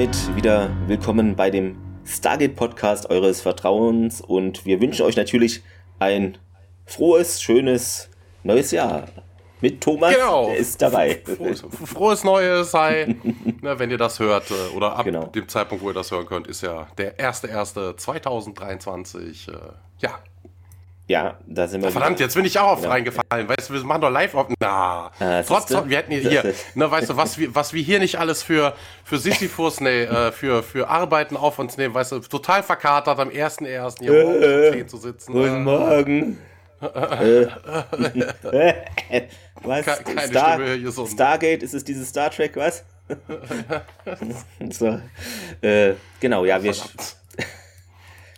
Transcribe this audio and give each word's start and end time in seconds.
damit 0.00 0.34
wieder 0.34 0.70
willkommen 0.86 1.36
bei 1.36 1.50
dem 1.50 1.76
Stargate 2.06 2.56
Podcast 2.56 3.10
eures 3.10 3.42
Vertrauens 3.42 4.22
und 4.22 4.64
wir 4.64 4.80
wünschen 4.80 5.04
euch 5.04 5.14
natürlich 5.14 5.62
ein 5.98 6.38
frohes, 6.86 7.42
schönes 7.42 8.08
neues 8.42 8.70
Jahr. 8.70 9.08
Mit 9.60 9.82
Thomas, 9.82 10.14
Genau. 10.14 10.46
der 10.46 10.56
ist 10.56 10.80
dabei. 10.80 11.20
Frohes, 11.36 11.62
frohes 11.84 12.24
Neues 12.24 12.70
sei, 12.70 13.14
ne, 13.60 13.78
wenn 13.78 13.90
ihr 13.90 13.98
das 13.98 14.18
hört, 14.20 14.50
äh, 14.50 14.74
oder 14.74 14.96
ab 14.96 15.04
Genau. 15.04 15.26
dem 15.26 15.46
Zeitpunkt, 15.48 15.84
wo 15.84 15.90
ihr 15.90 15.94
das 15.94 16.10
hören 16.10 16.24
könnt, 16.24 16.46
ist 16.46 16.62
ja 16.62 16.86
der 16.96 17.18
1.1.2023. 17.18 19.52
Äh, 19.52 19.58
ja. 19.98 20.18
Ja, 21.10 21.38
da 21.44 21.66
sind 21.66 21.82
wir 21.82 21.90
Verdammt, 21.90 22.18
wieder. 22.18 22.26
jetzt 22.26 22.34
bin 22.36 22.44
ich 22.44 22.56
auch 22.56 22.68
auf 22.68 22.84
Ja. 22.84 22.90
reingefallen. 22.90 23.48
Weißt 23.48 23.68
du, 23.68 23.74
wir 23.74 23.82
machen 23.82 24.02
doch 24.02 24.10
live 24.10 24.32
auf. 24.36 24.46
Na, 24.60 25.10
Ah, 25.18 25.42
trotz, 25.42 25.68
wir 25.70 25.96
hätten 25.98 26.12
hier, 26.12 26.20
hier 26.20 26.54
ne, 26.76 26.88
weißt 26.88 27.10
du, 27.10 27.16
was 27.16 27.36
wir, 27.36 27.52
was 27.52 27.72
wir 27.72 27.82
hier 27.82 27.98
nicht 27.98 28.14
alles 28.14 28.44
für, 28.44 28.74
für 29.02 29.18
Sisyphus, 29.18 29.80
nee, 29.80 30.04
äh, 30.04 30.30
für, 30.30 30.62
für 30.62 30.88
Arbeiten 30.88 31.36
auf 31.36 31.58
uns 31.58 31.76
nehmen, 31.76 31.94
weißt 31.94 32.12
du, 32.12 32.20
total 32.20 32.62
verkatert 32.62 33.18
am 33.18 33.28
1.1. 33.28 33.98
hier 33.98 34.12
Äh, 34.12 34.70
10 34.70 34.88
zu 34.88 34.98
sitzen. 34.98 35.32
Guten 35.32 35.46
Äh, 35.48 35.58
Morgen. 35.58 36.38
Äh. 36.80 37.46
was? 39.64 39.84
Ke- 39.84 40.04
keine 40.04 40.28
Star 40.28 40.54
Stimme 40.54 40.74
hier 40.76 40.92
so. 40.92 41.06
Stargate, 41.06 41.62
ist 41.64 41.74
es 41.74 41.82
dieses 41.82 42.08
Star 42.08 42.30
Trek, 42.30 42.54
was? 42.56 42.84
so. 44.70 45.00
Äh, 45.60 45.94
genau, 46.20 46.44
ja, 46.44 46.62
wir, 46.62 46.72
verdammt. 46.72 47.16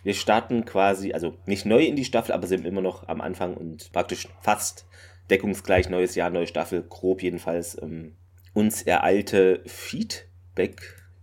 Wir 0.03 0.13
starten 0.13 0.65
quasi, 0.65 1.13
also 1.13 1.35
nicht 1.45 1.65
neu 1.65 1.83
in 1.83 1.95
die 1.95 2.05
Staffel, 2.05 2.33
aber 2.33 2.47
sind 2.47 2.65
immer 2.65 2.81
noch 2.81 3.07
am 3.07 3.21
Anfang 3.21 3.55
und 3.55 3.91
praktisch 3.91 4.27
fast 4.41 4.85
deckungsgleich 5.29 5.89
neues 5.89 6.15
Jahr, 6.15 6.29
neue 6.29 6.47
Staffel, 6.47 6.83
grob 6.83 7.23
jedenfalls. 7.23 7.81
Ähm, 7.81 8.15
uns 8.53 8.83
ereilte 8.83 9.63
Feedback, 9.65 10.81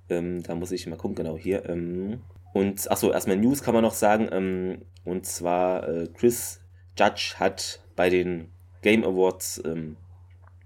ähm, 0.09 0.43
da 0.43 0.55
muss 0.55 0.73
ich 0.73 0.87
mal 0.87 0.97
gucken, 0.97 1.17
genau 1.17 1.37
hier. 1.37 1.69
Ähm, 1.69 2.23
und 2.53 2.91
achso, 2.91 3.13
erstmal 3.13 3.37
News 3.37 3.63
kann 3.63 3.75
man 3.75 3.83
noch 3.83 3.95
sagen. 3.95 4.29
Ähm, 4.33 4.83
und 5.05 5.27
zwar 5.27 5.89
äh, 5.89 6.09
Chris 6.09 6.61
Judge 6.99 7.35
hat 7.37 7.81
bei 7.95 8.11
den 8.11 8.49
Game 8.83 9.05
Awards 9.05 9.63
ähm, 9.65 9.97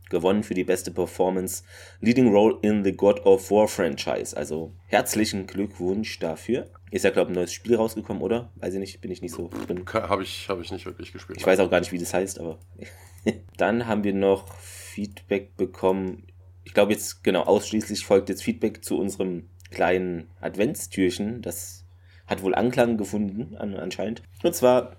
gewonnen 0.08 0.44
für 0.44 0.54
die 0.54 0.64
beste 0.64 0.90
Performance 0.90 1.64
Leading 2.00 2.28
Role 2.28 2.58
in 2.62 2.84
the 2.84 2.92
God 2.92 3.24
of 3.26 3.50
War 3.50 3.68
Franchise. 3.68 4.36
Also 4.36 4.72
herzlichen 4.86 5.46
Glückwunsch 5.46 6.18
dafür. 6.18 6.68
Ist 6.94 7.02
ja, 7.02 7.10
glaube 7.10 7.32
ich, 7.32 7.36
ein 7.36 7.40
neues 7.40 7.52
Spiel 7.52 7.74
rausgekommen, 7.74 8.22
oder? 8.22 8.52
Weiß 8.54 8.72
ich 8.72 8.78
nicht, 8.78 9.00
bin 9.00 9.10
ich 9.10 9.20
nicht 9.20 9.34
so 9.34 9.50
drin. 9.66 9.84
Habe 9.92 10.22
ich, 10.22 10.48
hab 10.48 10.60
ich 10.60 10.70
nicht 10.70 10.86
wirklich 10.86 11.12
gespielt. 11.12 11.40
Ich 11.40 11.44
weiß 11.44 11.58
auch 11.58 11.68
gar 11.68 11.80
nicht, 11.80 11.90
wie 11.90 11.98
das 11.98 12.14
heißt, 12.14 12.38
aber. 12.38 12.60
Dann 13.56 13.88
haben 13.88 14.04
wir 14.04 14.14
noch 14.14 14.54
Feedback 14.58 15.56
bekommen. 15.56 16.28
Ich 16.62 16.72
glaube 16.72 16.92
jetzt, 16.92 17.24
genau, 17.24 17.42
ausschließlich 17.42 18.04
folgt 18.04 18.28
jetzt 18.28 18.44
Feedback 18.44 18.84
zu 18.84 18.96
unserem 18.96 19.48
kleinen 19.72 20.28
Adventstürchen. 20.40 21.42
Das 21.42 21.84
hat 22.28 22.44
wohl 22.44 22.54
Anklang 22.54 22.96
gefunden, 22.96 23.56
an, 23.56 23.74
anscheinend. 23.74 24.22
Und 24.44 24.54
zwar 24.54 24.94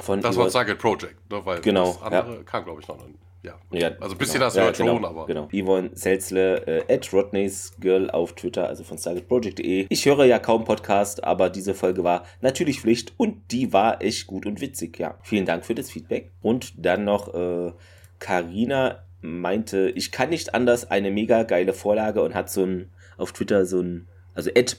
von. 0.00 0.22
Das 0.22 0.38
war 0.38 0.48
Target 0.48 0.78
Project, 0.78 1.30
ne, 1.30 1.44
weil 1.44 1.60
Genau, 1.60 1.92
das 1.92 2.02
andere 2.04 2.44
kam, 2.44 2.64
glaube 2.64 2.80
ich, 2.80 2.88
noch. 2.88 3.06
Ja, 3.44 3.58
Ja, 3.70 3.90
also 4.00 4.16
bis 4.16 4.28
ihr 4.28 4.34
genau. 4.34 4.44
das 4.46 4.54
Ja, 4.54 4.70
genau, 4.70 4.94
schon, 4.94 5.04
aber 5.04 5.26
Genau. 5.26 5.48
Yvonne 5.52 5.90
Selzle, 5.94 6.66
äh, 6.66 6.94
at 6.94 7.12
Rodney's 7.12 7.74
Girl 7.78 8.10
auf 8.10 8.32
Twitter, 8.34 8.68
also 8.68 8.84
von 8.84 8.96
StargateProject.de. 8.98 9.86
Ich 9.88 10.06
höre 10.06 10.24
ja 10.24 10.38
kaum 10.38 10.64
Podcast, 10.64 11.22
aber 11.22 11.50
diese 11.50 11.74
Folge 11.74 12.04
war 12.04 12.24
natürlich 12.40 12.80
Pflicht 12.80 13.12
und 13.18 13.52
die 13.52 13.72
war 13.72 14.02
echt 14.02 14.26
gut 14.26 14.46
und 14.46 14.60
witzig, 14.60 14.98
ja. 14.98 15.18
Vielen 15.22 15.44
Dank 15.44 15.64
für 15.64 15.74
das 15.74 15.90
Feedback. 15.90 16.32
Und 16.40 16.72
dann 16.76 17.04
noch 17.04 17.34
äh, 17.34 17.72
Carina 18.18 19.04
meinte, 19.20 19.90
ich 19.90 20.10
kann 20.12 20.30
nicht 20.30 20.54
anders, 20.54 20.90
eine 20.90 21.10
mega 21.10 21.42
geile 21.42 21.72
Vorlage 21.72 22.22
und 22.22 22.34
hat 22.34 22.50
so 22.50 22.64
ein, 22.64 22.90
auf 23.18 23.32
Twitter 23.32 23.66
so 23.66 23.80
ein, 23.80 24.08
also 24.34 24.50
at 24.56 24.76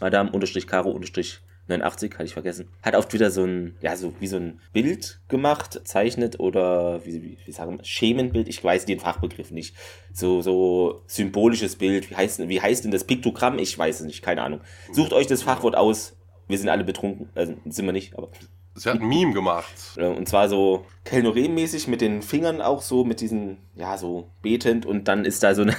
madame-caro-89, 1.67 2.13
hatte 2.13 2.23
ich 2.25 2.33
vergessen, 2.33 2.69
hat 2.81 2.95
auf 2.95 3.07
Twitter 3.07 3.31
so 3.31 3.43
ein, 3.43 3.75
ja, 3.81 3.95
so 3.95 4.13
wie 4.19 4.27
so 4.27 4.37
ein 4.37 4.59
Bild 4.73 5.19
gemacht, 5.27 5.81
zeichnet 5.83 6.39
oder 6.39 7.05
wie, 7.05 7.21
wie, 7.21 7.37
wie 7.45 7.51
sagen 7.51 7.77
wir, 7.77 7.85
Schemenbild, 7.85 8.47
ich 8.47 8.63
weiß 8.63 8.85
den 8.85 8.99
Fachbegriff 8.99 9.51
nicht. 9.51 9.75
So, 10.13 10.41
so 10.41 11.01
symbolisches 11.07 11.75
Bild, 11.75 12.09
wie 12.09 12.15
heißt, 12.15 12.47
wie 12.47 12.61
heißt 12.61 12.83
denn 12.83 12.91
das 12.91 13.03
Piktogramm? 13.03 13.59
Ich 13.59 13.77
weiß 13.77 14.01
es 14.01 14.05
nicht, 14.05 14.21
keine 14.21 14.43
Ahnung. 14.43 14.61
Sucht 14.91 15.13
euch 15.13 15.27
das 15.27 15.43
Fachwort 15.43 15.75
aus. 15.75 16.15
Wir 16.47 16.57
sind 16.57 16.69
alle 16.69 16.83
betrunken, 16.83 17.29
also 17.33 17.55
sind 17.65 17.85
wir 17.85 17.93
nicht, 17.93 18.15
aber 18.17 18.29
sie 18.75 18.89
hat 18.89 18.99
ein 18.99 19.07
Meme 19.07 19.33
gemacht. 19.33 19.73
Und 19.97 20.27
zwar 20.27 20.47
so 20.47 20.85
Kelnorem-mäßig 21.05 21.87
mit 21.87 22.01
den 22.01 22.21
Fingern 22.21 22.61
auch 22.61 22.81
so, 22.81 23.03
mit 23.03 23.21
diesen, 23.21 23.57
ja, 23.73 23.97
so 23.97 24.29
betend 24.41 24.85
und 24.85 25.07
dann 25.07 25.25
ist 25.25 25.41
da 25.41 25.55
so 25.55 25.63
eine, 25.63 25.75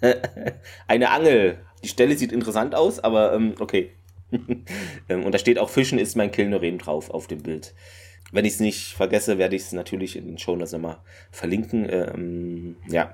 eine 0.86 1.10
Angel. 1.10 1.58
Die 1.82 1.88
Stelle 1.88 2.16
sieht 2.16 2.32
interessant 2.32 2.74
aus, 2.74 3.00
aber 3.00 3.32
ähm, 3.32 3.54
okay. 3.58 3.90
Ähm, 5.08 5.24
und 5.24 5.32
da 5.34 5.38
steht 5.38 5.58
auch 5.58 5.70
Fischen 5.70 5.98
ist 5.98 6.16
mein 6.16 6.30
Kelnorem 6.30 6.78
drauf 6.78 7.10
auf 7.10 7.26
dem 7.26 7.42
Bild. 7.42 7.74
Wenn 8.32 8.44
ich 8.44 8.54
es 8.54 8.60
nicht 8.60 8.94
vergesse, 8.94 9.38
werde 9.38 9.56
ich 9.56 9.62
es 9.62 9.72
natürlich 9.72 10.16
in 10.16 10.26
den 10.26 10.38
Show 10.38 10.54
Notes 10.54 10.72
nochmal 10.72 10.98
verlinken. 11.32 11.88
Ähm, 11.90 12.76
ja. 12.88 13.12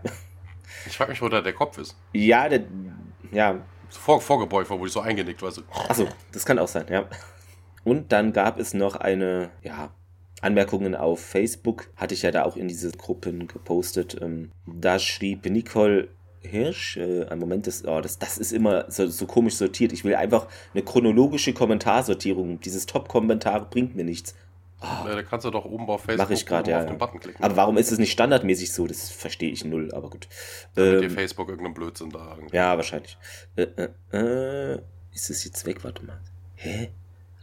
Ich 0.86 0.96
frage 0.96 1.12
mich, 1.12 1.22
wo 1.22 1.28
da 1.28 1.40
der 1.40 1.54
Kopf 1.54 1.78
ist. 1.78 1.96
Ja, 2.12 2.48
der, 2.48 2.64
ja, 3.32 3.64
Vor, 3.88 4.20
vorgebeugt 4.20 4.68
wo 4.68 4.84
ich 4.84 4.92
so 4.92 5.00
eingenickt 5.00 5.40
war. 5.40 5.50
So. 5.50 5.62
Achso, 5.88 6.06
das 6.32 6.44
kann 6.44 6.58
auch 6.58 6.68
sein, 6.68 6.86
ja. 6.90 7.08
Und 7.84 8.12
dann 8.12 8.32
gab 8.32 8.58
es 8.58 8.74
noch 8.74 8.96
eine, 8.96 9.50
ja, 9.62 9.90
Anmerkungen 10.42 10.94
auf 10.94 11.20
Facebook, 11.20 11.88
hatte 11.96 12.14
ich 12.14 12.22
ja 12.22 12.30
da 12.30 12.44
auch 12.44 12.56
in 12.56 12.68
diese 12.68 12.90
Gruppen 12.92 13.46
gepostet. 13.46 14.16
Ähm, 14.20 14.50
da 14.66 14.98
schrieb 14.98 15.46
Nicole 15.46 16.08
Hirsch, 16.46 16.96
äh, 16.96 17.26
ein 17.26 17.38
Moment, 17.38 17.66
das, 17.66 17.84
oh, 17.84 18.00
das, 18.00 18.18
das 18.18 18.38
ist 18.38 18.52
immer 18.52 18.90
so, 18.90 19.06
so 19.08 19.26
komisch 19.26 19.54
sortiert. 19.56 19.92
Ich 19.92 20.04
will 20.04 20.14
einfach 20.14 20.46
eine 20.72 20.82
chronologische 20.82 21.52
Kommentarsortierung. 21.52 22.60
Dieses 22.60 22.86
Top-Kommentar 22.86 23.68
bringt 23.68 23.94
mir 23.94 24.04
nichts. 24.04 24.34
Ja, 24.82 25.14
da 25.14 25.22
kannst 25.22 25.46
du 25.46 25.50
doch 25.50 25.64
oben 25.64 25.88
auf 25.88 26.02
Facebook 26.02 26.18
Mache 26.18 26.34
ich 26.34 26.44
gerade, 26.44 26.64
oben 26.64 26.70
ja. 26.70 26.80
auf 26.80 26.86
den 26.86 26.98
Button 26.98 27.20
klicken. 27.20 27.42
Aber 27.42 27.56
warum 27.56 27.78
ist 27.78 27.90
es 27.90 27.98
nicht 27.98 28.12
standardmäßig 28.12 28.72
so? 28.72 28.86
Das 28.86 29.10
verstehe 29.10 29.50
ich 29.50 29.64
null, 29.64 29.90
aber 29.92 30.10
gut. 30.10 30.28
Damit 30.74 31.00
dir 31.00 31.06
Ähm, 31.06 31.10
Facebook 31.10 31.48
irgendeinen 31.48 31.74
Blödsinn 31.74 32.10
da 32.10 32.34
irgendwie. 32.36 32.56
ja, 32.56 32.76
wahrscheinlich. 32.76 33.16
Äh, 33.56 33.62
äh, 33.62 33.88
äh, 34.12 34.80
ist 35.14 35.30
es 35.30 35.44
jetzt 35.44 35.64
weg? 35.64 35.82
Warte 35.82 36.04
mal. 36.04 36.20
Hä? 36.56 36.90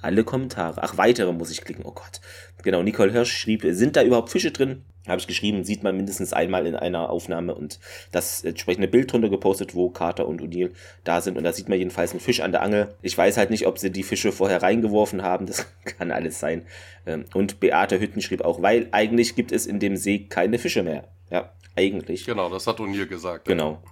Alle 0.01 0.23
Kommentare. 0.23 0.83
Ach, 0.83 0.97
weitere 0.97 1.31
muss 1.33 1.49
ich 1.49 1.61
klicken. 1.61 1.85
Oh 1.85 1.91
Gott. 1.91 2.21
Genau, 2.61 2.83
Nicole 2.83 3.11
Hirsch 3.11 3.35
schrieb, 3.35 3.65
sind 3.69 3.95
da 3.95 4.03
überhaupt 4.03 4.29
Fische 4.29 4.51
drin? 4.51 4.83
Habe 5.07 5.19
ich 5.19 5.27
geschrieben, 5.27 5.65
sieht 5.65 5.83
man 5.83 5.97
mindestens 5.97 6.31
einmal 6.31 6.65
in 6.65 6.75
einer 6.75 7.09
Aufnahme 7.09 7.53
und 7.55 7.79
das 8.13 8.43
entsprechende 8.43 8.87
Bild 8.87 9.11
drunter 9.11 9.27
gepostet, 9.29 9.75
wo 9.75 9.89
Carter 9.89 10.25
und 10.27 10.41
O'Neill 10.41 10.71
da 11.03 11.19
sind. 11.19 11.37
Und 11.37 11.43
da 11.43 11.51
sieht 11.51 11.67
man 11.67 11.77
jedenfalls 11.77 12.11
einen 12.11 12.21
Fisch 12.21 12.39
an 12.39 12.53
der 12.53 12.61
Angel. 12.61 12.95
Ich 13.01 13.17
weiß 13.17 13.35
halt 13.35 13.49
nicht, 13.49 13.67
ob 13.67 13.79
sie 13.79 13.91
die 13.91 14.03
Fische 14.03 14.31
vorher 14.31 14.61
reingeworfen 14.63 15.21
haben. 15.21 15.45
Das 15.45 15.65
kann 15.97 16.11
alles 16.11 16.39
sein. 16.39 16.65
Ähm, 17.05 17.25
Und 17.33 17.59
Beate 17.59 17.99
Hütten 17.99 18.21
schrieb 18.21 18.41
auch, 18.45 18.61
weil 18.61 18.87
eigentlich 18.91 19.35
gibt 19.35 19.51
es 19.51 19.65
in 19.65 19.79
dem 19.79 19.97
See 19.97 20.19
keine 20.19 20.57
Fische 20.57 20.83
mehr. 20.83 21.09
Ja, 21.29 21.51
eigentlich. 21.75 22.25
Genau, 22.25 22.49
das 22.49 22.65
hat 22.67 22.79
O'Neill 22.79 23.05
gesagt. 23.07 23.45
Genau. 23.45 23.83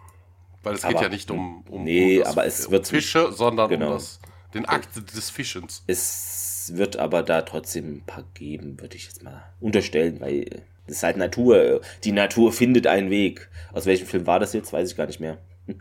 Weil 0.64 0.76
es 0.76 0.84
Aber- 0.86 0.94
geht 0.94 1.02
ja 1.02 1.10
nicht 1.10 1.30
um, 1.32 1.66
um, 1.70 1.84
Nee, 1.84 2.20
um 2.20 2.24
das- 2.24 2.32
aber 2.32 2.46
es 2.46 2.66
um 2.68 2.72
wird- 2.72 2.88
Fische, 2.88 3.32
sondern 3.34 3.70
Genau. 3.70 3.88
um 3.88 3.94
das, 3.94 4.20
den 4.54 4.66
Akt 4.66 4.96
des 5.14 5.30
Fischens. 5.30 5.84
Es 5.88 6.72
wird 6.76 6.96
aber 6.98 7.24
da 7.24 7.42
trotzdem 7.42 7.96
ein 7.98 8.04
paar 8.06 8.24
geben, 8.34 8.80
würde 8.80 8.96
ich 8.96 9.06
jetzt 9.08 9.24
mal 9.24 9.44
unterstellen, 9.60 10.22
weil 10.22 10.62
das 10.88 10.98
ist 10.98 11.04
halt 11.04 11.18
Natur. 11.18 11.82
Die 12.04 12.12
Natur 12.12 12.52
findet 12.52 12.88
einen 12.88 13.10
Weg. 13.10 13.50
Aus 13.74 13.86
welchem 13.86 14.08
Film 14.08 14.28
war 14.28 14.40
das 14.40 14.54
jetzt? 14.54 14.74
Weiß 14.74 14.90
ich 14.90 14.98
gar 14.98 15.08
nicht 15.08 15.20
mehr. 15.20 15.38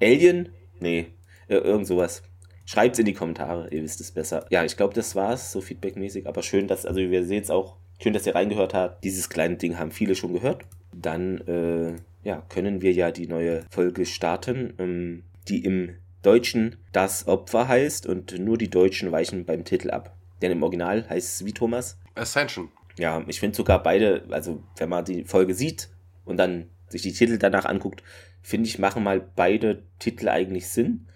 Alien? 0.00 0.50
Nee, 0.80 1.06
irgend 1.48 1.86
sowas. 1.86 2.22
Schreibt's 2.64 2.98
in 2.98 3.06
die 3.06 3.12
Kommentare, 3.12 3.68
ihr 3.70 3.82
wisst 3.82 4.00
es 4.00 4.12
besser. 4.12 4.46
Ja, 4.50 4.64
ich 4.64 4.76
glaube, 4.76 4.94
das 4.94 5.14
war's, 5.14 5.52
so 5.52 5.60
feedbackmäßig. 5.60 6.26
Aber 6.26 6.42
schön, 6.42 6.68
dass, 6.68 6.86
also 6.86 7.00
wir 7.00 7.24
sehen 7.24 7.42
es 7.42 7.50
auch, 7.50 7.76
schön, 8.00 8.12
dass 8.12 8.26
ihr 8.26 8.34
reingehört 8.34 8.74
habt. 8.74 9.04
Dieses 9.04 9.28
kleine 9.28 9.56
Ding 9.56 9.78
haben 9.78 9.90
viele 9.90 10.14
schon 10.14 10.32
gehört. 10.32 10.64
Dann, 10.92 11.38
äh, 11.46 11.96
ja, 12.26 12.42
können 12.48 12.82
wir 12.82 12.92
ja 12.92 13.10
die 13.10 13.26
neue 13.26 13.64
Folge 13.70 14.06
starten, 14.06 14.74
ähm, 14.78 15.24
die 15.48 15.64
im 15.64 15.96
Deutschen 16.22 16.76
das 16.92 17.26
Opfer 17.26 17.66
heißt 17.66 18.06
und 18.06 18.38
nur 18.38 18.56
die 18.56 18.70
Deutschen 18.70 19.10
weichen 19.10 19.44
beim 19.44 19.64
Titel 19.64 19.90
ab. 19.90 20.16
Denn 20.40 20.52
im 20.52 20.62
Original 20.62 21.08
heißt 21.08 21.40
es 21.40 21.46
wie 21.46 21.52
Thomas. 21.52 21.98
Ascension. 22.14 22.70
Ja, 22.98 23.24
ich 23.26 23.40
finde 23.40 23.56
sogar 23.56 23.82
beide, 23.82 24.24
also 24.30 24.62
wenn 24.76 24.88
man 24.88 25.04
die 25.04 25.24
Folge 25.24 25.54
sieht 25.54 25.88
und 26.24 26.36
dann 26.36 26.66
sich 26.88 27.02
die 27.02 27.12
Titel 27.12 27.38
danach 27.38 27.64
anguckt, 27.64 28.02
finde 28.42 28.68
ich, 28.68 28.78
machen 28.78 29.02
mal 29.02 29.20
beide 29.20 29.82
Titel 29.98 30.28
eigentlich 30.28 30.68
Sinn. 30.68 31.08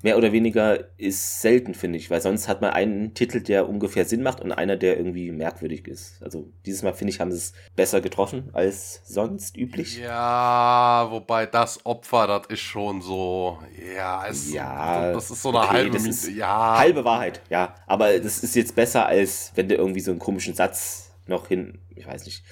Mehr 0.00 0.16
oder 0.16 0.30
weniger 0.30 0.96
ist 0.96 1.40
selten, 1.40 1.74
finde 1.74 1.98
ich, 1.98 2.08
weil 2.08 2.20
sonst 2.20 2.46
hat 2.46 2.60
man 2.60 2.70
einen 2.70 3.14
Titel, 3.14 3.40
der 3.40 3.68
ungefähr 3.68 4.04
Sinn 4.04 4.22
macht 4.22 4.40
und 4.40 4.52
einer, 4.52 4.76
der 4.76 4.96
irgendwie 4.96 5.32
merkwürdig 5.32 5.88
ist. 5.88 6.22
Also 6.22 6.52
dieses 6.64 6.84
Mal, 6.84 6.94
finde 6.94 7.12
ich, 7.12 7.18
haben 7.18 7.32
sie 7.32 7.38
es 7.38 7.52
besser 7.74 8.00
getroffen 8.00 8.50
als 8.52 9.02
sonst 9.04 9.56
üblich. 9.56 9.98
Ja, 9.98 11.08
wobei 11.10 11.46
das 11.46 11.84
Opfer, 11.84 12.28
das 12.28 12.42
ist 12.48 12.60
schon 12.60 13.02
so, 13.02 13.58
ja, 13.96 14.24
es, 14.28 14.52
Ja, 14.52 15.12
das 15.12 15.32
ist 15.32 15.42
so 15.42 15.48
eine 15.48 15.58
okay, 15.58 15.68
halbe, 15.68 15.98
ja, 16.32 16.78
Halbe 16.78 17.04
Wahrheit, 17.04 17.42
ja. 17.50 17.74
Aber 17.88 18.20
das 18.20 18.44
ist 18.44 18.54
jetzt 18.54 18.76
besser, 18.76 19.04
als 19.06 19.50
wenn 19.56 19.68
du 19.68 19.74
irgendwie 19.74 20.00
so 20.00 20.12
einen 20.12 20.20
komischen 20.20 20.54
Satz 20.54 21.07
noch 21.28 21.48
hin, 21.48 21.78
ich 21.94 22.06
weiß 22.06 22.24
nicht. 22.24 22.42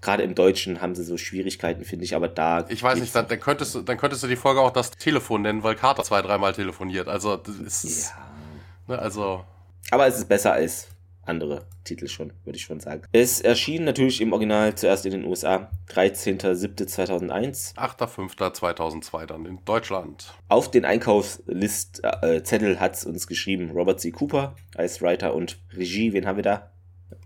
Gerade 0.00 0.22
im 0.22 0.34
Deutschen 0.34 0.80
haben 0.80 0.94
sie 0.94 1.04
so 1.04 1.16
Schwierigkeiten, 1.16 1.84
finde 1.84 2.04
ich, 2.04 2.14
aber 2.14 2.28
da. 2.28 2.66
Ich 2.68 2.82
weiß 2.82 3.00
nicht, 3.00 3.14
dann, 3.14 3.28
dann, 3.28 3.40
könntest 3.40 3.74
du, 3.74 3.82
dann 3.82 3.96
könntest 3.96 4.22
du 4.22 4.26
die 4.26 4.36
Folge 4.36 4.60
auch 4.60 4.70
das 4.70 4.90
Telefon 4.90 5.42
nennen, 5.42 5.62
weil 5.62 5.74
Carter 5.74 6.02
zwei, 6.04 6.22
dreimal 6.22 6.52
telefoniert. 6.52 7.08
Also, 7.08 7.36
das 7.36 7.84
ist. 7.84 8.10
Ja. 8.10 8.94
Ne, 8.94 8.98
also. 8.98 9.44
Aber 9.90 10.06
es 10.06 10.16
ist 10.16 10.28
besser 10.28 10.52
als 10.52 10.88
andere 11.26 11.66
Titel 11.84 12.08
schon, 12.08 12.32
würde 12.44 12.56
ich 12.56 12.64
schon 12.64 12.80
sagen. 12.80 13.02
Es 13.12 13.40
erschien 13.40 13.84
natürlich 13.84 14.20
im 14.20 14.32
Original 14.32 14.74
zuerst 14.74 15.06
in 15.06 15.12
den 15.12 15.24
USA, 15.24 15.70
13.07.2001. 15.90 17.76
8.05.2002 17.76 19.26
dann 19.26 19.46
in 19.46 19.58
Deutschland. 19.64 20.34
Auf 20.48 20.70
den 20.70 20.84
Einkaufslistzettel 20.84 22.74
äh, 22.74 22.76
hat 22.76 22.94
es 22.94 23.04
uns 23.04 23.26
geschrieben 23.26 23.70
Robert 23.70 24.00
C. 24.00 24.10
Cooper 24.10 24.56
als 24.74 25.00
Writer 25.02 25.34
und 25.34 25.58
Regie. 25.72 26.12
Wen 26.12 26.26
haben 26.26 26.36
wir 26.36 26.42
da? 26.42 26.70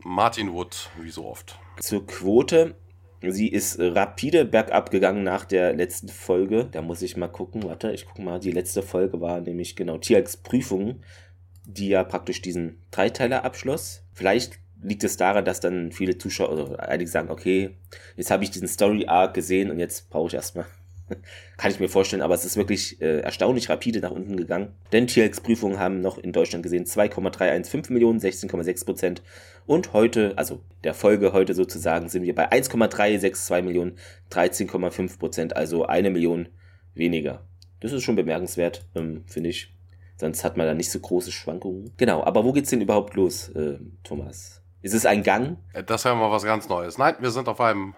Martin 0.02 0.52
Wood, 0.52 0.90
wie 1.00 1.11
so 1.11 1.26
oft. 1.26 1.58
Zur 1.81 2.06
Quote. 2.06 2.75
Sie 3.20 3.49
ist 3.49 3.81
rapide 3.81 4.44
bergab 4.44 4.93
gegangen 4.93 5.25
nach 5.25 5.44
der 5.44 5.73
letzten 5.73 6.08
Folge. 6.08 6.69
Da 6.70 6.82
muss 6.82 7.02
ich 7.02 7.17
mal 7.17 7.26
gucken. 7.26 7.64
Warte, 7.64 7.90
ich 7.90 8.06
gucke 8.06 8.23
mal. 8.23 8.38
Die 8.38 8.52
letzte 8.52 8.81
Folge 8.81 9.20
war 9.20 9.40
nämlich 9.40 9.75
genau 9.75 9.99
Tiax 9.99 10.37
Prüfung 10.37 11.00
die 11.69 11.88
ja 11.88 12.02
praktisch 12.02 12.40
diesen 12.40 12.82
Dreiteiler 12.90 13.44
abschloss. 13.44 14.02
Vielleicht 14.14 14.58
liegt 14.82 15.05
es 15.05 15.19
daran, 15.19 15.44
dass 15.44 15.61
dann 15.61 15.93
viele 15.93 16.17
Zuschauer 16.17 16.50
oder 16.50 16.88
einige 16.88 17.11
sagen, 17.11 17.31
okay, 17.31 17.76
jetzt 18.17 18.31
habe 18.31 18.43
ich 18.43 18.50
diesen 18.50 18.69
Story 18.69 19.06
Arc 19.06 19.35
gesehen 19.35 19.70
und 19.70 19.79
jetzt 19.79 20.08
brauche 20.08 20.29
ich 20.29 20.35
erstmal. 20.35 20.67
Kann 21.57 21.71
ich 21.71 21.81
mir 21.81 21.89
vorstellen, 21.89 22.23
aber 22.23 22.35
es 22.35 22.45
ist 22.45 22.57
wirklich 22.57 23.01
äh, 23.01 23.21
erstaunlich 23.21 23.69
rapide 23.69 24.01
nach 24.01 24.11
unten 24.11 24.37
gegangen. 24.37 24.75
Denn 24.93 25.07
TLX-Prüfungen 25.07 25.79
haben 25.79 26.01
noch 26.01 26.19
in 26.19 26.33
Deutschland 26.33 26.63
gesehen 26.63 26.87
2,315 26.87 27.93
Millionen, 27.93 28.21
16,6 28.21 28.85
Prozent. 28.85 29.23
Und 29.67 29.93
heute, 29.93 30.35
also 30.37 30.61
der 30.85 30.95
Folge 30.95 31.33
heute 31.33 31.55
sozusagen, 31.55 32.09
sind 32.09 32.23
wir 32.23 32.35
bei 32.35 32.51
1,362 32.51 33.65
Millionen, 33.65 33.99
13,5 34.31 35.19
Prozent, 35.19 35.57
also 35.57 35.87
eine 35.87 36.11
Million 36.11 36.49
weniger. 36.95 37.47
Das 37.81 37.93
ist 37.93 38.03
schon 38.03 38.17
bemerkenswert, 38.17 38.87
ähm, 38.95 39.25
finde 39.27 39.51
ich. 39.51 39.75
Sonst 40.17 40.43
hat 40.43 40.57
man 40.57 40.67
da 40.67 40.75
nicht 40.75 40.91
so 40.91 40.99
große 40.99 41.31
Schwankungen. 41.31 41.93
Genau, 41.97 42.25
aber 42.25 42.45
wo 42.45 42.53
geht's 42.53 42.71
denn 42.71 42.81
überhaupt 42.81 43.15
los, 43.15 43.51
äh, 43.51 43.79
Thomas? 44.03 44.63
Ist 44.83 44.95
es 44.95 45.07
ein 45.07 45.23
Gang? 45.23 45.59
Äh, 45.73 45.85
das 45.85 46.05
wäre 46.05 46.17
mal 46.17 46.31
was 46.31 46.43
ganz 46.43 46.69
Neues. 46.69 46.99
Nein, 46.99 47.15
wir 47.21 47.31
sind 47.31 47.49
auf 47.49 47.61
einem 47.61 47.95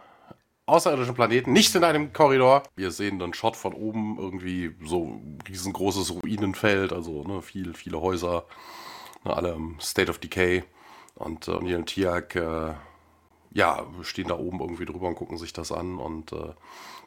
außerirdischen 0.71 1.15
Planeten, 1.15 1.53
nicht 1.53 1.75
in 1.75 1.85
einem 1.85 2.13
Korridor. 2.13 2.63
Wir 2.77 2.91
sehen 2.91 3.21
einen 3.21 3.35
Shot 3.35 3.57
von 3.57 3.75
oben, 3.75 4.19
irgendwie 4.19 4.75
so 4.85 5.21
riesengroßes 5.49 6.15
Ruinenfeld, 6.15 6.93
also 6.93 7.25
ne, 7.25 7.43
viel, 7.43 7.75
viele 7.75 8.01
Häuser, 8.01 8.45
ne, 9.25 9.37
alle 9.37 9.53
im 9.53 9.79
State 9.81 10.11
of 10.11 10.19
Decay. 10.19 10.65
Und 11.15 11.49
äh, 11.49 11.59
Neil 11.61 11.77
und 11.77 11.87
Tiak, 11.87 12.37
äh, 12.37 12.73
ja, 13.53 13.87
stehen 14.03 14.29
da 14.29 14.39
oben 14.39 14.61
irgendwie 14.61 14.87
drüber 14.87 15.09
und 15.09 15.17
gucken 15.17 15.37
sich 15.37 15.53
das 15.53 15.73
an 15.73 15.99
und 15.99 16.33
äh, 16.33 16.55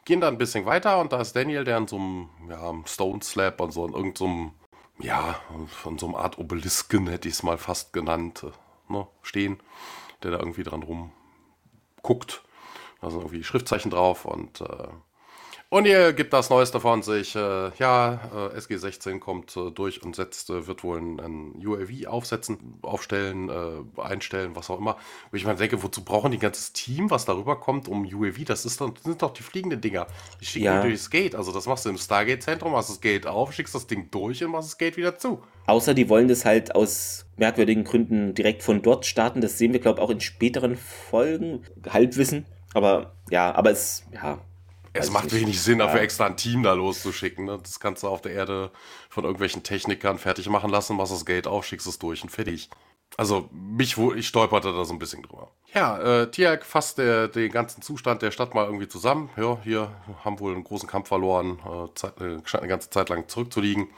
gehen 0.04 0.20
da 0.20 0.28
ein 0.28 0.38
bisschen 0.38 0.66
weiter. 0.66 1.00
Und 1.00 1.12
da 1.12 1.20
ist 1.20 1.34
Daniel, 1.34 1.64
der 1.64 1.78
in 1.78 1.88
so 1.88 1.96
einem 1.96 2.28
ja, 2.48 2.72
Stone 2.86 3.22
Slab 3.22 3.60
und 3.60 3.72
so 3.72 3.86
in 3.86 3.94
irgendeinem 3.94 4.52
ja, 4.98 5.40
von 5.66 5.98
so 5.98 6.06
einer 6.06 6.18
Art 6.18 6.38
Obelisken 6.38 7.08
hätte 7.08 7.28
ich 7.28 7.34
es 7.34 7.42
mal 7.42 7.58
fast 7.58 7.92
genannt, 7.92 8.44
äh, 8.44 8.92
ne, 8.92 9.06
stehen, 9.22 9.58
der 10.22 10.32
da 10.32 10.38
irgendwie 10.38 10.62
dran 10.62 10.82
rumguckt. 10.82 12.42
Da 13.04 13.10
sind 13.10 13.20
irgendwie 13.20 13.44
Schriftzeichen 13.44 13.90
drauf 13.90 14.24
und 14.24 14.62
äh, 14.62 14.88
und 15.74 15.86
ihr 15.86 16.12
gibt 16.12 16.32
das 16.32 16.50
Neueste 16.50 16.78
von 16.78 17.02
sich. 17.02 17.34
Äh, 17.34 17.70
ja, 17.80 18.20
äh, 18.54 18.58
SG16 18.58 19.18
kommt 19.18 19.56
äh, 19.56 19.72
durch 19.72 20.04
und 20.04 20.14
setzt, 20.14 20.48
äh, 20.50 20.68
wird 20.68 20.84
wohl 20.84 20.98
ein, 20.98 21.18
ein, 21.18 21.66
UAV 21.66 22.06
aufsetzen, 22.06 22.78
aufstellen, 22.82 23.48
äh, 23.48 24.00
einstellen, 24.00 24.52
was 24.54 24.70
auch 24.70 24.78
immer. 24.78 24.96
Wo 25.32 25.36
ich 25.36 25.44
mir 25.44 25.56
denke, 25.56 25.82
wozu 25.82 26.04
brauchen 26.04 26.30
die 26.30 26.36
ein 26.36 26.40
ganzes 26.40 26.74
Team, 26.74 27.10
was 27.10 27.24
darüber 27.24 27.58
kommt, 27.58 27.88
um 27.88 28.04
UAV? 28.06 28.44
Das, 28.44 28.64
ist 28.64 28.80
doch, 28.80 28.94
das 28.94 29.02
sind 29.02 29.20
doch 29.20 29.32
die 29.32 29.42
fliegenden 29.42 29.80
Dinger. 29.80 30.06
Die 30.40 30.46
schicken 30.46 30.66
ja. 30.66 30.80
die 30.80 30.90
durchs 30.90 31.10
Gate. 31.10 31.34
Also 31.34 31.50
das 31.50 31.66
machst 31.66 31.86
du 31.86 31.90
im 31.90 31.98
Stargate-Zentrum, 31.98 32.70
machst 32.70 32.90
das 32.90 33.00
Gate 33.00 33.26
auf, 33.26 33.52
schickst 33.52 33.74
das 33.74 33.88
Ding 33.88 34.12
durch 34.12 34.44
und 34.44 34.52
machst 34.52 34.68
das 34.68 34.78
Gate 34.78 34.96
wieder 34.96 35.18
zu. 35.18 35.42
Außer 35.66 35.92
die 35.92 36.08
wollen 36.08 36.28
das 36.28 36.44
halt 36.44 36.76
aus 36.76 37.26
merkwürdigen 37.36 37.82
Gründen 37.82 38.34
direkt 38.34 38.62
von 38.62 38.80
dort 38.80 39.06
starten. 39.06 39.40
Das 39.40 39.58
sehen 39.58 39.72
wir, 39.72 39.80
glaube 39.80 39.98
ich, 39.98 40.06
auch 40.06 40.10
in 40.10 40.20
späteren 40.20 40.76
Folgen. 40.76 41.64
Halbwissen. 41.90 42.46
Aber 42.74 43.14
ja, 43.30 43.54
aber 43.54 43.70
es, 43.70 44.04
ja, 44.12 44.38
es 44.92 45.10
macht 45.10 45.32
wenig 45.32 45.60
Sinn, 45.60 45.78
dafür 45.78 45.98
ja. 45.98 46.04
extra 46.04 46.26
ein 46.26 46.36
Team 46.36 46.62
da 46.62 46.72
loszuschicken. 46.72 47.46
Ne? 47.46 47.58
Das 47.62 47.80
kannst 47.80 48.02
du 48.02 48.08
auf 48.08 48.22
der 48.22 48.32
Erde 48.32 48.70
von 49.08 49.24
irgendwelchen 49.24 49.62
Technikern 49.62 50.18
fertig 50.18 50.48
machen 50.48 50.70
lassen, 50.70 50.96
machst 50.96 51.12
das 51.12 51.26
Geld 51.26 51.46
auf, 51.46 51.64
schickst 51.64 51.86
es 51.86 51.98
durch 51.98 52.22
und 52.22 52.30
fertig. 52.30 52.70
Also 53.16 53.48
mich, 53.52 53.96
ich 53.96 54.26
stolperte 54.26 54.72
da 54.72 54.84
so 54.84 54.92
ein 54.92 54.98
bisschen 54.98 55.22
drüber. 55.22 55.50
Ja, 55.72 56.22
äh, 56.22 56.30
Tiak 56.30 56.64
fasst 56.64 56.98
der, 56.98 57.28
den 57.28 57.50
ganzen 57.50 57.82
Zustand 57.82 58.22
der 58.22 58.30
Stadt 58.30 58.54
mal 58.54 58.66
irgendwie 58.66 58.88
zusammen. 58.88 59.30
Ja, 59.36 59.58
hier 59.62 59.90
haben 60.24 60.40
wohl 60.40 60.52
einen 60.52 60.64
großen 60.64 60.88
Kampf 60.88 61.08
verloren, 61.08 61.58
äh, 61.64 61.94
Zeit, 61.94 62.20
äh, 62.20 62.38
scheint 62.44 62.62
eine 62.62 62.68
ganze 62.68 62.90
Zeit 62.90 63.08
lang 63.08 63.28
zurückzuliegen. 63.28 63.88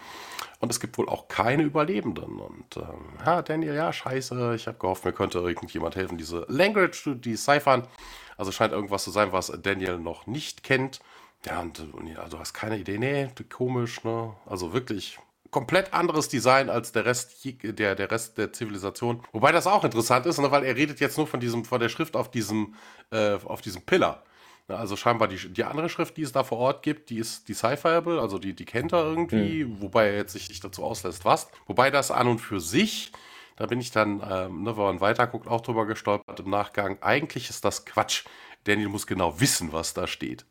Und 0.61 0.72
es 0.72 0.81
gibt 0.81 0.96
wohl 0.96 1.08
auch 1.08 1.29
keine 1.29 1.62
Überlebenden. 1.62 2.40
Und 2.40 2.76
ähm, 2.76 3.19
ja, 3.25 3.43
Daniel, 3.43 3.75
ja, 3.75 3.93
scheiße, 3.93 4.55
ich 4.55 4.67
habe 4.67 4.79
gehofft, 4.79 5.05
mir 5.05 5.12
könnte 5.12 5.38
irgendjemand 5.38 5.96
helfen, 5.96 6.17
diese 6.17 6.46
Language 6.49 7.02
zu 7.02 7.14
deciphern. 7.14 7.87
Also 8.36 8.52
scheint 8.52 8.72
irgendwas 8.72 9.04
zu 9.04 9.10
sein, 9.10 9.32
was 9.32 9.52
Daniel 9.62 9.98
noch 9.98 10.26
nicht 10.26 10.62
kennt. 10.62 11.00
Ja, 11.44 11.60
und, 11.60 11.78
und 11.94 12.06
ja, 12.06 12.28
du 12.28 12.38
hast 12.38 12.55
keine 12.55 12.78
Idee. 12.78 12.98
Nee, 12.98 13.28
komisch, 13.48 14.02
ne? 14.05 14.34
Also 14.46 14.72
wirklich 14.72 15.19
komplett 15.50 15.94
anderes 15.94 16.28
Design 16.28 16.69
als 16.69 16.93
der 16.93 17.05
Rest 17.05 17.44
der, 17.62 17.94
der 17.94 18.10
Rest 18.10 18.36
der 18.36 18.52
Zivilisation. 18.52 19.22
Wobei 19.32 19.52
das 19.52 19.66
auch 19.66 19.84
interessant 19.84 20.26
ist, 20.26 20.38
ne, 20.38 20.50
weil 20.50 20.64
er 20.64 20.76
redet 20.76 21.00
jetzt 21.00 21.16
nur 21.16 21.26
von 21.26 21.40
diesem, 21.40 21.64
von 21.64 21.81
der 21.81 21.88
Schrift 21.88 22.16
auf 22.16 22.31
diesem, 22.31 22.74
äh, 23.10 23.38
auf 23.44 23.62
diesem 23.62 23.82
Pillar. 23.82 24.22
Also 24.69 24.96
scheinbar 24.96 25.28
die, 25.28 25.36
die 25.36 25.64
andere 25.64 25.88
Schrift, 25.88 26.16
die 26.16 26.22
es 26.22 26.32
da 26.32 26.43
vor 26.43 26.58
Ort 26.58 26.82
gibt, 26.82 27.08
die 27.10 27.19
ist 27.19 27.48
decipherable, 27.48 28.20
also 28.20 28.38
die, 28.38 28.52
die 28.52 28.64
kennt 28.64 28.93
er 28.93 29.05
irgendwie, 29.05 29.64
mhm. 29.64 29.81
wobei 29.81 30.08
er 30.08 30.16
jetzt 30.16 30.32
sich 30.32 30.48
nicht 30.48 30.64
dazu 30.64 30.82
auslässt, 30.82 31.24
was. 31.24 31.48
Wobei 31.66 31.90
das 31.90 32.10
an 32.10 32.26
und 32.26 32.40
für 32.40 32.60
sich 32.60 33.12
da 33.56 33.67
bin 33.67 33.81
ich 33.81 33.91
dann, 33.91 34.22
ähm, 34.29 34.63
ne, 34.63 34.77
wenn 34.77 34.84
man 34.84 35.01
weiterguckt, 35.01 35.48
auch 35.48 35.60
drüber 35.60 35.86
gestolpert 35.86 36.41
im 36.41 36.51
Nachgang. 36.51 36.98
Eigentlich 37.03 37.51
ist 37.51 37.65
das 37.65 37.84
Quatsch. 37.84 38.25
Daniel 38.65 38.89
muss 38.89 39.06
genau 39.06 39.41
wissen, 39.41 39.72
was 39.72 39.94
da 39.94 40.06
steht. 40.06 40.44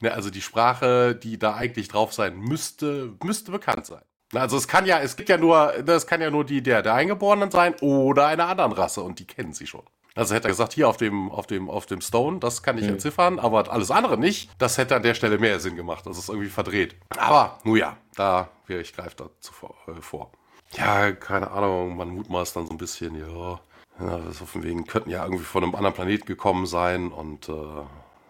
Ne, 0.00 0.12
also 0.12 0.30
die 0.30 0.42
Sprache, 0.42 1.14
die 1.14 1.38
da 1.38 1.54
eigentlich 1.54 1.88
drauf 1.88 2.12
sein 2.12 2.38
müsste, 2.38 3.14
müsste 3.22 3.50
bekannt 3.50 3.86
sein. 3.86 4.02
Also 4.34 4.58
es 4.58 4.68
kann 4.68 4.84
ja, 4.84 5.00
es 5.00 5.16
gibt 5.16 5.30
ja 5.30 5.38
nur, 5.38 5.72
das 5.84 6.06
kann 6.06 6.20
ja 6.20 6.30
nur 6.30 6.44
die 6.44 6.62
der, 6.62 6.82
der 6.82 6.94
Eingeborenen 6.94 7.50
sein 7.50 7.74
oder 7.80 8.26
einer 8.26 8.46
anderen 8.46 8.72
Rasse 8.72 9.02
und 9.02 9.18
die 9.18 9.26
kennen 9.26 9.54
sie 9.54 9.66
schon. 9.66 9.82
Also 10.14 10.34
hätte 10.34 10.48
er 10.48 10.50
gesagt, 10.50 10.72
hier 10.72 10.88
auf 10.88 10.96
dem, 10.96 11.30
auf 11.30 11.46
dem, 11.46 11.70
auf 11.70 11.86
dem 11.86 12.00
Stone, 12.00 12.40
das 12.40 12.62
kann 12.62 12.76
ich 12.76 12.84
mhm. 12.84 12.94
entziffern, 12.94 13.38
aber 13.38 13.72
alles 13.72 13.90
andere 13.90 14.18
nicht. 14.18 14.50
Das 14.58 14.76
hätte 14.76 14.96
an 14.96 15.02
der 15.02 15.14
Stelle 15.14 15.38
mehr 15.38 15.60
Sinn 15.60 15.76
gemacht. 15.76 16.04
Das 16.06 16.18
ist 16.18 16.28
irgendwie 16.28 16.48
verdreht. 16.48 16.96
Aber, 17.16 17.58
nun 17.62 17.78
ja, 17.78 17.96
da, 18.16 18.48
ich 18.66 18.92
greife 18.92 19.14
dazu 19.16 19.52
äh, 19.86 20.00
vor. 20.00 20.32
Ja, 20.72 21.12
keine 21.12 21.50
Ahnung, 21.50 21.96
man 21.96 22.10
mutmaßt 22.10 22.56
dann 22.56 22.66
so 22.66 22.72
ein 22.72 22.78
bisschen, 22.78 23.14
ja, 23.14 23.60
ja 24.00 24.18
das 24.18 24.42
auf 24.42 24.52
dem 24.52 24.62
Wegen 24.62 24.86
könnten 24.86 25.10
ja 25.10 25.24
irgendwie 25.24 25.44
von 25.44 25.62
einem 25.62 25.74
anderen 25.74 25.94
Planeten 25.94 26.26
gekommen 26.26 26.66
sein 26.66 27.10
und 27.10 27.48
äh, 27.48 27.52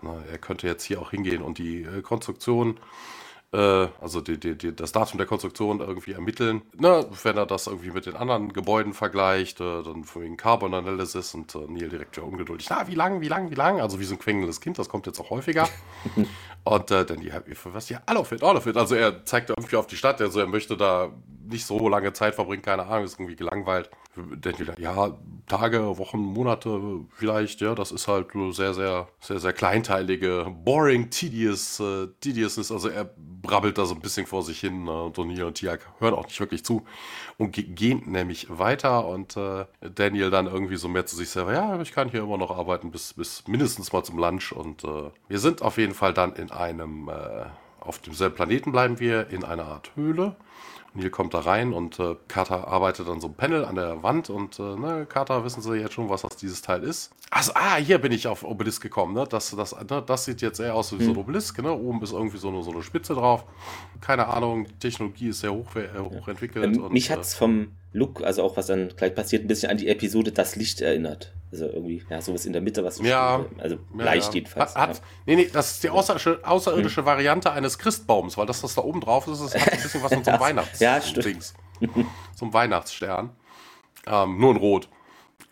na, 0.02 0.22
er 0.30 0.38
könnte 0.38 0.66
jetzt 0.66 0.84
hier 0.84 1.00
auch 1.00 1.10
hingehen 1.10 1.42
und 1.42 1.58
die 1.58 1.82
äh, 1.82 2.02
Konstruktion 2.02 2.78
äh, 3.52 3.88
also 4.00 4.20
die, 4.20 4.38
die, 4.38 4.56
die, 4.56 4.76
das 4.76 4.92
Datum 4.92 5.16
der 5.16 5.26
Konstruktion 5.26 5.80
irgendwie 5.80 6.12
ermitteln. 6.12 6.62
Ne, 6.76 7.06
wenn 7.22 7.36
er 7.36 7.46
das 7.46 7.66
irgendwie 7.66 7.90
mit 7.90 8.04
den 8.06 8.14
anderen 8.14 8.52
Gebäuden 8.52 8.92
vergleicht, 8.92 9.60
äh, 9.60 9.82
dann 9.82 10.04
von 10.04 10.22
wegen 10.22 10.36
Carbon 10.36 10.74
Analysis 10.74 11.34
und 11.34 11.54
äh, 11.54 11.60
Neil 11.66 11.88
direkt 11.88 12.16
ja 12.18 12.24
ungeduldig. 12.24 12.66
Na, 12.68 12.86
wie 12.88 12.94
lang, 12.94 13.20
wie 13.22 13.28
lang, 13.28 13.50
wie 13.50 13.54
lang? 13.54 13.80
Also 13.80 14.00
wie 14.00 14.04
so 14.04 14.14
ein 14.14 14.18
quengelndes 14.18 14.60
Kind, 14.60 14.78
das 14.78 14.88
kommt 14.88 15.06
jetzt 15.06 15.18
auch 15.20 15.30
häufiger. 15.30 15.68
und 16.68 16.90
äh, 16.90 17.06
dann 17.06 17.20
die, 17.20 17.32
was 17.64 17.88
ja, 17.88 18.02
all 18.04 18.18
of 18.18 18.30
it, 18.30 18.42
all 18.42 18.54
of 18.54 18.66
it. 18.66 18.76
Also 18.76 18.94
er 18.94 19.24
zeigt 19.24 19.48
irgendwie 19.48 19.76
auf 19.76 19.86
die 19.86 19.96
Stadt, 19.96 20.20
also 20.20 20.40
er 20.40 20.46
möchte 20.46 20.76
da 20.76 21.10
nicht 21.48 21.64
so 21.64 21.88
lange 21.88 22.12
Zeit 22.12 22.34
verbringen, 22.34 22.60
keine 22.60 22.86
Ahnung, 22.86 23.04
ist 23.04 23.18
irgendwie 23.18 23.36
gelangweilt. 23.36 23.88
Dann 24.16 24.58
wieder, 24.58 24.78
ja, 24.78 25.16
Tage, 25.46 25.96
Wochen, 25.96 26.18
Monate 26.18 27.06
vielleicht, 27.14 27.60
ja, 27.60 27.74
das 27.74 27.92
ist 27.92 28.08
halt 28.08 28.28
sehr, 28.50 28.74
sehr, 28.74 29.08
sehr, 29.20 29.38
sehr 29.38 29.52
kleinteilige, 29.52 30.52
boring, 30.64 31.08
tedious, 31.08 31.80
äh, 31.80 32.08
tediousness. 32.20 32.72
Also 32.72 32.88
er 32.88 33.08
brabbelt 33.42 33.78
da 33.78 33.86
so 33.86 33.94
ein 33.94 34.00
bisschen 34.00 34.26
vor 34.26 34.42
sich 34.42 34.60
hin 34.60 34.84
ne? 34.84 35.04
und 35.04 35.16
O'Neill 35.16 35.44
und 35.44 35.54
Tiak 35.54 35.80
hören 36.00 36.14
auch 36.14 36.24
nicht 36.24 36.40
wirklich 36.40 36.64
zu 36.64 36.84
und 37.38 37.52
gehen 37.52 38.02
nämlich 38.06 38.48
weiter 38.50 39.06
und 39.06 39.36
äh, 39.36 39.64
Daniel 39.80 40.30
dann 40.30 40.46
irgendwie 40.46 40.76
so 40.76 40.88
mehr 40.88 41.06
zu 41.06 41.14
sich 41.14 41.30
selber, 41.30 41.52
ja, 41.52 41.80
ich 41.80 41.92
kann 41.92 42.10
hier 42.10 42.22
immer 42.22 42.36
noch 42.36 42.50
arbeiten 42.50 42.90
bis, 42.90 43.14
bis 43.14 43.46
mindestens 43.46 43.92
mal 43.92 44.02
zum 44.02 44.18
Lunch 44.18 44.52
und 44.52 44.82
äh, 44.82 45.10
wir 45.28 45.38
sind 45.38 45.62
auf 45.62 45.78
jeden 45.78 45.94
Fall 45.94 46.12
dann 46.12 46.34
in 46.34 46.50
einem, 46.58 47.08
äh, 47.08 47.46
auf 47.80 47.98
demselben 48.00 48.34
Planeten 48.34 48.72
bleiben 48.72 49.00
wir, 49.00 49.30
in 49.30 49.44
einer 49.44 49.64
Art 49.64 49.92
Höhle 49.94 50.36
Neil 50.94 51.10
kommt 51.10 51.34
da 51.34 51.40
rein 51.40 51.72
und 51.72 51.98
äh, 51.98 52.16
Carter 52.28 52.68
arbeitet 52.68 53.08
an 53.08 53.20
so 53.20 53.28
einem 53.28 53.36
Panel 53.36 53.64
an 53.64 53.74
der 53.74 54.02
Wand 54.02 54.30
und 54.30 54.58
äh, 54.58 54.62
ne, 54.62 55.06
Carter, 55.08 55.44
wissen 55.44 55.62
Sie 55.62 55.74
jetzt 55.74 55.94
schon, 55.94 56.08
was 56.08 56.22
das 56.22 56.36
dieses 56.36 56.62
Teil 56.62 56.82
ist? 56.82 57.12
Also, 57.30 57.52
ah, 57.54 57.76
hier 57.76 57.98
bin 57.98 58.12
ich 58.12 58.26
auf 58.26 58.42
Obelisk 58.42 58.82
gekommen, 58.82 59.14
ne? 59.14 59.26
Das, 59.28 59.54
das, 59.54 59.74
ne? 59.74 60.02
das 60.04 60.24
sieht 60.24 60.40
jetzt 60.40 60.60
eher 60.60 60.74
aus 60.74 60.92
wie 60.92 61.04
so 61.04 61.10
ein 61.10 61.16
hm. 61.16 61.18
Obelisk, 61.18 61.62
ne? 61.62 61.72
Oben 61.72 62.02
ist 62.02 62.12
irgendwie 62.12 62.38
so 62.38 62.48
eine, 62.48 62.62
so 62.62 62.70
eine 62.70 62.82
Spitze 62.82 63.14
drauf. 63.14 63.44
Keine 64.00 64.28
Ahnung, 64.28 64.66
die 64.66 64.78
Technologie 64.78 65.28
ist 65.28 65.40
sehr 65.40 65.52
hoch, 65.52 65.76
äh, 65.76 65.88
hochentwickelt. 65.98 66.76
Ähm, 66.76 66.82
und, 66.84 66.92
mich 66.92 67.10
hat 67.10 67.20
es 67.20 67.34
vom 67.34 67.68
Look, 67.92 68.22
also 68.22 68.42
auch 68.42 68.56
was 68.56 68.66
dann 68.66 68.88
gleich 68.96 69.14
passiert, 69.14 69.44
ein 69.44 69.48
bisschen 69.48 69.70
an 69.70 69.78
die 69.78 69.88
Episode 69.88 70.32
Das 70.32 70.56
Licht 70.56 70.80
erinnert. 70.80 71.32
Also 71.50 71.66
irgendwie, 71.66 72.04
ja, 72.10 72.20
sowas 72.20 72.44
in 72.44 72.52
der 72.52 72.60
Mitte, 72.60 72.84
was 72.84 73.00
ja, 73.00 73.46
also 73.56 73.76
ja, 73.96 74.04
leicht 74.04 74.28
ja. 74.28 74.34
jedenfalls. 74.34 74.74
Hat, 74.74 74.90
hat, 74.90 75.02
nee, 75.24 75.36
nee, 75.36 75.48
das 75.50 75.72
ist 75.72 75.84
die 75.84 75.88
außerirdische, 75.88 76.40
außerirdische 76.42 77.00
hm. 77.00 77.06
Variante 77.06 77.50
eines 77.52 77.78
Christbaums, 77.78 78.36
weil 78.36 78.44
das, 78.44 78.62
was 78.62 78.74
da 78.74 78.82
oben 78.82 79.00
drauf 79.00 79.26
ist, 79.28 79.40
das 79.42 79.54
hat 79.54 79.72
ein 79.72 79.80
bisschen 79.80 80.02
was 80.02 80.12
von 80.14 80.24
so 80.24 80.30
einem 80.30 80.40
Weihnachts 80.40 80.78
ja, 80.80 81.00
stimmt. 81.00 81.54
so 82.34 82.44
einem 82.44 82.52
Weihnachtsstern. 82.52 83.30
Ähm, 84.06 84.38
nur 84.38 84.50
in 84.50 84.56
Rot. 84.58 84.90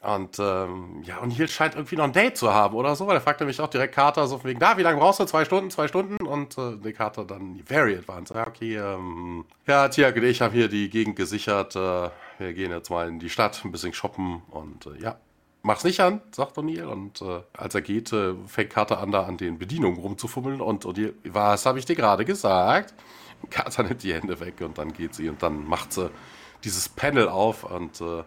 Und 0.02 0.38
ähm, 0.38 1.02
ja, 1.02 1.18
und 1.18 1.30
Hill 1.30 1.48
scheint 1.48 1.74
irgendwie 1.74 1.96
noch 1.96 2.04
ein 2.04 2.12
Date 2.12 2.36
zu 2.36 2.52
haben 2.52 2.76
oder 2.76 2.94
so, 2.94 3.06
weil 3.06 3.16
er 3.16 3.20
fragt 3.20 3.40
nämlich 3.40 3.60
auch 3.60 3.68
direkt 3.68 3.94
Carter 3.94 4.26
so 4.28 4.38
von 4.38 4.48
wegen, 4.48 4.60
da, 4.60 4.76
wie 4.76 4.82
lange 4.82 4.98
brauchst 4.98 5.18
du? 5.18 5.24
Zwei 5.24 5.44
Stunden, 5.44 5.70
zwei 5.70 5.88
Stunden? 5.88 6.24
Und 6.24 6.56
äh, 6.58 6.76
der 6.76 6.92
Carter 6.92 7.24
dann 7.24 7.60
very 7.66 7.96
advanced. 7.96 8.36
Ja, 8.36 8.46
okay, 8.46 8.76
ähm, 8.76 9.44
ja, 9.66 9.88
Tiag 9.88 10.14
und 10.16 10.24
ich 10.24 10.40
haben 10.40 10.52
hier 10.52 10.68
die 10.68 10.90
Gegend 10.90 11.16
gesichert. 11.16 11.74
Äh, 11.74 12.10
wir 12.38 12.52
gehen 12.52 12.70
jetzt 12.70 12.90
mal 12.90 13.08
in 13.08 13.18
die 13.18 13.30
Stadt, 13.30 13.60
ein 13.64 13.72
bisschen 13.72 13.92
shoppen 13.94 14.42
und 14.50 14.86
äh, 14.86 15.02
ja, 15.02 15.16
mach's 15.62 15.84
nicht 15.84 16.00
an, 16.00 16.20
sagt 16.30 16.56
O'Neill. 16.56 16.84
Und 16.84 17.22
äh, 17.22 17.40
als 17.54 17.74
er 17.74 17.82
geht, 17.82 18.12
äh, 18.12 18.34
fängt 18.46 18.70
Carter 18.70 19.00
an, 19.00 19.10
da 19.10 19.24
an 19.24 19.36
den 19.36 19.58
Bedienungen 19.58 19.98
rumzufummeln. 19.98 20.60
Und 20.60 20.84
O'Neill, 20.84 21.14
was 21.24 21.66
habe 21.66 21.78
ich 21.78 21.84
dir 21.84 21.96
gerade 21.96 22.24
gesagt? 22.24 22.94
Carter 23.50 23.82
nimmt 23.84 24.02
die 24.02 24.14
Hände 24.14 24.38
weg 24.40 24.60
und 24.60 24.78
dann 24.78 24.92
geht 24.92 25.14
sie 25.14 25.28
und 25.28 25.42
dann 25.42 25.66
macht 25.66 25.92
sie 25.92 26.10
dieses 26.64 26.88
Panel 26.88 27.28
auf 27.28 27.64
und 27.64 28.00
äh, 28.00 28.22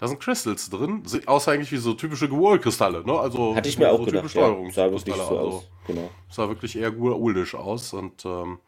da 0.00 0.08
sind 0.08 0.18
Crystals 0.18 0.70
drin, 0.70 1.02
außer 1.26 1.52
eigentlich 1.52 1.72
wie 1.72 1.76
so 1.76 1.92
typische 1.92 2.26
Geol-Kristalle, 2.26 3.04
ne? 3.04 3.20
Also 3.20 3.54
Hatte 3.54 3.68
ich 3.68 3.78
mir 3.78 3.90
so 3.90 3.98
auch 3.98 4.06
gedacht, 4.06 4.34
ja, 4.34 4.70
sah 4.70 4.90
wirklich 4.90 5.14
so 5.14 5.20
also, 5.20 5.38
aus. 5.38 5.68
Genau. 5.86 6.08
Sah 6.30 6.48
wirklich 6.48 6.78
eher 6.78 6.90
guaulisch 6.90 7.54
aus 7.54 7.92
und 7.92 8.24
ähm, 8.24 8.60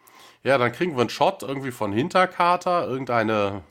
ja, 0.44 0.58
dann 0.58 0.72
kriegen 0.72 0.92
wir 0.92 1.00
einen 1.00 1.08
Shot 1.08 1.42
irgendwie 1.42 1.70
von 1.70 1.90
Hinterkater, 1.90 2.86
irgendeine, 2.86 3.62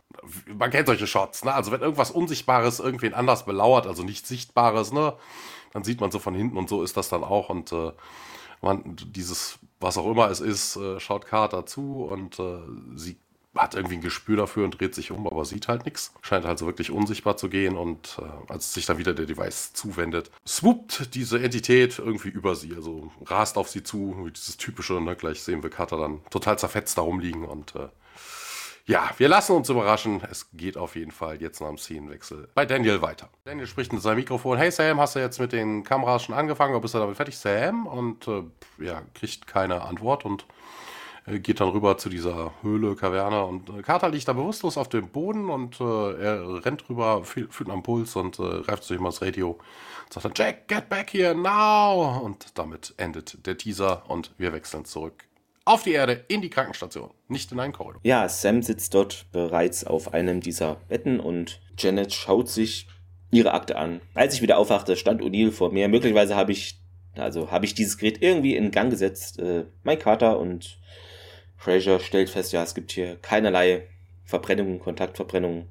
man 0.57 0.71
kennt 0.71 0.87
solche 0.87 1.05
Shots, 1.05 1.45
ne? 1.45 1.53
Also 1.53 1.71
wenn 1.71 1.81
irgendwas 1.81 2.09
Unsichtbares 2.09 2.79
irgendwen 2.79 3.13
anders 3.13 3.45
belauert, 3.45 3.85
also 3.85 4.01
nichts 4.01 4.27
Sichtbares, 4.27 4.91
ne? 4.91 5.13
Dann 5.71 5.83
sieht 5.83 6.01
man 6.01 6.09
so 6.09 6.17
von 6.17 6.33
hinten 6.33 6.57
und 6.57 6.67
so 6.67 6.81
ist 6.81 6.97
das 6.97 7.09
dann 7.09 7.23
auch 7.23 7.49
und 7.49 7.71
äh, 7.73 7.91
man, 8.63 8.95
dieses, 9.05 9.59
was 9.79 9.99
auch 9.99 10.09
immer 10.09 10.31
es 10.31 10.39
ist, 10.39 10.77
äh, 10.77 10.99
schaut 10.99 11.27
Carter 11.27 11.67
zu 11.67 12.05
und 12.05 12.39
äh, 12.39 12.57
sie 12.95 13.17
hat 13.55 13.75
irgendwie 13.75 13.95
ein 13.95 14.01
Gespür 14.01 14.37
dafür 14.37 14.63
und 14.63 14.79
dreht 14.79 14.95
sich 14.95 15.11
um, 15.11 15.27
aber 15.27 15.43
sieht 15.43 15.67
halt 15.67 15.85
nichts. 15.85 16.13
Scheint 16.21 16.45
halt 16.45 16.57
so 16.57 16.65
wirklich 16.65 16.91
unsichtbar 16.91 17.37
zu 17.37 17.49
gehen 17.49 17.75
und 17.75 18.17
äh, 18.19 18.51
als 18.51 18.73
sich 18.73 18.85
dann 18.85 18.97
wieder 18.97 19.13
der 19.13 19.25
Device 19.25 19.73
zuwendet, 19.73 20.31
swoopt 20.47 21.13
diese 21.15 21.41
Entität 21.41 21.99
irgendwie 21.99 22.29
über 22.29 22.55
sie, 22.55 22.73
also 22.73 23.11
rast 23.25 23.57
auf 23.57 23.69
sie 23.69 23.83
zu, 23.83 24.15
wie 24.23 24.31
dieses 24.31 24.57
typische, 24.57 25.01
ne, 25.01 25.15
gleich 25.15 25.43
sehen 25.43 25.63
wir 25.63 25.69
Cutter 25.69 25.97
dann 25.97 26.21
total 26.29 26.57
zerfetzt 26.57 26.97
da 26.97 27.01
rumliegen 27.01 27.45
und 27.45 27.75
äh, 27.75 27.89
ja, 28.87 29.09
wir 29.17 29.29
lassen 29.29 29.55
uns 29.55 29.69
überraschen. 29.69 30.21
Es 30.29 30.49
geht 30.53 30.75
auf 30.75 30.95
jeden 30.95 31.11
Fall 31.11 31.41
jetzt 31.41 31.61
nach 31.61 31.67
dem 31.67 31.77
Szenenwechsel 31.77 32.49
bei 32.55 32.65
Daniel 32.65 33.01
weiter. 33.01 33.29
Daniel 33.43 33.67
spricht 33.67 33.93
mit 33.93 34.01
seinem 34.01 34.17
Mikrofon. 34.17 34.57
Hey 34.57 34.71
Sam, 34.71 34.99
hast 34.99 35.15
du 35.15 35.19
jetzt 35.19 35.39
mit 35.39 35.51
den 35.53 35.83
Kameras 35.83 36.23
schon 36.23 36.35
angefangen 36.35 36.73
oder 36.73 36.81
bist 36.81 36.95
du 36.95 36.99
damit 36.99 37.15
fertig? 37.15 37.37
Sam? 37.37 37.85
Und 37.85 38.27
äh, 38.27 38.43
ja, 38.79 39.03
kriegt 39.13 39.45
keine 39.45 39.83
Antwort 39.83 40.25
und 40.25 40.45
geht 41.25 41.59
dann 41.59 41.69
rüber 41.69 41.97
zu 41.97 42.09
dieser 42.09 42.51
Höhle, 42.61 42.95
Kaverne 42.95 43.45
und 43.45 43.69
äh, 43.69 43.81
Carter 43.81 44.09
liegt 44.09 44.27
da 44.27 44.33
bewusstlos 44.33 44.77
auf 44.77 44.89
dem 44.89 45.09
Boden 45.09 45.49
und 45.49 45.79
äh, 45.79 45.83
er 45.83 46.65
rennt 46.65 46.89
rüber, 46.89 47.23
fühlt, 47.23 47.69
am 47.69 47.83
Puls 47.83 48.15
und 48.15 48.39
äh, 48.39 48.61
greift 48.61 48.83
sich 48.83 48.99
mal 48.99 49.09
das 49.09 49.21
Radio 49.21 49.51
und 49.51 50.13
sagt 50.13 50.25
dann, 50.25 50.33
Jack, 50.35 50.67
get 50.67 50.89
back 50.89 51.13
here 51.13 51.35
now! 51.35 52.21
Und 52.23 52.57
damit 52.57 52.93
endet 52.97 53.45
der 53.45 53.57
Teaser 53.57 54.03
und 54.09 54.33
wir 54.37 54.51
wechseln 54.53 54.85
zurück 54.85 55.25
auf 55.65 55.83
die 55.83 55.91
Erde 55.91 56.25
in 56.27 56.41
die 56.41 56.49
Krankenstation, 56.49 57.11
nicht 57.27 57.51
in 57.51 57.59
einen 57.59 57.73
Korridor. 57.73 58.01
Ja, 58.03 58.27
Sam 58.27 58.63
sitzt 58.63 58.93
dort 58.93 59.27
bereits 59.31 59.85
auf 59.85 60.13
einem 60.13 60.41
dieser 60.41 60.75
Betten 60.89 61.19
und 61.19 61.61
Janet 61.77 62.13
schaut 62.13 62.49
sich 62.49 62.87
ihre 63.31 63.53
Akte 63.53 63.77
an. 63.77 64.01
Als 64.13 64.33
ich 64.33 64.41
wieder 64.41 64.57
aufwachte, 64.57 64.95
stand 64.95 65.21
O'Neill 65.21 65.51
vor 65.51 65.71
mir. 65.71 65.87
Möglicherweise 65.87 66.35
habe 66.35 66.51
ich, 66.51 66.81
also 67.15 67.51
habe 67.51 67.65
ich 67.65 67.73
dieses 67.73 67.97
Gerät 67.97 68.21
irgendwie 68.21 68.55
in 68.55 68.71
Gang 68.71 68.89
gesetzt. 68.89 69.39
Äh, 69.39 69.65
mein 69.83 69.99
Kater 69.99 70.39
und 70.39 70.79
Fraser 71.61 71.99
stellt 71.99 72.31
fest, 72.31 72.53
ja, 72.53 72.63
es 72.63 72.73
gibt 72.73 72.91
hier 72.91 73.17
keinerlei 73.17 73.83
Verbrennungen, 74.25 74.79
Kontaktverbrennungen. 74.79 75.67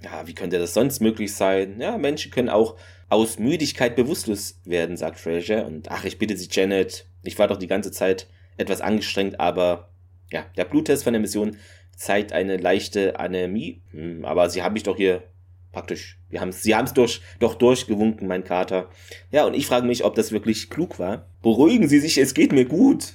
Ja, 0.00 0.28
wie 0.28 0.34
könnte 0.34 0.60
das 0.60 0.74
sonst 0.74 1.00
möglich 1.00 1.34
sein? 1.34 1.80
Ja, 1.80 1.98
Menschen 1.98 2.30
können 2.30 2.48
auch 2.48 2.76
aus 3.08 3.40
Müdigkeit 3.40 3.96
bewusstlos 3.96 4.60
werden, 4.64 4.96
sagt 4.96 5.18
Fraser. 5.18 5.66
Und 5.66 5.90
ach, 5.90 6.04
ich 6.04 6.18
bitte 6.18 6.36
Sie, 6.36 6.46
Janet, 6.48 7.06
ich 7.24 7.36
war 7.36 7.48
doch 7.48 7.56
die 7.56 7.66
ganze 7.66 7.90
Zeit 7.90 8.28
etwas 8.58 8.80
angestrengt, 8.80 9.40
aber 9.40 9.88
ja, 10.30 10.46
der 10.56 10.66
Bluttest 10.66 11.02
von 11.02 11.14
der 11.14 11.20
Mission 11.20 11.56
zeigt 11.96 12.32
eine 12.32 12.56
leichte 12.56 13.18
Anämie. 13.18 13.82
Hm, 13.90 14.24
aber 14.24 14.48
Sie 14.50 14.62
haben 14.62 14.74
mich 14.74 14.84
doch 14.84 14.96
hier 14.96 15.24
praktisch, 15.72 16.20
wir 16.28 16.40
haben 16.40 16.52
Sie 16.52 16.76
haben 16.76 16.84
es 16.84 16.94
durch, 16.94 17.22
doch 17.40 17.56
durchgewunken, 17.56 18.28
mein 18.28 18.44
Kater. 18.44 18.88
Ja, 19.32 19.46
und 19.46 19.54
ich 19.54 19.66
frage 19.66 19.86
mich, 19.86 20.04
ob 20.04 20.14
das 20.14 20.30
wirklich 20.30 20.70
klug 20.70 21.00
war. 21.00 21.26
Beruhigen 21.42 21.88
Sie 21.88 21.98
sich, 21.98 22.18
es 22.18 22.34
geht 22.34 22.52
mir 22.52 22.66
gut. 22.66 23.14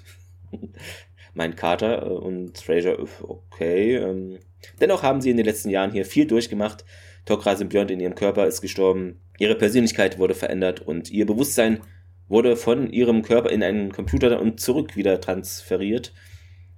Mein 1.33 1.55
Kater 1.55 2.05
äh, 2.05 2.09
und 2.09 2.57
Fraser, 2.57 2.97
okay. 3.21 3.95
Ähm. 3.95 4.39
Dennoch 4.79 5.03
haben 5.03 5.21
sie 5.21 5.29
in 5.29 5.37
den 5.37 5.45
letzten 5.45 5.69
Jahren 5.69 5.91
hier 5.91 6.05
viel 6.05 6.25
durchgemacht. 6.25 6.85
Tokra 7.25 7.55
Symbiont 7.55 7.91
in 7.91 7.99
ihrem 7.99 8.15
Körper 8.15 8.47
ist 8.47 8.61
gestorben, 8.61 9.21
ihre 9.37 9.55
Persönlichkeit 9.55 10.19
wurde 10.19 10.35
verändert 10.35 10.81
und 10.81 11.09
ihr 11.09 11.25
Bewusstsein 11.25 11.81
wurde 12.27 12.55
von 12.55 12.89
ihrem 12.89 13.21
Körper 13.21 13.49
in 13.49 13.63
einen 13.63 13.91
Computer 13.91 14.39
und 14.39 14.59
zurück 14.59 14.95
wieder 14.95 15.19
transferiert. 15.21 16.13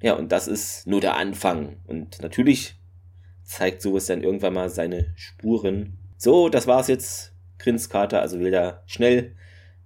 Ja, 0.01 0.13
und 0.13 0.31
das 0.31 0.47
ist 0.47 0.87
nur 0.87 1.01
der 1.01 1.17
Anfang. 1.17 1.77
Und 1.85 2.21
natürlich 2.21 2.75
zeigt 3.43 3.81
sowas 3.81 4.07
dann 4.07 4.23
irgendwann 4.23 4.53
mal 4.53 4.69
seine 4.69 5.13
Spuren. 5.15 5.97
So, 6.17 6.49
das 6.49 6.67
war's 6.67 6.87
jetzt. 6.87 7.33
Grins 7.57 7.89
Kater, 7.89 8.21
also 8.21 8.39
will 8.39 8.51
da 8.51 8.83
schnell 8.85 9.35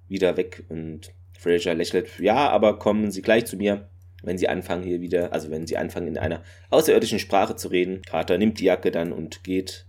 wieder 0.07 0.35
weg 0.37 0.65
und 0.69 1.13
Fraser 1.37 1.75
lächelt. 1.75 2.19
Ja, 2.19 2.49
aber 2.49 2.79
kommen 2.79 3.11
Sie 3.11 3.21
gleich 3.21 3.45
zu 3.45 3.57
mir 3.57 3.89
wenn 4.23 4.37
sie 4.37 4.47
anfangen 4.47 4.83
hier 4.83 5.01
wieder, 5.01 5.33
also 5.33 5.49
wenn 5.49 5.67
sie 5.67 5.77
anfangen 5.77 6.07
in 6.07 6.17
einer 6.17 6.43
außerirdischen 6.69 7.19
Sprache 7.19 7.55
zu 7.55 7.69
reden. 7.69 8.01
Carter 8.01 8.37
nimmt 8.37 8.59
die 8.59 8.65
Jacke 8.65 8.91
dann 8.91 9.11
und 9.11 9.43
geht 9.43 9.85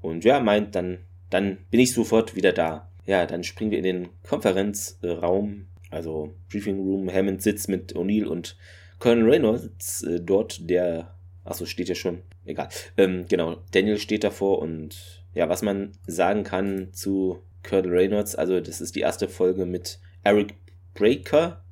und 0.00 0.24
ja, 0.24 0.40
meint 0.40 0.74
dann, 0.74 0.98
dann 1.30 1.58
bin 1.70 1.80
ich 1.80 1.92
sofort 1.92 2.34
wieder 2.34 2.52
da. 2.52 2.88
Ja, 3.06 3.26
dann 3.26 3.44
springen 3.44 3.70
wir 3.70 3.78
in 3.78 3.84
den 3.84 4.08
Konferenzraum, 4.22 5.66
also 5.90 6.34
Briefing 6.50 6.78
Room. 6.80 7.12
Hammond 7.12 7.42
sitzt 7.42 7.68
mit 7.68 7.94
O'Neill 7.94 8.26
und 8.26 8.56
Colonel 8.98 9.28
Reynolds 9.28 10.02
äh, 10.02 10.20
dort, 10.20 10.68
der, 10.68 11.14
achso, 11.44 11.64
steht 11.64 11.88
ja 11.88 11.94
schon, 11.94 12.22
egal. 12.44 12.68
Ähm, 12.96 13.24
genau, 13.28 13.56
Daniel 13.72 13.98
steht 13.98 14.24
davor 14.24 14.60
und 14.60 15.24
ja, 15.34 15.48
was 15.48 15.62
man 15.62 15.92
sagen 16.06 16.44
kann 16.44 16.92
zu 16.92 17.40
Colonel 17.62 17.92
Reynolds, 17.92 18.34
also 18.34 18.60
das 18.60 18.80
ist 18.80 18.96
die 18.96 19.00
erste 19.00 19.28
Folge 19.28 19.66
mit 19.66 19.98
Eric 20.22 20.54
Breaker 20.94 21.64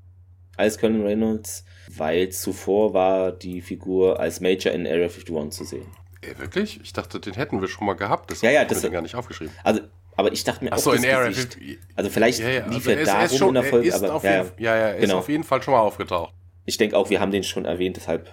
als 0.58 0.78
Colonel 0.78 1.06
Reynolds 1.06 1.64
weil 1.96 2.28
zuvor 2.30 2.94
war 2.94 3.32
die 3.32 3.60
Figur 3.60 4.20
als 4.20 4.40
Major 4.40 4.72
in 4.72 4.86
Area 4.86 5.08
51 5.08 5.50
zu 5.50 5.64
sehen. 5.64 5.86
Ey, 6.20 6.38
wirklich? 6.38 6.80
Ich 6.82 6.92
dachte, 6.92 7.20
den 7.20 7.34
hätten 7.34 7.60
wir 7.60 7.68
schon 7.68 7.86
mal 7.86 7.94
gehabt. 7.94 8.30
Das 8.30 8.42
ja, 8.42 8.50
ja, 8.50 8.64
das 8.64 8.82
ist 8.82 8.92
gar 8.92 9.02
nicht 9.02 9.14
aufgeschrieben. 9.14 9.54
Also, 9.62 9.82
aber 10.16 10.32
ich 10.32 10.42
dachte 10.42 10.64
mir 10.64 10.72
Ach 10.72 10.78
so, 10.78 10.92
in 10.92 11.04
Area 11.04 11.30
50, 11.30 11.78
Also 11.94 12.10
vielleicht 12.10 12.40
ja, 12.40 12.48
ja. 12.48 12.66
lief 12.66 12.88
also 12.88 12.90
er 12.90 13.04
da 13.04 13.20
rum 13.20 13.38
schon, 13.38 13.48
in 13.48 13.54
der 13.54 13.64
Folge, 13.64 13.94
aber 13.94 14.20
ja, 14.24 14.42
jeden, 14.42 14.50
ja, 14.58 14.76
ja, 14.76 14.88
er 14.88 14.94
genau. 14.94 15.04
ist 15.04 15.18
auf 15.20 15.28
jeden 15.28 15.44
Fall 15.44 15.62
schon 15.62 15.72
mal 15.74 15.80
aufgetaucht. 15.80 16.34
Ich 16.64 16.76
denke 16.76 16.96
auch, 16.96 17.08
wir 17.08 17.20
haben 17.20 17.30
den 17.30 17.44
schon 17.44 17.64
erwähnt, 17.64 17.96
deshalb 17.96 18.30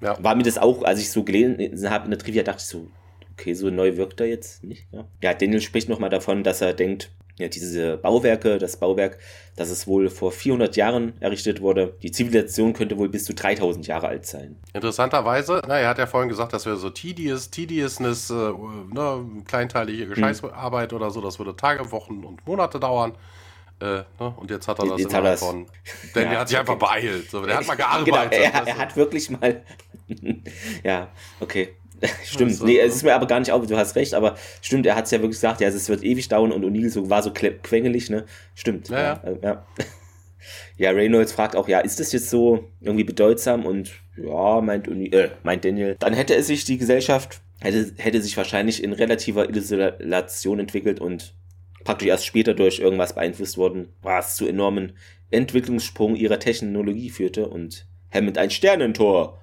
ja. 0.00 0.16
war 0.22 0.34
mir 0.34 0.44
das 0.44 0.56
auch, 0.56 0.82
als 0.84 1.00
ich 1.00 1.10
so 1.10 1.24
gelesen 1.24 1.90
habe 1.90 2.04
in 2.04 2.10
der 2.10 2.18
Trivia, 2.18 2.44
dachte 2.44 2.60
ich 2.60 2.68
so, 2.68 2.86
okay, 3.32 3.54
so 3.54 3.70
neu 3.70 3.96
wirkt 3.96 4.20
er 4.20 4.28
jetzt 4.28 4.62
nicht. 4.62 4.86
Ja, 4.92 5.04
ja 5.20 5.34
Daniel 5.34 5.60
spricht 5.60 5.88
nochmal 5.88 6.10
davon, 6.10 6.44
dass 6.44 6.60
er 6.60 6.74
denkt, 6.74 7.10
ja, 7.40 7.48
diese 7.48 7.96
Bauwerke, 7.96 8.58
das 8.58 8.76
Bauwerk, 8.76 9.18
das 9.56 9.70
es 9.70 9.86
wohl 9.86 10.08
vor 10.10 10.32
400 10.32 10.76
Jahren 10.76 11.14
errichtet 11.20 11.60
wurde. 11.60 11.94
Die 12.02 12.10
Zivilisation 12.10 12.72
könnte 12.72 12.98
wohl 12.98 13.08
bis 13.08 13.24
zu 13.24 13.34
3000 13.34 13.86
Jahre 13.86 14.08
alt 14.08 14.26
sein. 14.26 14.56
Interessanterweise, 14.72 15.62
na, 15.66 15.78
er 15.78 15.88
hat 15.88 15.98
ja 15.98 16.06
vorhin 16.06 16.28
gesagt, 16.28 16.52
dass 16.52 16.66
wir 16.66 16.76
so 16.76 16.90
tedious, 16.90 17.50
tediousness, 17.50 18.30
äh, 18.30 18.34
ne, 18.34 19.26
kleinteilige 19.46 20.06
Gescheißarbeit 20.06 20.92
hm. 20.92 20.96
oder 20.96 21.10
so, 21.10 21.20
das 21.20 21.38
würde 21.38 21.56
Tage, 21.56 21.90
Wochen 21.90 22.24
und 22.24 22.46
Monate 22.46 22.78
dauern. 22.78 23.12
Äh, 23.80 24.04
ne? 24.18 24.34
Und 24.36 24.50
jetzt 24.50 24.68
hat 24.68 24.78
er 24.78 24.86
das 24.86 25.00
jetzt 25.00 25.14
hat 25.14 25.38
von. 25.38 25.66
Denn 26.14 26.24
ja, 26.24 26.32
er 26.32 26.40
hat 26.40 26.48
sich 26.48 26.58
okay. 26.58 26.70
einfach 26.70 26.88
beeilt. 26.88 27.30
So, 27.30 27.44
der 27.44 27.56
hat 27.56 27.66
mal 27.66 27.74
gearbeitet. 27.76 28.30
Genau, 28.30 28.44
er, 28.44 28.66
er 28.66 28.78
hat 28.78 28.96
wirklich 28.96 29.30
mal. 29.30 29.62
ja, 30.84 31.08
okay. 31.40 31.76
stimmt, 32.24 32.52
also, 32.52 32.66
nee, 32.66 32.78
es 32.78 32.96
ist 32.96 33.02
mir 33.02 33.14
aber 33.14 33.26
gar 33.26 33.40
nicht 33.40 33.52
auf, 33.52 33.66
du 33.66 33.76
hast 33.76 33.96
recht, 33.96 34.14
aber 34.14 34.36
stimmt, 34.62 34.86
er 34.86 34.96
hat 34.96 35.04
es 35.04 35.10
ja 35.10 35.18
wirklich 35.18 35.36
gesagt, 35.36 35.60
ja, 35.60 35.68
es 35.68 35.88
wird 35.88 36.02
ewig 36.02 36.28
dauern 36.28 36.52
und 36.52 36.64
O'Neill 36.64 36.90
so, 36.90 37.10
war 37.10 37.22
so 37.22 37.32
quengelig, 37.32 38.10
ne? 38.10 38.24
Stimmt. 38.54 38.88
Ja, 38.88 39.22
ja. 39.24 39.36
ja. 39.42 39.66
ja, 40.76 40.90
Reynolds 40.90 41.32
fragt 41.32 41.56
auch, 41.56 41.68
ja, 41.68 41.80
ist 41.80 42.00
das 42.00 42.12
jetzt 42.12 42.30
so 42.30 42.68
irgendwie 42.80 43.04
bedeutsam 43.04 43.66
und 43.66 43.92
Ja, 44.16 44.60
meint, 44.60 44.88
Uni, 44.88 45.08
äh, 45.08 45.30
meint 45.42 45.64
Daniel. 45.64 45.96
Dann 45.98 46.14
hätte 46.14 46.34
es 46.34 46.46
sich 46.46 46.64
die 46.64 46.78
Gesellschaft, 46.78 47.40
hätte, 47.60 47.92
hätte 47.96 48.22
sich 48.22 48.36
wahrscheinlich 48.36 48.82
in 48.82 48.92
relativer 48.92 49.48
Isolation 49.48 50.60
entwickelt 50.60 51.00
und 51.00 51.34
praktisch 51.84 52.08
erst 52.08 52.26
später 52.26 52.54
durch 52.54 52.78
irgendwas 52.78 53.14
beeinflusst 53.14 53.58
worden, 53.58 53.88
was 54.02 54.36
zu 54.36 54.46
enormen 54.46 54.94
Entwicklungssprung 55.30 56.16
ihrer 56.16 56.38
Technologie 56.38 57.10
führte 57.10 57.48
und 57.48 57.86
Hammond 58.12 58.38
ein 58.38 58.50
Sternentor. 58.50 59.40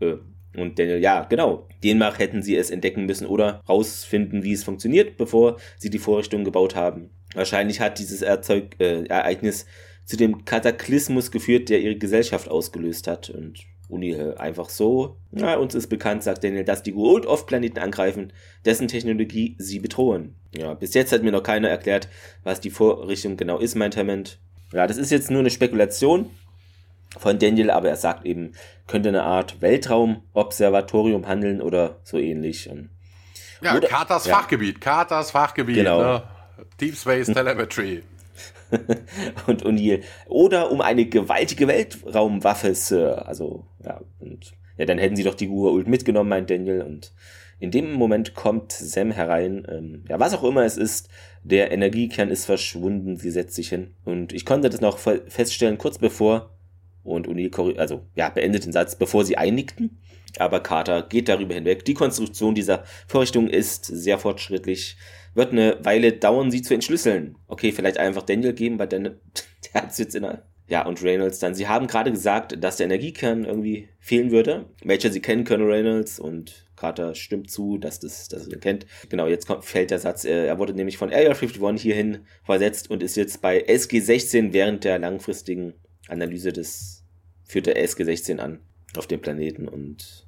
Äh, 0.00 0.16
und 0.56 0.78
Daniel, 0.78 0.98
ja, 0.98 1.24
genau. 1.24 1.66
Demnach 1.82 2.18
hätten 2.18 2.42
sie 2.42 2.56
es 2.56 2.70
entdecken 2.70 3.06
müssen 3.06 3.26
oder 3.26 3.62
rausfinden, 3.68 4.42
wie 4.42 4.52
es 4.52 4.64
funktioniert, 4.64 5.16
bevor 5.16 5.58
sie 5.78 5.90
die 5.90 5.98
Vorrichtung 5.98 6.44
gebaut 6.44 6.74
haben. 6.74 7.10
Wahrscheinlich 7.34 7.80
hat 7.80 7.98
dieses 7.98 8.22
Erzeug, 8.22 8.76
äh, 8.78 9.04
Ereignis 9.06 9.66
zu 10.04 10.16
dem 10.16 10.44
Kataklysmus 10.44 11.30
geführt, 11.30 11.68
der 11.68 11.80
ihre 11.80 11.96
Gesellschaft 11.96 12.48
ausgelöst 12.48 13.08
hat. 13.08 13.30
Und 13.30 13.58
Uni 13.88 14.12
äh, 14.12 14.34
einfach 14.36 14.68
so. 14.68 15.16
Na, 15.30 15.56
uns 15.56 15.74
ist 15.74 15.88
bekannt, 15.88 16.22
sagt 16.22 16.44
Daniel, 16.44 16.64
dass 16.64 16.82
die 16.82 16.92
Gould 16.92 17.26
oft 17.26 17.46
Planeten 17.46 17.78
angreifen, 17.78 18.32
dessen 18.64 18.88
Technologie 18.88 19.56
sie 19.58 19.80
bedrohen. 19.80 20.34
Ja, 20.56 20.74
bis 20.74 20.94
jetzt 20.94 21.12
hat 21.12 21.22
mir 21.22 21.32
noch 21.32 21.42
keiner 21.42 21.68
erklärt, 21.68 22.08
was 22.42 22.60
die 22.60 22.70
Vorrichtung 22.70 23.36
genau 23.36 23.58
ist, 23.58 23.74
meint 23.74 23.96
Hammond. 23.96 24.38
Ja, 24.72 24.86
das 24.86 24.96
ist 24.96 25.10
jetzt 25.10 25.30
nur 25.30 25.40
eine 25.40 25.50
Spekulation 25.50 26.30
von 27.18 27.38
Daniel, 27.38 27.70
aber 27.70 27.88
er 27.88 27.96
sagt 27.96 28.24
eben, 28.24 28.52
könnte 28.86 29.08
eine 29.08 29.24
Art 29.24 29.60
Weltraumobservatorium 29.60 31.26
handeln 31.26 31.60
oder 31.60 32.00
so 32.04 32.18
ähnlich. 32.18 32.70
Ja, 33.62 33.76
oder, 33.76 33.88
Carters 33.88 34.26
ja. 34.26 34.34
Fachgebiet, 34.34 34.80
Carters 34.80 35.30
Fachgebiet, 35.30 35.76
genau. 35.76 36.00
ne? 36.00 36.22
Deep 36.80 36.96
Space 36.96 37.26
Telemetry. 37.26 38.02
und 39.46 39.64
O'Neill. 39.64 40.02
Oder 40.26 40.70
um 40.70 40.80
eine 40.80 41.06
gewaltige 41.06 41.68
Weltraumwaffe, 41.68 42.74
Sir. 42.74 43.26
Also, 43.26 43.66
ja, 43.84 44.00
und 44.18 44.52
ja, 44.76 44.84
dann 44.84 44.98
hätten 44.98 45.16
sie 45.16 45.22
doch 45.22 45.34
die 45.34 45.48
Ult 45.48 45.86
mitgenommen, 45.86 46.28
meint 46.28 46.50
Daniel. 46.50 46.82
Und 46.82 47.12
in 47.58 47.70
dem 47.70 47.92
Moment 47.92 48.34
kommt 48.34 48.72
Sam 48.72 49.10
herein. 49.10 49.66
Ähm, 49.70 50.04
ja, 50.08 50.20
was 50.20 50.34
auch 50.34 50.44
immer 50.44 50.64
es 50.64 50.76
ist, 50.76 51.08
der 51.42 51.70
Energiekern 51.70 52.28
ist 52.28 52.44
verschwunden, 52.44 53.16
sie 53.16 53.30
setzt 53.30 53.54
sich 53.54 53.68
hin. 53.68 53.94
Und 54.04 54.32
ich 54.32 54.44
konnte 54.44 54.68
das 54.68 54.80
noch 54.80 54.98
feststellen, 54.98 55.78
kurz 55.78 55.98
bevor 55.98 56.50
und 57.06 57.28
O'Neill, 57.28 57.76
also 57.78 58.06
ja, 58.14 58.28
beendet 58.28 58.64
den 58.64 58.72
Satz, 58.72 58.96
bevor 58.96 59.24
sie 59.24 59.38
einigten. 59.38 59.98
Aber 60.38 60.60
Carter 60.60 61.02
geht 61.02 61.28
darüber 61.28 61.54
hinweg. 61.54 61.84
Die 61.84 61.94
Konstruktion 61.94 62.54
dieser 62.54 62.84
Vorrichtung 63.06 63.48
ist 63.48 63.86
sehr 63.86 64.18
fortschrittlich 64.18 64.96
wird 65.36 65.52
eine 65.52 65.78
Weile 65.82 66.12
dauern, 66.12 66.50
sie 66.50 66.62
zu 66.62 66.74
entschlüsseln. 66.74 67.36
Okay, 67.46 67.70
vielleicht 67.70 67.98
einfach 67.98 68.22
Daniel 68.22 68.54
geben, 68.54 68.78
weil 68.78 68.88
der, 68.88 69.00
der 69.00 69.74
hat 69.74 69.90
es 69.90 69.98
jetzt 69.98 70.16
in 70.16 70.22
der. 70.22 70.42
Ja, 70.68 70.84
und 70.84 71.00
Reynolds 71.00 71.38
dann. 71.38 71.54
Sie 71.54 71.68
haben 71.68 71.86
gerade 71.86 72.10
gesagt, 72.10 72.56
dass 72.64 72.78
der 72.78 72.86
Energiekern 72.86 73.44
irgendwie 73.44 73.88
fehlen 74.00 74.32
würde. 74.32 74.64
Major, 74.82 75.12
Sie 75.12 75.20
kennen 75.20 75.44
Colonel 75.44 75.70
Reynolds 75.70 76.18
und 76.18 76.66
Carter 76.74 77.14
stimmt 77.14 77.52
zu, 77.52 77.78
dass 77.78 78.00
das, 78.00 78.26
dass 78.26 78.48
er 78.48 78.54
ihn 78.54 78.60
kennt. 78.60 78.86
Genau, 79.08 79.28
jetzt 79.28 79.46
kommt, 79.46 79.64
fällt 79.64 79.92
der 79.92 80.00
Satz. 80.00 80.24
Er 80.24 80.58
wurde 80.58 80.74
nämlich 80.74 80.98
von 80.98 81.12
Area 81.12 81.30
51 81.30 81.80
hierhin 81.80 82.26
versetzt 82.42 82.90
und 82.90 83.04
ist 83.04 83.14
jetzt 83.14 83.40
bei 83.42 83.64
SG-16 83.64 84.52
während 84.52 84.82
der 84.82 84.98
langfristigen 84.98 85.74
Analyse 86.08 86.52
des, 86.52 87.04
führt 87.44 87.66
der 87.66 87.82
SG-16 87.82 88.38
an 88.38 88.60
auf 88.96 89.06
dem 89.06 89.20
Planeten 89.20 89.68
und 89.68 90.26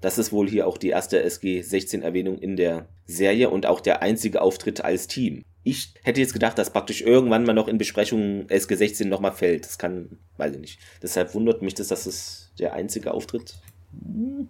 das 0.00 0.18
ist 0.18 0.32
wohl 0.32 0.48
hier 0.48 0.66
auch 0.66 0.78
die 0.78 0.90
erste 0.90 1.22
SG-16-Erwähnung 1.24 2.38
in 2.38 2.56
der 2.56 2.86
Serie 3.06 3.50
und 3.50 3.66
auch 3.66 3.80
der 3.80 4.02
einzige 4.02 4.40
Auftritt 4.42 4.84
als 4.84 5.08
Team. 5.08 5.42
Ich 5.64 5.94
hätte 6.02 6.20
jetzt 6.20 6.32
gedacht, 6.32 6.56
dass 6.56 6.70
praktisch 6.70 7.02
irgendwann 7.02 7.44
mal 7.44 7.52
noch 7.52 7.68
in 7.68 7.78
Besprechungen 7.78 8.46
SG-16 8.48 9.06
nochmal 9.06 9.32
fällt. 9.32 9.64
Das 9.64 9.76
kann, 9.76 10.18
weiß 10.36 10.54
ich 10.54 10.60
nicht. 10.60 10.78
Deshalb 11.02 11.34
wundert 11.34 11.62
mich 11.62 11.74
das, 11.74 11.88
dass 11.88 12.06
es 12.06 12.52
der 12.58 12.74
einzige 12.74 13.12
Auftritt. 13.12 13.56
Hm. 14.04 14.48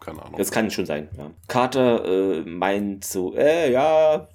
Keine 0.00 0.22
Ahnung. 0.22 0.38
Das 0.38 0.52
kann 0.52 0.70
schon 0.70 0.86
sein, 0.86 1.08
ja. 1.18 1.32
Carter 1.48 2.04
äh, 2.04 2.40
meint 2.42 3.04
so, 3.04 3.34
äh, 3.34 3.70
ja, 3.72 4.28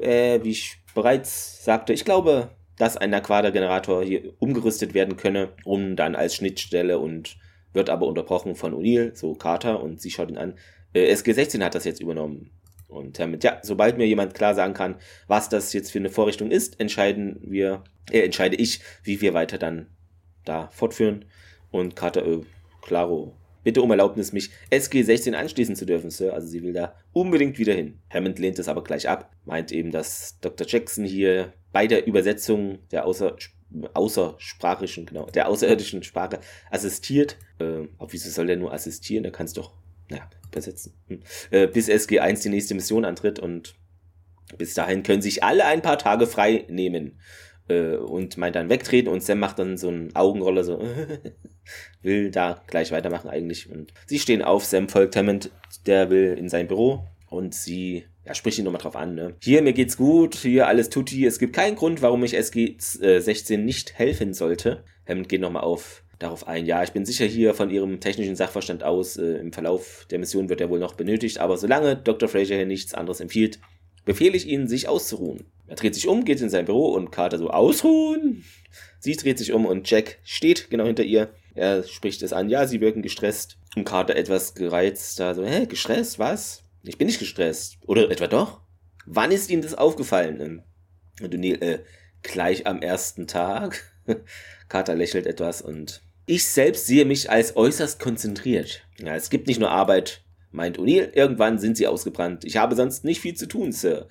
äh, 0.00 0.42
wie 0.42 0.50
ich 0.50 0.78
bereits 0.94 1.62
sagte, 1.64 1.92
ich 1.92 2.04
glaube, 2.04 2.50
dass 2.80 2.96
ein 2.96 3.12
Aquada-Generator 3.12 4.02
hier 4.02 4.32
umgerüstet 4.38 4.94
werden 4.94 5.18
könne, 5.18 5.50
um 5.64 5.96
dann 5.96 6.14
als 6.14 6.34
Schnittstelle 6.34 6.98
und 6.98 7.36
wird 7.74 7.90
aber 7.90 8.06
unterbrochen 8.06 8.54
von 8.54 8.72
O'Neill, 8.72 9.14
so 9.14 9.34
Carter, 9.34 9.82
und 9.82 10.00
sie 10.00 10.10
schaut 10.10 10.30
ihn 10.30 10.38
an. 10.38 10.54
Äh, 10.94 11.12
SG16 11.12 11.62
hat 11.62 11.74
das 11.74 11.84
jetzt 11.84 12.00
übernommen. 12.00 12.50
Und 12.88 13.18
damit, 13.18 13.44
ja, 13.44 13.58
sobald 13.62 13.98
mir 13.98 14.06
jemand 14.06 14.32
klar 14.32 14.54
sagen 14.54 14.72
kann, 14.72 14.96
was 15.26 15.50
das 15.50 15.74
jetzt 15.74 15.92
für 15.92 15.98
eine 15.98 16.08
Vorrichtung 16.08 16.50
ist, 16.50 16.80
entscheiden 16.80 17.38
wir, 17.42 17.84
äh, 18.10 18.20
entscheide 18.20 18.56
ich, 18.56 18.80
wie 19.04 19.20
wir 19.20 19.34
weiter 19.34 19.58
dann 19.58 19.88
da 20.46 20.70
fortführen. 20.72 21.26
Und 21.70 21.96
Carter, 21.96 22.26
äh, 22.26 22.40
klaro, 22.80 23.36
bitte 23.62 23.82
um 23.82 23.90
Erlaubnis, 23.90 24.32
mich 24.32 24.52
SG16 24.70 25.34
anschließen 25.34 25.76
zu 25.76 25.84
dürfen, 25.84 26.08
Sir. 26.08 26.32
Also 26.32 26.48
sie 26.48 26.62
will 26.62 26.72
da 26.72 26.94
unbedingt 27.12 27.58
wieder 27.58 27.74
hin. 27.74 27.98
Hammond 28.08 28.38
lehnt 28.38 28.58
es 28.58 28.68
aber 28.68 28.82
gleich 28.82 29.06
ab, 29.06 29.30
meint 29.44 29.70
eben, 29.70 29.90
dass 29.90 30.40
Dr. 30.40 30.66
Jackson 30.66 31.04
hier 31.04 31.52
bei 31.72 31.86
der 31.86 32.06
Übersetzung 32.06 32.78
der 32.90 33.06
außer 33.06 33.36
außersprachischen, 33.94 35.06
genau, 35.06 35.26
der 35.26 35.48
außerirdischen 35.48 36.02
Sprache 36.02 36.40
assistiert. 36.70 37.36
Äh, 37.60 37.86
aber 37.98 38.12
wieso 38.12 38.28
soll 38.28 38.46
der 38.46 38.56
nur 38.56 38.72
assistieren? 38.72 39.22
Der 39.22 39.32
kann 39.32 39.46
es 39.46 39.52
doch, 39.52 39.74
naja, 40.08 40.28
übersetzen. 40.48 40.92
Hm. 41.06 41.20
Äh, 41.50 41.66
bis 41.68 41.88
SG1 41.88 42.42
die 42.42 42.48
nächste 42.48 42.74
Mission 42.74 43.04
antritt 43.04 43.38
und 43.38 43.76
bis 44.58 44.74
dahin 44.74 45.04
können 45.04 45.22
sich 45.22 45.44
alle 45.44 45.64
ein 45.66 45.82
paar 45.82 45.98
Tage 45.98 46.26
frei 46.26 46.64
nehmen. 46.68 47.20
Äh, 47.68 47.96
und 47.96 48.36
meint 48.36 48.56
dann 48.56 48.68
wegtreten 48.68 49.12
und 49.12 49.22
Sam 49.22 49.38
macht 49.38 49.60
dann 49.60 49.76
so 49.76 49.88
einen 49.88 50.14
Augenroller, 50.16 50.64
so 50.64 50.82
will 52.02 52.32
da 52.32 52.60
gleich 52.66 52.90
weitermachen 52.90 53.30
eigentlich. 53.30 53.70
Und 53.70 53.94
sie 54.06 54.18
stehen 54.18 54.42
auf, 54.42 54.64
Sam 54.64 54.88
folgt 54.88 55.14
Hammond, 55.14 55.52
der 55.86 56.10
will 56.10 56.34
in 56.36 56.48
sein 56.48 56.66
Büro 56.66 57.06
und 57.28 57.54
sie 57.54 58.06
ja, 58.30 58.34
sprich 58.34 58.60
ihn 58.60 58.64
nochmal 58.64 58.80
drauf 58.80 58.94
an, 58.94 59.16
ne? 59.16 59.34
Hier, 59.42 59.60
mir 59.60 59.72
geht's 59.72 59.96
gut, 59.96 60.36
hier 60.36 60.68
alles 60.68 60.88
tutti. 60.88 61.26
Es 61.26 61.40
gibt 61.40 61.52
keinen 61.52 61.74
Grund, 61.74 62.00
warum 62.00 62.22
ich 62.22 62.38
SG16 62.38 63.56
nicht 63.56 63.98
helfen 63.98 64.34
sollte. 64.34 64.84
Hammond 65.08 65.28
geht 65.28 65.40
nochmal 65.40 65.64
auf 65.64 66.04
darauf 66.20 66.46
ein. 66.46 66.64
Ja, 66.64 66.84
ich 66.84 66.92
bin 66.92 67.04
sicher 67.04 67.26
hier 67.26 67.54
von 67.54 67.70
Ihrem 67.70 67.98
technischen 67.98 68.36
Sachverstand 68.36 68.84
aus, 68.84 69.16
äh, 69.16 69.38
im 69.38 69.52
Verlauf 69.52 70.06
der 70.10 70.20
Mission 70.20 70.48
wird 70.48 70.60
er 70.60 70.70
wohl 70.70 70.78
noch 70.78 70.94
benötigt, 70.94 71.38
aber 71.38 71.56
solange 71.56 71.96
Dr. 71.96 72.28
Fraser 72.28 72.54
hier 72.54 72.66
nichts 72.66 72.94
anderes 72.94 73.18
empfiehlt, 73.18 73.58
befehle 74.04 74.36
ich 74.36 74.46
Ihnen, 74.46 74.68
sich 74.68 74.86
auszuruhen. 74.86 75.46
Er 75.66 75.74
dreht 75.74 75.96
sich 75.96 76.06
um, 76.06 76.24
geht 76.24 76.40
in 76.40 76.50
sein 76.50 76.66
Büro 76.66 76.92
und 76.92 77.10
Carter 77.10 77.38
so, 77.38 77.50
ausruhen? 77.50 78.44
Sie 79.00 79.16
dreht 79.16 79.38
sich 79.38 79.52
um 79.52 79.66
und 79.66 79.90
Jack 79.90 80.18
steht 80.22 80.70
genau 80.70 80.86
hinter 80.86 81.02
ihr. 81.02 81.30
Er 81.56 81.82
spricht 81.82 82.22
es 82.22 82.32
an, 82.32 82.48
ja, 82.48 82.68
sie 82.68 82.80
wirken 82.80 83.02
gestresst. 83.02 83.56
Und 83.74 83.84
Carter 83.84 84.14
etwas 84.14 84.54
gereizt, 84.54 85.18
da 85.18 85.34
so, 85.34 85.44
hä, 85.44 85.66
gestresst, 85.66 86.20
was? 86.20 86.62
Ich 86.82 86.98
bin 86.98 87.06
nicht 87.06 87.18
gestresst. 87.18 87.78
Oder 87.86 88.10
etwa 88.10 88.26
doch? 88.26 88.60
Wann 89.06 89.32
ist 89.32 89.50
Ihnen 89.50 89.62
das 89.62 89.74
aufgefallen? 89.74 90.62
Und 91.20 91.34
O'Neill, 91.34 91.60
äh, 91.62 91.78
gleich 92.22 92.66
am 92.66 92.80
ersten 92.80 93.26
Tag. 93.26 93.82
Carter 94.68 94.94
lächelt 94.94 95.26
etwas 95.26 95.62
und 95.62 96.02
ich 96.26 96.44
selbst 96.46 96.86
sehe 96.86 97.04
mich 97.04 97.28
als 97.28 97.56
äußerst 97.56 97.98
konzentriert. 97.98 98.84
Ja, 98.98 99.16
es 99.16 99.30
gibt 99.30 99.48
nicht 99.48 99.58
nur 99.58 99.70
Arbeit, 99.70 100.22
meint 100.52 100.78
O'Neill. 100.78 101.10
Irgendwann 101.12 101.58
sind 101.58 101.76
sie 101.76 101.88
ausgebrannt. 101.88 102.44
Ich 102.44 102.56
habe 102.56 102.76
sonst 102.76 103.04
nicht 103.04 103.20
viel 103.20 103.34
zu 103.34 103.46
tun, 103.46 103.72
Sir. 103.72 104.06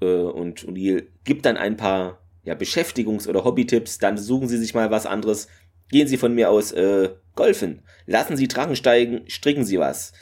Äh, 0.00 0.06
und 0.06 0.66
O'Neill 0.66 1.06
gibt 1.24 1.46
dann 1.46 1.56
ein 1.56 1.76
paar 1.76 2.20
ja, 2.42 2.54
Beschäftigungs- 2.54 3.28
oder 3.28 3.44
Hobbytipps. 3.44 3.98
Dann 3.98 4.18
suchen 4.18 4.48
Sie 4.48 4.58
sich 4.58 4.74
mal 4.74 4.90
was 4.90 5.06
anderes. 5.06 5.48
Gehen 5.88 6.06
Sie 6.06 6.18
von 6.18 6.34
mir 6.34 6.50
aus 6.50 6.72
äh, 6.72 7.10
golfen. 7.34 7.82
Lassen 8.04 8.36
Sie 8.36 8.48
Drachen 8.48 8.76
steigen. 8.76 9.22
Stricken 9.28 9.64
Sie 9.64 9.78
was. 9.78 10.12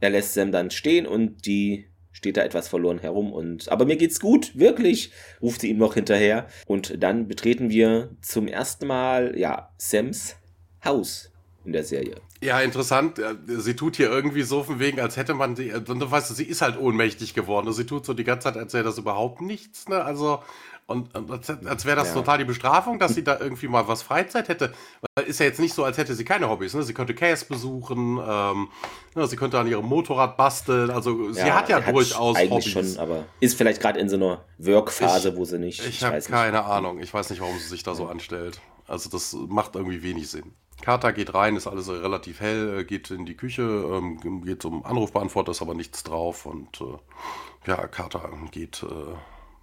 Er 0.00 0.10
lässt 0.10 0.34
Sam 0.34 0.52
dann 0.52 0.70
stehen 0.70 1.06
und 1.06 1.46
die 1.46 1.86
steht 2.12 2.36
da 2.36 2.42
etwas 2.42 2.68
verloren 2.68 2.98
herum 2.98 3.32
und 3.32 3.68
aber 3.70 3.84
mir 3.84 3.96
geht's 3.96 4.18
gut, 4.18 4.58
wirklich, 4.58 5.12
ruft 5.40 5.60
sie 5.60 5.70
ihm 5.70 5.78
noch 5.78 5.94
hinterher 5.94 6.48
und 6.66 7.02
dann 7.02 7.28
betreten 7.28 7.70
wir 7.70 8.10
zum 8.20 8.48
ersten 8.48 8.86
Mal 8.86 9.38
ja 9.38 9.70
Sams 9.78 10.36
Haus 10.84 11.30
in 11.64 11.72
der 11.72 11.84
Serie. 11.84 12.16
Ja, 12.40 12.60
interessant. 12.60 13.20
Sie 13.46 13.74
tut 13.74 13.96
hier 13.96 14.10
irgendwie 14.10 14.42
so 14.42 14.62
von 14.62 14.78
wegen, 14.78 15.00
als 15.00 15.16
hätte 15.16 15.34
man 15.34 15.54
sie, 15.56 15.70
du 15.70 16.10
weißt, 16.10 16.34
sie 16.34 16.44
ist 16.44 16.62
halt 16.62 16.78
ohnmächtig 16.78 17.34
geworden. 17.34 17.72
Sie 17.72 17.84
tut 17.84 18.06
so 18.06 18.14
die 18.14 18.24
ganze 18.24 18.44
Zeit, 18.44 18.56
als 18.56 18.72
wäre 18.72 18.84
das 18.84 18.96
überhaupt 18.96 19.40
nichts, 19.40 19.88
ne? 19.88 20.02
Also, 20.04 20.40
und, 20.88 21.14
und 21.14 21.30
als, 21.30 21.50
als 21.50 21.84
wäre 21.84 21.96
das 21.96 22.08
ja. 22.08 22.14
total 22.14 22.38
die 22.38 22.46
Bestrafung, 22.46 22.98
dass 22.98 23.14
sie 23.14 23.22
da 23.22 23.38
irgendwie 23.38 23.68
mal 23.68 23.86
was 23.88 24.00
Freizeit 24.00 24.48
hätte. 24.48 24.72
Weil 25.14 25.26
ist 25.26 25.38
ja 25.38 25.44
jetzt 25.44 25.60
nicht 25.60 25.74
so, 25.74 25.84
als 25.84 25.98
hätte 25.98 26.14
sie 26.14 26.24
keine 26.24 26.48
Hobbys. 26.48 26.72
Ne? 26.72 26.82
Sie 26.82 26.94
könnte 26.94 27.14
Case 27.14 27.44
besuchen, 27.44 28.18
ähm, 28.26 28.68
ne? 29.14 29.26
sie 29.26 29.36
könnte 29.36 29.58
an 29.58 29.66
ihrem 29.66 29.84
Motorrad 29.84 30.38
basteln. 30.38 30.90
Also 30.90 31.30
sie 31.30 31.40
ja, 31.40 31.56
hat 31.56 31.68
ja 31.68 31.80
durchaus 31.80 32.36
eigentlich 32.36 32.74
Hobbys. 32.74 32.94
schon, 32.94 33.02
aber 33.02 33.26
ist 33.38 33.58
vielleicht 33.58 33.82
gerade 33.82 34.00
in 34.00 34.08
so 34.08 34.16
einer 34.16 34.46
Workphase, 34.56 35.36
wo 35.36 35.44
sie 35.44 35.58
nicht. 35.58 35.80
Ich, 35.80 35.88
ich 35.88 36.04
habe 36.04 36.18
keine 36.22 36.64
Ahnung. 36.64 37.00
Ich 37.00 37.12
weiß 37.12 37.28
nicht, 37.28 37.42
warum 37.42 37.58
sie 37.58 37.68
sich 37.68 37.82
da 37.82 37.94
so 37.94 38.06
anstellt. 38.06 38.58
Also 38.86 39.10
das 39.10 39.34
macht 39.34 39.76
irgendwie 39.76 40.02
wenig 40.02 40.30
Sinn. 40.30 40.54
Carter 40.80 41.12
geht 41.12 41.34
rein, 41.34 41.56
ist 41.56 41.66
alles 41.66 41.90
relativ 41.90 42.40
hell, 42.40 42.78
äh, 42.78 42.84
geht 42.84 43.10
in 43.10 43.26
die 43.26 43.36
Küche, 43.36 43.62
ähm, 43.62 44.42
geht 44.42 44.62
zum 44.62 44.86
Anrufbeantworter, 44.86 45.50
ist 45.50 45.60
aber 45.60 45.74
nichts 45.74 46.02
drauf 46.02 46.46
und 46.46 46.80
äh, 46.80 47.68
ja, 47.68 47.86
Carter 47.88 48.30
geht 48.52 48.82
äh, 48.84 49.16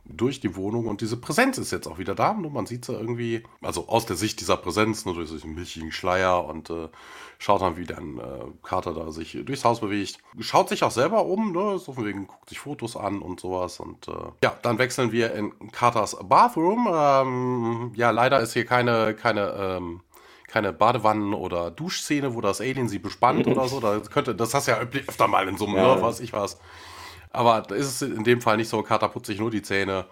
durch 0.08 0.40
die 0.40 0.56
Wohnung 0.56 0.86
und 0.88 1.02
diese 1.02 1.18
Präsenz 1.18 1.58
ist 1.58 1.72
jetzt 1.72 1.88
auch 1.88 1.98
wieder 1.98 2.14
da. 2.14 2.32
Und 2.32 2.54
man 2.54 2.66
sieht 2.66 2.86
sie 2.86 2.94
irgendwie, 2.94 3.44
also 3.62 3.88
aus 3.88 4.06
der 4.06 4.16
Sicht 4.16 4.40
dieser 4.40 4.58
Präsenz, 4.58 5.06
nur 5.06 5.16
durch 5.16 5.32
diesen 5.32 5.56
milchigen 5.56 5.92
Schleier 5.92 6.46
und 6.46 6.70
äh, 6.70 6.90
schaut 7.40 7.62
dann, 7.62 7.76
wie 7.78 7.86
dann 7.86 8.20
äh, 8.20 8.46
Carter 8.64 8.94
da 8.94 9.12
sich 9.12 9.38
durchs 9.44 9.66
Haus 9.66 9.82
bewegt. 9.82 10.20
Schaut 10.40 10.70
sich 10.70 10.84
auch 10.84 10.92
selber 10.92 11.26
um, 11.26 11.52
ne? 11.52 11.80
so 11.80 11.94
von 11.94 12.06
wegen, 12.06 12.28
guckt 12.28 12.50
sich 12.50 12.60
Fotos 12.60 12.96
an 12.96 13.22
und 13.22 13.40
sowas. 13.40 13.80
Und 13.80 14.08
äh, 14.08 14.12
ja, 14.44 14.56
dann 14.62 14.78
wechseln 14.78 15.12
wir 15.12 15.34
in 15.34 15.54
Carters 15.72 16.18
Bathroom. 16.24 16.88
Ähm, 16.92 17.92
ja, 17.96 18.12
leider 18.12 18.40
ist 18.40 18.54
hier 18.54 18.66
keine, 18.66 19.16
keine, 19.16 19.54
ähm, 19.58 20.02
keine 20.48 20.72
Badewannen- 20.72 21.34
oder 21.34 21.72
Duschszene, 21.72 22.36
wo 22.36 22.42
das 22.42 22.62
Alien 22.62 22.88
sie 22.88 23.00
bespannt 23.00 23.48
oder 23.48 23.68
so. 23.68 23.80
Da 23.80 24.00
könnte, 24.00 24.36
das 24.36 24.54
hast 24.54 24.68
du 24.68 24.72
ja 24.72 24.78
öfter 24.78 25.28
mal 25.28 25.48
in 25.48 25.58
so 25.58 25.66
einem, 25.66 25.78
ja. 25.78 26.02
was 26.02 26.20
ich 26.20 26.32
was. 26.32 26.60
Aber 27.36 27.62
da 27.62 27.76
ist 27.76 27.88
es 27.88 28.02
in 28.02 28.24
dem 28.24 28.42
Fall 28.42 28.58
nicht 28.58 28.70
so. 28.70 28.82
Carter 28.82 29.10
putzt 29.10 29.28
sich 29.28 29.40
nur 29.40 29.52
die 29.52 29.62
Zähne 29.62 30.06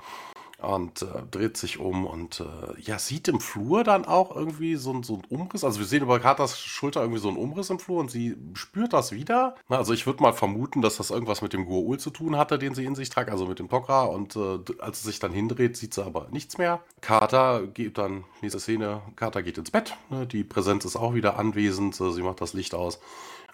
und 0.63 1.01
äh, 1.01 1.05
dreht 1.29 1.57
sich 1.57 1.79
um 1.79 2.05
und 2.05 2.39
äh, 2.39 2.81
ja, 2.81 2.97
sieht 2.97 3.27
im 3.27 3.39
Flur 3.39 3.83
dann 3.83 4.05
auch 4.05 4.35
irgendwie 4.35 4.75
so, 4.75 5.03
so 5.03 5.15
einen 5.15 5.25
Umriss. 5.41 5.63
Also 5.63 5.79
wir 5.79 5.85
sehen 5.85 6.03
über 6.03 6.19
Carters 6.19 6.57
Schulter 6.57 7.01
irgendwie 7.01 7.19
so 7.19 7.27
einen 7.27 7.37
Umriss 7.37 7.69
im 7.69 7.79
Flur 7.79 7.99
und 7.99 8.09
sie 8.09 8.37
spürt 8.53 8.93
das 8.93 9.11
wieder. 9.11 9.55
Also 9.67 9.93
ich 9.93 10.05
würde 10.05 10.23
mal 10.23 10.31
vermuten, 10.33 10.81
dass 10.81 10.97
das 10.97 11.09
irgendwas 11.09 11.41
mit 11.41 11.53
dem 11.53 11.67
Gua'ul 11.67 11.97
zu 11.97 12.11
tun 12.11 12.37
hatte, 12.37 12.57
den 12.57 12.75
sie 12.75 12.85
in 12.85 12.95
sich 12.95 13.09
tragt, 13.09 13.29
also 13.29 13.45
mit 13.45 13.59
dem 13.59 13.67
Tok'ra. 13.67 14.05
Und 14.05 14.35
äh, 14.37 14.59
als 14.79 15.01
sie 15.01 15.09
sich 15.09 15.19
dann 15.19 15.33
hindreht, 15.33 15.75
sieht 15.75 15.93
sie 15.93 16.03
aber 16.03 16.27
nichts 16.31 16.57
mehr. 16.57 16.81
Carter 17.01 17.67
geht 17.67 17.97
dann, 17.97 18.23
nächste 18.41 18.59
Szene, 18.59 19.01
Carter 19.17 19.43
geht 19.43 19.57
ins 19.57 19.71
Bett. 19.71 19.97
Ne? 20.09 20.25
Die 20.25 20.45
Präsenz 20.45 20.85
ist 20.85 20.95
auch 20.95 21.13
wieder 21.13 21.37
anwesend. 21.37 21.95
Sie 21.95 22.21
macht 22.21 22.39
das 22.39 22.53
Licht 22.53 22.73
aus. 22.73 22.99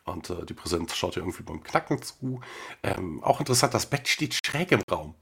Und 0.09 0.29
äh, 0.29 0.45
die 0.45 0.53
Präsenz 0.53 0.95
schaut 0.95 1.15
ihr 1.17 1.23
irgendwie 1.23 1.43
beim 1.43 1.63
Knacken 1.63 2.01
zu. 2.01 2.41
Ähm, 2.83 3.23
auch 3.23 3.39
interessant, 3.39 3.73
das 3.73 3.85
Bett 3.85 4.07
steht 4.07 4.37
schräg 4.45 4.71
im 4.71 4.81
Raum. 4.91 5.15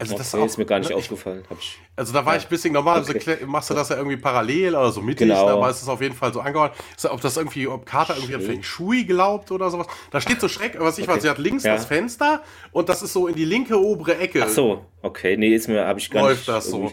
Also 0.00 0.14
okay, 0.14 0.18
das 0.18 0.34
auch, 0.36 0.46
ist 0.46 0.58
mir 0.58 0.64
gar 0.64 0.78
nicht 0.78 0.90
ne, 0.90 0.96
aufgefallen. 0.96 1.42
Ich, 1.58 1.76
also 1.96 2.12
da 2.12 2.24
war 2.24 2.34
ja. 2.34 2.38
ich 2.38 2.46
ein 2.46 2.50
bisschen 2.50 2.72
normal, 2.72 3.02
okay. 3.02 3.38
machst 3.46 3.68
du 3.68 3.74
das 3.74 3.88
ja 3.88 3.96
irgendwie 3.96 4.16
parallel 4.16 4.76
oder 4.76 4.92
so 4.92 5.02
mittig, 5.02 5.26
genau. 5.26 5.48
aber 5.48 5.68
es 5.70 5.82
ist 5.82 5.88
auf 5.88 6.00
jeden 6.00 6.14
Fall 6.14 6.32
so 6.32 6.40
angeordnet. 6.40 6.80
Ob 7.10 7.20
das 7.20 7.36
irgendwie, 7.36 7.66
ob 7.66 7.84
Carter 7.84 8.14
irgendwie 8.14 8.36
an 8.36 8.40
Feng 8.40 8.62
Shui 8.62 9.02
glaubt 9.02 9.50
oder 9.50 9.70
sowas. 9.70 9.88
Da 10.12 10.20
steht 10.20 10.40
so 10.40 10.46
Schreck, 10.46 10.76
was 10.78 10.98
ich 10.98 11.04
okay. 11.08 11.16
weiß, 11.16 11.22
sie 11.22 11.30
hat 11.30 11.38
links 11.38 11.64
ja. 11.64 11.74
das 11.74 11.86
Fenster 11.86 12.44
und 12.70 12.88
das 12.88 13.02
ist 13.02 13.12
so 13.12 13.26
in 13.26 13.34
die 13.34 13.44
linke 13.44 13.76
obere 13.76 14.18
Ecke. 14.18 14.44
Ach 14.44 14.48
so, 14.48 14.84
okay, 15.02 15.36
nee, 15.36 15.52
ist 15.52 15.66
mir, 15.66 15.84
habe 15.84 15.98
ich 15.98 16.08
gar 16.10 16.22
Läuft 16.22 16.46
nicht. 16.46 16.46
Läuft 16.46 16.58
das 16.58 16.70
so. 16.70 16.92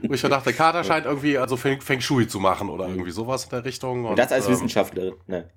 Wo 0.00 0.14
ich 0.14 0.22
dachte, 0.22 0.54
Carter 0.54 0.82
scheint 0.84 1.04
irgendwie 1.04 1.36
also 1.36 1.58
Feng, 1.58 1.82
Feng 1.82 2.00
Shui 2.00 2.26
zu 2.26 2.40
machen 2.40 2.70
oder 2.70 2.88
irgendwie 2.88 3.10
sowas 3.10 3.44
in 3.44 3.50
der 3.50 3.66
Richtung. 3.66 4.06
Und, 4.06 4.18
das 4.18 4.32
als 4.32 4.46
ähm, 4.46 4.52
Wissenschaftlerin, 4.52 5.14
ne. 5.26 5.50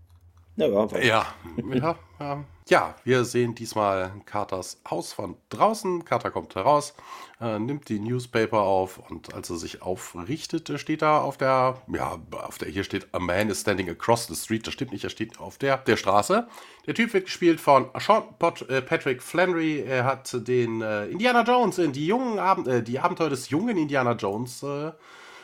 Ja, 0.55 0.67
ja, 0.67 1.25
ja, 1.73 1.95
ja, 2.19 2.45
ja, 2.69 2.95
wir 3.03 3.25
sehen 3.25 3.55
diesmal 3.55 4.11
Carters 4.25 4.79
Haus 4.87 5.11
von 5.11 5.35
draußen. 5.49 6.05
Carter 6.05 6.29
kommt 6.29 6.53
heraus, 6.53 6.93
äh, 7.41 7.57
nimmt 7.57 7.89
die 7.89 7.99
Newspaper 7.99 8.59
auf 8.59 8.99
und 9.09 9.33
als 9.33 9.49
er 9.49 9.55
sich 9.55 9.81
aufrichtet, 9.81 10.79
steht 10.79 11.01
da 11.01 11.19
auf 11.19 11.37
der, 11.37 11.81
ja, 11.91 12.19
auf 12.31 12.59
der, 12.59 12.69
hier 12.69 12.83
steht, 12.83 13.07
a 13.13 13.19
man 13.19 13.49
is 13.49 13.61
standing 13.61 13.89
across 13.89 14.27
the 14.27 14.35
street. 14.35 14.67
Das 14.67 14.75
stimmt 14.75 14.91
nicht, 14.91 15.03
er 15.03 15.09
steht 15.09 15.39
auf 15.39 15.57
der, 15.57 15.77
der 15.77 15.97
Straße. 15.97 16.47
Der 16.85 16.93
Typ 16.93 17.13
wird 17.13 17.25
gespielt 17.25 17.59
von 17.59 17.89
Sean 17.99 18.23
Pot, 18.37 18.69
äh, 18.69 18.83
Patrick 18.83 19.23
Flannery. 19.23 19.81
Er 19.81 20.05
hat 20.05 20.47
den 20.47 20.81
äh, 20.81 21.07
Indiana 21.07 21.41
Jones 21.41 21.79
in 21.79 21.93
die 21.93 22.05
jungen 22.05 22.37
Abend, 22.37 22.67
äh, 22.67 22.83
die 22.83 22.99
Abenteuer 22.99 23.29
des 23.29 23.49
jungen 23.49 23.75
Indiana 23.75 24.13
Jones 24.13 24.61
äh, 24.61 24.91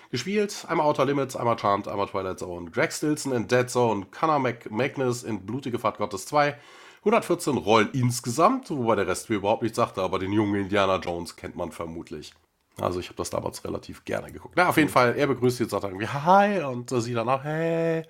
gespielt. 0.10 0.66
Einmal 0.68 0.88
Outer 0.88 1.06
Limits, 1.06 1.36
einmal 1.36 1.58
Charmed, 1.58 1.88
einmal 1.88 2.08
Twilight 2.08 2.40
Zone. 2.40 2.70
Greg 2.72 2.92
Stilson 2.92 3.32
in 3.34 3.48
Dead 3.48 3.70
Zone, 3.70 4.08
Connor 4.12 4.40
Mac 4.40 4.70
Magnus 4.72 5.24
in 5.24 5.46
Blutige 5.46 5.80
Fahrt 5.80 5.98
Gottes 5.98 6.26
2. 6.26 6.56
114 7.00 7.58
Rollen 7.58 7.90
insgesamt, 7.94 8.70
wobei 8.70 8.96
der 8.96 9.08
Rest 9.08 9.30
mir 9.30 9.38
überhaupt 9.38 9.64
nichts 9.64 9.78
sagte, 9.78 10.02
aber 10.02 10.20
den 10.20 10.34
jungen 10.34 10.56
Indiana 10.56 10.98
Jones 10.98 11.36
kennt 11.38 11.56
man 11.56 11.72
vermutlich. 11.72 12.34
Also 12.82 13.00
ich 13.00 13.08
habe 13.08 13.18
das 13.18 13.30
damals 13.30 13.64
relativ 13.64 14.04
gerne 14.06 14.32
geguckt. 14.32 14.56
Na, 14.58 14.70
auf 14.70 14.78
jeden 14.78 14.90
Fall, 14.90 15.16
er 15.18 15.28
begrüßt 15.28 15.60
jetzt, 15.60 15.72
sagt 15.72 15.84
irgendwie 15.84 16.08
Hi 16.08 16.62
und 16.64 16.92
äh, 16.92 17.02
sie 17.02 17.14
danach 17.14 17.44
Hey, 17.44 18.04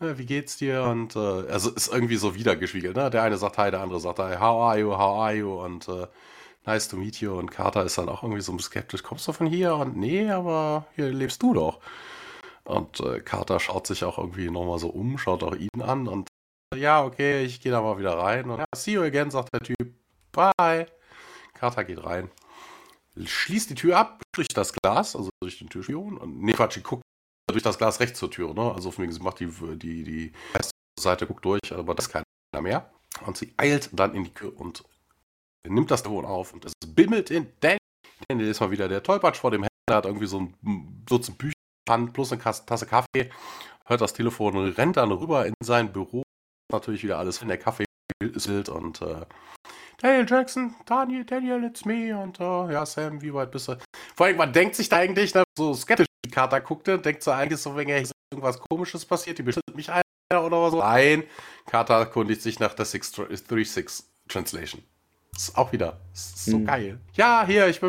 wie 0.00 0.26
geht's 0.26 0.56
dir? 0.56 0.84
Und 0.84 1.16
äh, 1.16 1.18
also 1.18 1.70
ist 1.70 1.92
irgendwie 1.92 2.16
so 2.16 2.34
wiedergespiegelt. 2.34 2.96
Ne? 2.96 3.10
Der 3.10 3.22
eine 3.22 3.36
sagt 3.36 3.58
Hi, 3.58 3.70
der 3.70 3.80
andere 3.80 4.00
sagt 4.00 4.18
Hi, 4.18 4.36
How 4.36 4.62
are 4.62 4.78
you? 4.78 4.90
How 4.92 5.20
are 5.20 5.34
you? 5.34 5.52
Und 5.60 5.88
äh, 5.88 6.06
nice 6.68 6.88
to 6.88 6.96
meet 6.96 7.20
you. 7.20 7.32
Und 7.36 7.50
Carter 7.50 7.84
ist 7.84 7.98
dann 7.98 8.08
auch 8.08 8.22
irgendwie 8.22 8.42
so 8.42 8.56
skeptisch. 8.58 9.02
Kommst 9.02 9.26
du 9.26 9.32
von 9.32 9.46
hier? 9.46 9.74
Und 9.74 9.96
nee, 9.96 10.30
aber 10.30 10.86
hier 10.94 11.10
lebst 11.10 11.42
du 11.42 11.54
doch. 11.54 11.80
Und 12.64 13.00
äh, 13.00 13.20
Carter 13.20 13.58
schaut 13.58 13.86
sich 13.86 14.04
auch 14.04 14.18
irgendwie 14.18 14.50
nochmal 14.50 14.78
so 14.78 14.88
um, 14.88 15.16
schaut 15.16 15.42
auch 15.42 15.54
ihn 15.54 15.80
an 15.80 16.06
und 16.06 16.28
ja, 16.76 17.02
okay, 17.02 17.44
ich 17.44 17.62
gehe 17.62 17.72
da 17.72 17.80
mal 17.80 17.98
wieder 17.98 18.18
rein. 18.18 18.50
Und 18.50 18.58
ja, 18.58 18.66
see 18.76 18.92
you 18.92 19.02
again, 19.02 19.30
sagt 19.30 19.54
der 19.54 19.60
Typ. 19.60 19.94
Bye. 20.32 20.86
Carter 21.54 21.84
geht 21.84 22.04
rein. 22.04 22.30
Schließt 23.16 23.70
die 23.70 23.74
Tür 23.74 23.96
ab, 23.96 24.22
durch 24.32 24.48
das 24.48 24.74
Glas, 24.74 25.16
also 25.16 25.30
durch 25.40 25.58
den 25.58 25.70
Türspion. 25.70 26.18
Und 26.18 26.42
nee, 26.42 26.52
Quatsch, 26.52 26.82
guckt 26.82 27.02
durch 27.50 27.62
das 27.62 27.78
Glas 27.78 28.00
rechts 28.00 28.18
zur 28.18 28.30
Tür, 28.30 28.52
ne? 28.52 28.70
Also 28.74 28.90
von 28.90 29.04
wegen, 29.08 29.24
macht 29.24 29.40
die, 29.40 29.48
die, 29.76 30.04
die 30.04 30.32
Seite, 31.00 31.26
guckt 31.26 31.44
durch, 31.46 31.72
aber 31.72 31.94
das 31.94 32.06
ist 32.06 32.12
keiner 32.12 32.62
mehr. 32.62 32.92
Und 33.24 33.38
sie 33.38 33.54
eilt 33.56 33.88
dann 33.92 34.14
in 34.14 34.24
die 34.24 34.34
Tür 34.34 34.54
und 34.60 34.84
nimmt 35.66 35.90
das 35.90 36.02
Telefon 36.02 36.24
auf 36.24 36.52
und 36.52 36.64
es 36.64 36.72
bimmelt 36.86 37.30
in 37.30 37.48
Daniel. 37.60 37.78
Daniel 38.28 38.48
ist 38.48 38.60
mal 38.60 38.70
wieder 38.70 38.88
der 38.88 39.02
Tollpatsch 39.02 39.38
vor 39.38 39.50
dem 39.50 39.62
Händler, 39.62 39.96
hat 39.96 40.06
irgendwie 40.06 40.26
so 40.26 40.40
ein 40.40 41.04
Dutzend 41.06 41.38
Bücher 41.38 41.54
plus 42.12 42.32
eine 42.32 42.42
Tasse 42.42 42.86
Kaffee, 42.86 43.30
hört 43.86 44.00
das 44.00 44.12
Telefon 44.12 44.56
und 44.56 44.78
rennt 44.78 44.96
dann 44.96 45.10
rüber 45.10 45.46
in 45.46 45.54
sein 45.62 45.92
Büro. 45.92 46.22
Natürlich 46.70 47.02
wieder 47.02 47.18
alles 47.18 47.40
in 47.40 47.48
der 47.48 47.56
Kaffee 47.56 47.86
ist 48.20 48.68
und 48.68 49.00
äh, 49.00 49.24
Daniel 49.98 50.26
Jackson, 50.28 50.74
Daniel, 50.86 51.24
Daniel, 51.24 51.64
it's 51.64 51.84
me 51.84 52.16
und 52.16 52.38
äh, 52.38 52.72
ja, 52.72 52.86
Sam, 52.86 53.20
wie 53.22 53.32
weit 53.34 53.50
bist 53.50 53.68
du? 53.68 53.76
Vor 54.14 54.26
allem, 54.26 54.36
man 54.36 54.52
denkt 54.52 54.76
sich 54.76 54.88
da 54.88 54.96
eigentlich, 54.96 55.34
ne, 55.34 55.44
so 55.56 55.74
skeptisch 55.74 56.06
die 56.24 56.30
Carter 56.30 56.60
guckte, 56.60 56.98
denkt 56.98 57.22
so 57.22 57.30
eigentlich 57.30 57.60
so, 57.60 57.74
wenn 57.74 57.88
ist 57.88 58.12
irgendwas 58.32 58.60
komisches 58.60 59.04
passiert, 59.04 59.38
die 59.38 59.42
beschützt 59.42 59.74
mich 59.74 59.90
einer 59.90 60.44
oder 60.44 60.70
so. 60.70 60.78
Nein, 60.78 61.24
Carter 61.66 62.06
kundigt 62.06 62.42
sich 62.42 62.60
nach 62.60 62.74
der 62.74 62.84
636 62.84 64.04
Translation. 64.28 64.82
Ist 65.38 65.56
auch 65.56 65.70
wieder 65.70 66.00
ist 66.12 66.46
so 66.46 66.56
hm. 66.56 66.66
geil. 66.66 66.98
Ja, 67.14 67.44
hier, 67.46 67.68
ich 67.68 67.80
bin, 67.80 67.88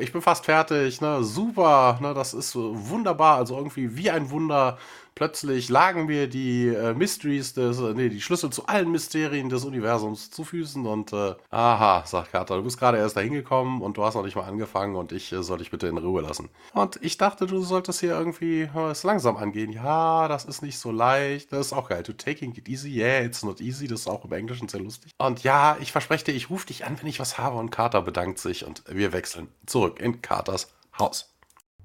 ich 0.00 0.12
bin 0.12 0.22
fast 0.22 0.44
fertig. 0.44 1.00
Ne? 1.00 1.24
Super, 1.24 1.98
ne? 2.00 2.14
das 2.14 2.32
ist 2.32 2.54
wunderbar. 2.54 3.38
Also 3.38 3.56
irgendwie 3.56 3.96
wie 3.96 4.08
ein 4.08 4.30
Wunder 4.30 4.78
Plötzlich 5.20 5.68
lagen 5.68 6.06
mir 6.06 6.28
die 6.28 6.68
äh, 6.68 6.94
Mysteries 6.94 7.52
des, 7.52 7.78
äh, 7.78 7.92
nee, 7.92 8.08
die 8.08 8.22
Schlüssel 8.22 8.48
zu 8.48 8.64
allen 8.64 8.90
Mysterien 8.90 9.50
des 9.50 9.66
Universums 9.66 10.30
zu 10.30 10.44
Füßen 10.44 10.86
und 10.86 11.12
äh, 11.12 11.34
aha, 11.50 12.06
sagt 12.06 12.32
Carter, 12.32 12.56
du 12.56 12.62
bist 12.62 12.78
gerade 12.78 12.96
erst 12.96 13.18
da 13.18 13.20
hingekommen 13.20 13.82
und 13.82 13.98
du 13.98 14.02
hast 14.02 14.14
noch 14.14 14.24
nicht 14.24 14.34
mal 14.34 14.48
angefangen 14.48 14.96
und 14.96 15.12
ich 15.12 15.30
äh, 15.30 15.42
soll 15.42 15.58
dich 15.58 15.70
bitte 15.70 15.88
in 15.88 15.98
Ruhe 15.98 16.22
lassen. 16.22 16.48
Und 16.72 16.98
ich 17.02 17.18
dachte, 17.18 17.44
du 17.44 17.60
solltest 17.60 18.00
hier 18.00 18.12
irgendwie 18.12 18.62
äh, 18.62 18.90
es 18.92 19.02
langsam 19.02 19.36
angehen. 19.36 19.72
Ja, 19.72 20.26
das 20.26 20.46
ist 20.46 20.62
nicht 20.62 20.78
so 20.78 20.90
leicht. 20.90 21.52
Das 21.52 21.66
ist 21.66 21.72
auch 21.74 21.90
geil. 21.90 22.02
To 22.02 22.14
taking 22.14 22.54
it 22.54 22.66
easy, 22.66 22.88
yeah, 22.88 23.20
it's 23.20 23.42
not 23.42 23.60
easy. 23.60 23.86
Das 23.88 24.00
ist 24.00 24.06
auch 24.08 24.24
im 24.24 24.32
Englischen 24.32 24.68
sehr 24.68 24.80
lustig. 24.80 25.12
Und 25.18 25.42
ja, 25.42 25.76
ich 25.82 25.92
verspreche 25.92 26.24
dir, 26.24 26.32
ich 26.32 26.48
rufe 26.48 26.68
dich 26.68 26.86
an, 26.86 26.96
wenn 26.98 27.06
ich 27.06 27.20
was 27.20 27.36
habe. 27.36 27.58
Und 27.58 27.70
Carter 27.70 28.00
bedankt 28.00 28.38
sich 28.38 28.64
und 28.64 28.82
wir 28.88 29.12
wechseln 29.12 29.48
zurück 29.66 30.00
in 30.00 30.22
Carters 30.22 30.72
Haus. 30.98 31.30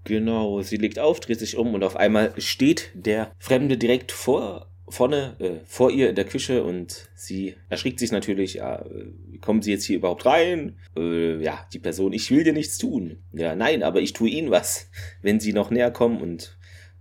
Genau, 0.05 0.61
sie 0.61 0.77
legt 0.77 0.99
auf, 0.99 1.19
dreht 1.19 1.39
sich 1.39 1.57
um 1.57 1.73
und 1.73 1.83
auf 1.83 1.97
einmal 1.97 2.33
steht 2.37 2.91
der 2.93 3.31
Fremde 3.37 3.77
direkt 3.77 4.11
vor 4.11 4.71
vorne 4.87 5.35
äh, 5.39 5.65
vor 5.65 5.91
ihr 5.91 6.09
in 6.09 6.15
der 6.15 6.25
Küche 6.25 6.63
und 6.63 7.09
sie 7.15 7.55
erschrickt 7.69 7.99
sich 7.99 8.11
natürlich, 8.11 8.55
ja, 8.55 8.81
äh, 8.81 9.07
wie 9.27 9.39
kommen 9.39 9.61
sie 9.61 9.71
jetzt 9.71 9.85
hier 9.85 9.97
überhaupt 9.97 10.25
rein? 10.25 10.77
Äh, 10.95 11.41
ja, 11.43 11.67
die 11.73 11.79
Person, 11.79 12.13
ich 12.13 12.29
will 12.31 12.43
dir 12.43 12.53
nichts 12.53 12.77
tun. 12.77 13.23
Ja, 13.33 13.55
nein, 13.55 13.83
aber 13.83 14.01
ich 14.01 14.13
tue 14.13 14.29
ihnen 14.29 14.51
was, 14.51 14.89
wenn 15.21 15.39
sie 15.39 15.53
noch 15.53 15.71
näher 15.71 15.91
kommen 15.91 16.21
und 16.21 16.57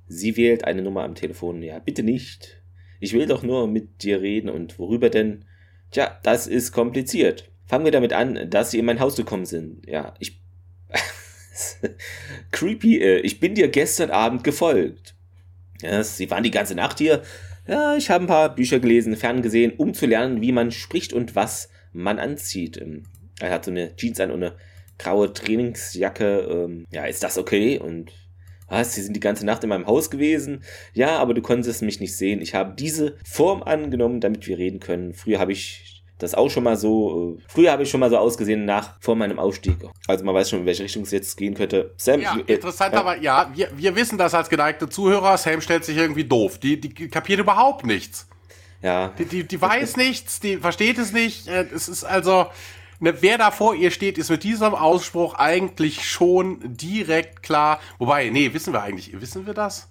sie 0.06 0.36
wählt 0.36 0.64
eine 0.64 0.82
Nummer 0.82 1.04
am 1.04 1.14
Telefon. 1.14 1.62
Ja, 1.62 1.78
bitte 1.78 2.02
nicht. 2.02 2.62
Ich 3.00 3.12
will 3.12 3.26
doch 3.26 3.42
nur 3.42 3.66
mit 3.66 4.02
dir 4.02 4.22
reden 4.22 4.48
und 4.48 4.78
worüber 4.78 5.10
denn? 5.10 5.44
Tja, 5.90 6.18
das 6.22 6.46
ist 6.46 6.72
kompliziert. 6.72 7.50
Fangen 7.66 7.84
wir 7.84 7.92
damit 7.92 8.12
an, 8.12 8.48
dass 8.50 8.70
sie 8.70 8.78
in 8.78 8.86
mein 8.86 9.00
Haus 9.00 9.16
gekommen 9.16 9.46
sind. 9.46 9.86
Ja, 9.86 10.14
ich 10.18 10.43
Creepy, 12.50 13.00
äh, 13.00 13.20
ich 13.20 13.40
bin 13.40 13.54
dir 13.54 13.68
gestern 13.68 14.10
Abend 14.10 14.44
gefolgt. 14.44 15.14
Ja, 15.82 16.02
sie 16.02 16.30
waren 16.30 16.42
die 16.42 16.50
ganze 16.50 16.74
Nacht 16.74 16.98
hier. 16.98 17.22
Ja, 17.66 17.96
ich 17.96 18.10
habe 18.10 18.24
ein 18.24 18.28
paar 18.28 18.54
Bücher 18.54 18.78
gelesen, 18.78 19.16
ferngesehen, 19.16 19.72
um 19.76 19.94
zu 19.94 20.06
lernen, 20.06 20.42
wie 20.42 20.52
man 20.52 20.70
spricht 20.70 21.12
und 21.12 21.34
was 21.34 21.70
man 21.92 22.18
anzieht. 22.18 22.76
Ähm, 22.80 23.04
er 23.40 23.50
hat 23.50 23.64
so 23.64 23.70
eine 23.70 23.96
Jeans 23.96 24.20
an 24.20 24.30
und 24.30 24.42
eine 24.42 24.56
graue 24.98 25.32
Trainingsjacke. 25.32 26.40
Ähm, 26.40 26.86
ja, 26.90 27.04
ist 27.04 27.22
das 27.22 27.38
okay? 27.38 27.78
Und 27.78 28.12
was? 28.68 28.94
Sie 28.94 29.02
sind 29.02 29.14
die 29.14 29.20
ganze 29.20 29.46
Nacht 29.46 29.62
in 29.62 29.68
meinem 29.68 29.86
Haus 29.86 30.10
gewesen? 30.10 30.62
Ja, 30.92 31.18
aber 31.18 31.34
du 31.34 31.42
konntest 31.42 31.82
mich 31.82 32.00
nicht 32.00 32.16
sehen. 32.16 32.40
Ich 32.40 32.54
habe 32.54 32.74
diese 32.76 33.16
Form 33.24 33.62
angenommen, 33.62 34.20
damit 34.20 34.46
wir 34.46 34.58
reden 34.58 34.80
können. 34.80 35.14
Früher 35.14 35.38
habe 35.38 35.52
ich 35.52 35.93
das 36.24 36.34
auch 36.34 36.48
schon 36.50 36.64
mal 36.64 36.76
so. 36.76 37.37
Äh, 37.38 37.42
früher 37.48 37.72
habe 37.72 37.84
ich 37.84 37.90
schon 37.90 38.00
mal 38.00 38.10
so 38.10 38.18
ausgesehen 38.18 38.64
nach 38.64 39.00
vor 39.00 39.16
meinem 39.16 39.38
Ausstieg. 39.38 39.76
Also 40.06 40.24
man 40.24 40.34
weiß 40.34 40.50
schon, 40.50 40.60
in 40.60 40.66
welche 40.66 40.82
Richtung 40.82 41.02
es 41.02 41.10
jetzt 41.10 41.37
gehen 41.37 41.54
könnte. 41.54 41.92
Sam, 41.96 42.20
ja, 42.20 42.37
äh, 42.37 42.54
interessant, 42.54 42.94
äh, 42.94 42.96
aber 42.96 43.18
ja, 43.18 43.50
wir, 43.54 43.70
wir 43.76 43.94
wissen 43.94 44.18
das 44.18 44.34
als 44.34 44.48
geneigte 44.48 44.88
Zuhörer. 44.88 45.37
Sam 45.38 45.60
stellt 45.60 45.84
sich 45.84 45.96
irgendwie 45.96 46.24
doof. 46.24 46.58
Die, 46.58 46.80
die 46.80 47.08
kapiert 47.08 47.40
überhaupt 47.40 47.87
nichts. 47.87 48.26
Ja. 48.82 49.08
Die, 49.18 49.24
die, 49.24 49.44
die 49.44 49.60
weiß 49.60 49.96
nichts, 49.98 50.40
die 50.40 50.56
versteht 50.56 50.98
es 50.98 51.12
nicht. 51.12 51.48
Äh, 51.48 51.66
es 51.74 51.88
ist 51.88 52.04
also 52.04 52.46
ne, 53.00 53.14
wer 53.20 53.38
da 53.38 53.50
vor 53.50 53.74
ihr 53.74 53.90
steht, 53.90 54.18
ist 54.18 54.30
mit 54.30 54.42
diesem 54.44 54.74
Ausspruch 54.74 55.34
eigentlich 55.34 56.04
schon 56.04 56.58
direkt 56.62 57.42
klar. 57.42 57.80
Wobei, 57.98 58.30
nee, 58.30 58.52
wissen 58.52 58.72
wir 58.72 58.82
eigentlich, 58.82 59.18
wissen 59.20 59.46
wir 59.46 59.54
das? 59.54 59.88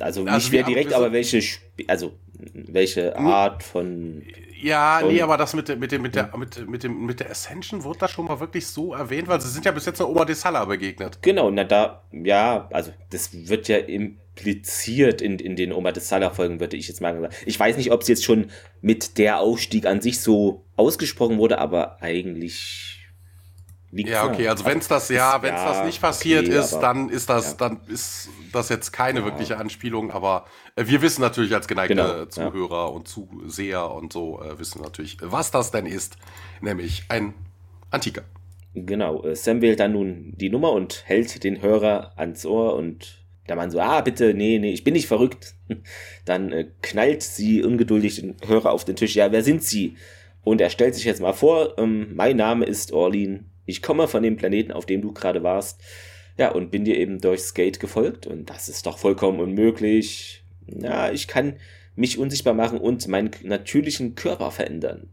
Also 0.00 0.22
nicht 0.22 0.32
also, 0.32 0.52
wer 0.52 0.62
direkt, 0.62 0.92
aber 0.92 1.12
welche, 1.12 1.42
also 1.86 2.12
welche 2.52 3.16
Art 3.16 3.62
von. 3.62 4.22
Ja, 4.60 4.98
von, 5.00 5.12
nee, 5.12 5.22
aber 5.22 5.36
das 5.36 5.54
mit, 5.54 5.78
mit, 5.78 5.92
dem, 5.92 6.02
mit, 6.02 6.14
der, 6.14 6.36
mit, 6.36 6.68
mit, 6.68 6.82
dem, 6.82 7.06
mit 7.06 7.20
der 7.20 7.30
Ascension 7.30 7.84
wurde 7.84 8.00
das 8.00 8.10
schon 8.10 8.26
mal 8.26 8.40
wirklich 8.40 8.66
so 8.66 8.92
erwähnt, 8.92 9.28
weil 9.28 9.40
sie 9.40 9.48
sind 9.48 9.64
ja 9.64 9.72
bis 9.72 9.86
jetzt 9.86 9.98
nur 9.98 10.08
Oma 10.10 10.24
de 10.24 10.34
Sala 10.34 10.64
begegnet. 10.64 11.18
Genau, 11.22 11.50
na 11.50 11.64
da, 11.64 12.02
ja, 12.12 12.68
also 12.72 12.92
das 13.10 13.48
wird 13.48 13.68
ja 13.68 13.78
impliziert 13.78 15.22
in, 15.22 15.38
in 15.38 15.54
den 15.54 15.72
Oma 15.72 15.92
de 15.92 16.02
Sala 16.02 16.30
Folgen, 16.30 16.60
würde 16.60 16.76
ich 16.76 16.88
jetzt 16.88 17.00
mal 17.00 17.14
sagen. 17.14 17.32
Ich 17.46 17.58
weiß 17.58 17.76
nicht, 17.76 17.92
ob 17.92 18.02
es 18.02 18.08
jetzt 18.08 18.24
schon 18.24 18.50
mit 18.80 19.18
der 19.18 19.40
Aufstieg 19.40 19.86
an 19.86 20.00
sich 20.00 20.20
so 20.20 20.64
ausgesprochen 20.76 21.38
wurde, 21.38 21.58
aber 21.58 22.02
eigentlich 22.02 22.97
Liegt 23.90 24.10
ja, 24.10 24.26
okay, 24.26 24.48
also 24.48 24.66
wenn 24.66 24.78
es 24.78 24.88
das, 24.88 25.08
ja, 25.08 25.40
wenn 25.42 25.54
es 25.54 25.62
ja, 25.62 25.68
das 25.72 25.86
nicht 25.86 26.00
passiert 26.00 26.46
okay, 26.46 26.58
ist, 26.58 26.78
dann 26.78 27.08
ist 27.08 27.30
das, 27.30 27.52
ja. 27.52 27.56
dann 27.56 27.80
ist 27.86 28.28
das 28.52 28.68
jetzt 28.68 28.92
keine 28.92 29.20
ja. 29.20 29.24
wirkliche 29.24 29.56
Anspielung, 29.56 30.10
aber 30.10 30.44
äh, 30.76 30.84
wir 30.86 31.00
wissen 31.00 31.22
natürlich 31.22 31.54
als 31.54 31.66
geneigte 31.68 31.94
genau, 31.94 32.26
Zuhörer 32.26 32.92
und 32.92 33.08
Zuseher 33.08 33.90
und 33.90 34.12
so, 34.12 34.42
äh, 34.42 34.58
wissen 34.58 34.82
natürlich, 34.82 35.16
was 35.22 35.50
das 35.50 35.70
denn 35.70 35.86
ist, 35.86 36.18
nämlich 36.60 37.04
ein 37.08 37.32
Antiker. 37.90 38.24
Genau, 38.74 39.24
äh, 39.24 39.34
Sam 39.34 39.62
wählt 39.62 39.80
dann 39.80 39.92
nun 39.92 40.34
die 40.36 40.50
Nummer 40.50 40.72
und 40.72 41.04
hält 41.06 41.42
den 41.42 41.62
Hörer 41.62 42.12
ans 42.16 42.44
Ohr 42.44 42.74
und 42.74 43.24
der 43.48 43.56
Mann 43.56 43.70
so, 43.70 43.80
ah, 43.80 44.02
bitte, 44.02 44.34
nee, 44.34 44.58
nee, 44.58 44.72
ich 44.72 44.84
bin 44.84 44.92
nicht 44.92 45.08
verrückt. 45.08 45.54
Dann 46.26 46.52
äh, 46.52 46.66
knallt 46.82 47.22
sie 47.22 47.64
ungeduldig 47.64 48.16
den 48.16 48.36
Hörer 48.46 48.72
auf 48.72 48.84
den 48.84 48.96
Tisch. 48.96 49.16
Ja, 49.16 49.32
wer 49.32 49.42
sind 49.42 49.64
Sie? 49.64 49.96
Und 50.44 50.60
er 50.60 50.68
stellt 50.68 50.94
sich 50.94 51.04
jetzt 51.04 51.22
mal 51.22 51.32
vor, 51.32 51.78
ähm, 51.78 52.14
mein 52.14 52.36
Name 52.36 52.66
ist 52.66 52.92
Orlin 52.92 53.46
ich 53.68 53.82
komme 53.82 54.08
von 54.08 54.22
dem 54.22 54.36
Planeten, 54.36 54.72
auf 54.72 54.86
dem 54.86 55.02
du 55.02 55.12
gerade 55.12 55.42
warst. 55.42 55.82
Ja, 56.38 56.50
und 56.50 56.70
bin 56.70 56.84
dir 56.84 56.96
eben 56.96 57.20
durch 57.20 57.40
Skate 57.42 57.78
gefolgt. 57.78 58.26
Und 58.26 58.48
das 58.48 58.68
ist 58.68 58.86
doch 58.86 58.96
vollkommen 58.96 59.40
unmöglich. 59.40 60.42
Ja, 60.66 61.10
ich 61.10 61.28
kann 61.28 61.56
mich 61.94 62.18
unsichtbar 62.18 62.54
machen 62.54 62.78
und 62.78 63.06
meinen 63.08 63.30
natürlichen 63.42 64.14
Körper 64.14 64.50
verändern. 64.50 65.10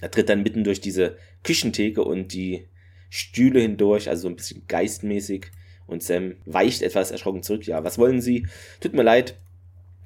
Er 0.00 0.10
tritt 0.10 0.28
dann 0.28 0.42
mitten 0.42 0.62
durch 0.62 0.80
diese 0.80 1.16
Küchentheke 1.42 2.04
und 2.04 2.32
die 2.32 2.68
Stühle 3.10 3.60
hindurch, 3.60 4.08
also 4.08 4.22
so 4.22 4.28
ein 4.28 4.36
bisschen 4.36 4.62
geistmäßig. 4.68 5.46
Und 5.86 6.02
Sam 6.02 6.36
weicht 6.44 6.82
etwas 6.82 7.10
erschrocken 7.10 7.42
zurück. 7.42 7.66
Ja, 7.66 7.82
was 7.82 7.98
wollen 7.98 8.20
Sie? 8.20 8.46
Tut 8.80 8.94
mir 8.94 9.02
leid, 9.02 9.36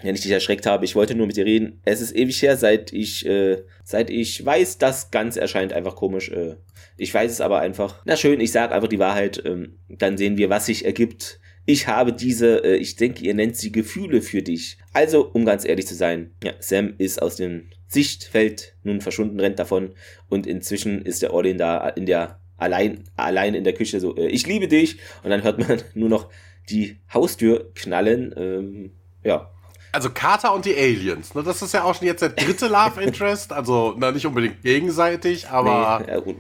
wenn 0.03 0.15
ich 0.15 0.23
dich 0.23 0.31
erschreckt 0.31 0.67
habe. 0.67 0.85
Ich 0.85 0.95
wollte 0.95 1.15
nur 1.15 1.27
mit 1.27 1.37
dir 1.37 1.45
reden. 1.45 1.81
Es 1.85 2.01
ist 2.01 2.15
ewig 2.15 2.41
her, 2.43 2.57
seit 2.57 2.93
ich, 2.93 3.27
äh, 3.27 3.63
seit 3.85 4.11
ich 4.11 4.45
weiß, 4.45 4.79
das 4.79 5.11
Ganze 5.11 5.41
erscheint 5.41 5.73
einfach 5.73 5.97
komisch. 5.97 6.31
Äh, 6.31 6.57
ich 6.97 7.13
weiß 7.13 7.31
es 7.31 7.41
aber 7.41 7.61
einfach. 7.61 8.03
Na 8.05 8.17
schön, 8.17 8.41
ich 8.41 8.53
sage 8.53 8.75
einfach 8.75 8.89
die 8.89 8.99
Wahrheit. 8.99 9.43
Ähm, 9.45 9.79
dann 9.89 10.17
sehen 10.17 10.37
wir, 10.37 10.51
was 10.51 10.67
sich 10.67 10.85
ergibt. 10.85 11.41
Ich 11.67 11.87
habe 11.87 12.13
diese, 12.13 12.65
äh, 12.65 12.77
ich 12.77 12.97
denke, 12.97 13.25
ihr 13.25 13.35
nennt 13.35 13.57
sie 13.57 13.73
Gefühle 13.73 14.23
für 14.23 14.43
dich. 14.43 14.79
Also, 14.93 15.29
um 15.33 15.45
ganz 15.45 15.65
ehrlich 15.65 15.87
zu 15.87 15.95
sein, 15.95 16.31
ja, 16.43 16.53
Sam 16.61 16.95
ist 16.99 17.21
aus 17.21 17.37
dem 17.37 17.69
Sichtfeld 17.89 18.75
nun 18.85 19.01
verschwunden, 19.01 19.41
rennt 19.41 19.59
davon 19.59 19.95
und 20.29 20.47
inzwischen 20.47 21.03
ist 21.03 21.23
der 21.23 21.33
Orlin 21.33 21.59
da 21.59 21.89
in 21.89 22.07
der 22.07 22.41
allein 22.57 23.05
allein 23.17 23.55
in 23.55 23.65
der 23.65 23.73
Küche 23.73 24.01
so, 24.01 24.17
äh, 24.17 24.29
ich 24.29 24.47
liebe 24.47 24.69
dich 24.69 24.99
und 25.23 25.31
dann 25.31 25.43
hört 25.43 25.59
man 25.59 25.83
nur 25.95 26.09
noch 26.09 26.31
die 26.71 26.99
Haustür 27.13 27.71
knallen. 27.75 28.35
Ähm, 28.37 28.91
ja, 29.25 29.51
also 29.93 30.11
Carter 30.11 30.55
und 30.55 30.65
die 30.65 30.77
Aliens, 30.77 31.35
ne? 31.35 31.43
das 31.43 31.63
ist 31.63 31.75
ja 31.75 31.85
auch 31.85 31.95
schon 31.95 32.07
jetzt 32.07 32.21
der 32.21 32.31
dritte 32.31 32.69
Love 32.69 33.03
Interest, 33.03 33.53
also 33.53 33.95
na, 33.97 34.11
nicht 34.11 34.27
unbedingt 34.27 34.63
gegenseitig, 34.63 35.49
aber, 35.49 36.03
nee, 36.07 36.37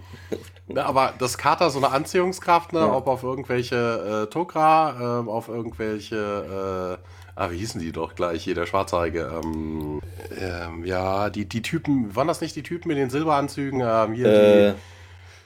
ne, 0.75 0.85
aber 0.85 1.15
das 1.19 1.39
Carter 1.39 1.71
so 1.71 1.79
eine 1.79 1.91
Anziehungskraft, 1.91 2.73
ne? 2.73 2.81
Ja. 2.81 2.93
ob 2.93 3.07
auf 3.07 3.23
irgendwelche 3.23 4.27
äh, 4.27 4.31
Tokra, 4.31 5.23
äh, 5.25 5.29
auf 5.29 5.49
irgendwelche, 5.49 6.99
äh, 6.99 7.09
ah, 7.37 7.51
wie 7.51 7.59
hießen 7.59 7.81
die 7.81 7.93
doch 7.93 8.15
gleich 8.15 8.45
hier, 8.45 8.55
der 8.55 8.67
Schwarzhaarige, 8.67 9.41
ähm, 9.43 10.01
ähm, 10.39 10.85
ja, 10.85 11.31
die, 11.31 11.49
die 11.49 11.63
Typen, 11.63 12.15
waren 12.15 12.29
das 12.29 12.41
nicht 12.41 12.55
die 12.57 12.63
Typen 12.63 12.91
in 12.91 12.97
den 12.97 13.11
Silberanzügen, 13.11 13.81
ähm, 13.81 14.13
hier 14.13 14.27
äh, 14.27 14.73
die, 14.73 14.79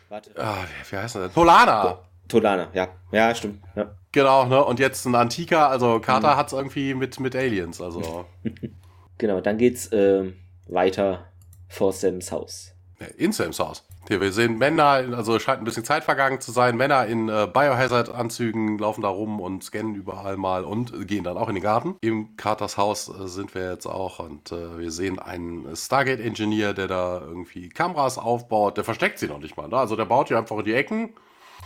warte. 0.09 0.31
Ah, 0.37 0.65
wie, 0.91 0.97
heißt 0.97 1.17
das? 1.17 1.33
Tolana! 1.33 1.99
Tolana, 2.29 2.69
ja, 2.73 2.89
ja, 3.11 3.35
stimmt, 3.35 3.63
ja. 3.77 3.95
Genau, 4.13 4.45
ne? 4.45 4.63
Und 4.63 4.79
jetzt 4.79 5.07
ein 5.07 5.15
Antiker, 5.15 5.69
also 5.69 5.99
Carter 6.01 6.35
mhm. 6.35 6.37
hat 6.37 6.47
es 6.49 6.53
irgendwie 6.53 6.95
mit, 6.95 7.19
mit 7.19 7.35
Aliens, 7.35 7.81
also. 7.81 8.27
genau, 9.19 9.41
dann 9.41 9.57
geht's 9.57 9.87
äh, 9.93 10.33
weiter 10.69 11.27
vor 11.69 11.93
Sams 11.93 12.31
Haus. 12.31 12.73
In 13.17 13.33
Sams 13.33 13.59
Haus. 13.59 13.85
Hier, 14.09 14.21
wir 14.21 14.33
sehen 14.33 14.59
Männer, 14.59 15.17
also 15.17 15.39
scheint 15.39 15.61
ein 15.61 15.65
bisschen 15.65 15.85
Zeit 15.85 16.03
vergangen 16.03 16.41
zu 16.41 16.51
sein. 16.51 16.77
Männer 16.77 17.07
in 17.07 17.29
äh, 17.29 17.47
Biohazard-Anzügen 17.53 18.77
laufen 18.79 19.01
da 19.01 19.09
rum 19.09 19.41
und 19.41 19.63
scannen 19.63 19.95
überall 19.95 20.37
mal 20.37 20.65
und 20.65 21.07
gehen 21.07 21.23
dann 21.23 21.37
auch 21.37 21.49
in 21.49 21.55
den 21.55 21.63
Garten. 21.63 21.97
Im 22.01 22.37
Carters 22.37 22.77
Haus 22.77 23.09
äh, 23.09 23.29
sind 23.29 23.55
wir 23.55 23.71
jetzt 23.71 23.87
auch 23.87 24.19
und 24.19 24.51
äh, 24.51 24.79
wir 24.79 24.91
sehen 24.91 25.21
einen 25.21 25.75
Stargate-Engineer, 25.75 26.75
der 26.75 26.89
da 26.89 27.21
irgendwie 27.21 27.69
Kameras 27.69 28.19
aufbaut. 28.19 28.77
Der 28.77 28.85
versteckt 28.85 29.21
sie 29.21 29.29
noch 29.29 29.39
nicht 29.39 29.57
mal. 29.57 29.69
Ne? 29.69 29.77
Also 29.77 29.95
der 29.95 30.05
baut 30.05 30.29
hier 30.29 30.39
einfach 30.39 30.59
in 30.59 30.65
die 30.65 30.75
Ecken. 30.75 31.15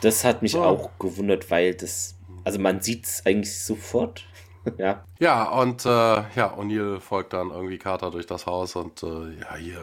Das 0.00 0.24
hat 0.24 0.42
mich 0.42 0.52
so. 0.52 0.62
auch 0.62 0.90
gewundert, 0.98 1.50
weil 1.50 1.74
das 1.74 2.16
also 2.46 2.60
man 2.60 2.80
sieht 2.80 3.06
es 3.06 3.26
eigentlich 3.26 3.58
sofort. 3.58 4.24
ja. 4.78 5.02
Ja, 5.18 5.50
und 5.50 5.84
äh, 5.84 5.88
ja, 5.88 6.56
O'Neill 6.56 7.00
folgt 7.00 7.32
dann 7.32 7.50
irgendwie 7.50 7.76
Carter 7.76 8.12
durch 8.12 8.26
das 8.26 8.46
Haus 8.46 8.76
und 8.76 9.02
äh, 9.02 9.40
ja, 9.40 9.56
hier, 9.56 9.80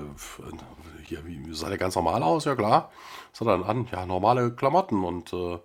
hier 1.03 1.27
wie, 1.27 1.53
sah 1.53 1.67
der 1.67 1.77
ganz 1.77 1.95
normal 1.95 2.23
aus, 2.23 2.45
ja 2.45 2.55
klar. 2.55 2.89
Was 3.31 3.41
hat 3.41 3.47
er 3.49 3.57
dann 3.57 3.67
an? 3.67 3.89
Ja, 3.91 4.05
normale 4.05 4.53
Klamotten 4.53 5.03
und 5.03 5.33
äh, 5.33 5.59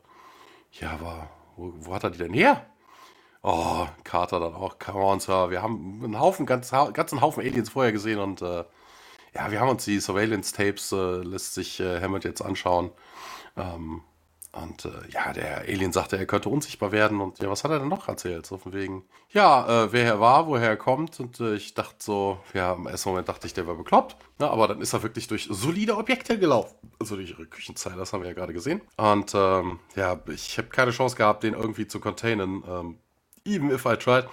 ja, 0.73 0.91
aber 0.91 1.31
wo, 1.57 1.73
wo 1.77 1.95
hat 1.95 2.03
er 2.03 2.11
die 2.11 2.19
denn 2.19 2.35
her? 2.35 2.67
Oh, 3.45 3.87
Carter 4.03 4.41
dann 4.41 4.57
auch, 4.57 4.81
come 4.81 4.99
on, 4.99 5.21
Sir. 5.21 5.51
Wir 5.51 5.63
haben 5.63 6.01
einen 6.03 6.19
Haufen, 6.19 6.47
ganz, 6.47 6.73
ganzen 6.73 7.21
Haufen 7.21 7.45
Aliens 7.45 7.71
vorher 7.71 7.93
gesehen 7.93 8.19
und 8.19 8.43
äh, 8.43 8.65
ja, 9.35 9.53
wir 9.53 9.61
haben 9.61 9.69
uns 9.69 9.85
die 9.85 10.01
Surveillance-Tapes, 10.01 10.91
äh, 10.91 11.23
lässt 11.23 11.55
sich 11.55 11.79
äh, 11.79 12.01
Hammond 12.01 12.25
jetzt 12.25 12.43
anschauen. 12.43 12.91
Ähm, 13.57 14.03
und 14.53 14.87
äh, 14.87 14.91
ja, 15.11 15.33
der 15.33 15.61
Alien 15.61 15.93
sagte, 15.93 16.17
er 16.17 16.27
könnte 16.27 16.49
unsichtbar 16.49 16.91
werden. 16.91 17.21
Und 17.21 17.39
ja, 17.39 17.51
was 17.51 17.65
hat 17.65 17.71
er 17.71 17.79
denn 17.79 17.89
noch 17.89 18.09
erzählt? 18.09 18.47
So 18.47 18.57
von 18.57 18.73
wegen, 18.73 19.05
ja, 19.31 19.85
äh, 19.85 19.93
wer 19.93 20.05
er 20.05 20.21
war, 20.21 20.47
woher 20.47 20.71
er 20.71 20.77
kommt. 20.77 21.21
Und 21.21 21.39
äh, 21.41 21.55
ich 21.55 21.75
dachte 21.75 21.97
so, 21.99 22.41
ja, 22.55 22.73
im 22.73 22.87
ersten 22.87 23.11
Moment 23.11 23.29
dachte 23.29 23.47
ich, 23.47 23.55
der 23.55 23.67
war 23.67 23.75
bekloppt. 23.75 24.17
Na, 24.39 24.49
aber 24.51 24.69
dann 24.69 24.81
ist 24.81 24.95
er 24.95 25.03
wirklich 25.03 25.29
durch 25.29 25.49
solide 25.51 25.97
Objekte 25.97 26.39
gelaufen. 26.39 26.77
Also 26.99 27.17
durch 27.17 27.31
ihre 27.31 27.47
Küchenzeile, 27.47 27.97
das 27.97 28.13
haben 28.13 28.23
wir 28.23 28.29
ja 28.29 28.35
gerade 28.35 28.55
gesehen. 28.55 28.81
Und 28.97 29.35
ähm, 29.35 29.81
ja, 29.97 30.19
ich 30.29 30.57
habe 30.57 30.69
keine 30.69 30.93
Chance 30.93 31.17
gehabt, 31.17 31.43
den 31.43 31.55
irgendwie 31.55 31.87
zu 31.87 32.01
containen. 32.01 32.65
Ähm, 32.67 32.99
even 33.45 33.71
if 33.71 33.85
I 33.85 33.97
tried. 33.97 34.27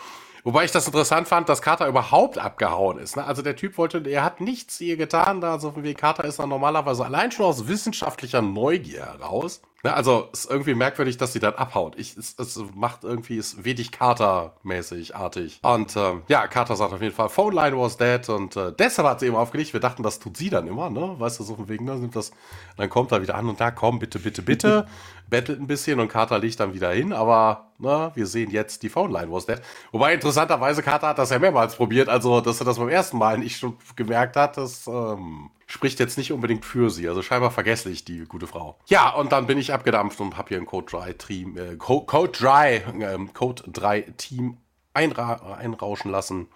Wobei 0.46 0.64
ich 0.64 0.72
das 0.72 0.86
interessant 0.86 1.28
fand, 1.28 1.50
dass 1.50 1.64
Carter 1.64 1.88
überhaupt 1.88 2.38
abgehauen 2.38 3.00
ist. 3.00 3.16
Ne? 3.18 3.26
Also 3.26 3.42
der 3.42 3.56
Typ 3.56 3.80
wollte, 3.80 4.08
er 4.08 4.24
hat 4.24 4.42
nichts 4.42 4.78
hier 4.78 4.96
getan, 4.96 5.42
da 5.42 5.58
so 5.60 5.74
wie 5.84 5.96
Carter 5.96 6.24
ist 6.24 6.38
dann 6.38 6.50
normalerweise 6.50 7.04
allein 7.04 7.32
schon 7.32 7.48
aus 7.48 7.68
wissenschaftlicher 7.68 8.44
Neugier 8.44 9.06
heraus 9.06 9.62
Ne, 9.86 9.94
also 9.94 10.30
ist 10.34 10.50
irgendwie 10.50 10.74
merkwürdig, 10.74 11.18
dass 11.18 11.34
sie 11.34 11.40
dann 11.40 11.54
abhaut. 11.54 11.94
Ich, 11.96 12.18
es, 12.18 12.34
es 12.40 12.60
macht 12.74 13.04
irgendwie, 13.04 13.38
es 13.38 13.64
wenig 13.64 13.92
Carter-mäßig, 13.92 15.16
artig. 15.16 15.60
Und 15.62 15.96
ähm, 15.96 16.24
ja, 16.28 16.48
Carter 16.48 16.76
sagt 16.76 16.92
auf 16.92 17.04
jeden 17.04 17.14
Fall, 17.14 17.30
Phone 17.30 17.54
Line 17.54 17.78
was 17.78 17.96
dead 17.96 18.28
und 18.30 18.56
äh, 18.56 18.72
deshalb 18.72 19.08
hat 19.08 19.20
sie 19.20 19.28
eben 19.28 19.36
aufgelegt. 19.36 19.74
Wir 19.74 19.80
dachten, 19.80 20.02
das 20.02 20.18
tut 20.18 20.38
sie 20.38 20.50
dann 20.50 20.66
immer, 20.66 20.90
ne? 20.90 21.14
Weißt 21.20 21.40
du, 21.40 21.44
so 21.44 21.56
von 21.56 21.70
wegen, 21.70 21.86
ne? 21.86 21.94
Nimmt 21.98 22.16
das, 22.16 22.32
dann 22.78 22.90
kommt 22.90 23.12
er 23.12 23.22
wieder 23.22 23.36
an 23.36 23.48
und 23.48 23.62
da, 23.62 23.70
komm, 23.70 24.00
bitte, 24.00 24.18
bitte, 24.18 24.42
bitte. 24.42 24.88
bettelt 25.30 25.60
ein 25.60 25.68
bisschen 25.68 26.00
und 26.00 26.08
Carter 26.08 26.40
liegt 26.40 26.60
dann 26.60 26.74
wieder 26.74 26.92
hin, 26.92 27.14
aber 27.14 27.72
ne, 27.80 28.12
wir 28.14 28.28
sehen 28.28 28.52
jetzt, 28.52 28.84
die 28.84 28.90
Phone 28.90 29.12
Line 29.12 29.32
was 29.32 29.46
dead. 29.46 29.62
Wobei 29.92 30.14
interessanterweise 30.14 30.84
Carter 30.84 31.10
hat 31.10 31.18
das 31.18 31.30
ja 31.30 31.40
mehrmals 31.40 31.76
probiert, 31.76 32.10
also 32.10 32.42
dass 32.42 32.60
er 32.60 32.66
das 32.66 32.78
beim 32.78 32.90
ersten 32.90 33.18
Mal 33.18 33.38
nicht 33.38 33.58
schon 33.58 33.78
gemerkt 33.96 34.36
hat, 34.36 34.58
das 34.58 34.88
ähm, 34.88 35.50
spricht 35.66 36.00
jetzt 36.00 36.18
nicht 36.18 36.32
unbedingt 36.32 36.66
für 36.66 36.90
sie. 36.90 37.08
Also 37.08 37.22
scheinbar 37.22 37.52
vergesslich, 37.52 38.06
die 38.06 38.26
gute 38.26 38.48
Frau. 38.48 38.80
Ja, 38.88 39.10
und 39.10 39.32
dann 39.32 39.48
bin 39.48 39.58
ich 39.58 39.74
abgedampft 39.74 40.20
und 40.20 40.38
habe 40.38 40.50
hier 40.50 40.58
ein 40.58 40.66
Code 40.66 40.88
3 40.90 41.14
Team, 41.14 41.58
äh, 41.58 41.76
Code 41.76 42.30
3, 42.32 42.76
äh, 42.76 43.18
Code 43.34 43.64
3 43.72 44.02
Team 44.18 44.58
einra 44.94 45.56
einrauschen 45.56 46.12
lassen. 46.12 46.48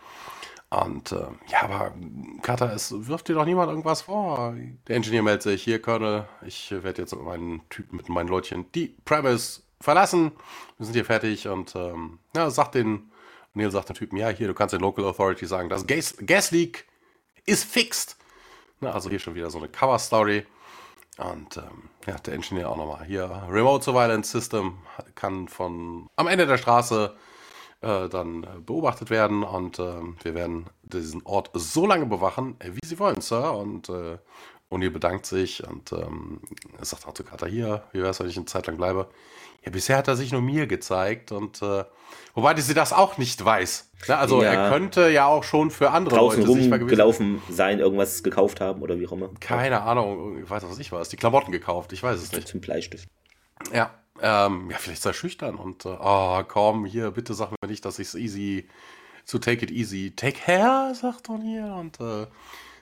Und 0.69 1.11
äh, 1.11 1.27
ja, 1.47 1.63
aber 1.63 1.93
Carter, 2.43 2.71
es 2.73 2.93
wirft 3.07 3.27
dir 3.27 3.33
doch 3.33 3.45
niemand 3.45 3.69
irgendwas 3.69 4.03
vor. 4.03 4.55
Der 4.87 4.97
Ingenieur 4.97 5.23
meldet 5.23 5.41
sich, 5.41 5.63
hier, 5.63 5.81
Colonel, 5.81 6.27
ich 6.45 6.71
werde 6.71 7.01
jetzt 7.01 7.15
mit 7.15 7.23
meinen 7.23 7.67
Typen, 7.69 7.97
mit 7.97 8.07
meinen 8.07 8.27
Leutchen 8.27 8.71
die 8.73 8.95
Premise 9.03 9.61
verlassen. 9.81 10.31
Wir 10.77 10.85
sind 10.85 10.93
hier 10.93 11.05
fertig 11.05 11.47
und 11.47 11.75
ähm, 11.75 12.19
ja, 12.35 12.51
sagt 12.51 12.75
den, 12.75 13.11
Neil 13.55 13.71
sagt 13.71 13.89
den 13.89 13.95
Typen, 13.95 14.17
ja, 14.17 14.29
hier, 14.29 14.47
du 14.47 14.53
kannst 14.53 14.73
den 14.73 14.81
Local 14.81 15.05
Authority 15.05 15.47
sagen, 15.47 15.69
das 15.69 15.87
Gas, 15.87 16.15
Gas 16.23 16.51
Leak 16.51 16.85
ist 17.47 17.63
fixed. 17.63 18.18
Na, 18.81 18.91
also 18.91 19.09
hier 19.09 19.19
schon 19.19 19.35
wieder 19.35 19.49
so 19.49 19.57
eine 19.57 19.69
Cover-Story. 19.69 20.45
Und 21.17 21.57
ähm, 21.57 21.89
ja, 22.07 22.15
der 22.15 22.33
Ingenieur 22.33 22.69
auch 22.69 22.77
nochmal 22.77 23.03
hier. 23.05 23.29
Remote 23.49 23.83
Surveillance 23.83 24.31
System 24.31 24.77
kann 25.15 25.49
von 25.49 26.07
am 26.15 26.27
Ende 26.27 26.47
der 26.47 26.57
Straße 26.57 27.13
äh, 27.81 28.07
dann 28.07 28.43
äh, 28.43 28.59
beobachtet 28.65 29.09
werden 29.09 29.43
und 29.43 29.79
äh, 29.79 30.01
wir 30.23 30.33
werden 30.33 30.67
diesen 30.83 31.25
Ort 31.25 31.49
so 31.53 31.85
lange 31.85 32.05
bewachen, 32.05 32.55
wie 32.63 32.85
Sie 32.85 32.99
wollen, 32.99 33.21
Sir. 33.21 33.53
Und 33.53 33.89
äh, 33.89 34.17
O'Neill 34.71 34.91
bedankt 34.91 35.25
sich 35.25 35.67
und 35.67 35.91
ähm, 35.91 36.41
sagt 36.79 37.07
auch 37.07 37.13
zu 37.13 37.23
Carter 37.23 37.47
hier, 37.47 37.83
wie 37.91 37.99
wäre 37.99 38.09
es, 38.09 38.19
wenn 38.19 38.29
ich 38.29 38.37
eine 38.37 38.45
Zeit 38.45 38.67
lang 38.67 38.77
bleibe? 38.77 39.09
Ja, 39.65 39.71
bisher 39.71 39.97
hat 39.97 40.07
er 40.07 40.15
sich 40.15 40.31
nur 40.31 40.41
mir 40.41 40.67
gezeigt 40.67 41.31
und 41.31 41.61
äh, 41.61 41.83
wobei 42.33 42.55
sie 42.59 42.73
das 42.73 42.93
auch 42.93 43.17
nicht 43.17 43.43
weiß. 43.43 43.89
Ne, 44.07 44.17
also 44.17 44.41
ja. 44.41 44.53
er 44.53 44.69
könnte 44.69 45.09
ja 45.09 45.25
auch 45.25 45.43
schon 45.43 45.69
für 45.71 45.91
andere 45.91 46.15
Draußen 46.15 46.45
Leute 46.45 46.61
sich 46.61 46.87
gelaufen 46.87 47.41
sein, 47.49 47.79
irgendwas 47.79 48.23
gekauft 48.23 48.61
haben 48.61 48.81
oder 48.81 48.99
wie 48.99 49.07
auch 49.07 49.11
immer. 49.11 49.29
Keine 49.39 49.81
Ahnung, 49.81 50.41
ich 50.41 50.49
weiß 50.49 50.63
was 50.63 50.79
ich 50.79 50.91
weiß. 50.91 51.09
Die 51.09 51.17
Klamotten 51.17 51.51
gekauft, 51.51 51.91
ich 51.91 52.01
weiß 52.01 52.21
es 52.21 52.31
nicht. 52.31 52.47
Zum 52.47 52.61
Bleistift. 52.61 53.09
Ja, 53.73 53.93
ähm, 54.21 54.69
ja, 54.71 54.77
vielleicht 54.77 55.01
sei 55.01 55.13
schüchtern 55.13 55.55
und 55.55 55.85
äh, 55.85 55.97
oh, 55.99 56.41
komm, 56.47 56.85
hier, 56.85 57.11
bitte 57.11 57.33
sag 57.33 57.51
mir 57.51 57.67
nicht, 57.67 57.83
dass 57.83 57.99
ich 57.99 58.09
es 58.09 58.15
easy 58.15 58.69
zu 59.25 59.39
Take 59.39 59.65
It 59.65 59.71
Easy 59.71 60.13
Take 60.15 60.39
Care, 60.39 60.93
sagt 60.95 61.27
O'Neill 61.27 61.77
und 61.77 61.99
äh, 61.99 62.27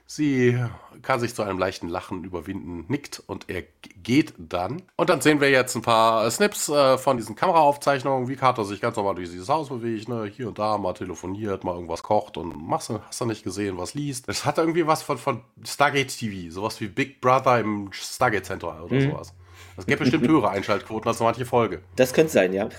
Sie 0.10 0.58
kann 1.02 1.20
sich 1.20 1.36
zu 1.36 1.44
einem 1.44 1.60
leichten 1.60 1.90
Lachen 1.90 2.24
überwinden, 2.24 2.86
nickt 2.88 3.22
und 3.28 3.50
er 3.50 3.64
geht 4.04 4.34
dann. 4.38 4.82
Und 4.96 5.10
dann 5.10 5.20
sehen 5.20 5.42
wir 5.42 5.50
jetzt 5.50 5.76
ein 5.76 5.82
paar 5.82 6.32
Snips 6.32 6.70
äh, 6.70 6.98
von 6.98 7.18
diesen 7.18 7.36
Kameraaufzeichnungen, 7.36 8.30
wie 8.30 8.38
Carter 8.38 8.64
sich 8.64 8.80
ganz 8.80 8.96
normal 8.96 9.16
durch 9.16 9.30
dieses 9.30 9.50
Haus 9.50 9.68
bewegt, 9.68 10.08
ne? 10.08 10.32
hier 10.34 10.48
und 10.48 10.60
da 10.60 10.78
mal 10.78 10.94
telefoniert, 10.94 11.66
mal 11.66 11.76
irgendwas 11.76 12.04
kocht 12.04 12.38
und 12.38 12.56
machst, 12.56 12.90
hast 12.90 13.20
du 13.20 13.26
nicht 13.26 13.44
gesehen, 13.44 13.78
was 13.78 13.96
liest. 13.96 14.30
Es 14.30 14.46
hat 14.46 14.58
irgendwie 14.58 14.88
was 14.88 15.02
von, 15.04 15.18
von 15.18 15.42
Stargate 15.66 16.08
TV, 16.08 16.54
sowas 16.54 16.80
wie 16.80 16.88
Big 16.88 17.20
Brother 17.20 17.60
im 17.60 17.90
Stargate 17.92 18.46
Center 18.46 18.82
oder 18.86 18.96
mhm. 18.96 19.12
sowas. 19.12 19.34
Es 19.76 19.86
gibt 19.86 20.00
bestimmt 20.00 20.26
höhere 20.28 20.50
Einschaltquoten 20.50 21.10
als 21.10 21.20
manche 21.20 21.46
Folge. 21.46 21.82
Das 21.98 22.14
könnte 22.14 22.32
sein, 22.32 22.54
ja. 22.54 22.70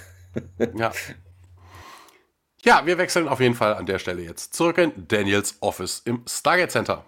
ja. 0.75 0.93
Ja, 2.65 2.87
wir 2.87 2.97
wechseln 2.99 3.29
auf 3.29 3.41
jeden 3.41 3.55
Fall 3.55 3.75
an 3.75 3.87
der 3.87 3.99
Stelle 3.99 4.23
jetzt 4.23 4.55
zurück 4.55 4.79
in 4.79 4.93
Daniels 5.09 5.59
Office 5.61 6.03
im 6.05 6.23
Stargate 6.27 6.73
Center. 6.73 7.05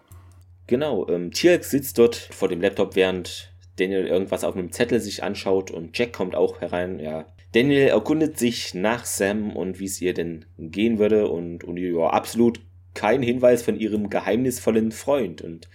Genau, 0.70 1.08
ähm, 1.08 1.32
Tierk 1.32 1.64
sitzt 1.64 1.98
dort 1.98 2.14
vor 2.14 2.48
dem 2.48 2.60
Laptop, 2.60 2.94
während 2.94 3.52
Daniel 3.74 4.06
irgendwas 4.06 4.44
auf 4.44 4.54
einem 4.54 4.70
Zettel 4.70 5.00
sich 5.00 5.24
anschaut 5.24 5.72
und 5.72 5.98
Jack 5.98 6.12
kommt 6.12 6.36
auch 6.36 6.60
herein. 6.60 7.00
Ja, 7.00 7.26
Daniel 7.50 7.88
erkundet 7.88 8.38
sich 8.38 8.72
nach 8.72 9.04
Sam 9.04 9.56
und 9.56 9.80
wie 9.80 9.86
es 9.86 10.00
ihr 10.00 10.14
denn 10.14 10.44
gehen 10.58 11.00
würde 11.00 11.26
und, 11.26 11.64
und 11.64 11.76
ja, 11.76 12.10
absolut 12.10 12.60
kein 12.94 13.20
Hinweis 13.20 13.62
von 13.62 13.80
ihrem 13.80 14.10
geheimnisvollen 14.10 14.92
Freund. 14.92 15.42
Und 15.42 15.68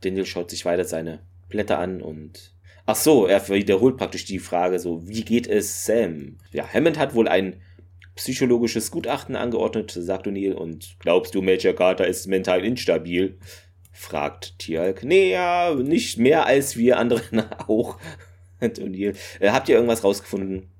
Daniel 0.00 0.26
schaut 0.26 0.50
sich 0.50 0.64
weiter 0.64 0.84
seine 0.84 1.20
Blätter 1.48 1.78
an 1.78 2.02
und 2.02 2.52
ach 2.86 2.96
so, 2.96 3.26
er 3.26 3.48
wiederholt 3.50 3.98
praktisch 3.98 4.24
die 4.24 4.40
Frage 4.40 4.80
so, 4.80 5.06
wie 5.06 5.24
geht 5.24 5.46
es 5.46 5.84
Sam? 5.86 6.38
Ja, 6.50 6.66
Hammond 6.66 6.98
hat 6.98 7.14
wohl 7.14 7.28
ein 7.28 7.62
psychologisches 8.16 8.90
Gutachten 8.90 9.36
angeordnet, 9.36 9.92
sagt 9.92 10.26
O'Neill, 10.26 10.54
und 10.54 10.96
glaubst 10.98 11.36
du, 11.36 11.40
Major 11.40 11.72
Carter 11.72 12.08
ist 12.08 12.26
mental 12.26 12.64
instabil? 12.64 13.38
Fragt 13.92 14.58
Tialk. 14.58 15.04
Nee, 15.04 15.32
ja, 15.32 15.74
nicht 15.74 16.18
mehr 16.18 16.46
als 16.46 16.76
wir 16.76 16.98
anderen 16.98 17.50
auch. 17.66 17.98
Und 18.60 18.78
O'Neill, 18.78 19.16
äh, 19.40 19.50
habt 19.50 19.68
ihr 19.68 19.76
irgendwas 19.76 20.04
rausgefunden? 20.04 20.70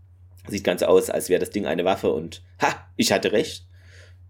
Sieht 0.49 0.64
ganz 0.64 0.83
aus, 0.83 1.11
als 1.11 1.29
wäre 1.29 1.40
das 1.40 1.51
Ding 1.51 1.66
eine 1.66 1.85
Waffe 1.85 2.12
und 2.12 2.42
ha, 2.61 2.87
ich 2.96 3.12
hatte 3.12 3.33
recht, 3.33 3.66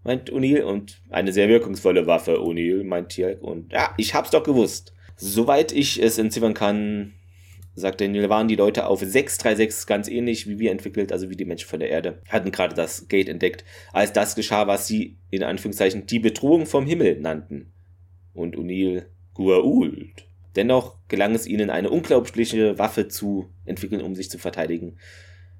meint 0.03 0.31
O'Neill. 0.31 0.61
Und 0.61 1.01
eine 1.09 1.33
sehr 1.33 1.49
wirkungsvolle 1.49 2.07
Waffe, 2.07 2.39
O'Neill, 2.39 2.83
meint 2.83 3.09
Tialk. 3.09 3.41
Und 3.41 3.71
ja, 3.71 3.93
ich 3.97 4.13
hab's 4.13 4.31
doch 4.31 4.43
gewusst. 4.43 4.93
Soweit 5.15 5.71
ich 5.71 6.01
es 6.01 6.17
entziffern 6.17 6.53
kann, 6.53 7.13
sagt 7.75 8.01
Daniel, 8.01 8.29
waren 8.29 8.47
die 8.47 8.55
Leute 8.55 8.87
auf 8.87 8.99
636 8.99 9.87
ganz 9.87 10.07
ähnlich 10.07 10.47
wie 10.47 10.59
wir 10.59 10.71
entwickelt, 10.71 11.11
also 11.11 11.29
wie 11.29 11.35
die 11.35 11.45
Menschen 11.45 11.69
von 11.69 11.79
der 11.79 11.89
Erde, 11.89 12.21
hatten 12.27 12.51
gerade 12.51 12.75
das 12.75 13.07
Gate 13.07 13.29
entdeckt, 13.29 13.63
als 13.93 14.13
das 14.13 14.35
geschah, 14.35 14.67
was 14.67 14.87
sie 14.87 15.17
in 15.29 15.43
Anführungszeichen 15.43 16.05
die 16.05 16.19
Bedrohung 16.19 16.65
vom 16.65 16.85
Himmel 16.85 17.19
nannten 17.19 17.71
und 18.33 18.57
O'Neill 18.57 19.05
Gua'uld. 19.35 20.25
Dennoch 20.55 20.97
gelang 21.07 21.33
es 21.33 21.47
ihnen, 21.47 21.69
eine 21.69 21.89
unglaubliche 21.89 22.77
Waffe 22.77 23.07
zu 23.07 23.49
entwickeln, 23.65 24.01
um 24.01 24.15
sich 24.15 24.29
zu 24.29 24.37
verteidigen, 24.37 24.97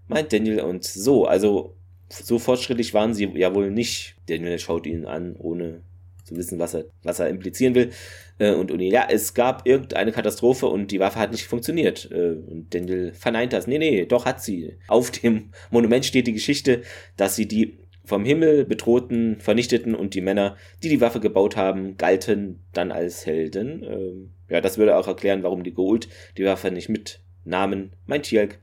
meint 0.07 0.33
Daniel. 0.33 0.61
Und 0.61 0.83
so, 0.83 1.25
also 1.25 1.75
so 2.09 2.39
fortschrittlich 2.39 2.93
waren 2.93 3.13
sie 3.13 3.25
ja 3.35 3.55
wohl 3.55 3.71
nicht. 3.71 4.15
Daniel 4.27 4.59
schaut 4.59 4.85
ihn 4.85 5.05
an, 5.05 5.35
ohne 5.37 5.81
zu 6.25 6.35
wissen, 6.35 6.59
was 6.59 6.73
er, 6.73 6.85
was 7.03 7.19
er 7.19 7.29
implizieren 7.29 7.75
will. 7.75 7.91
Äh, 8.37 8.53
und 8.53 8.71
O'Neill, 8.71 8.91
ja, 8.91 9.07
es 9.09 9.33
gab 9.33 9.65
irgendeine 9.65 10.11
Katastrophe 10.11 10.67
und 10.67 10.91
die 10.91 10.99
Waffe 10.99 11.19
hat 11.19 11.31
nicht 11.31 11.47
funktioniert. 11.47 12.09
Äh, 12.11 12.33
und 12.33 12.73
Daniel 12.73 13.13
verneint 13.13 13.53
das. 13.53 13.67
Nee, 13.67 13.77
nee, 13.77 14.05
doch 14.05 14.25
hat 14.25 14.43
sie. 14.43 14.77
Auf 14.87 15.11
dem 15.11 15.51
Monument 15.69 16.05
steht 16.05 16.27
die 16.27 16.33
Geschichte, 16.33 16.81
dass 17.15 17.35
sie 17.35 17.47
die 17.47 17.77
vom 18.11 18.25
Himmel 18.25 18.65
bedrohten, 18.65 19.39
vernichteten 19.39 19.95
und 19.95 20.15
die 20.15 20.19
Männer, 20.19 20.57
die 20.83 20.89
die 20.89 20.99
Waffe 20.99 21.21
gebaut 21.21 21.55
haben, 21.55 21.95
galten 21.95 22.59
dann 22.73 22.91
als 22.91 23.25
Helden. 23.25 23.83
Ähm, 23.83 24.33
ja, 24.49 24.59
das 24.59 24.77
würde 24.77 24.97
auch 24.97 25.07
erklären, 25.07 25.43
warum 25.43 25.63
die 25.63 25.73
Gould 25.73 26.09
die 26.37 26.43
Waffe 26.43 26.71
nicht 26.71 26.89
mitnahmen. 26.89 27.95
Mein 28.05 28.21
Tjalk. 28.21 28.59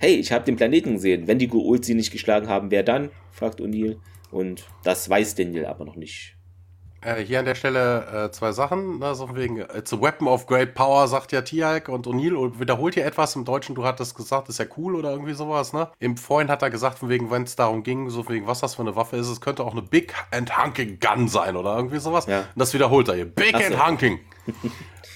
Hey, 0.00 0.16
ich 0.16 0.32
habe 0.32 0.44
den 0.44 0.56
Planeten 0.56 0.94
gesehen. 0.94 1.28
Wenn 1.28 1.38
die 1.38 1.46
Gould 1.46 1.84
sie 1.84 1.94
nicht 1.94 2.10
geschlagen 2.10 2.48
haben, 2.48 2.72
wer 2.72 2.82
dann? 2.82 3.10
fragt 3.30 3.60
O'Neill. 3.60 3.98
Und 4.32 4.66
das 4.82 5.08
weiß 5.08 5.36
Daniel 5.36 5.66
aber 5.66 5.84
noch 5.84 5.94
nicht. 5.94 6.36
Äh, 7.02 7.22
hier 7.24 7.38
an 7.38 7.46
der 7.46 7.54
Stelle 7.54 8.26
äh, 8.26 8.30
zwei 8.30 8.52
Sachen. 8.52 9.02
Also 9.02 9.34
wegen 9.34 9.58
It's 9.58 9.92
a 9.92 10.00
Weapon 10.00 10.28
of 10.28 10.46
Great 10.46 10.74
Power, 10.74 11.08
sagt 11.08 11.32
ja 11.32 11.40
Tialk 11.40 11.88
und 11.88 12.06
O'Neill 12.06 12.60
wiederholt 12.60 12.94
hier 12.94 13.06
etwas 13.06 13.36
im 13.36 13.44
Deutschen. 13.44 13.74
Du 13.74 13.84
hattest 13.84 14.14
gesagt, 14.14 14.48
ist 14.48 14.58
ja 14.58 14.66
cool 14.76 14.94
oder 14.94 15.10
irgendwie 15.10 15.32
sowas, 15.32 15.72
ne? 15.72 15.88
Im 15.98 16.16
Vorhin 16.16 16.50
hat 16.50 16.62
er 16.62 16.70
gesagt, 16.70 16.98
von 16.98 17.08
wegen, 17.08 17.30
wenn 17.30 17.44
es 17.44 17.56
darum 17.56 17.82
ging, 17.82 18.10
so 18.10 18.28
wegen, 18.28 18.46
was 18.46 18.60
das 18.60 18.74
für 18.74 18.82
eine 18.82 18.96
Waffe 18.96 19.16
ist, 19.16 19.28
es 19.28 19.40
könnte 19.40 19.64
auch 19.64 19.72
eine 19.72 19.82
Big 19.82 20.14
and 20.30 20.62
Hunking 20.62 20.98
Gun 21.00 21.28
sein 21.28 21.56
oder 21.56 21.74
irgendwie 21.74 21.98
sowas. 21.98 22.26
Ja. 22.26 22.40
Und 22.40 22.46
das 22.56 22.74
wiederholt 22.74 23.08
er 23.08 23.14
hier. 23.14 23.24
Big 23.26 23.56
so. 23.56 23.64
and 23.64 23.86
Hunking. 23.86 24.20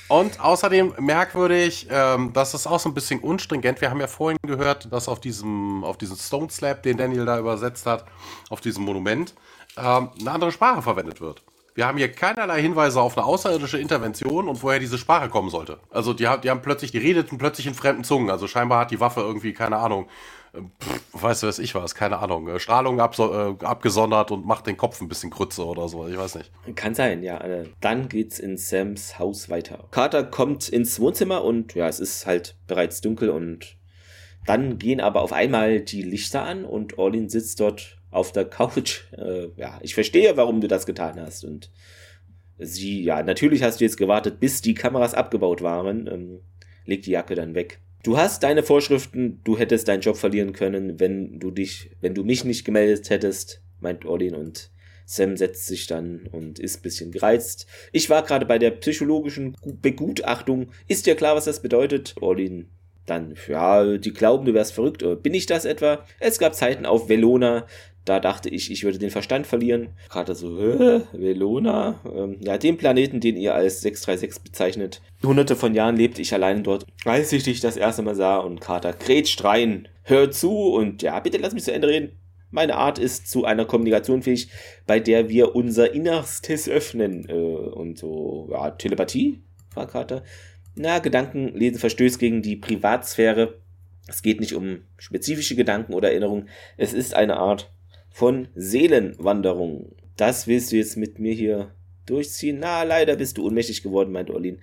Und 0.08 0.38
außerdem 0.38 0.94
merkwürdig, 0.98 1.88
ähm, 1.90 2.32
das 2.34 2.52
ist 2.52 2.66
auch 2.66 2.78
so 2.78 2.90
ein 2.90 2.94
bisschen 2.94 3.20
unstringent. 3.20 3.80
Wir 3.80 3.90
haben 3.90 4.00
ja 4.00 4.06
vorhin 4.06 4.38
gehört, 4.46 4.92
dass 4.92 5.08
auf 5.08 5.18
diesem, 5.18 5.82
auf 5.82 5.96
diesem 5.96 6.16
Stone 6.16 6.50
Slab, 6.50 6.82
den 6.82 6.98
Daniel 6.98 7.24
da 7.24 7.38
übersetzt 7.38 7.86
hat, 7.86 8.04
auf 8.50 8.60
diesem 8.60 8.84
Monument, 8.84 9.34
ähm, 9.78 10.10
eine 10.20 10.30
andere 10.30 10.52
Sprache 10.52 10.82
verwendet 10.82 11.22
wird. 11.22 11.42
Wir 11.76 11.88
haben 11.88 11.98
hier 11.98 12.12
keinerlei 12.12 12.62
Hinweise 12.62 13.00
auf 13.00 13.18
eine 13.18 13.26
außerirdische 13.26 13.78
Intervention 13.78 14.48
und 14.48 14.62
woher 14.62 14.78
diese 14.78 14.96
Sprache 14.96 15.28
kommen 15.28 15.50
sollte. 15.50 15.80
Also 15.90 16.12
die, 16.12 16.28
die 16.42 16.50
haben 16.50 16.62
plötzlich, 16.62 16.92
die 16.92 16.98
redeten 16.98 17.36
plötzlich 17.36 17.66
in 17.66 17.74
fremden 17.74 18.04
Zungen. 18.04 18.30
Also 18.30 18.46
scheinbar 18.46 18.80
hat 18.80 18.92
die 18.92 19.00
Waffe 19.00 19.22
irgendwie, 19.22 19.52
keine 19.52 19.78
Ahnung, 19.78 20.06
äh, 20.52 20.60
pff, 20.60 21.00
weißt 21.12 21.42
du, 21.42 21.46
was 21.48 21.58
ich 21.58 21.74
was, 21.74 21.96
keine 21.96 22.18
Ahnung, 22.18 22.46
äh, 22.46 22.60
Strahlung 22.60 23.00
äh, 23.00 23.64
abgesondert 23.64 24.30
und 24.30 24.46
macht 24.46 24.68
den 24.68 24.76
Kopf 24.76 25.00
ein 25.00 25.08
bisschen 25.08 25.30
krütze 25.30 25.66
oder 25.66 25.88
so, 25.88 26.06
ich 26.06 26.16
weiß 26.16 26.36
nicht. 26.36 26.52
Kann 26.76 26.94
sein, 26.94 27.24
ja. 27.24 27.42
Dann 27.80 28.08
geht's 28.08 28.38
in 28.38 28.56
Sams 28.56 29.18
Haus 29.18 29.48
weiter. 29.48 29.88
Carter 29.90 30.22
kommt 30.22 30.68
ins 30.68 31.00
Wohnzimmer 31.00 31.42
und 31.42 31.74
ja, 31.74 31.88
es 31.88 31.98
ist 31.98 32.24
halt 32.24 32.56
bereits 32.68 33.00
dunkel 33.00 33.30
und 33.30 33.76
dann 34.46 34.78
gehen 34.78 35.00
aber 35.00 35.22
auf 35.22 35.32
einmal 35.32 35.80
die 35.80 36.02
Lichter 36.02 36.44
an 36.44 36.64
und 36.64 36.98
Orlin 36.98 37.28
sitzt 37.28 37.58
dort 37.58 37.98
auf 38.14 38.32
der 38.32 38.44
Couch. 38.44 39.02
Äh, 39.16 39.48
ja, 39.56 39.78
ich 39.82 39.94
verstehe, 39.94 40.36
warum 40.36 40.60
du 40.60 40.66
das 40.66 40.86
getan 40.86 41.20
hast. 41.20 41.44
Und 41.44 41.70
sie, 42.58 43.02
ja, 43.02 43.22
natürlich 43.22 43.62
hast 43.62 43.80
du 43.80 43.84
jetzt 43.84 43.96
gewartet, 43.96 44.40
bis 44.40 44.60
die 44.60 44.74
Kameras 44.74 45.14
abgebaut 45.14 45.62
waren. 45.62 46.08
Ähm, 46.08 46.40
leg 46.84 47.02
die 47.02 47.12
Jacke 47.12 47.34
dann 47.34 47.54
weg. 47.54 47.80
Du 48.02 48.18
hast 48.18 48.42
deine 48.42 48.62
Vorschriften, 48.62 49.40
du 49.44 49.56
hättest 49.56 49.88
deinen 49.88 50.00
Job 50.00 50.16
verlieren 50.16 50.52
können, 50.52 50.98
wenn 51.00 51.38
du 51.38 51.50
dich, 51.50 51.90
wenn 52.00 52.14
du 52.14 52.24
mich 52.24 52.44
nicht 52.44 52.64
gemeldet 52.64 53.08
hättest, 53.08 53.62
meint 53.80 54.04
Orlin 54.04 54.34
und 54.34 54.70
Sam 55.06 55.36
setzt 55.36 55.66
sich 55.66 55.86
dann 55.86 56.26
und 56.32 56.58
ist 56.58 56.78
ein 56.78 56.82
bisschen 56.82 57.12
gereizt. 57.12 57.66
Ich 57.92 58.10
war 58.10 58.22
gerade 58.22 58.46
bei 58.46 58.58
der 58.58 58.72
psychologischen 58.72 59.56
Begutachtung. 59.80 60.70
Ist 60.88 61.06
dir 61.06 61.14
klar, 61.14 61.36
was 61.36 61.44
das 61.44 61.62
bedeutet? 61.62 62.14
Orlin 62.20 62.68
dann, 63.06 63.34
ja, 63.48 63.96
die 63.98 64.12
glauben, 64.12 64.46
du 64.46 64.54
wärst 64.54 64.72
verrückt. 64.72 65.04
Bin 65.22 65.34
ich 65.34 65.46
das 65.46 65.64
etwa? 65.64 66.04
Es 66.20 66.38
gab 66.38 66.54
Zeiten 66.54 66.86
auf 66.86 67.08
Velona, 67.08 67.66
da 68.04 68.20
dachte 68.20 68.50
ich, 68.50 68.70
ich 68.70 68.84
würde 68.84 68.98
den 68.98 69.10
Verstand 69.10 69.46
verlieren. 69.46 69.90
Gerade 70.10 70.34
so, 70.34 70.58
Hä? 70.58 71.00
Velona? 71.12 72.00
Ähm, 72.04 72.36
ja, 72.40 72.58
den 72.58 72.76
Planeten, 72.76 73.20
den 73.20 73.36
ihr 73.36 73.54
als 73.54 73.80
636 73.80 74.42
bezeichnet. 74.42 75.00
Hunderte 75.22 75.56
von 75.56 75.74
Jahren 75.74 75.96
lebte 75.96 76.20
ich 76.20 76.34
allein 76.34 76.62
dort, 76.62 76.86
als 77.04 77.32
ich 77.32 77.44
dich 77.44 77.60
das 77.60 77.76
erste 77.76 78.02
Mal 78.02 78.14
sah 78.14 78.36
und 78.38 78.60
Carter 78.60 78.92
grätscht 78.92 79.42
rein. 79.44 79.88
Hör 80.02 80.30
zu 80.30 80.74
und 80.74 81.02
ja, 81.02 81.18
bitte 81.20 81.38
lass 81.38 81.54
mich 81.54 81.64
zu 81.64 81.72
Ende 81.72 81.88
reden. 81.88 82.12
Meine 82.50 82.76
Art 82.76 82.98
ist 82.98 83.28
zu 83.28 83.44
einer 83.44 83.64
Kommunikation 83.64 84.22
fähig, 84.22 84.48
bei 84.86 85.00
der 85.00 85.28
wir 85.28 85.56
unser 85.56 85.92
Innerstes 85.92 86.68
öffnen. 86.68 87.28
Äh, 87.28 87.32
und 87.32 87.98
so, 87.98 88.48
ja, 88.52 88.70
Telepathie? 88.70 89.42
fragt 89.70 89.92
Carter. 89.92 90.22
Na, 90.76 90.98
Gedanken 90.98 91.48
lesen 91.54 91.78
verstößt 91.78 92.18
gegen 92.18 92.42
die 92.42 92.56
Privatsphäre. 92.56 93.60
Es 94.06 94.22
geht 94.22 94.40
nicht 94.40 94.54
um 94.54 94.82
spezifische 94.98 95.56
Gedanken 95.56 95.94
oder 95.94 96.10
Erinnerungen. 96.10 96.48
Es 96.76 96.92
ist 96.92 97.14
eine 97.14 97.38
Art 97.38 97.73
von 98.14 98.46
Seelenwanderung. 98.54 99.96
Das 100.16 100.46
willst 100.46 100.70
du 100.70 100.76
jetzt 100.76 100.96
mit 100.96 101.18
mir 101.18 101.32
hier 101.32 101.74
durchziehen? 102.06 102.58
Na, 102.60 102.84
leider 102.84 103.16
bist 103.16 103.36
du 103.36 103.44
ohnmächtig 103.44 103.82
geworden, 103.82 104.12
meint 104.12 104.30
Orlin. 104.30 104.60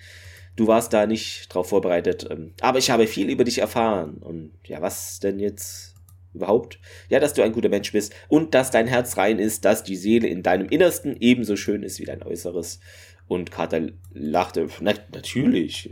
Du 0.56 0.68
warst 0.68 0.94
da 0.94 1.06
nicht 1.06 1.54
drauf 1.54 1.68
vorbereitet. 1.68 2.26
Ähm, 2.32 2.54
aber 2.62 2.80
ich 2.80 2.90
habe 2.90 3.08
viel 3.08 3.30
über 3.30 3.44
dich 3.44 3.58
erfahren. 3.58 4.20
Und 4.22 4.54
ja, 4.64 4.82
was 4.82 5.20
denn 5.20 5.38
jetzt 5.38 5.96
überhaupt? 6.34 6.80
Ja, 7.10 7.20
dass 7.20 7.34
du 7.34 7.42
ein 7.42 7.52
guter 7.52 7.68
Mensch 7.68 7.92
bist 7.92 8.16
und 8.30 8.54
dass 8.54 8.72
dein 8.72 8.88
Herz 8.88 9.18
rein 9.18 9.38
ist, 9.38 9.66
dass 9.66 9.84
die 9.84 9.98
Seele 9.98 10.30
in 10.30 10.44
deinem 10.44 10.70
Innersten 10.70 11.18
ebenso 11.20 11.58
schön 11.58 11.84
ist 11.84 12.00
wie 12.00 12.06
dein 12.06 12.24
Äußeres. 12.24 12.80
Und 13.28 13.52
Carter 13.52 13.90
lachte, 14.14 14.70
na, 14.80 14.94
natürlich. 15.14 15.90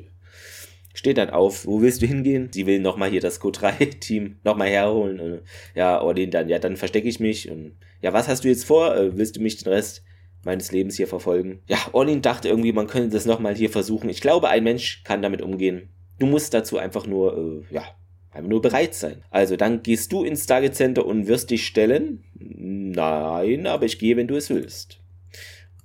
Steht 1.00 1.18
dann 1.18 1.30
auf, 1.30 1.66
wo 1.66 1.82
willst 1.82 2.02
du 2.02 2.08
hingehen? 2.08 2.50
Sie 2.52 2.66
will 2.66 2.80
nochmal 2.80 3.10
hier 3.10 3.22
das 3.22 3.40
Q3-Team 3.40 4.36
nochmal 4.44 4.68
herholen. 4.68 5.22
Und, 5.22 5.42
ja, 5.74 6.02
Orlin 6.02 6.30
dann, 6.30 6.50
ja, 6.50 6.60
dann 6.60 6.76
verstecke 6.76 7.08
ich 7.08 7.22
mich. 7.22 7.50
Und 7.50 7.78
ja, 8.02 8.12
was 8.12 8.28
hast 8.28 8.44
du 8.44 8.50
jetzt 8.50 8.66
vor? 8.66 8.98
Äh, 8.98 9.18
willst 9.18 9.38
du 9.38 9.42
mich 9.42 9.56
den 9.56 9.72
Rest 9.72 10.04
meines 10.44 10.74
Lebens 10.74 10.98
hier 10.98 11.08
verfolgen? 11.08 11.62
Ja, 11.68 11.78
Orlin 11.94 12.22
dachte 12.22 12.50
irgendwie, 12.50 12.74
man 12.74 12.88
könnte 12.88 13.12
das 13.12 13.26
nochmal 13.26 13.56
hier 13.56 13.70
versuchen. 13.70 14.10
Ich 14.10 14.20
glaube, 14.20 14.50
ein 14.50 14.66
Mensch 14.66 15.02
kann 15.06 15.22
damit 15.22 15.42
umgehen. 15.42 15.88
Du 16.20 16.26
musst 16.26 16.54
dazu 16.54 16.78
einfach 16.78 17.08
nur, 17.08 17.64
äh, 17.72 17.74
ja, 17.74 17.84
einfach 18.32 18.50
nur 18.50 18.62
bereit 18.62 18.94
sein. 18.94 19.24
Also 19.30 19.56
dann 19.56 19.82
gehst 19.84 20.12
du 20.12 20.26
ins 20.26 20.48
Target 20.48 20.76
Center 20.76 21.06
und 21.06 21.28
wirst 21.28 21.50
dich 21.50 21.66
stellen? 21.66 22.26
Nein, 22.34 23.68
aber 23.68 23.86
ich 23.86 24.00
gehe, 24.00 24.18
wenn 24.18 24.28
du 24.28 24.36
es 24.36 24.50
willst. 24.50 25.00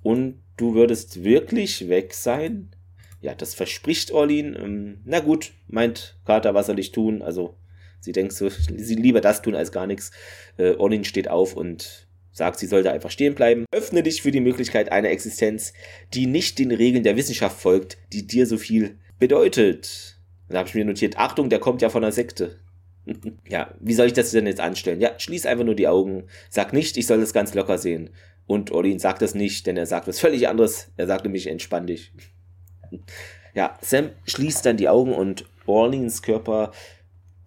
Und 0.03 0.41
du 0.57 0.73
würdest 0.73 1.23
wirklich 1.23 1.87
weg 1.87 2.13
sein? 2.13 2.74
Ja, 3.25 3.33
das 3.33 3.55
verspricht 3.55 4.11
Orlin. 4.11 4.55
Ähm, 4.55 4.97
na 5.03 5.19
gut, 5.19 5.53
meint 5.67 6.15
Carter, 6.25 6.53
was 6.53 6.67
soll 6.67 6.77
ich 6.77 6.91
tun? 6.91 7.23
Also, 7.23 7.55
sie 7.99 8.11
denkt 8.11 8.33
so, 8.33 8.49
sie 8.77 8.93
lieber 8.93 9.19
das 9.19 9.41
tun 9.41 9.55
als 9.55 9.71
gar 9.71 9.87
nichts. 9.87 10.11
Äh, 10.57 10.75
Orlin 10.75 11.03
steht 11.03 11.27
auf 11.27 11.55
und 11.55 12.07
sagt, 12.31 12.59
sie 12.59 12.67
sollte 12.67 12.91
einfach 12.91 13.09
stehen 13.09 13.33
bleiben. 13.33 13.65
Öffne 13.71 14.03
dich 14.03 14.21
für 14.21 14.29
die 14.29 14.41
Möglichkeit 14.41 14.91
einer 14.91 15.09
Existenz, 15.09 15.73
die 16.13 16.27
nicht 16.27 16.59
den 16.59 16.69
Regeln 16.69 17.03
der 17.03 17.15
Wissenschaft 17.15 17.59
folgt, 17.59 17.97
die 18.13 18.27
dir 18.27 18.45
so 18.45 18.59
viel 18.59 18.99
bedeutet. 19.17 20.19
Da 20.47 20.59
habe 20.59 20.69
ich 20.69 20.75
mir 20.75 20.85
notiert, 20.85 21.17
Achtung, 21.17 21.49
der 21.49 21.57
kommt 21.57 21.81
ja 21.81 21.89
von 21.89 22.03
einer 22.03 22.11
Sekte. 22.11 22.59
ja, 23.49 23.73
wie 23.79 23.95
soll 23.95 24.05
ich 24.05 24.13
das 24.13 24.29
denn 24.29 24.45
jetzt 24.45 24.59
anstellen? 24.59 25.01
Ja, 25.01 25.19
schließ 25.19 25.47
einfach 25.47 25.65
nur 25.65 25.73
die 25.73 25.87
Augen. 25.87 26.25
Sag 26.51 26.73
nicht, 26.73 26.95
ich 26.95 27.07
soll 27.07 27.21
das 27.21 27.33
ganz 27.33 27.55
locker 27.55 27.79
sehen. 27.79 28.11
Und 28.45 28.69
Orlin 28.69 28.99
sagt 28.99 29.23
das 29.23 29.33
nicht, 29.33 29.65
denn 29.65 29.77
er 29.77 29.87
sagt 29.87 30.07
was 30.07 30.19
völlig 30.19 30.47
anderes. 30.47 30.91
Er 30.95 31.07
sagt 31.07 31.23
nämlich, 31.23 31.47
entspann 31.47 31.87
dich. 31.87 32.11
Ja, 33.53 33.77
Sam 33.81 34.09
schließt 34.25 34.65
dann 34.65 34.77
die 34.77 34.89
Augen 34.89 35.13
und 35.13 35.45
Orleans 35.65 36.21
Körper 36.21 36.71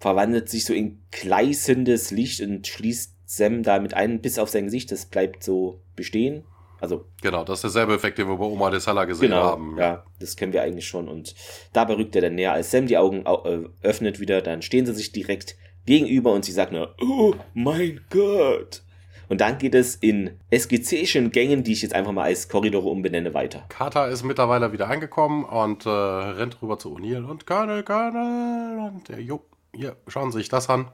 verwandelt 0.00 0.48
sich 0.48 0.64
so 0.64 0.72
in 0.72 1.00
gleißendes 1.10 2.10
Licht 2.10 2.40
und 2.40 2.66
schließt 2.66 3.14
Sam 3.26 3.62
damit 3.62 3.94
ein, 3.94 4.20
bis 4.20 4.38
auf 4.38 4.48
sein 4.48 4.64
Gesicht. 4.64 4.90
Das 4.92 5.06
bleibt 5.06 5.42
so 5.42 5.82
bestehen. 5.96 6.44
Also, 6.80 7.06
genau, 7.22 7.44
das 7.44 7.58
ist 7.58 7.62
derselbe 7.74 7.94
Effekt, 7.94 8.18
den 8.18 8.28
wir 8.28 8.36
bei 8.36 8.44
Oma 8.44 8.70
de 8.70 8.78
Sala 8.78 9.04
gesehen 9.04 9.30
genau, 9.30 9.42
haben. 9.42 9.76
Ja, 9.78 10.04
das 10.20 10.36
kennen 10.36 10.52
wir 10.52 10.62
eigentlich 10.62 10.86
schon. 10.86 11.08
Und 11.08 11.34
dabei 11.72 11.94
rückt 11.94 12.14
er 12.14 12.22
dann 12.22 12.36
näher. 12.36 12.52
Als 12.52 12.70
Sam 12.70 12.86
die 12.86 12.96
Augen 12.96 13.26
äh, 13.26 13.64
öffnet 13.82 14.20
wieder, 14.20 14.40
dann 14.42 14.62
stehen 14.62 14.86
sie 14.86 14.94
sich 14.94 15.10
direkt 15.10 15.56
gegenüber 15.86 16.32
und 16.32 16.44
sie 16.44 16.52
sagt 16.52 16.72
nur, 16.72 16.94
oh 17.00 17.34
mein 17.54 18.00
Gott. 18.10 18.82
Und 19.28 19.40
dann 19.40 19.58
geht 19.58 19.74
es 19.74 19.96
in 19.96 20.30
SGC-schen 20.50 21.30
Gängen, 21.30 21.62
die 21.62 21.72
ich 21.72 21.82
jetzt 21.82 21.94
einfach 21.94 22.12
mal 22.12 22.24
als 22.24 22.48
Korridore 22.48 22.88
umbenenne, 22.88 23.34
weiter. 23.34 23.64
Carter 23.68 24.08
ist 24.08 24.24
mittlerweile 24.24 24.72
wieder 24.72 24.88
angekommen 24.88 25.44
und 25.44 25.84
äh, 25.86 25.90
rennt 25.90 26.60
rüber 26.62 26.78
zu 26.78 26.96
O'Neill 26.96 27.24
und 27.24 27.46
Colonel, 27.46 27.82
Colonel 27.82 28.90
und 28.92 29.08
der, 29.08 29.20
jo, 29.20 29.42
hier, 29.74 29.96
schauen 30.06 30.32
Sie 30.32 30.38
sich 30.38 30.48
das 30.48 30.70
an. 30.70 30.90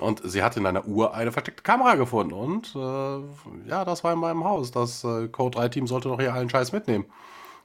Und 0.00 0.22
sie 0.24 0.42
hat 0.42 0.56
in 0.56 0.66
einer 0.66 0.86
Uhr 0.86 1.14
eine 1.14 1.30
versteckte 1.30 1.62
Kamera 1.62 1.94
gefunden. 1.94 2.32
Und 2.32 2.74
äh, 2.74 3.68
ja, 3.68 3.84
das 3.84 4.02
war 4.02 4.12
in 4.12 4.18
meinem 4.18 4.44
Haus. 4.44 4.72
Das 4.72 5.04
äh, 5.04 5.28
Code 5.28 5.58
3-Team 5.58 5.86
sollte 5.86 6.08
doch 6.08 6.18
hier 6.18 6.34
allen 6.34 6.50
Scheiß 6.50 6.72
mitnehmen. 6.72 7.04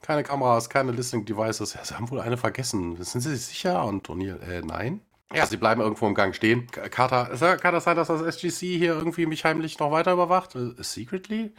Keine 0.01 0.23
Kameras, 0.23 0.69
keine 0.69 0.91
Listening 0.91 1.25
Devices. 1.25 1.73
Ja, 1.73 1.83
sie 1.83 1.95
haben 1.95 2.09
wohl 2.11 2.21
eine 2.21 2.37
vergessen. 2.37 3.01
Sind 3.03 3.21
Sie 3.21 3.35
sich 3.35 3.45
sicher? 3.47 3.83
Und 3.83 4.07
O'Neill, 4.09 4.39
äh, 4.41 4.61
nein. 4.61 5.01
Ja, 5.33 5.45
sie 5.45 5.57
bleiben 5.57 5.81
irgendwo 5.81 6.07
im 6.07 6.15
Gang 6.15 6.35
stehen. 6.35 6.67
Carter, 6.71 7.57
kann 7.57 7.73
das 7.73 7.83
sein, 7.83 7.95
dass 7.95 8.07
das 8.07 8.21
SGC 8.21 8.77
hier 8.77 8.93
irgendwie 8.93 9.27
mich 9.27 9.45
heimlich 9.45 9.77
noch 9.77 9.91
weiter 9.91 10.13
überwacht? 10.13 10.55
Uh, 10.55 10.73
secretly? 10.79 11.51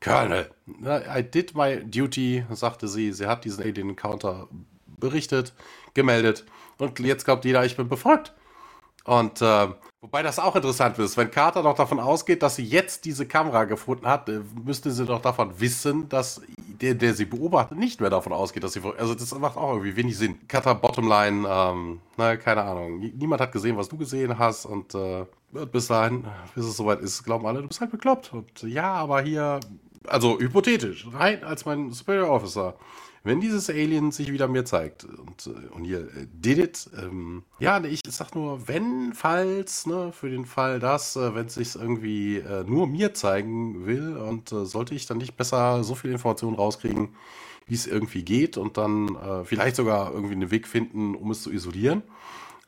Colonel, 0.00 0.50
I 0.66 1.22
did 1.22 1.54
my 1.54 1.84
duty, 1.84 2.44
sagte 2.50 2.88
sie. 2.88 3.12
Sie 3.12 3.26
hat 3.26 3.44
diesen 3.44 3.62
Alien 3.62 3.90
Encounter 3.90 4.48
berichtet, 4.86 5.52
gemeldet. 5.92 6.46
Und 6.78 6.98
jetzt 7.00 7.26
glaubt 7.26 7.44
jeder, 7.44 7.64
ich 7.66 7.76
bin 7.76 7.88
befolgt. 7.90 8.32
Und 9.04 9.40
äh, 9.40 9.68
wobei 10.00 10.22
das 10.22 10.38
auch 10.38 10.54
interessant 10.56 10.98
ist, 10.98 11.16
wenn 11.16 11.30
Carter 11.30 11.62
doch 11.62 11.74
davon 11.74 11.98
ausgeht, 11.98 12.42
dass 12.42 12.56
sie 12.56 12.64
jetzt 12.64 13.04
diese 13.04 13.26
Kamera 13.26 13.64
gefunden 13.64 14.06
hat, 14.06 14.28
äh, 14.28 14.40
müsste 14.62 14.90
sie 14.90 15.06
doch 15.06 15.22
davon 15.22 15.58
wissen, 15.58 16.08
dass 16.08 16.42
der, 16.58 16.94
der 16.94 17.14
sie 17.14 17.24
beobachtet, 17.24 17.78
nicht 17.78 18.00
mehr 18.00 18.10
davon 18.10 18.32
ausgeht, 18.32 18.62
dass 18.62 18.74
sie. 18.74 18.82
Also 18.98 19.14
das 19.14 19.34
macht 19.38 19.56
auch 19.56 19.70
irgendwie 19.70 19.96
wenig 19.96 20.18
Sinn. 20.18 20.38
Carter 20.48 20.74
Bottomline, 20.74 21.48
ähm, 21.48 22.00
na, 22.16 22.36
keine 22.36 22.62
Ahnung. 22.62 22.98
Niemand 22.98 23.40
hat 23.40 23.52
gesehen, 23.52 23.76
was 23.76 23.88
du 23.88 23.96
gesehen 23.96 24.38
hast 24.38 24.66
und 24.66 24.94
äh, 24.94 25.24
bis 25.72 25.86
dahin, 25.88 26.24
bis 26.54 26.66
es 26.66 26.76
soweit 26.76 27.00
ist, 27.00 27.24
glauben 27.24 27.46
alle, 27.46 27.62
du 27.62 27.68
bist 27.68 27.80
halt 27.80 27.90
bekloppt. 27.90 28.32
Und 28.32 28.62
ja, 28.62 28.92
aber 28.92 29.22
hier, 29.22 29.60
also 30.06 30.38
hypothetisch, 30.38 31.08
rein 31.12 31.42
als 31.42 31.64
mein 31.64 31.90
Superior 31.90 32.30
Officer 32.30 32.74
wenn 33.22 33.40
dieses 33.40 33.68
Alien 33.68 34.12
sich 34.12 34.32
wieder 34.32 34.48
mir 34.48 34.64
zeigt 34.64 35.04
und, 35.04 35.46
äh, 35.46 35.68
und 35.74 35.84
hier 35.84 36.00
äh, 36.00 36.26
did 36.32 36.58
it, 36.58 36.90
ähm, 36.98 37.42
ja, 37.58 37.82
ich 37.84 38.00
sag 38.08 38.34
nur, 38.34 38.66
wenn, 38.66 39.12
falls, 39.14 39.86
ne, 39.86 40.12
für 40.12 40.30
den 40.30 40.46
Fall, 40.46 40.78
dass, 40.78 41.16
äh, 41.16 41.34
wenn 41.34 41.46
es 41.46 41.54
sich 41.54 41.74
irgendwie 41.76 42.38
äh, 42.38 42.64
nur 42.64 42.86
mir 42.86 43.12
zeigen 43.14 43.86
will 43.86 44.16
und 44.16 44.52
äh, 44.52 44.64
sollte 44.64 44.94
ich 44.94 45.06
dann 45.06 45.18
nicht 45.18 45.36
besser 45.36 45.84
so 45.84 45.94
viel 45.94 46.12
Informationen 46.12 46.56
rauskriegen, 46.56 47.10
wie 47.66 47.74
es 47.74 47.86
irgendwie 47.86 48.24
geht 48.24 48.56
und 48.56 48.78
dann 48.78 49.14
äh, 49.16 49.44
vielleicht 49.44 49.76
sogar 49.76 50.12
irgendwie 50.12 50.34
einen 50.34 50.50
Weg 50.50 50.66
finden, 50.66 51.14
um 51.14 51.30
es 51.30 51.42
zu 51.42 51.52
isolieren. 51.52 52.02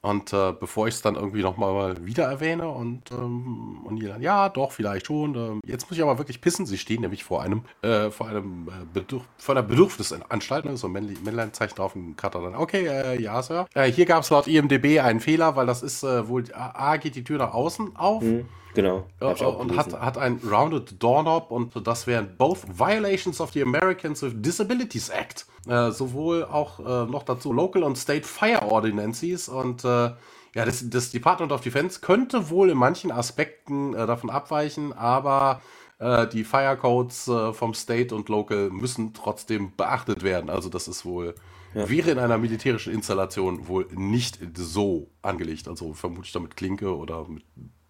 Und 0.04 0.32
äh, 0.32 0.52
bevor 0.52 0.88
ich 0.88 0.96
es 0.96 1.02
dann 1.02 1.14
irgendwie 1.14 1.42
nochmal 1.42 2.04
wieder 2.04 2.24
erwähne 2.24 2.68
und, 2.68 3.12
ähm, 3.12 3.82
und 3.84 3.96
die 3.96 4.06
dann, 4.06 4.20
ja, 4.20 4.48
doch, 4.48 4.72
vielleicht 4.72 5.06
schon. 5.06 5.36
Ähm, 5.36 5.60
jetzt 5.64 5.88
muss 5.88 5.96
ich 5.96 6.02
aber 6.02 6.18
wirklich 6.18 6.40
pissen. 6.40 6.66
Sie 6.66 6.76
stehen 6.76 7.02
nämlich 7.02 7.22
vor 7.22 7.40
einem, 7.40 7.62
äh, 7.82 8.10
vor 8.10 8.26
einem 8.26 8.68
äh, 8.68 8.84
Bedürf 8.92 9.22
vor 9.38 9.54
einer 9.54 9.62
Bedürfnisanstalt, 9.62 10.64
ne? 10.64 10.76
so 10.76 10.88
ein 10.88 10.92
Männleinzeichen 10.92 11.76
drauf 11.76 11.94
und 11.94 12.16
Cutter 12.16 12.40
dann, 12.40 12.56
okay, 12.56 12.86
äh, 12.86 13.22
ja, 13.22 13.40
Sir. 13.42 13.66
Äh, 13.74 13.92
hier 13.92 14.06
gab 14.06 14.24
es 14.24 14.30
laut 14.30 14.48
IMDB 14.48 14.98
einen 14.98 15.20
Fehler, 15.20 15.54
weil 15.54 15.66
das 15.66 15.84
ist 15.84 16.02
äh, 16.02 16.26
wohl, 16.28 16.44
A, 16.52 16.96
geht 16.96 17.14
die 17.14 17.22
Tür 17.22 17.38
nach 17.38 17.54
außen 17.54 17.94
auf. 17.94 18.24
Mhm. 18.24 18.46
Genau. 18.74 19.06
Äh, 19.20 19.44
und 19.44 19.76
hat, 19.76 19.92
hat 19.92 20.18
ein 20.18 20.40
Rounded 20.48 21.02
Doorknob 21.02 21.50
und 21.50 21.86
das 21.86 22.06
wären 22.06 22.36
both 22.36 22.66
Violations 22.78 23.40
of 23.40 23.52
the 23.52 23.62
Americans 23.62 24.22
with 24.22 24.32
Disabilities 24.36 25.08
Act. 25.08 25.46
Äh, 25.68 25.90
sowohl 25.90 26.44
auch 26.44 26.80
äh, 26.80 27.10
noch 27.10 27.22
dazu 27.22 27.52
Local 27.52 27.82
und 27.82 27.96
State 27.96 28.26
Fire 28.26 28.62
Ordinances 28.62 29.48
und 29.48 29.84
äh, 29.84 30.10
ja, 30.54 30.66
das, 30.66 30.88
das, 30.90 31.10
Department 31.10 31.52
of 31.52 31.62
Defense 31.62 32.00
könnte 32.00 32.50
wohl 32.50 32.70
in 32.70 32.76
manchen 32.76 33.10
Aspekten 33.10 33.94
äh, 33.94 34.06
davon 34.06 34.28
abweichen, 34.28 34.92
aber 34.92 35.62
äh, 35.98 36.26
die 36.26 36.44
Fire 36.44 36.76
Codes 36.76 37.30
vom 37.52 37.74
State 37.74 38.14
und 38.14 38.28
Local 38.28 38.70
müssen 38.70 39.14
trotzdem 39.14 39.72
beachtet 39.76 40.22
werden. 40.22 40.50
Also 40.50 40.68
das 40.68 40.88
ist 40.88 41.04
wohl 41.04 41.34
ja. 41.74 41.88
wäre 41.88 42.10
in 42.10 42.18
einer 42.18 42.38
militärischen 42.38 42.92
Installation 42.92 43.66
wohl 43.68 43.86
nicht 43.92 44.38
so 44.54 45.10
angelegt. 45.22 45.68
Also 45.68 45.94
vermutlich 45.94 46.32
damit 46.32 46.56
Klinke 46.56 46.96
oder 46.96 47.26
mit 47.28 47.44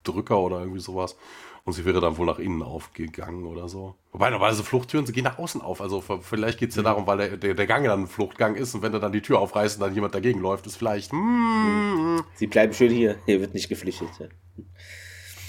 Drücker 0.04 0.38
oder 0.38 0.60
irgendwie 0.60 0.80
sowas. 0.80 1.16
Und 1.64 1.74
sie 1.74 1.84
wäre 1.84 2.00
dann 2.00 2.16
wohl 2.16 2.26
nach 2.26 2.40
innen 2.40 2.62
aufgegangen 2.62 3.46
oder 3.46 3.68
so. 3.68 3.94
Wobei 4.10 4.30
normalerweise 4.30 4.64
Fluchttüren, 4.64 5.06
sie 5.06 5.12
gehen 5.12 5.24
nach 5.24 5.38
außen 5.38 5.60
auf. 5.60 5.80
Also 5.80 6.00
vielleicht 6.00 6.58
geht 6.58 6.70
es 6.70 6.76
ja 6.76 6.82
mhm. 6.82 6.86
darum, 6.86 7.06
weil 7.06 7.18
der, 7.18 7.36
der, 7.36 7.54
der, 7.54 7.66
Gang 7.66 7.84
dann 7.84 8.02
ein 8.02 8.06
Fluchtgang 8.08 8.56
ist 8.56 8.74
und 8.74 8.82
wenn 8.82 8.92
er 8.92 8.98
dann 8.98 9.12
die 9.12 9.22
Tür 9.22 9.38
aufreißt 9.38 9.76
und 9.76 9.82
dann 9.82 9.94
jemand 9.94 10.14
dagegen 10.14 10.40
läuft, 10.40 10.66
ist 10.66 10.76
vielleicht. 10.76 11.12
Mm, 11.12 12.18
sie 12.34 12.48
bleiben 12.48 12.72
schön 12.72 12.90
hier. 12.90 13.16
Hier 13.26 13.40
wird 13.40 13.54
nicht 13.54 13.68
geflüchtet. 13.68 14.08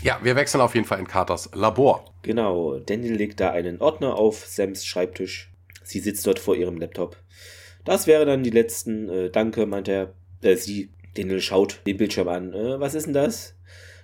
Ja, 0.04 0.20
wir 0.22 0.36
wechseln 0.36 0.62
auf 0.62 0.76
jeden 0.76 0.86
Fall 0.86 1.00
in 1.00 1.08
Carters 1.08 1.50
Labor. 1.54 2.06
Genau, 2.22 2.78
Daniel 2.78 3.16
legt 3.16 3.40
da 3.40 3.52
einen 3.52 3.82
Ordner 3.82 4.16
auf 4.16 4.46
Sams 4.46 4.86
Schreibtisch. 4.86 5.52
Sie 5.84 6.00
sitzt 6.00 6.28
dort 6.28 6.40
vor 6.40 6.56
ihrem 6.56 6.78
Laptop. 6.78 7.18
Das 7.86 8.06
wäre 8.06 8.26
dann 8.26 8.44
die 8.44 8.50
letzten. 8.50 9.10
Äh, 9.10 9.30
danke, 9.32 9.66
meint 9.66 9.88
er. 9.88 10.14
Äh, 10.42 10.56
sie. 10.58 10.92
Daniel 11.16 11.42
schaut 11.42 11.82
den 11.86 11.98
Bildschirm 11.98 12.28
an. 12.28 12.54
Äh, 12.54 12.80
was 12.80 12.96
ist 12.96 13.06
denn 13.06 13.14
das? 13.14 13.56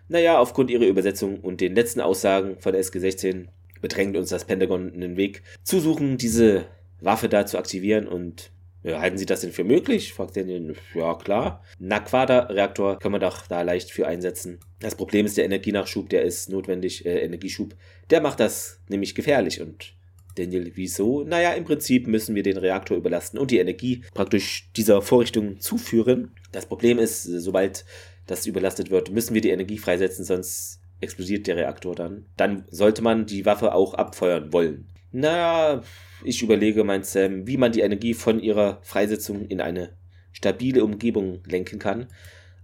Naja, 0.10 0.40
aufgrund 0.40 0.72
ihrer 0.72 0.86
Übersetzung 0.86 1.40
und 1.40 1.62
den 1.62 1.76
letzten 1.76 2.02
Aussagen 2.02 2.58
von 2.60 2.74
der 2.74 2.84
SG-16 2.84 3.46
bedrängt 3.80 4.18
uns 4.18 4.30
das 4.30 4.46
Pentagon 4.46 4.92
einen 4.92 5.18
Weg 5.18 5.44
zu 5.64 5.80
suchen, 5.80 6.18
diese 6.18 6.66
Waffe 7.00 7.30
da 7.30 7.46
zu 7.46 7.58
aktivieren 7.58 8.08
und 8.08 8.52
ja, 8.82 9.02
halten 9.02 9.18
Sie 9.18 9.26
das 9.26 9.42
denn 9.42 9.52
für 9.52 9.66
möglich? 9.66 10.14
fragt 10.14 10.38
Daniel. 10.38 10.74
Ja, 10.96 11.14
klar. 11.14 11.64
Naquada-Reaktor 11.80 12.98
kann 13.00 13.12
man 13.12 13.22
doch 13.22 13.46
da 13.46 13.62
leicht 13.62 13.92
für 13.92 14.08
einsetzen. 14.08 14.60
Das 14.80 14.96
Problem 14.96 15.26
ist 15.26 15.38
der 15.38 15.46
Energienachschub, 15.46 16.10
der 16.10 16.24
ist 16.24 16.50
notwendig, 16.50 17.06
äh, 17.06 17.20
Energieschub. 17.20 17.76
Der 18.10 18.22
macht 18.22 18.40
das 18.40 18.80
nämlich 18.88 19.16
gefährlich 19.16 19.62
und 19.62 19.94
Daniel, 20.36 20.72
wieso? 20.76 21.24
Naja, 21.24 21.52
im 21.52 21.66
Prinzip 21.66 22.08
müssen 22.08 22.36
wir 22.36 22.44
den 22.44 22.58
Reaktor 22.58 22.96
überlasten 22.96 23.38
und 23.38 23.52
die 23.52 23.58
Energie 23.58 24.04
praktisch 24.14 24.70
dieser 24.78 25.02
Vorrichtung 25.02 25.60
zuführen. 25.60 26.32
Das 26.54 26.66
Problem 26.66 27.00
ist, 27.00 27.24
sobald 27.24 27.84
das 28.30 28.46
überlastet 28.46 28.92
wird, 28.92 29.12
müssen 29.12 29.34
wir 29.34 29.42
die 29.42 29.50
Energie 29.50 29.78
freisetzen, 29.78 30.24
sonst 30.24 30.82
explodiert 31.02 31.48
der 31.48 31.56
Reaktor 31.56 31.96
dann. 31.96 32.26
Dann 32.38 32.66
sollte 32.70 33.02
man 33.02 33.26
die 33.26 33.46
Waffe 33.46 33.74
auch 33.74 33.94
abfeuern 33.94 34.54
wollen. 34.54 34.88
Na, 35.12 35.82
ich 36.24 36.44
überlege, 36.44 36.84
meint 36.84 37.06
Sam, 37.06 37.48
wie 37.48 37.58
man 37.58 37.72
die 37.72 37.82
Energie 37.82 38.14
von 38.14 38.40
ihrer 38.40 38.80
Freisetzung 38.84 39.48
in 39.48 39.62
eine 39.62 39.90
stabile 40.32 40.84
Umgebung 40.84 41.42
lenken 41.46 41.80
kann. 41.80 42.08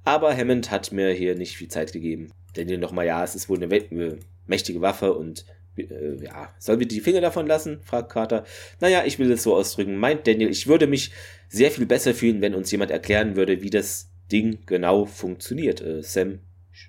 Aber 0.03 0.35
Hammond 0.35 0.69
hat 0.69 0.91
mir 0.91 1.11
hier 1.11 1.35
nicht 1.35 1.57
viel 1.57 1.69
Zeit 1.69 1.91
gegeben. 1.91 2.31
Denn 2.55 2.67
hier 2.67 2.77
nochmal, 2.77 3.07
ja, 3.07 3.23
es 3.23 3.35
ist 3.35 3.49
wohl 3.49 3.61
eine 3.61 4.19
mächtige 4.45 4.81
Waffe 4.81 5.13
und 5.13 5.45
äh, 5.77 6.23
ja, 6.23 6.53
sollen 6.59 6.79
wir 6.79 6.87
die 6.87 6.99
Finger 6.99 7.21
davon 7.21 7.47
lassen? 7.47 7.79
fragt 7.81 8.11
Carter. 8.11 8.45
Naja, 8.79 9.03
ich 9.05 9.17
will 9.17 9.31
es 9.31 9.43
so 9.43 9.55
ausdrücken. 9.55 9.97
Meint 9.97 10.27
Daniel, 10.27 10.49
ich 10.49 10.67
würde 10.67 10.85
mich 10.85 11.11
sehr 11.49 11.71
viel 11.71 11.87
besser 11.87 12.13
fühlen, 12.13 12.41
wenn 12.41 12.53
uns 12.53 12.71
jemand 12.71 12.91
erklären 12.91 13.35
würde, 13.35 13.63
wie 13.63 13.71
das 13.71 14.11
Ding 14.31 14.59
genau 14.65 15.05
funktioniert. 15.05 15.81
Äh, 15.81 16.01
Sam 16.01 16.39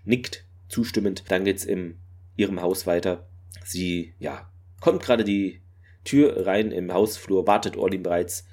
nickt 0.05 0.45
zustimmend. 0.69 1.25
Dann 1.29 1.45
geht's 1.45 1.65
in 1.65 1.97
ihrem 2.37 2.61
Haus 2.63 2.87
weiter. 2.87 3.29
Sie, 3.65 4.15
ja, 4.19 4.51
kommt 4.81 5.03
gerade 5.03 5.25
die 5.25 5.63
Tür 6.05 6.47
rein 6.47 6.71
im 6.71 6.93
Hausflur, 6.93 7.47
wartet 7.47 7.77
Orlin 7.77 8.03
bereits 8.03 8.47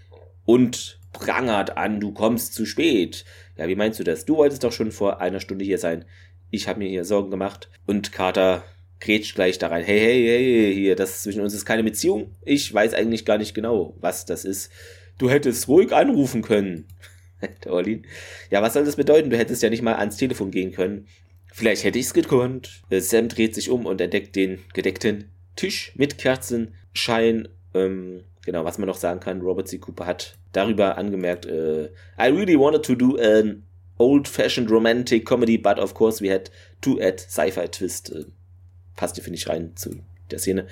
und 0.45 0.99
prangert 1.11 1.77
an, 1.77 1.99
du 1.99 2.11
kommst 2.11 2.53
zu 2.53 2.65
spät. 2.65 3.23
Ja, 3.57 3.67
wie 3.67 3.75
meinst 3.75 3.99
du 3.99 4.03
das? 4.03 4.25
Du 4.25 4.37
wolltest 4.37 4.63
doch 4.63 4.71
schon 4.71 4.91
vor 4.91 5.21
einer 5.21 5.39
Stunde 5.39 5.63
hier 5.63 5.77
sein. 5.77 6.05
Ich 6.49 6.67
habe 6.67 6.79
mir 6.79 6.89
hier 6.89 7.05
Sorgen 7.05 7.31
gemacht. 7.31 7.69
Und 7.85 8.11
Carter 8.11 8.63
grätscht 8.99 9.35
gleich 9.35 9.59
da 9.59 9.67
rein. 9.67 9.83
Hey, 9.83 9.99
hey, 9.99 10.25
hey, 10.25 10.73
hier, 10.73 10.95
das 10.95 11.23
zwischen 11.23 11.41
uns 11.41 11.53
ist 11.53 11.65
keine 11.65 11.83
Beziehung. 11.83 12.31
Ich 12.41 12.73
weiß 12.73 12.93
eigentlich 12.93 13.25
gar 13.25 13.37
nicht 13.37 13.53
genau, 13.53 13.95
was 13.99 14.25
das 14.25 14.45
ist. 14.45 14.71
Du 15.17 15.29
hättest 15.29 15.67
ruhig 15.67 15.93
anrufen 15.93 16.41
können. 16.41 16.87
Der 17.63 17.73
Orlin. 17.73 18.05
Ja, 18.49 18.61
was 18.61 18.73
soll 18.73 18.85
das 18.85 18.95
bedeuten? 18.95 19.29
Du 19.29 19.37
hättest 19.37 19.63
ja 19.63 19.69
nicht 19.69 19.81
mal 19.81 19.95
ans 19.95 20.17
Telefon 20.17 20.51
gehen 20.51 20.71
können. 20.71 21.07
Vielleicht 21.51 21.83
hätte 21.83 21.99
ich's 21.99 22.13
gekonnt. 22.13 22.81
Sam 22.89 23.27
dreht 23.27 23.53
sich 23.53 23.69
um 23.69 23.85
und 23.85 24.01
entdeckt 24.01 24.35
den 24.35 24.59
gedeckten 24.73 25.31
Tisch 25.55 25.91
mit 25.95 26.17
Kerzenschein. 26.17 27.47
Ähm, 27.73 28.23
genau, 28.43 28.65
was 28.65 28.77
man 28.77 28.87
noch 28.87 28.97
sagen 28.97 29.19
kann, 29.19 29.41
Robert 29.41 29.67
C. 29.67 29.77
Cooper 29.77 30.07
hat 30.07 30.37
darüber 30.51 30.97
angemerkt, 30.97 31.45
äh, 31.45 31.85
I 32.19 32.29
really 32.29 32.57
wanted 32.57 32.83
to 32.85 32.95
do 32.95 33.17
an 33.17 33.63
old-fashioned 33.97 34.69
romantic 34.69 35.25
comedy, 35.25 35.57
but 35.57 35.77
of 35.77 35.93
course 35.93 36.23
we 36.23 36.31
had 36.31 36.49
to 36.81 36.99
add 36.99 37.19
sci-fi 37.19 37.67
twist. 37.67 38.11
Äh, 38.11 38.25
passte, 38.95 39.21
finde 39.21 39.37
ich, 39.37 39.47
rein 39.47 39.75
zu 39.75 40.01
der 40.31 40.39
Szene. 40.39 40.67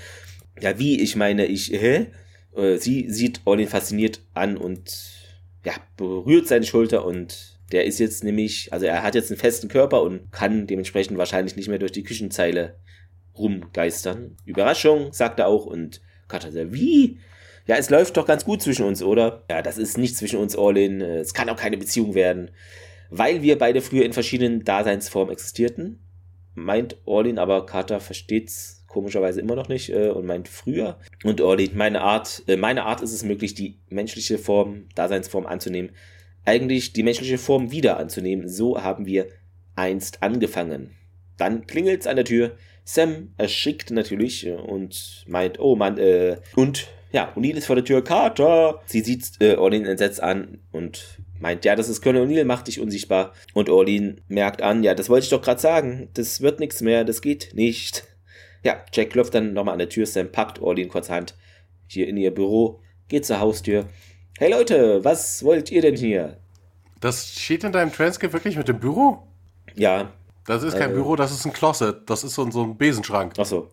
Ja, 0.60 0.78
wie, 0.80 1.00
ich 1.00 1.16
meine, 1.16 1.46
ich, 1.46 1.72
hä? 1.72 2.08
Äh, 2.56 2.78
sie 2.78 3.10
sieht 3.10 3.42
Orlin 3.46 3.68
fasziniert 3.68 4.22
an 4.34 4.58
und 4.58 5.21
ja, 5.64 5.74
berührt 5.98 6.48
seine 6.48 6.66
Schulter 6.66 7.06
und 7.06 7.60
der 7.72 7.86
ist 7.86 8.00
jetzt 8.00 8.24
nämlich, 8.24 8.72
also 8.74 8.86
er 8.86 9.04
hat 9.04 9.16
jetzt 9.16 9.32
einen 9.32 9.40
festen 9.40 9.68
Körper 9.68 10.02
und 10.02 10.32
kann 10.32 10.68
dementsprechend 10.68 11.18
wahrscheinlich 11.18 11.56
nicht 11.56 11.70
mehr 11.70 11.80
durch 11.80 11.92
die 11.92 12.04
Küchenzeile 12.04 12.76
rumgeistern. 13.38 14.38
Überraschung, 14.46 15.14
sagt 15.14 15.40
er 15.40 15.48
auch 15.48 15.66
und 15.66 16.02
Katja 16.28 16.52
sagt, 16.52 16.74
wie? 16.74 17.20
Ja, 17.68 17.76
es 17.76 17.90
läuft 17.90 18.18
doch 18.18 18.26
ganz 18.26 18.44
gut 18.44 18.62
zwischen 18.62 18.86
uns, 18.86 19.04
oder? 19.04 19.44
Ja, 19.50 19.62
das 19.62 19.78
ist 19.78 19.98
nicht 19.98 20.18
zwischen 20.18 20.40
uns, 20.40 20.56
Orlin. 20.56 21.00
Es 21.02 21.34
kann 21.34 21.50
auch 21.50 21.56
keine 21.56 21.78
Beziehung 21.78 22.16
werden. 22.16 22.52
Weil 23.10 23.42
wir 23.42 23.58
beide 23.58 23.82
früher 23.82 24.04
in 24.04 24.14
verschiedenen 24.14 24.64
Daseinsformen 24.64 25.32
existierten, 25.34 26.00
meint 26.56 26.98
Orlin, 27.06 27.38
aber 27.38 27.66
Carter 27.66 28.00
versteht's 28.00 28.81
komischerweise 28.92 29.40
immer 29.40 29.56
noch 29.56 29.70
nicht 29.70 29.90
äh, 29.90 30.10
und 30.10 30.26
meint 30.26 30.48
früher. 30.48 30.98
Und 31.24 31.40
Orlin, 31.42 31.72
meine 31.76 32.02
Art, 32.02 32.44
äh, 32.48 32.58
meine 32.58 32.84
Art 32.84 33.02
ist 33.02 33.14
es 33.14 33.24
möglich, 33.24 33.54
die 33.54 33.80
menschliche 33.90 34.38
Form, 34.38 34.90
Daseinsform 34.96 35.46
anzunehmen. 35.46 35.92
Eigentlich 36.46 36.94
die 36.94 37.04
menschliche 37.04 37.38
Form 37.38 37.72
wieder 37.72 37.98
anzunehmen. 37.98 38.50
So 38.50 38.82
haben 38.82 39.06
wir 39.06 39.28
einst 39.76 40.22
angefangen. 40.22 40.92
Dann 41.38 41.66
klingelt's 41.68 42.08
an 42.08 42.18
der 42.18 42.26
Tür. 42.26 42.58
Sam 42.84 43.34
erschickt 43.38 43.92
natürlich 43.92 44.46
äh, 44.46 44.54
und 44.54 45.24
meint, 45.28 45.60
oh 45.60 45.76
Mann, 45.76 45.98
äh, 45.98 46.38
und 46.56 46.88
ja, 47.12 47.34
O'Neill 47.36 47.56
ist 47.56 47.68
vor 47.68 47.76
der 47.76 47.86
Tür, 47.86 48.04
Carter! 48.04 48.82
Sie 48.86 49.02
sieht 49.02 49.32
äh, 49.40 49.56
Orlin 49.56 49.86
entsetzt 49.86 50.22
an 50.22 50.60
und 50.72 51.20
meint, 51.40 51.66
ja, 51.66 51.76
das 51.76 51.90
ist 51.90 52.02
Colonel 52.02 52.28
O'Neill, 52.28 52.46
macht 52.46 52.68
dich 52.68 52.80
unsichtbar. 52.80 53.34
Und 53.54 53.70
Orlin 53.70 54.22
merkt 54.28 54.62
an, 54.62 54.84
ja, 54.84 54.96
das 54.96 55.10
wollte 55.10 55.26
ich 55.26 55.30
doch 55.30 55.42
gerade 55.42 55.60
sagen, 55.60 56.10
das 56.14 56.42
wird 56.42 56.60
nichts 56.60 56.82
mehr, 56.82 57.04
das 57.04 57.22
geht 57.22 57.52
nicht. 57.54 58.06
Ja, 58.64 58.84
Jack 58.94 59.12
klopft 59.12 59.34
dann 59.34 59.54
nochmal 59.54 59.74
an 59.74 59.80
der 59.80 59.90
Tür, 59.90 60.06
Sam 60.06 60.32
packt 60.32 60.62
Orlin 60.62 60.90
kurzhand 60.90 61.36
hier 61.88 62.08
in 62.08 62.18
ihr 62.18 62.34
Büro, 62.34 62.80
geht 63.08 63.26
zur 63.26 63.40
Haustür. 63.40 63.86
Hey 64.38 64.52
Leute, 64.52 65.04
was 65.04 65.44
wollt 65.44 65.72
ihr 65.72 65.82
denn 65.82 65.96
hier? 65.96 66.38
Das 67.00 67.36
steht 67.36 67.64
in 67.64 67.72
deinem 67.72 67.92
Transkript 67.92 68.34
wirklich 68.34 68.56
mit 68.56 68.68
dem 68.68 68.80
Büro? 68.80 69.28
Ja. 69.76 70.14
Das 70.46 70.64
ist 70.64 70.78
kein 70.78 70.92
äh, 70.92 70.94
Büro, 70.94 71.16
das 71.16 71.32
ist 71.32 71.46
ein 71.46 71.54
Closet, 71.54 72.10
das 72.10 72.24
ist 72.24 72.36
so, 72.36 72.50
so 72.50 72.64
ein 72.64 72.78
Besenschrank. 72.78 73.34
Ach 73.38 73.46
so. 73.46 73.70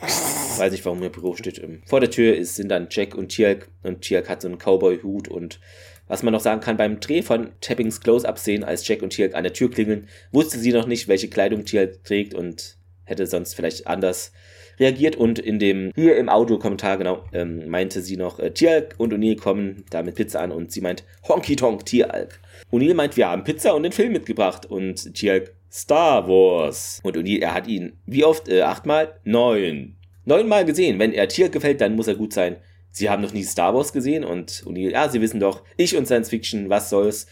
Weiß 0.00 0.72
nicht, 0.72 0.84
warum 0.84 1.02
ihr 1.02 1.10
Büro 1.10 1.34
steht. 1.34 1.60
Vor 1.86 2.00
der 2.00 2.10
Tür 2.10 2.36
ist, 2.36 2.56
sind 2.56 2.68
dann 2.68 2.88
Jack 2.90 3.14
und 3.14 3.28
Tialk 3.28 3.68
und 3.82 4.02
Tialk 4.02 4.28
hat 4.28 4.42
so 4.42 4.48
einen 4.48 4.58
Cowboy-Hut 4.58 5.28
und 5.28 5.60
was 6.08 6.22
man 6.22 6.32
noch 6.32 6.40
sagen 6.40 6.60
kann, 6.60 6.76
beim 6.76 7.00
Dreh 7.00 7.22
von 7.22 7.50
Tappings 7.60 8.00
Close-Up-Szenen, 8.00 8.62
als 8.62 8.86
Jack 8.86 9.02
und 9.02 9.10
Tialk 9.10 9.34
an 9.34 9.42
der 9.42 9.52
Tür 9.52 9.70
klingeln, 9.70 10.08
wusste 10.30 10.58
sie 10.58 10.72
noch 10.72 10.86
nicht, 10.86 11.08
welche 11.08 11.28
Kleidung 11.28 11.64
Tialk 11.64 12.04
trägt 12.04 12.32
und 12.32 12.76
hätte 13.06 13.26
sonst 13.26 13.54
vielleicht 13.54 13.86
anders 13.86 14.32
reagiert. 14.78 15.16
Und 15.16 15.38
in 15.38 15.58
dem, 15.58 15.92
hier 15.94 16.16
im 16.16 16.28
Audiokommentar, 16.28 16.98
genau, 16.98 17.24
ähm, 17.32 17.68
meinte 17.68 18.02
sie 18.02 18.16
noch, 18.16 18.38
äh, 18.38 18.50
Tialk 18.50 18.94
und 18.98 19.12
O'Neill 19.12 19.38
kommen 19.38 19.84
da 19.90 20.02
mit 20.02 20.14
Pizza 20.14 20.40
an 20.40 20.52
und 20.52 20.70
sie 20.72 20.80
meint, 20.80 21.04
Honky 21.26 21.56
Tonk 21.56 21.86
Tialk. 21.86 22.40
O'Neill 22.70 22.94
meint, 22.94 23.16
wir 23.16 23.28
haben 23.28 23.44
Pizza 23.44 23.74
und 23.74 23.82
den 23.82 23.92
Film 23.92 24.12
mitgebracht 24.12 24.66
und 24.66 25.14
Tialk, 25.14 25.54
Star 25.72 26.28
Wars. 26.28 27.00
Und 27.02 27.16
O'Neill, 27.16 27.40
er 27.40 27.54
hat 27.54 27.66
ihn, 27.66 27.98
wie 28.06 28.24
oft? 28.24 28.48
Äh, 28.48 28.62
achtmal? 28.62 29.18
Neun. 29.24 29.96
Neunmal 30.24 30.64
gesehen. 30.64 30.98
Wenn 30.98 31.12
er 31.12 31.28
Tialk 31.28 31.52
gefällt, 31.52 31.80
dann 31.80 31.96
muss 31.96 32.08
er 32.08 32.14
gut 32.16 32.32
sein. 32.32 32.56
Sie 32.90 33.10
haben 33.10 33.22
noch 33.22 33.32
nie 33.32 33.44
Star 33.44 33.74
Wars 33.74 33.92
gesehen 33.92 34.24
und 34.24 34.64
O'Neill, 34.64 34.90
ja, 34.90 35.08
Sie 35.08 35.20
wissen 35.20 35.38
doch, 35.38 35.62
ich 35.76 35.96
und 35.96 36.06
Science 36.06 36.30
Fiction, 36.30 36.70
was 36.70 36.88
soll's? 36.88 37.26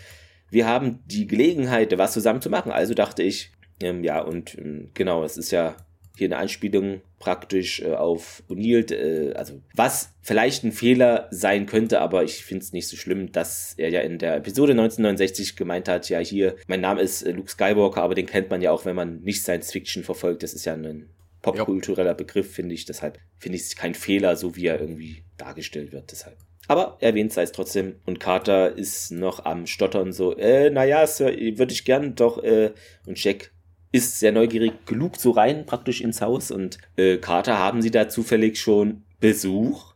Wir 0.51 0.69
haben 0.69 1.01
die 1.07 1.27
Gelegenheit, 1.27 1.97
was 1.97 2.13
zusammen 2.13 2.43
zu 2.43 2.51
machen. 2.51 2.71
Also 2.71 2.93
dachte 2.95 3.23
ich, 3.23 3.51
ähm, 3.83 4.05
ja, 4.05 4.21
und 4.21 4.57
ähm, 4.59 4.91
genau, 4.95 5.25
es 5.25 5.37
ist 5.37 5.51
ja 5.51 5.77
hier 6.17 6.29
eine 6.29 6.37
Anspielung 6.37 7.01
praktisch 7.19 7.81
äh, 7.81 7.95
auf 7.95 8.45
O'Neill, 8.49 8.93
äh, 8.93 9.35
also 9.35 9.61
was 9.75 10.11
vielleicht 10.23 10.63
ein 10.63 10.73
Fehler 10.73 11.27
sein 11.31 11.67
könnte, 11.67 12.01
aber 12.01 12.23
ich 12.23 12.45
finde 12.45 12.65
es 12.65 12.73
nicht 12.73 12.87
so 12.87 12.97
schlimm, 12.97 13.33
dass 13.33 13.75
er 13.77 13.89
ja 13.91 14.01
in 14.01 14.19
der 14.19 14.37
Episode 14.37 14.73
1969 14.73 15.57
gemeint 15.57 15.89
hat, 15.89 16.09
ja 16.09 16.21
hier, 16.21 16.55
mein 16.69 16.81
Name 16.81 17.01
ist 17.01 17.23
äh, 17.23 17.33
Luke 17.33 17.51
Skywalker, 17.51 18.03
aber 18.03 18.15
den 18.15 18.27
kennt 18.27 18.51
man 18.51 18.63
ja 18.63 18.71
auch, 18.71 18.85
wenn 18.85 18.95
man 18.95 19.23
nicht 19.23 19.43
Science 19.43 19.73
Fiction 19.73 20.05
verfolgt, 20.05 20.45
das 20.45 20.55
ist 20.55 20.67
ja 20.67 20.75
ein 20.75 21.09
popkultureller 21.45 22.15
Begriff, 22.15 22.53
finde 22.53 22.75
ich. 22.75 22.87
Deshalb 22.87 23.19
finde 23.39 23.57
ich 23.57 23.65
es 23.65 23.77
kein 23.77 23.95
Fehler, 23.95 24.37
so 24.37 24.57
wie 24.57 24.67
er 24.67 24.81
irgendwie 24.81 25.23
dargestellt 25.37 25.93
wird. 25.93 26.11
Deshalb. 26.11 26.39
Aber 26.67 26.97
erwähnt 27.01 27.33
sei 27.33 27.43
es 27.43 27.53
trotzdem. 27.53 27.97
Und 28.07 28.19
Carter 28.19 28.77
ist 28.77 29.13
noch 29.13 29.45
am 29.45 29.67
Stottern 29.67 30.13
so, 30.13 30.35
äh, 30.37 30.71
naja, 30.71 31.07
Sir, 31.07 31.27
würde 31.59 31.73
ich 31.73 31.85
gern 31.85 32.15
doch, 32.15 32.43
äh, 32.43 32.73
und 33.07 33.23
Jack 33.23 33.53
ist 33.95 34.19
sehr 34.19 34.33
neugierig, 34.33 34.87
gelugt 34.87 35.21
so 35.21 35.31
rein, 35.31 35.67
praktisch 35.67 36.01
ins 36.01 36.21
Haus. 36.21 36.51
Und 36.51 36.79
äh, 36.97 37.19
Carter, 37.19 37.61
haben 37.61 37.81
Sie 37.81 37.93
da 37.93 38.09
zufällig 38.09 38.59
schon 38.59 39.05
Besuch? 39.21 39.95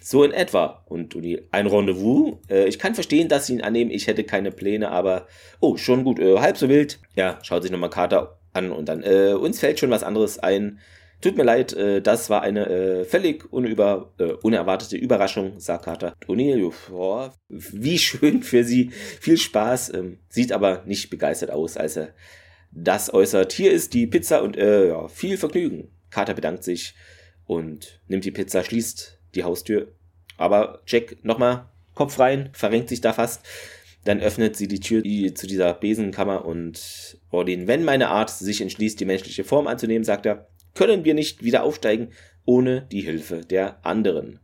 So 0.00 0.22
in 0.22 0.30
etwa. 0.30 0.84
Und 0.86 1.16
ein 1.50 1.66
Rendezvous. 1.66 2.36
Äh, 2.48 2.68
ich 2.68 2.78
kann 2.78 2.94
verstehen, 2.94 3.28
dass 3.28 3.46
Sie 3.46 3.54
ihn 3.54 3.62
annehmen. 3.62 3.90
Ich 3.90 4.06
hätte 4.06 4.22
keine 4.22 4.52
Pläne, 4.52 4.92
aber, 4.92 5.26
oh, 5.58 5.76
schon 5.76 6.04
gut, 6.04 6.20
äh, 6.20 6.38
halb 6.38 6.56
so 6.56 6.68
wild. 6.68 7.00
Ja, 7.16 7.40
schaut 7.42 7.64
sich 7.64 7.72
nochmal 7.72 7.90
Carter 7.90 8.38
an 8.52 8.70
und 8.70 8.88
dann, 8.88 9.02
äh, 9.02 9.32
uns 9.32 9.58
fällt 9.58 9.80
schon 9.80 9.90
was 9.90 10.04
anderes 10.04 10.38
ein. 10.38 10.78
Tut 11.20 11.36
mir 11.36 11.42
leid, 11.42 11.72
äh, 11.72 12.00
das 12.00 12.30
war 12.30 12.42
eine 12.42 12.68
äh, 12.68 13.04
völlig 13.04 13.52
unüber, 13.52 14.12
äh, 14.18 14.34
unerwartete 14.42 14.96
Überraschung, 14.96 15.58
sagt 15.58 15.86
Carter. 15.86 16.14
O'Neill, 16.28 16.70
oh, 16.92 17.30
wie 17.48 17.98
schön 17.98 18.44
für 18.44 18.62
sie, 18.62 18.90
viel 18.90 19.38
Spaß, 19.38 19.92
ähm, 19.94 20.18
sieht 20.28 20.52
aber 20.52 20.84
nicht 20.86 21.10
begeistert 21.10 21.50
aus, 21.50 21.76
als 21.76 21.96
er 21.96 22.14
das 22.74 23.12
äußert. 23.12 23.52
Hier 23.52 23.72
ist 23.72 23.94
die 23.94 24.06
Pizza 24.06 24.42
und 24.42 24.56
äh, 24.56 24.88
ja, 24.88 25.08
viel 25.08 25.36
Vergnügen. 25.36 25.88
Carter 26.10 26.34
bedankt 26.34 26.64
sich 26.64 26.94
und 27.46 28.00
nimmt 28.08 28.24
die 28.24 28.30
Pizza, 28.30 28.62
schließt 28.64 29.18
die 29.34 29.44
Haustür. 29.44 29.92
Aber 30.36 30.82
Jack 30.86 31.24
nochmal 31.24 31.68
Kopf 31.94 32.18
rein, 32.18 32.50
verrenkt 32.52 32.88
sich 32.88 33.00
da 33.00 33.12
fast. 33.12 33.44
Dann 34.04 34.20
öffnet 34.20 34.56
sie 34.56 34.68
die 34.68 34.80
Tür 34.80 35.02
zu 35.34 35.46
dieser 35.46 35.72
Besenkammer 35.72 36.44
und 36.44 37.18
Ordin, 37.30 37.66
wenn 37.68 37.84
meine 37.84 38.08
Art 38.08 38.30
sich 38.30 38.60
entschließt, 38.60 39.00
die 39.00 39.06
menschliche 39.06 39.44
Form 39.44 39.66
anzunehmen, 39.66 40.04
sagt 40.04 40.26
er, 40.26 40.48
können 40.74 41.04
wir 41.04 41.14
nicht 41.14 41.42
wieder 41.42 41.62
aufsteigen 41.62 42.10
ohne 42.44 42.82
die 42.82 43.00
Hilfe 43.00 43.40
der 43.40 43.84
anderen. 43.86 44.40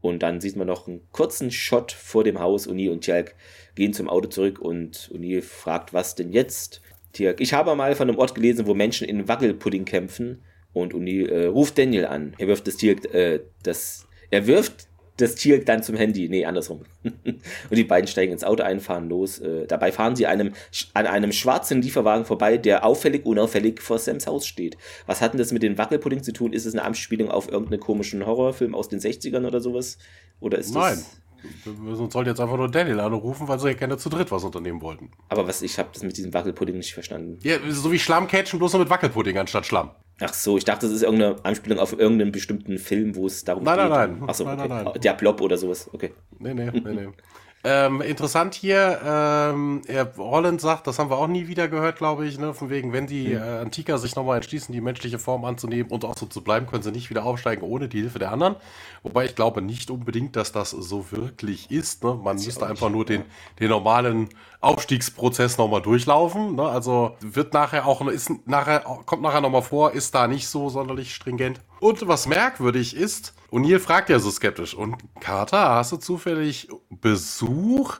Und 0.00 0.22
dann 0.22 0.40
sieht 0.40 0.56
man 0.56 0.66
noch 0.66 0.86
einen 0.86 1.08
kurzen 1.12 1.50
Shot 1.50 1.92
vor 1.92 2.24
dem 2.24 2.38
Haus. 2.38 2.66
Uni 2.66 2.88
und 2.88 3.02
Tjalk 3.02 3.34
gehen 3.74 3.92
zum 3.92 4.08
Auto 4.08 4.28
zurück 4.28 4.58
und 4.58 5.10
Uni 5.12 5.40
fragt, 5.42 5.92
was 5.92 6.14
denn 6.14 6.32
jetzt? 6.32 6.80
Tjalk, 7.14 7.40
ich 7.40 7.52
habe 7.54 7.74
mal 7.74 7.94
von 7.94 8.08
einem 8.08 8.18
Ort 8.18 8.34
gelesen, 8.34 8.66
wo 8.66 8.74
Menschen 8.74 9.08
in 9.08 9.26
Wackelpudding 9.26 9.84
kämpfen. 9.84 10.42
Und 10.72 10.92
Uni 10.92 11.22
äh, 11.22 11.46
ruft 11.46 11.78
Daniel 11.78 12.06
an. 12.06 12.34
Er 12.36 12.48
wirft 12.48 12.66
das 12.66 12.76
Tjalk, 12.76 13.14
äh, 13.14 13.40
das, 13.62 14.08
er 14.30 14.46
wirft 14.48 14.88
das 15.16 15.36
Tier 15.36 15.64
dann 15.64 15.82
zum 15.82 15.96
Handy. 15.96 16.28
Nee, 16.28 16.44
andersrum. 16.44 16.82
und 17.04 17.40
die 17.70 17.84
beiden 17.84 18.08
steigen 18.08 18.32
ins 18.32 18.42
Auto 18.42 18.64
ein, 18.64 18.80
fahren 18.80 19.08
los. 19.08 19.38
Äh, 19.38 19.66
dabei 19.66 19.92
fahren 19.92 20.16
sie 20.16 20.26
einem, 20.26 20.52
an 20.92 21.06
einem 21.06 21.32
schwarzen 21.32 21.82
Lieferwagen 21.82 22.24
vorbei, 22.24 22.58
der 22.58 22.84
auffällig, 22.84 23.24
unauffällig 23.24 23.80
vor 23.80 23.98
Sams 23.98 24.26
Haus 24.26 24.46
steht. 24.46 24.76
Was 25.06 25.20
hat 25.20 25.32
denn 25.32 25.38
das 25.38 25.52
mit 25.52 25.62
den 25.62 25.78
Wackelpudding 25.78 26.22
zu 26.22 26.32
tun? 26.32 26.52
Ist 26.52 26.66
es 26.66 26.74
eine 26.74 26.82
Anspielung 26.82 27.30
auf 27.30 27.48
irgendeinen 27.48 27.80
komischen 27.80 28.26
Horrorfilm 28.26 28.74
aus 28.74 28.88
den 28.88 28.98
60ern 28.98 29.46
oder 29.46 29.60
sowas? 29.60 29.98
Oder 30.40 30.58
ist 30.58 30.74
Nein. 30.74 30.94
Das 30.94 31.20
wir 31.64 31.96
sollten 31.96 32.26
jetzt 32.26 32.40
einfach 32.40 32.56
nur 32.56 32.70
Daniel 32.70 33.00
anrufen, 33.00 33.48
weil 33.48 33.58
sie 33.58 33.68
ja 33.68 33.74
gerne 33.74 33.96
zu 33.96 34.08
dritt 34.08 34.30
was 34.30 34.44
unternehmen 34.44 34.80
wollten. 34.80 35.10
Aber 35.28 35.46
was, 35.46 35.62
ich 35.62 35.78
habe 35.78 35.90
das 35.92 36.02
mit 36.02 36.16
diesem 36.16 36.32
Wackelpudding 36.32 36.76
nicht 36.76 36.94
verstanden. 36.94 37.38
Ja, 37.42 37.56
so 37.68 37.90
wie 37.92 37.98
Schlamm 37.98 38.26
catchen, 38.26 38.58
bloß 38.58 38.72
nur 38.72 38.80
mit 38.80 38.90
Wackelpudding 38.90 39.38
anstatt 39.38 39.66
Schlamm. 39.66 39.90
Ach 40.20 40.32
so, 40.32 40.56
ich 40.56 40.64
dachte, 40.64 40.86
das 40.86 40.94
ist 40.94 41.02
irgendeine 41.02 41.44
Anspielung 41.44 41.78
auf 41.78 41.92
irgendeinen 41.98 42.30
bestimmten 42.30 42.78
Film, 42.78 43.16
wo 43.16 43.26
es 43.26 43.44
darum 43.44 43.64
nein, 43.64 43.78
geht. 43.78 43.88
Nein, 43.88 44.18
nein, 44.18 44.24
Ach 44.28 44.34
so, 44.34 44.44
nein. 44.44 44.58
okay. 44.58 44.68
nein, 44.68 44.84
nein. 44.84 45.00
Der 45.00 45.12
Blob 45.14 45.40
oder 45.40 45.56
sowas, 45.56 45.90
okay. 45.92 46.12
Nee, 46.38 46.54
nee, 46.54 46.70
nee, 46.70 46.80
nee. 46.80 47.08
Ähm, 47.66 48.02
interessant 48.02 48.54
hier, 48.54 49.00
ähm, 49.02 49.80
er, 49.86 50.12
Holland 50.18 50.60
sagt, 50.60 50.86
das 50.86 50.98
haben 50.98 51.08
wir 51.08 51.16
auch 51.16 51.26
nie 51.26 51.48
wieder 51.48 51.66
gehört, 51.66 51.96
glaube 51.96 52.26
ich, 52.26 52.38
ne, 52.38 52.52
von 52.52 52.68
wegen, 52.68 52.92
wenn 52.92 53.06
die 53.06 53.32
äh, 53.32 53.38
Antiker 53.38 53.96
sich 53.96 54.14
nochmal 54.16 54.36
entschließen, 54.36 54.70
die 54.70 54.82
menschliche 54.82 55.18
Form 55.18 55.46
anzunehmen 55.46 55.90
und 55.90 56.04
auch 56.04 56.14
so 56.14 56.26
zu 56.26 56.44
bleiben, 56.44 56.66
können 56.66 56.82
sie 56.82 56.92
nicht 56.92 57.08
wieder 57.08 57.24
aufsteigen 57.24 57.62
ohne 57.62 57.88
die 57.88 58.00
Hilfe 58.00 58.18
der 58.18 58.32
anderen. 58.32 58.56
Wobei 59.02 59.24
ich 59.24 59.34
glaube 59.34 59.62
nicht 59.62 59.90
unbedingt, 59.90 60.36
dass 60.36 60.52
das 60.52 60.72
so 60.72 61.10
wirklich 61.10 61.70
ist. 61.70 62.04
Ne? 62.04 62.20
Man 62.22 62.36
müsste 62.36 62.66
einfach 62.66 62.90
nur 62.90 63.06
den, 63.06 63.22
den 63.58 63.70
normalen 63.70 64.28
Aufstiegsprozess 64.60 65.56
nochmal 65.56 65.80
durchlaufen. 65.80 66.56
Ne? 66.56 66.68
Also 66.68 67.16
wird 67.20 67.54
nachher 67.54 67.86
auch, 67.86 68.06
ist 68.08 68.30
nachher, 68.46 68.80
kommt 68.80 69.22
nachher 69.22 69.40
nochmal 69.40 69.62
vor, 69.62 69.92
ist 69.92 70.14
da 70.14 70.28
nicht 70.28 70.48
so 70.48 70.68
sonderlich 70.68 71.14
stringent. 71.14 71.60
Und 71.84 72.08
was 72.08 72.26
merkwürdig 72.26 72.96
ist, 72.96 73.34
O'Neill 73.52 73.78
fragt 73.78 74.08
ja 74.08 74.18
so 74.18 74.30
skeptisch, 74.30 74.72
und 74.72 74.96
Carter, 75.20 75.68
hast 75.74 75.92
du 75.92 75.98
zufällig 75.98 76.70
Besuch? 76.88 77.96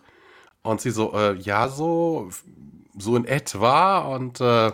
Und 0.63 0.81
sie 0.81 0.91
so, 0.91 1.13
äh, 1.13 1.35
ja, 1.35 1.69
so, 1.69 2.31
so 2.97 3.15
in 3.15 3.27
etwa. 3.27 3.99
Und 3.99 4.41
äh, 4.41 4.73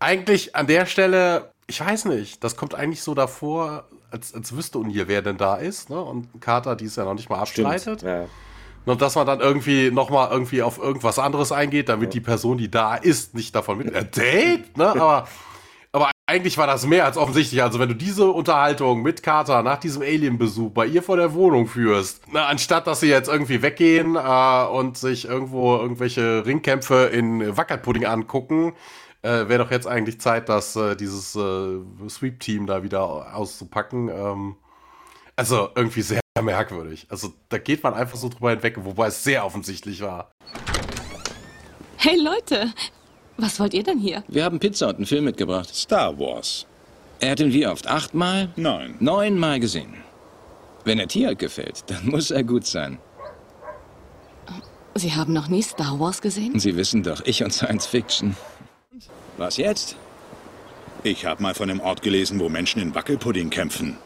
eigentlich 0.00 0.56
an 0.56 0.66
der 0.66 0.86
Stelle, 0.86 1.52
ich 1.68 1.80
weiß 1.80 2.06
nicht, 2.06 2.42
das 2.42 2.56
kommt 2.56 2.74
eigentlich 2.74 3.00
so 3.00 3.14
davor, 3.14 3.84
als, 4.10 4.34
als 4.34 4.56
wüsste 4.56 4.78
O'Neill, 4.78 5.06
wer 5.06 5.22
denn 5.22 5.36
da 5.36 5.54
ist. 5.54 5.88
Ne? 5.88 6.02
Und 6.02 6.26
Carter, 6.40 6.74
die 6.74 6.86
es 6.86 6.96
ja 6.96 7.04
noch 7.04 7.14
nicht 7.14 7.30
mal 7.30 7.38
abstreitet. 7.38 8.02
Ja. 8.02 8.24
Und 8.86 9.02
dass 9.02 9.14
man 9.14 9.28
dann 9.28 9.38
irgendwie 9.38 9.92
nochmal 9.92 10.32
irgendwie 10.32 10.64
auf 10.64 10.78
irgendwas 10.78 11.20
anderes 11.20 11.52
eingeht, 11.52 11.88
damit 11.88 12.12
die 12.12 12.20
Person, 12.20 12.58
die 12.58 12.72
da 12.72 12.96
ist, 12.96 13.36
nicht 13.36 13.54
davon 13.54 13.78
mit. 13.78 13.94
Ein 13.94 14.10
Date, 14.10 14.76
ne? 14.76 14.88
Aber 14.88 15.28
eigentlich 16.26 16.58
war 16.58 16.66
das 16.66 16.84
mehr 16.84 17.04
als 17.04 17.16
offensichtlich. 17.16 17.62
Also, 17.62 17.78
wenn 17.78 17.88
du 17.88 17.94
diese 17.94 18.28
Unterhaltung 18.28 19.02
mit 19.02 19.22
Carter 19.22 19.62
nach 19.62 19.78
diesem 19.78 20.02
Alien-Besuch 20.02 20.72
bei 20.72 20.86
ihr 20.86 21.02
vor 21.02 21.16
der 21.16 21.34
Wohnung 21.34 21.68
führst, 21.68 22.22
na, 22.32 22.46
anstatt 22.46 22.86
dass 22.88 23.00
sie 23.00 23.08
jetzt 23.08 23.28
irgendwie 23.28 23.62
weggehen 23.62 24.16
äh, 24.16 24.66
und 24.66 24.98
sich 24.98 25.26
irgendwo 25.26 25.76
irgendwelche 25.76 26.44
Ringkämpfe 26.44 27.04
in 27.06 27.56
Wackerpudding 27.56 28.06
angucken, 28.06 28.74
äh, 29.22 29.48
wäre 29.48 29.58
doch 29.58 29.70
jetzt 29.70 29.86
eigentlich 29.86 30.20
Zeit, 30.20 30.48
dass 30.48 30.74
äh, 30.74 30.96
dieses 30.96 31.36
äh, 31.36 31.78
Sweep-Team 32.08 32.66
da 32.66 32.82
wieder 32.82 33.34
auszupacken. 33.36 34.08
Ähm, 34.08 34.56
also 35.36 35.68
irgendwie 35.76 36.02
sehr 36.02 36.20
merkwürdig. 36.42 37.06
Also 37.08 37.32
da 37.50 37.58
geht 37.58 37.84
man 37.84 37.94
einfach 37.94 38.18
so 38.18 38.28
drüber 38.28 38.50
hinweg, 38.50 38.78
wobei 38.78 39.06
es 39.08 39.22
sehr 39.22 39.44
offensichtlich 39.44 40.02
war. 40.02 40.32
Hey 41.98 42.16
Leute, 42.20 42.72
was 43.36 43.60
wollt 43.60 43.74
ihr 43.74 43.82
denn 43.82 43.98
hier? 43.98 44.24
Wir 44.28 44.44
haben 44.44 44.58
Pizza 44.58 44.88
und 44.88 44.96
einen 44.96 45.06
Film 45.06 45.24
mitgebracht. 45.24 45.74
Star 45.74 46.18
Wars. 46.18 46.66
Er 47.20 47.32
hat 47.32 47.40
ihn 47.40 47.52
wie 47.52 47.66
oft? 47.66 47.86
Achtmal? 47.86 48.50
Nein. 48.56 48.96
Neunmal 49.00 49.60
gesehen. 49.60 49.94
Wenn 50.84 50.98
er 50.98 51.08
Tier 51.08 51.34
gefällt, 51.34 51.84
dann 51.88 52.06
muss 52.10 52.30
er 52.30 52.44
gut 52.44 52.66
sein. 52.66 52.98
Sie 54.94 55.14
haben 55.14 55.32
noch 55.32 55.48
nie 55.48 55.62
Star 55.62 56.00
Wars 56.00 56.22
gesehen? 56.22 56.58
Sie 56.58 56.76
wissen 56.76 57.02
doch, 57.02 57.20
ich 57.24 57.44
und 57.44 57.52
Science 57.52 57.86
Fiction. 57.86 58.36
Was 59.36 59.58
jetzt? 59.58 59.96
Ich 61.02 61.26
habe 61.26 61.42
mal 61.42 61.54
von 61.54 61.68
einem 61.68 61.80
Ort 61.80 62.00
gelesen, 62.02 62.40
wo 62.40 62.48
Menschen 62.48 62.80
in 62.80 62.94
Wackelpudding 62.94 63.50
kämpfen. 63.50 63.98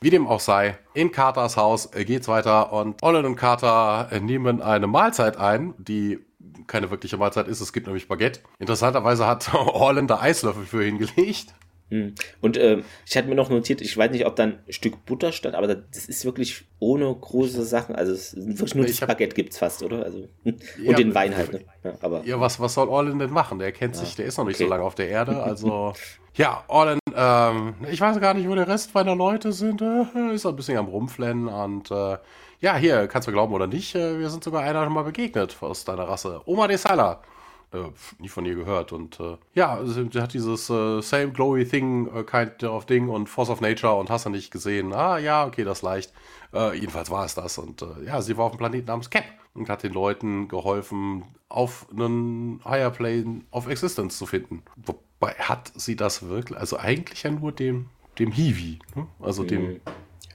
Wie 0.00 0.10
dem 0.10 0.26
auch 0.26 0.40
sei, 0.40 0.78
in 0.94 1.12
Carters 1.12 1.56
Haus 1.56 1.90
geht's 1.90 2.28
weiter 2.28 2.72
und 2.72 3.02
Olin 3.02 3.24
und 3.24 3.36
Carter 3.36 4.10
nehmen 4.20 4.60
eine 4.60 4.86
Mahlzeit 4.86 5.36
ein, 5.38 5.74
die 5.78 6.18
keine 6.66 6.90
wirkliche 6.90 7.16
Mahlzeit 7.16 7.48
ist. 7.48 7.60
Es 7.60 7.72
gibt 7.72 7.86
nämlich 7.86 8.08
Baguette. 8.08 8.40
Interessanterweise 8.58 9.26
hat 9.26 9.52
Olin 9.54 10.06
da 10.06 10.20
Eislöffel 10.20 10.64
für 10.64 10.82
hingelegt. 10.82 11.54
Hm. 11.88 12.14
Und 12.40 12.56
äh, 12.56 12.82
ich 13.06 13.16
hatte 13.16 13.28
mir 13.28 13.36
noch 13.36 13.48
notiert, 13.48 13.80
ich 13.80 13.96
weiß 13.96 14.10
nicht, 14.10 14.26
ob 14.26 14.34
da 14.34 14.44
ein 14.44 14.58
Stück 14.68 15.04
Butter 15.06 15.30
stand, 15.30 15.54
aber 15.54 15.68
das 15.68 16.06
ist 16.06 16.24
wirklich 16.24 16.64
ohne 16.80 17.14
große 17.14 17.62
Sachen. 17.62 17.94
Also 17.94 18.12
es 18.12 18.34
ist 18.34 18.58
wirklich 18.58 18.74
nur 18.74 18.84
Ich 18.86 18.98
das 18.98 19.06
Baguette 19.06 19.36
gibt's 19.36 19.58
fast, 19.58 19.84
oder? 19.84 20.02
Also 20.02 20.28
und 20.44 20.60
Ja, 20.82 20.94
den 20.94 21.14
Wein 21.14 21.36
halt. 21.36 21.52
Ne? 21.52 21.60
Ja, 21.84 21.92
aber 22.00 22.24
Ja, 22.24 22.40
was, 22.40 22.58
was 22.58 22.74
soll 22.74 22.88
Orlin 22.88 23.20
denn 23.20 23.30
machen? 23.30 23.60
Der 23.60 23.70
kennt 23.70 23.94
sich, 23.94 24.16
der 24.16 24.26
ist 24.26 24.36
noch 24.36 24.46
nicht 24.46 24.56
okay. 24.56 24.64
so 24.64 24.70
lange 24.70 24.82
auf 24.82 24.96
der 24.96 25.08
Erde. 25.08 25.40
Also, 25.40 25.92
ja, 26.34 26.64
Orlin, 26.66 26.98
ähm, 27.14 27.74
ich 27.88 28.00
weiß 28.00 28.18
gar 28.18 28.34
nicht, 28.34 28.48
wo 28.48 28.56
der 28.56 28.66
Rest 28.66 28.92
meiner 28.92 29.14
Leute 29.14 29.52
sind. 29.52 29.80
Äh, 29.80 30.34
ist 30.34 30.44
ein 30.44 30.56
bisschen 30.56 30.78
am 30.78 30.86
Rumflennen 30.86 31.46
und 31.46 31.92
äh, 31.92 32.16
ja, 32.66 32.74
hier, 32.74 33.06
kannst 33.06 33.28
du 33.28 33.32
glauben 33.32 33.54
oder 33.54 33.68
nicht, 33.68 33.94
äh, 33.94 34.18
wir 34.18 34.28
sind 34.28 34.42
sogar 34.42 34.62
einer 34.62 34.82
schon 34.82 34.92
mal 34.92 35.04
begegnet 35.04 35.56
aus 35.60 35.84
deiner 35.84 36.08
Rasse. 36.08 36.40
Oma 36.46 36.66
de 36.66 36.76
Sala. 36.76 37.22
Äh, 37.72 37.78
nie 38.18 38.28
von 38.28 38.44
ihr 38.44 38.56
gehört 38.56 38.92
und 38.92 39.20
äh, 39.20 39.36
ja, 39.54 39.84
sie, 39.84 40.08
hat 40.20 40.34
dieses 40.34 40.68
äh, 40.68 41.00
Same 41.00 41.30
Glowy 41.30 41.64
Thing 41.64 42.08
äh, 42.12 42.24
kind 42.24 42.64
of 42.64 42.84
Ding 42.86 43.08
und 43.08 43.28
Force 43.28 43.50
of 43.50 43.60
Nature 43.60 43.94
und 43.94 44.10
hast 44.10 44.26
du 44.26 44.30
nicht 44.30 44.50
gesehen. 44.50 44.92
Ah, 44.92 45.18
ja, 45.18 45.46
okay, 45.46 45.62
das 45.62 45.82
leicht. 45.82 46.12
Äh, 46.52 46.74
jedenfalls 46.74 47.08
war 47.08 47.24
es 47.24 47.36
das 47.36 47.56
und 47.58 47.82
äh, 47.82 48.04
ja, 48.04 48.20
sie 48.20 48.36
war 48.36 48.46
auf 48.46 48.52
einem 48.52 48.58
Planeten 48.58 48.86
namens 48.88 49.10
Cap 49.10 49.24
und 49.54 49.68
hat 49.68 49.84
den 49.84 49.92
Leuten 49.92 50.48
geholfen, 50.48 51.24
auf 51.48 51.86
einen 51.92 52.60
Higher 52.64 52.90
Plane 52.90 53.42
of 53.52 53.68
Existence 53.68 54.18
zu 54.18 54.26
finden. 54.26 54.62
Wobei 54.74 55.34
hat 55.34 55.72
sie 55.76 55.94
das 55.94 56.28
wirklich, 56.28 56.58
also 56.58 56.78
eigentlich 56.78 57.22
ja 57.22 57.30
nur 57.30 57.52
dem, 57.52 57.90
dem 58.18 58.32
Hiwi, 58.32 58.80
ne? 58.96 59.06
also 59.20 59.44
dem, 59.44 59.80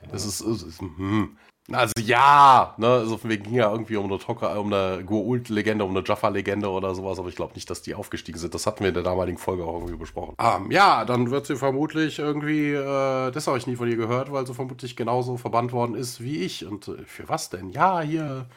das 0.09 0.25
ist, 0.25 0.39
es 0.39 0.63
ist 0.63 0.79
hm. 0.79 1.37
Also 1.73 1.93
ja, 1.99 2.73
ne, 2.77 2.87
also 2.87 3.17
von 3.17 3.29
wegen 3.29 3.43
ging 3.43 3.55
ja 3.55 3.71
irgendwie 3.71 3.95
um 3.97 4.05
eine 4.05 4.19
Toka, 4.19 4.55
um 4.57 4.71
eine 4.71 5.03
Goa'uld-Legende, 5.03 5.83
um 5.83 5.95
eine 5.95 6.03
Jaffa-Legende 6.05 6.69
oder 6.69 6.93
sowas, 6.95 7.19
aber 7.19 7.29
ich 7.29 7.35
glaube 7.35 7.53
nicht, 7.53 7.69
dass 7.69 7.81
die 7.81 7.95
aufgestiegen 7.95 8.39
sind. 8.39 8.53
Das 8.53 8.65
hatten 8.65 8.81
wir 8.81 8.89
in 8.89 8.93
der 8.93 9.03
damaligen 9.03 9.37
Folge 9.37 9.63
auch 9.63 9.75
irgendwie 9.75 9.95
besprochen. 9.95 10.35
Ähm, 10.39 10.71
ja, 10.71 11.05
dann 11.05 11.31
wird 11.31 11.45
sie 11.45 11.55
vermutlich 11.55 12.19
irgendwie, 12.19 12.71
äh, 12.71 13.31
das 13.31 13.47
habe 13.47 13.57
ich 13.57 13.67
nie 13.67 13.75
von 13.75 13.89
ihr 13.89 13.97
gehört, 13.97 14.31
weil 14.31 14.45
sie 14.45 14.53
vermutlich 14.53 14.95
genauso 14.95 15.37
verbannt 15.37 15.71
worden 15.71 15.95
ist 15.95 16.21
wie 16.21 16.37
ich. 16.37 16.65
Und 16.65 16.87
äh, 16.87 17.03
für 17.05 17.27
was 17.29 17.49
denn? 17.49 17.69
Ja, 17.69 18.01
hier 18.01 18.47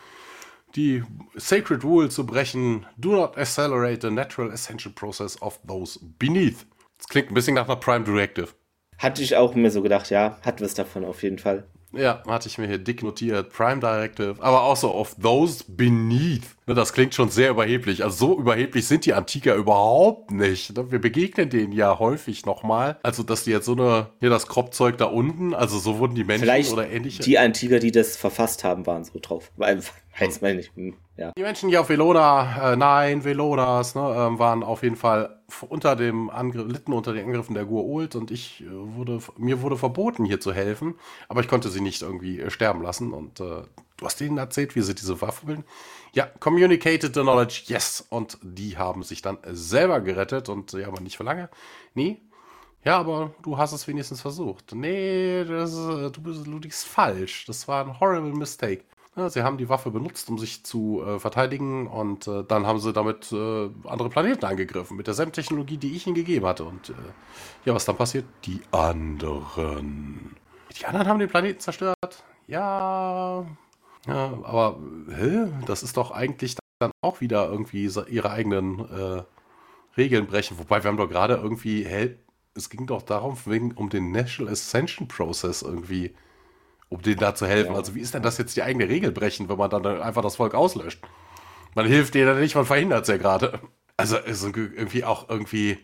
die 0.77 1.03
Sacred 1.37 1.85
Rule 1.85 2.09
zu 2.09 2.27
brechen. 2.27 2.87
Do 2.97 3.13
not 3.13 3.37
accelerate 3.39 4.07
the 4.07 4.11
natural 4.13 4.51
ascension 4.51 4.95
process 4.95 5.41
of 5.41 5.61
those 5.67 5.99
beneath. 6.19 6.67
Das 6.99 7.09
klingt 7.09 7.31
ein 7.31 7.35
bisschen 7.35 7.55
nach 7.55 7.67
einer 7.67 7.77
Prime 7.77 8.05
Directive. 8.05 8.49
hatte 8.99 9.23
ich 9.23 9.37
auch 9.37 9.55
mir 9.55 9.71
so 9.71 9.83
gedacht, 9.83 10.11
ja, 10.11 10.39
hat 10.43 10.61
was 10.61 10.75
davon 10.75 11.05
auf 11.05 11.23
jeden 11.23 11.39
Fall. 11.39 11.65
Ja, 11.97 12.23
hatte 12.27 12.49
ich 12.49 12.59
mir 12.59 12.67
hier 12.67 12.79
dick 12.79 13.03
notiert. 13.03 13.53
Prime 13.53 13.81
Directive, 13.81 14.37
aber 14.41 14.63
auch 14.63 14.77
so 14.77 14.95
of 14.95 15.15
those 15.21 15.65
beneath. 15.67 16.45
Ne, 16.67 16.75
das 16.75 16.95
klingt 16.95 17.15
schon 17.15 17.29
sehr 17.29 17.51
überheblich. 17.51 18.05
Also 18.05 18.29
so 18.29 18.39
überheblich 18.41 18.87
sind 18.87 19.05
die 19.05 19.13
Antiker 19.13 19.55
überhaupt 19.55 20.31
nicht. 20.31 20.75
Ne? 20.77 20.91
Wir 20.91 20.99
begegnen 20.99 21.51
denen 21.51 21.73
ja 21.73 21.99
häufig 21.99 22.47
nochmal. 22.47 22.99
Also, 23.03 23.23
dass 23.23 23.45
die 23.45 23.51
jetzt 23.51 23.67
so 23.67 23.73
eine, 23.73 24.07
hier 24.21 24.31
das 24.31 24.47
Kropfzeug 24.47 24.97
da 24.97 25.05
unten, 25.05 25.53
also 25.53 25.79
so 25.79 25.99
wurden 25.99 26.15
die 26.15 26.25
Menschen 26.25 26.45
Vielleicht 26.45 26.73
oder 26.73 26.89
ähnliche. 26.89 27.23
die 27.23 27.39
Antiker, 27.39 27.81
die 27.81 27.93
das 27.93 28.17
verfasst 28.17 28.65
haben, 28.65 28.87
waren 28.87 29.05
so 29.05 29.19
drauf. 29.21 29.53
Weiß 29.57 30.41
man 30.41 30.57
nicht. 30.57 30.75
Hm, 30.75 30.95
Ja. 31.19 31.33
Die 31.37 31.43
Menschen 31.43 31.69
hier 31.69 31.81
auf 31.83 31.89
Velona, 31.91 32.73
äh, 32.73 32.77
nein, 32.77 33.25
Velonas, 33.25 33.95
ne, 33.95 34.15
ähm, 34.17 34.39
waren 34.39 34.63
auf 34.63 34.83
jeden 34.83 34.97
Fall 34.97 35.41
unter 35.69 35.97
dem 35.97 36.31
Angriff, 36.31 36.67
litten 36.67 36.93
unter 36.95 37.13
den 37.13 37.27
Angriffen 37.27 37.55
der 37.55 37.65
Gua'uld 37.67 38.17
und 38.17 38.31
ich 38.31 38.63
äh, 38.63 38.67
wurde, 38.71 39.19
mir 39.37 39.61
wurde 39.61 39.77
verboten, 39.77 40.25
hier 40.25 40.41
zu 40.41 40.53
helfen, 40.53 40.95
aber 41.29 41.41
ich 41.41 41.49
konnte 41.49 41.69
sie 41.69 41.81
nicht 41.81 42.01
irgendwie 42.03 42.41
äh, 42.41 42.51
sterben 42.51 42.83
lassen 42.83 43.13
und 43.13 43.41
äh, 43.41 43.63
du 43.97 44.05
hast 44.07 44.19
denen 44.21 44.39
erzählt, 44.39 44.75
wie 44.77 44.81
sie 44.83 44.95
diese 44.95 45.21
Waffe 45.21 45.47
bilden. 45.47 45.65
Ja, 46.15 46.27
communicated 46.39 47.13
the 47.13 47.23
knowledge, 47.23 47.65
yes, 47.67 48.07
und 48.09 48.39
die 48.41 48.79
haben 48.79 49.03
sich 49.03 49.21
dann 49.21 49.39
selber 49.51 50.01
gerettet 50.01 50.49
und 50.49 50.73
ja, 50.73 50.87
aber 50.87 51.01
nicht 51.01 51.17
für 51.17 51.25
lange. 51.25 51.51
Nee. 51.95 52.21
Ja, 52.85 52.99
aber 52.99 53.35
du 53.43 53.59
hast 53.59 53.73
es 53.73 53.89
wenigstens 53.89 54.21
versucht. 54.21 54.75
Nee, 54.75 55.45
das, 55.45 55.75
äh, 55.75 56.11
du, 56.11 56.23
bist, 56.23 56.47
liegst 56.47 56.87
falsch. 56.87 57.47
Das 57.47 57.67
war 57.67 57.85
ein 57.85 57.99
horrible 57.99 58.33
mistake. 58.33 58.85
Ja, 59.17 59.29
sie 59.29 59.43
haben 59.43 59.59
die 59.59 59.69
Waffe 59.69 59.91
benutzt, 59.91 60.29
um 60.29 60.39
sich 60.39 60.65
zu 60.65 61.03
äh, 61.05 61.19
verteidigen 61.19 61.89
und 61.89 62.29
äh, 62.29 62.45
dann 62.45 62.67
haben 62.67 62.79
sie 62.79 62.93
damit 62.93 63.33
äh, 63.33 63.71
andere 63.85 64.09
Planeten 64.09 64.45
angegriffen, 64.45 64.97
mit 64.97 65.07
derselben 65.07 65.33
Technologie, 65.33 65.79
die 65.79 65.97
ich 65.97 66.07
ihnen 66.07 66.15
gegeben 66.15 66.47
hatte. 66.47 66.65
Und 66.65 66.91
äh, 66.91 66.95
ja, 67.65 67.75
was 67.75 67.87
dann 67.87 67.97
passiert? 67.97 68.27
Die 68.45 68.61
anderen. 68.71 70.37
Die 70.79 70.85
anderen 70.85 71.09
haben 71.09 71.19
den 71.19 71.29
Planeten 71.29 71.59
zerstört. 71.59 72.25
Ja. 72.47 73.47
Ja, 74.07 74.39
aber 74.43 74.81
hä? 75.09 75.47
das 75.67 75.83
ist 75.83 75.97
doch 75.97 76.11
eigentlich 76.11 76.57
dann 76.79 76.91
auch 77.01 77.21
wieder 77.21 77.49
irgendwie 77.49 77.91
ihre 78.09 78.31
eigenen 78.31 78.81
äh, 78.81 79.23
Regeln 79.97 80.27
brechen. 80.27 80.59
Wobei 80.59 80.83
wir 80.83 80.89
haben 80.89 80.97
doch 80.97 81.09
gerade 81.09 81.35
irgendwie, 81.35 81.85
hä, 81.85 82.17
es 82.55 82.71
ging 82.71 82.87
doch 82.87 83.03
darum, 83.03 83.37
wegen, 83.47 83.73
um 83.73 83.91
den 83.91 84.11
National 84.11 84.53
Ascension 84.53 85.09
Process 85.09 85.63
irgendwie, 85.63 86.15
um 86.89 87.03
denen 87.03 87.19
da 87.19 87.35
zu 87.35 87.47
helfen. 87.47 87.73
Ja. 87.73 87.79
Also 87.79 87.95
wie 87.95 88.01
ist 88.01 88.15
denn 88.15 88.23
das 88.23 88.39
jetzt 88.39 88.57
die 88.57 88.63
eigene 88.63 88.89
Regel 88.89 89.13
brechen, 89.13 89.49
wenn 89.49 89.59
man 89.59 89.71
dann 89.71 89.87
einfach 89.87 90.23
das 90.23 90.37
Volk 90.37 90.55
auslöscht? 90.55 91.01
Man 91.75 91.87
hilft 91.87 92.15
denen 92.15 92.39
nicht, 92.39 92.55
man 92.55 92.67
verhindert 92.67 93.03
es 93.03 93.09
ja 93.09 93.17
gerade. 93.17 93.61
Also 93.97 94.17
ist 94.19 94.45
irgendwie 94.45 95.05
auch 95.05 95.29
irgendwie, 95.29 95.79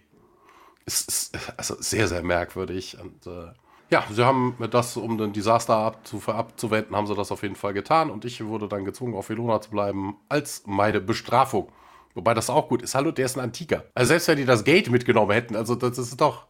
es 0.84 1.02
ist 1.02 1.38
also 1.56 1.76
sehr, 1.80 2.06
sehr 2.08 2.22
merkwürdig. 2.22 2.98
Und 3.00 3.26
äh, 3.26 3.52
ja, 3.90 4.04
sie 4.10 4.24
haben 4.24 4.56
das, 4.70 4.96
um 4.96 5.18
den 5.18 5.32
Desaster 5.32 5.76
abzu 5.76 6.22
abzuwenden, 6.26 6.94
haben 6.96 7.06
sie 7.06 7.14
das 7.14 7.32
auf 7.32 7.42
jeden 7.42 7.56
Fall 7.56 7.72
getan. 7.72 8.10
Und 8.10 8.24
ich 8.24 8.44
wurde 8.44 8.68
dann 8.68 8.84
gezwungen, 8.84 9.14
auf 9.14 9.28
Velona 9.28 9.60
zu 9.60 9.70
bleiben, 9.70 10.16
als 10.28 10.62
meine 10.66 11.00
Bestrafung. 11.00 11.70
Wobei 12.14 12.34
das 12.34 12.50
auch 12.50 12.68
gut 12.68 12.82
ist. 12.82 12.94
Hallo, 12.94 13.10
der 13.12 13.26
ist 13.26 13.36
ein 13.36 13.44
Antiker. 13.44 13.84
Also 13.94 14.08
selbst 14.08 14.28
wenn 14.28 14.36
die 14.36 14.44
das 14.44 14.64
Gate 14.64 14.90
mitgenommen 14.90 15.30
hätten, 15.32 15.54
also 15.56 15.74
das 15.74 15.96
ist 15.98 16.20
doch. 16.20 16.46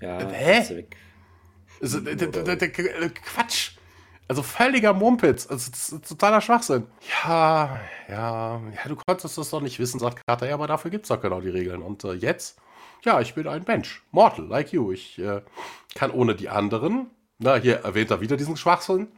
Ja, 0.00 0.18
Hä? 0.30 0.64
er 0.68 0.76
weg. 0.76 0.96
Also, 1.80 2.00
d- 2.00 2.16
Quatsch. 3.10 3.72
Also 4.28 4.42
völliger 4.42 4.92
Mumpitz. 4.92 5.46
Also 5.48 5.70
das 5.70 5.88
ist 5.90 6.08
totaler 6.08 6.40
Schwachsinn. 6.40 6.86
Ja, 7.24 7.80
ja, 8.08 8.60
ja, 8.60 8.88
du 8.88 8.96
konntest 8.96 9.38
das 9.38 9.50
doch 9.50 9.62
nicht 9.62 9.78
wissen, 9.78 9.98
sagt 9.98 10.20
Carter. 10.26 10.46
Ja, 10.48 10.54
aber 10.54 10.66
dafür 10.66 10.90
gibt's 10.90 11.08
doch 11.08 11.20
genau 11.20 11.40
die 11.40 11.48
Regeln. 11.48 11.80
Und 11.82 12.04
äh, 12.04 12.12
jetzt? 12.12 12.58
Ja, 13.04 13.20
ich 13.20 13.34
bin 13.34 13.46
ein 13.46 13.64
Mensch. 13.66 14.02
Mortal, 14.10 14.46
like 14.46 14.72
you. 14.72 14.92
Ich 14.92 15.18
äh, 15.18 15.42
kann 15.94 16.10
ohne 16.10 16.34
die 16.34 16.48
anderen, 16.48 17.10
na, 17.38 17.56
hier 17.56 17.76
erwähnt 17.84 18.10
er 18.10 18.20
wieder 18.20 18.36
diesen 18.36 18.56
Schwachsinn, 18.56 19.08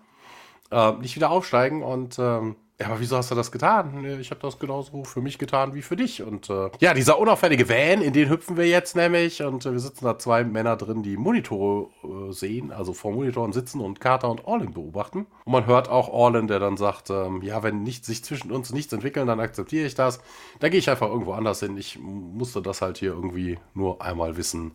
äh, 0.71 0.93
nicht 0.93 1.17
wieder 1.17 1.31
aufsteigen. 1.31 1.83
Und 1.83 2.19
ähm, 2.19 2.57
ja, 2.81 2.87
aber 2.87 3.01
wieso 3.01 3.19
hast 3.19 3.31
du 3.31 3.35
das 3.35 3.53
getan? 3.53 4.05
Ich 4.21 4.31
habe 4.31 4.41
das 4.41 4.59
genauso 4.59 5.05
für 5.05 5.21
mich 5.21 5.37
getan 5.37 5.75
wie 5.75 5.83
für 5.83 5.97
dich. 5.97 6.23
Und 6.23 6.49
äh, 6.49 6.71
ja, 6.81 6.95
dieser 6.95 7.19
unauffällige 7.19 7.69
Van, 7.69 8.01
in 8.01 8.15
den 8.15 8.31
hüpfen 8.31 8.57
wir 8.57 8.67
jetzt 8.67 8.97
nämlich. 8.97 9.43
Und 9.43 9.67
äh, 9.67 9.73
wir 9.73 9.81
sitzen 9.81 10.07
da 10.07 10.19
zwei 10.19 10.45
Männer 10.45 10.77
drin, 10.77 11.03
die 11.03 11.19
Monitore 11.19 11.91
äh, 12.03 12.33
sehen, 12.33 12.73
also 12.73 12.95
vor 12.95 13.13
Monitoren 13.13 13.53
sitzen 13.53 13.83
und 13.83 14.01
Carter 14.01 14.31
und 14.31 14.47
Orlin 14.47 14.73
beobachten. 14.73 15.27
Und 15.45 15.53
man 15.53 15.67
hört 15.67 15.91
auch 15.91 16.09
Orlin, 16.09 16.47
der 16.47 16.59
dann 16.59 16.79
sagt, 16.79 17.11
ähm, 17.11 17.43
ja, 17.43 17.63
wenn 17.63 17.83
nicht, 17.83 18.07
sich 18.07 18.25
zwischen 18.25 18.51
uns 18.51 18.73
nichts 18.73 18.95
entwickeln, 18.95 19.27
dann 19.27 19.41
akzeptiere 19.41 19.87
ich 19.87 19.95
das. 19.95 20.23
Da 20.61 20.71
gehe 20.71 20.79
ich 20.79 20.89
einfach 20.89 21.09
irgendwo 21.09 21.33
anders 21.35 21.61
hin. 21.61 21.77
Ich 21.77 21.99
musste 21.99 22.63
das 22.63 22.81
halt 22.81 22.97
hier 22.97 23.11
irgendwie 23.11 23.59
nur 23.75 24.01
einmal 24.01 24.39
wissen. 24.39 24.73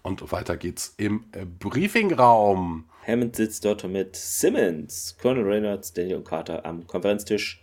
Und 0.00 0.32
weiter 0.32 0.56
geht's 0.56 0.94
im 0.96 1.24
Briefingraum. 1.58 2.86
Hammond 3.06 3.36
sitzt 3.36 3.64
dort 3.64 3.84
mit 3.84 4.16
Simmons, 4.16 5.16
Colonel 5.20 5.44
Reynolds, 5.44 5.92
Daniel 5.92 6.16
und 6.16 6.24
Carter 6.26 6.66
am 6.66 6.86
Konferenztisch. 6.86 7.62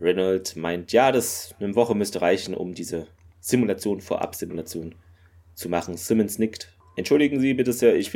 Reynolds 0.00 0.56
meint, 0.56 0.92
ja, 0.92 1.12
das 1.12 1.54
eine 1.60 1.74
Woche 1.74 1.94
müsste 1.94 2.22
reichen, 2.22 2.54
um 2.54 2.74
diese 2.74 3.06
Simulation, 3.40 4.00
Vorab-Simulation 4.00 4.94
zu 5.54 5.68
machen. 5.68 5.96
Simmons 5.96 6.38
nickt. 6.38 6.72
Entschuldigen 6.96 7.40
Sie 7.40 7.54
bitte 7.54 7.72
sehr, 7.72 7.96
ich 7.96 8.12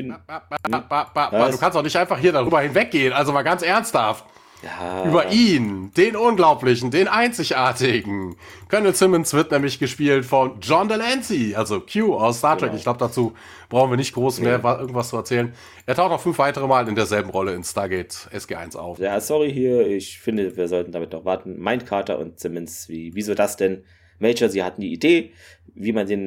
Was? 1.32 1.50
du 1.50 1.58
kannst 1.58 1.76
doch 1.76 1.82
nicht 1.82 1.96
einfach 1.96 2.18
hier 2.18 2.32
darüber 2.32 2.60
hinweggehen. 2.60 3.12
Also 3.12 3.32
mal 3.32 3.42
ganz 3.42 3.62
ernsthaft. 3.62 4.24
Ja, 4.62 5.04
Über 5.06 5.30
ihn, 5.32 5.92
den 5.96 6.16
Unglaublichen, 6.16 6.90
den 6.90 7.08
Einzigartigen. 7.08 8.36
Colonel 8.70 8.94
Simmons 8.94 9.32
wird 9.34 9.50
nämlich 9.52 9.78
gespielt 9.78 10.24
von 10.24 10.58
John 10.60 10.88
Delancey, 10.88 11.54
also 11.54 11.80
Q 11.80 12.14
aus 12.14 12.38
Star 12.38 12.56
Trek. 12.56 12.68
Genau. 12.70 12.76
Ich 12.78 12.82
glaube, 12.82 12.98
dazu 12.98 13.34
brauchen 13.68 13.90
wir 13.90 13.96
nicht 13.96 14.14
groß 14.14 14.40
mehr 14.40 14.62
wa- 14.62 14.78
irgendwas 14.80 15.10
zu 15.10 15.16
erzählen. 15.16 15.52
Er 15.84 15.94
taucht 15.94 16.10
auch 16.12 16.20
fünf 16.20 16.38
weitere 16.38 16.66
Mal 16.66 16.88
in 16.88 16.94
derselben 16.94 17.30
Rolle 17.30 17.54
in 17.54 17.62
Stargate 17.64 18.28
SG1 18.32 18.76
auf. 18.76 18.98
Ja, 18.98 19.20
sorry 19.20 19.52
hier, 19.52 19.86
ich 19.86 20.18
finde, 20.18 20.56
wir 20.56 20.68
sollten 20.68 20.90
damit 20.92 21.12
noch 21.12 21.24
warten. 21.24 21.60
Meint 21.60 21.86
Carter 21.86 22.18
und 22.18 22.40
Simmons, 22.40 22.88
wie, 22.88 23.14
wieso 23.14 23.34
das 23.34 23.56
denn? 23.56 23.84
Major, 24.18 24.48
sie 24.48 24.62
hatten 24.64 24.80
die 24.80 24.92
Idee, 24.92 25.32
wie 25.74 25.92
man 25.92 26.06
den 26.06 26.26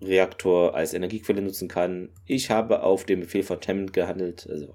Aquada-Reaktor 0.00 0.74
als 0.74 0.94
Energiequelle 0.94 1.42
nutzen 1.42 1.68
kann. 1.68 2.10
Ich 2.26 2.50
habe 2.50 2.82
auf 2.82 3.04
den 3.04 3.20
Befehl 3.20 3.42
von 3.42 3.58
Hammond 3.66 3.92
gehandelt, 3.92 4.46
also 4.50 4.74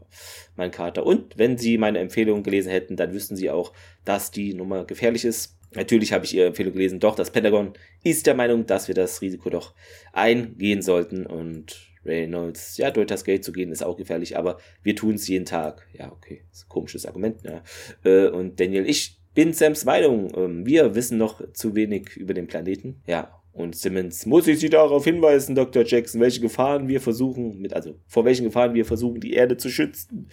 mein 0.55 0.71
Carter. 0.71 1.05
Und 1.05 1.38
wenn 1.38 1.57
sie 1.57 1.78
meine 1.78 1.99
Empfehlung 1.99 2.43
gelesen 2.43 2.71
hätten, 2.71 2.95
dann 2.95 3.13
wüssten 3.13 3.36
sie 3.36 3.49
auch, 3.49 3.73
dass 4.03 4.32
die 4.32 4.53
Nummer 4.53 4.86
gefährlich 4.86 5.26
ist. 5.26 5.57
Natürlich 5.73 6.13
habe 6.13 6.26
ich 6.26 6.34
ihre 6.34 6.47
Empfehlung 6.47 6.73
gelesen, 6.73 6.99
doch 6.99 7.15
das 7.15 7.32
Pentagon 7.32 7.73
ist 8.03 8.28
der 8.28 8.36
Meinung, 8.36 8.65
dass 8.65 8.88
wir 8.88 8.95
das 8.95 9.21
Risiko 9.21 9.49
doch 9.49 9.73
eingehen 10.13 10.82
sollten 10.82 11.26
und 11.26 11.91
Reynolds, 12.05 12.78
ja, 12.78 12.91
durch 12.91 13.07
das 13.07 13.23
Geld 13.23 13.43
zu 13.43 13.51
gehen 13.51 13.71
ist 13.71 13.84
auch 13.84 13.97
gefährlich, 13.97 14.38
aber 14.38 14.59
wir 14.84 14.95
tun 14.95 15.15
es 15.15 15.28
jeden 15.28 15.45
Tag. 15.45 15.88
Ja, 15.91 16.11
okay, 16.11 16.43
komisches 16.69 17.05
Argument, 17.07 17.43
ne? 17.43 17.63
Äh, 18.03 18.28
und 18.28 18.59
Daniel, 18.59 18.88
ich 18.88 19.19
bin 19.34 19.53
Sams 19.53 19.86
Meinung. 19.86 20.32
Ähm, 20.36 20.65
wir 20.67 20.93
wissen 20.93 21.17
noch 21.17 21.41
zu 21.51 21.76
wenig 21.76 22.15
über 22.15 22.36
den 22.36 22.45
Planeten. 22.45 23.01
Ja, 23.07 23.41
und 23.56 23.74
Simmons, 23.74 24.26
muss 24.26 24.47
ich 24.47 24.60
Sie 24.60 24.70
darauf 24.70 25.06
hinweisen, 25.06 25.56
Dr. 25.56 25.86
Jackson, 25.86 26.20
welche 26.20 26.41
Gefahren 26.41 26.89
wir 26.89 26.99
versuchen, 26.99 27.58
mit, 27.62 27.74
also 27.74 27.97
vor 28.06 28.26
welchen 28.26 28.43
Gefahren 28.43 28.74
wir 28.74 28.84
versuchen, 28.84 29.22
die 29.22 29.32
Erde 29.32 29.56
zu 29.56 29.70
schützen. 29.70 30.28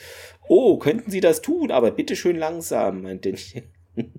Oh, 0.48 0.76
könnten 0.76 1.08
Sie 1.12 1.20
das 1.20 1.40
tun, 1.40 1.70
aber 1.70 1.92
bitte 1.92 2.16
schön 2.16 2.36
langsam, 2.36 3.02
meint 3.02 3.24
Daniel. 3.24 3.70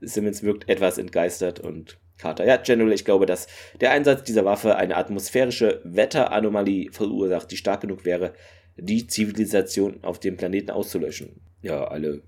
Simmons 0.00 0.44
wirkt 0.44 0.68
etwas 0.68 0.98
entgeistert 0.98 1.58
und 1.58 1.98
Carter. 2.16 2.46
Ja, 2.46 2.56
General, 2.56 2.92
ich 2.92 3.04
glaube, 3.04 3.26
dass 3.26 3.48
der 3.80 3.90
Einsatz 3.90 4.22
dieser 4.22 4.44
Waffe 4.44 4.76
eine 4.76 4.96
atmosphärische 4.96 5.80
Wetteranomalie 5.82 6.92
verursacht, 6.92 7.50
die 7.50 7.56
stark 7.56 7.80
genug 7.80 8.04
wäre, 8.04 8.34
die 8.76 9.08
Zivilisation 9.08 10.04
auf 10.04 10.20
dem 10.20 10.36
Planeten 10.36 10.70
auszulöschen. 10.70 11.40
Ja, 11.62 11.84
alle 11.84 12.22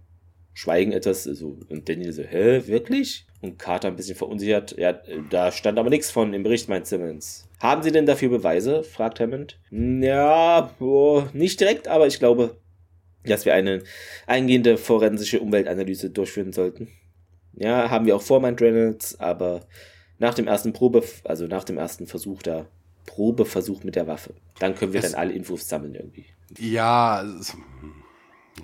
schweigen 0.58 0.92
etwas, 0.92 1.24
so, 1.24 1.58
und 1.68 1.86
Daniel 1.86 2.14
so, 2.14 2.22
hä, 2.22 2.62
wirklich? 2.66 3.26
Und 3.42 3.58
Carter 3.58 3.88
ein 3.88 3.96
bisschen 3.96 4.16
verunsichert, 4.16 4.74
ja, 4.78 4.94
da 5.28 5.52
stand 5.52 5.78
aber 5.78 5.90
nichts 5.90 6.10
von 6.10 6.32
im 6.32 6.42
Bericht, 6.42 6.70
meint 6.70 6.86
Simmons. 6.86 7.46
Haben 7.60 7.82
Sie 7.82 7.92
denn 7.92 8.06
dafür 8.06 8.30
Beweise? 8.30 8.82
fragt 8.82 9.20
Hammond. 9.20 9.58
Ja, 9.70 10.70
oh, 10.80 11.24
nicht 11.34 11.60
direkt, 11.60 11.88
aber 11.88 12.06
ich 12.06 12.18
glaube, 12.18 12.56
dass 13.24 13.44
wir 13.44 13.52
eine 13.54 13.82
eingehende 14.26 14.78
forensische 14.78 15.40
Umweltanalyse 15.40 16.08
durchführen 16.08 16.52
sollten. 16.54 16.88
Ja, 17.52 17.90
haben 17.90 18.06
wir 18.06 18.16
auch 18.16 18.22
vor, 18.22 18.40
meint 18.40 18.60
Reynolds, 18.62 19.20
aber 19.20 19.66
nach 20.18 20.32
dem 20.34 20.46
ersten 20.46 20.72
Probe, 20.72 21.02
also 21.24 21.46
nach 21.46 21.64
dem 21.64 21.76
ersten 21.76 22.06
Versuch 22.06 22.42
da, 22.42 22.66
Probeversuch 23.04 23.84
mit 23.84 23.94
der 23.94 24.06
Waffe, 24.06 24.32
dann 24.58 24.74
können 24.74 24.94
wir 24.94 25.00
Es- 25.00 25.12
dann 25.12 25.20
alle 25.20 25.32
Infos 25.34 25.68
sammeln 25.68 25.94
irgendwie. 25.94 26.24
Ja, 26.58 27.22
es, 27.40 27.54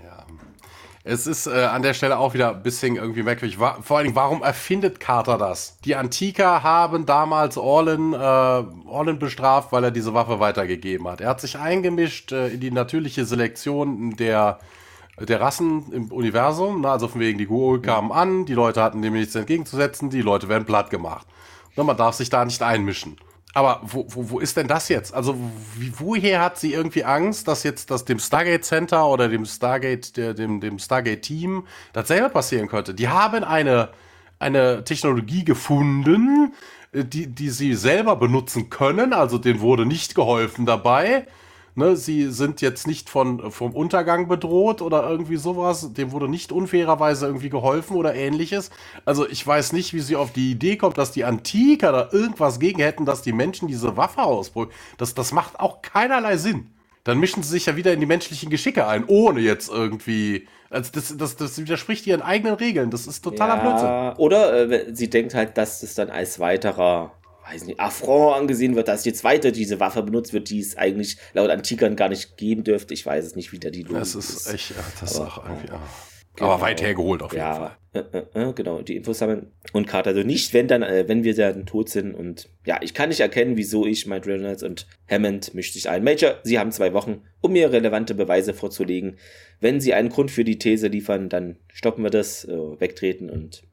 ja. 0.02 0.26
Es 1.04 1.26
ist 1.26 1.48
äh, 1.48 1.64
an 1.64 1.82
der 1.82 1.94
Stelle 1.94 2.16
auch 2.16 2.32
wieder 2.32 2.54
ein 2.54 2.62
bisschen 2.62 2.94
irgendwie 2.94 3.24
merkwürdig. 3.24 3.58
Wa 3.58 3.78
vor 3.82 3.96
allen 3.96 4.04
Dingen, 4.04 4.16
warum 4.16 4.42
erfindet 4.42 5.00
Carter 5.00 5.36
das? 5.36 5.76
Die 5.84 5.96
Antiker 5.96 6.62
haben 6.62 7.06
damals 7.06 7.56
Orlin, 7.56 8.12
äh, 8.12 8.16
Orlin 8.16 9.18
bestraft, 9.18 9.72
weil 9.72 9.82
er 9.82 9.90
diese 9.90 10.14
Waffe 10.14 10.38
weitergegeben 10.38 11.08
hat. 11.08 11.20
Er 11.20 11.30
hat 11.30 11.40
sich 11.40 11.58
eingemischt 11.58 12.30
äh, 12.30 12.48
in 12.48 12.60
die 12.60 12.70
natürliche 12.70 13.24
Selektion 13.24 14.14
der, 14.16 14.60
der 15.18 15.40
Rassen 15.40 15.92
im 15.92 16.12
Universum. 16.12 16.82
Na, 16.82 16.92
also 16.92 17.08
von 17.08 17.20
wegen, 17.20 17.36
die 17.36 17.46
Guo 17.46 17.80
kamen 17.80 18.12
an, 18.12 18.44
die 18.44 18.54
Leute 18.54 18.80
hatten 18.80 19.02
dem 19.02 19.14
nichts 19.14 19.34
entgegenzusetzen, 19.34 20.08
die 20.08 20.22
Leute 20.22 20.48
werden 20.48 20.66
platt 20.66 20.90
gemacht. 20.90 21.26
Na, 21.74 21.82
man 21.82 21.96
darf 21.96 22.14
sich 22.14 22.30
da 22.30 22.44
nicht 22.44 22.62
einmischen. 22.62 23.16
Aber 23.54 23.80
wo, 23.82 24.06
wo, 24.08 24.30
wo 24.30 24.40
ist 24.40 24.56
denn 24.56 24.66
das 24.66 24.88
jetzt? 24.88 25.12
Also, 25.12 25.36
wie, 25.76 25.92
woher 25.98 26.40
hat 26.40 26.58
sie 26.58 26.72
irgendwie 26.72 27.04
Angst, 27.04 27.48
dass 27.48 27.62
jetzt 27.64 27.90
das 27.90 28.04
dem 28.04 28.18
Stargate 28.18 28.64
Center 28.64 29.06
oder 29.06 29.28
dem 29.28 29.44
Stargate, 29.44 30.16
der, 30.16 30.34
dem, 30.34 30.60
dem 30.60 30.78
Stargate 30.78 31.22
Team 31.22 31.66
dasselbe 31.92 32.30
passieren 32.30 32.68
könnte? 32.68 32.94
Die 32.94 33.08
haben 33.08 33.44
eine, 33.44 33.90
eine 34.38 34.84
Technologie 34.84 35.44
gefunden, 35.44 36.54
äh, 36.92 37.04
die, 37.04 37.26
die 37.26 37.50
sie 37.50 37.74
selber 37.74 38.16
benutzen 38.16 38.70
können. 38.70 39.12
Also, 39.12 39.36
denen 39.36 39.60
wurde 39.60 39.84
nicht 39.84 40.14
geholfen 40.14 40.64
dabei. 40.64 41.26
Ne, 41.74 41.96
sie 41.96 42.30
sind 42.30 42.60
jetzt 42.60 42.86
nicht 42.86 43.08
von, 43.08 43.50
vom 43.50 43.72
Untergang 43.72 44.28
bedroht 44.28 44.82
oder 44.82 45.08
irgendwie 45.08 45.36
sowas. 45.36 45.94
Dem 45.94 46.12
wurde 46.12 46.28
nicht 46.28 46.52
unfairerweise 46.52 47.26
irgendwie 47.26 47.48
geholfen 47.48 47.96
oder 47.96 48.14
ähnliches. 48.14 48.70
Also 49.06 49.26
ich 49.26 49.46
weiß 49.46 49.72
nicht, 49.72 49.94
wie 49.94 50.00
sie 50.00 50.16
auf 50.16 50.32
die 50.32 50.50
Idee 50.50 50.76
kommt, 50.76 50.98
dass 50.98 51.12
die 51.12 51.24
Antiker 51.24 51.90
da 51.92 52.08
irgendwas 52.12 52.58
gegen 52.60 52.82
hätten, 52.82 53.06
dass 53.06 53.22
die 53.22 53.32
Menschen 53.32 53.68
diese 53.68 53.96
Waffe 53.96 54.22
ausbrücken. 54.22 54.74
Das, 54.98 55.14
das 55.14 55.32
macht 55.32 55.60
auch 55.60 55.80
keinerlei 55.80 56.36
Sinn. 56.36 56.68
Dann 57.04 57.18
mischen 57.18 57.42
sie 57.42 57.50
sich 57.50 57.66
ja 57.66 57.74
wieder 57.76 57.92
in 57.92 58.00
die 58.00 58.06
menschlichen 58.06 58.48
Geschicke 58.50 58.86
ein, 58.86 59.04
ohne 59.06 59.40
jetzt 59.40 59.70
irgendwie. 59.70 60.46
Also 60.70 60.90
das, 60.92 61.16
das, 61.16 61.36
das 61.36 61.58
widerspricht 61.58 62.06
ihren 62.06 62.22
eigenen 62.22 62.54
Regeln. 62.54 62.90
Das 62.90 63.06
ist 63.06 63.22
totaler 63.22 63.56
Blödsinn. 63.58 63.86
ja, 63.88 64.16
Oder 64.18 64.70
äh, 64.70 64.94
sie 64.94 65.10
denkt 65.10 65.34
halt, 65.34 65.58
dass 65.58 65.80
das 65.80 65.94
dann 65.94 66.10
als 66.10 66.38
weiterer, 66.38 67.12
weiß 67.44 67.64
nicht, 67.64 67.80
Affront 67.80 68.36
angesehen 68.36 68.76
wird, 68.76 68.88
dass 68.88 69.04
jetzt 69.04 69.24
weiter 69.24 69.50
diese 69.52 69.80
Waffe 69.80 70.02
benutzt 70.02 70.32
wird, 70.32 70.50
die 70.50 70.60
es 70.60 70.76
eigentlich 70.76 71.16
laut 71.34 71.50
Antikern 71.50 71.96
gar 71.96 72.08
nicht 72.08 72.36
geben 72.36 72.64
dürfte. 72.64 72.94
Ich 72.94 73.04
weiß 73.04 73.24
es 73.24 73.36
nicht, 73.36 73.52
wie 73.52 73.58
da 73.58 73.70
die 73.70 73.82
Logik 73.82 73.98
Das 73.98 74.14
ist 74.14 74.52
echt, 74.52 74.70
ja, 74.70 74.76
das 75.00 75.12
ist 75.12 75.20
Aber- 75.20 75.26
auch 75.28 75.44
irgendwie. 75.48 75.68
Ja. 75.68 75.80
Genau. 76.34 76.52
Aber 76.52 76.62
weit 76.62 76.80
hergeholt 76.80 77.22
auf 77.22 77.32
jeden 77.32 77.44
ja, 77.44 77.54
Fall. 77.54 77.76
Äh, 77.92 78.18
äh, 78.18 78.48
äh, 78.48 78.52
genau, 78.54 78.80
die 78.80 78.96
Infos 78.96 79.18
sammeln. 79.18 79.52
Und 79.74 79.86
Carter 79.86 80.10
also 80.10 80.22
nicht, 80.22 80.54
wenn 80.54 80.66
dann, 80.66 80.82
äh, 80.82 81.04
wenn 81.06 81.24
wir 81.24 81.34
dann 81.34 81.66
tot 81.66 81.90
sind. 81.90 82.14
Und 82.14 82.48
ja, 82.64 82.78
ich 82.80 82.94
kann 82.94 83.10
nicht 83.10 83.20
erkennen, 83.20 83.58
wieso 83.58 83.84
ich, 83.84 84.06
meint 84.06 84.26
Reynolds 84.26 84.62
und 84.62 84.86
Hammond 85.10 85.52
mischt 85.52 85.74
sich 85.74 85.90
ein. 85.90 86.02
Major, 86.02 86.36
Sie 86.42 86.58
haben 86.58 86.72
zwei 86.72 86.94
Wochen, 86.94 87.20
um 87.42 87.52
mir 87.52 87.70
relevante 87.70 88.14
Beweise 88.14 88.54
vorzulegen. 88.54 89.18
Wenn 89.60 89.78
Sie 89.82 89.92
einen 89.92 90.08
Grund 90.08 90.30
für 90.30 90.42
die 90.42 90.56
These 90.58 90.86
liefern, 90.88 91.28
dann 91.28 91.58
stoppen 91.70 92.02
wir 92.02 92.10
das, 92.10 92.48
wegtreten 92.48 93.28
und 93.28 93.64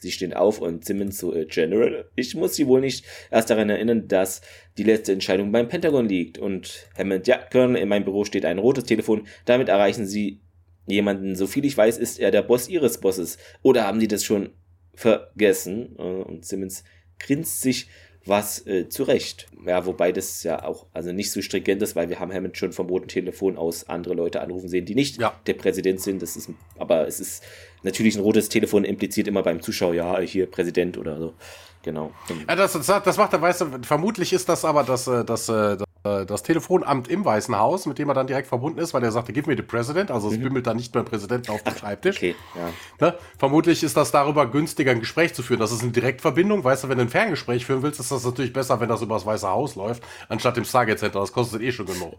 Sie 0.00 0.12
stehen 0.12 0.32
auf 0.32 0.60
und 0.60 0.84
Simmons 0.84 1.18
so, 1.18 1.34
äh, 1.34 1.44
General, 1.46 2.08
ich 2.14 2.34
muss 2.34 2.54
Sie 2.54 2.66
wohl 2.66 2.80
nicht 2.80 3.04
erst 3.30 3.50
daran 3.50 3.68
erinnern, 3.68 4.08
dass 4.08 4.40
die 4.76 4.84
letzte 4.84 5.12
Entscheidung 5.12 5.50
beim 5.52 5.68
Pentagon 5.68 6.08
liegt. 6.08 6.38
Und 6.38 6.88
Hammond, 6.96 7.26
ja, 7.26 7.38
Colonel, 7.50 7.82
in 7.82 7.88
meinem 7.88 8.04
Büro 8.04 8.24
steht 8.24 8.44
ein 8.44 8.58
rotes 8.58 8.84
Telefon, 8.84 9.26
damit 9.44 9.68
erreichen 9.68 10.06
Sie 10.06 10.40
jemanden, 10.86 11.36
so 11.36 11.46
viel 11.46 11.64
ich 11.64 11.76
weiß, 11.76 11.98
ist 11.98 12.18
er 12.18 12.30
der 12.30 12.42
Boss 12.42 12.68
Ihres 12.68 12.98
Bosses. 12.98 13.38
Oder 13.62 13.86
haben 13.86 14.00
Sie 14.00 14.08
das 14.08 14.24
schon 14.24 14.50
vergessen? 14.94 15.96
Äh, 15.98 16.02
Und 16.02 16.44
Simmons 16.46 16.84
grinst 17.18 17.60
sich 17.60 17.88
was 18.24 18.66
äh, 18.66 18.88
zurecht. 18.88 19.46
Ja, 19.66 19.86
wobei 19.86 20.12
das 20.12 20.42
ja 20.42 20.62
auch 20.62 20.86
also 20.92 21.12
nicht 21.12 21.30
so 21.30 21.40
stringent 21.40 21.80
ist, 21.82 21.96
weil 21.96 22.10
wir 22.10 22.20
haben 22.20 22.32
Hammond 22.32 22.58
schon 22.58 22.72
vom 22.72 22.88
roten 22.88 23.08
Telefon 23.08 23.56
aus 23.56 23.88
andere 23.88 24.14
Leute 24.14 24.40
anrufen 24.42 24.68
sehen, 24.68 24.84
die 24.84 24.94
nicht 24.94 25.18
Ja. 25.20 25.40
der 25.46 25.54
Präsident 25.54 26.00
sind. 26.02 26.20
Das 26.20 26.36
ist, 26.36 26.50
aber 26.76 27.06
es 27.06 27.20
ist 27.20 27.42
natürlich 27.82 28.16
ein 28.16 28.22
rotes 28.22 28.48
Telefon 28.48 28.84
impliziert 28.84 29.28
immer 29.28 29.42
beim 29.42 29.62
Zuschauer, 29.62 29.94
ja, 29.94 30.18
hier 30.20 30.46
Präsident 30.46 30.98
oder 30.98 31.18
so. 31.18 31.34
Genau. 31.82 32.12
Ja, 32.48 32.56
das, 32.56 32.72
das, 32.72 33.16
macht 33.16 33.32
er, 33.32 33.40
weißt 33.40 33.60
du, 33.60 33.66
vermutlich 33.82 34.32
ist 34.32 34.48
das 34.48 34.64
aber 34.64 34.82
das, 34.82 35.06
äh, 35.06 35.24
das, 35.24 35.46
das 35.46 35.80
äh, 35.80 35.84
das 36.26 36.42
Telefonamt 36.42 37.08
im 37.08 37.24
Weißen 37.24 37.58
Haus, 37.58 37.86
mit 37.86 37.98
dem 37.98 38.08
er 38.08 38.14
dann 38.14 38.26
direkt 38.26 38.48
verbunden 38.48 38.78
ist, 38.78 38.94
weil 38.94 39.02
er 39.02 39.12
sagte, 39.12 39.32
give 39.32 39.48
me 39.48 39.56
the 39.56 39.62
president, 39.62 40.10
also 40.10 40.30
es 40.30 40.38
bimmelt 40.38 40.66
dann 40.66 40.76
nicht 40.76 40.92
beim 40.92 41.04
Präsidenten 41.04 41.50
auf 41.50 41.62
dem 41.62 41.74
Schreibtisch. 41.76 42.16
Okay, 42.16 42.36
ja. 42.54 43.06
Ne? 43.06 43.14
Vermutlich 43.38 43.82
ist 43.82 43.96
das 43.96 44.10
darüber 44.10 44.50
günstiger, 44.50 44.92
ein 44.92 45.00
Gespräch 45.00 45.34
zu 45.34 45.42
führen. 45.42 45.60
Das 45.60 45.72
ist 45.72 45.82
eine 45.82 45.92
Direktverbindung. 45.92 46.64
Weißt 46.64 46.84
du, 46.84 46.88
wenn 46.88 46.98
du 46.98 47.04
ein 47.04 47.08
Ferngespräch 47.08 47.66
führen 47.66 47.82
willst, 47.82 48.00
ist 48.00 48.10
das 48.10 48.24
natürlich 48.24 48.52
besser, 48.52 48.80
wenn 48.80 48.88
das 48.88 49.02
über 49.02 49.14
das 49.14 49.26
Weiße 49.26 49.48
Haus 49.48 49.76
läuft, 49.76 50.02
anstatt 50.28 50.58
im 50.58 50.64
Stargate 50.64 50.98
Center. 50.98 51.20
Das 51.20 51.32
kostet 51.32 51.62
eh 51.62 51.72
schon 51.72 51.86
genug. 51.86 52.14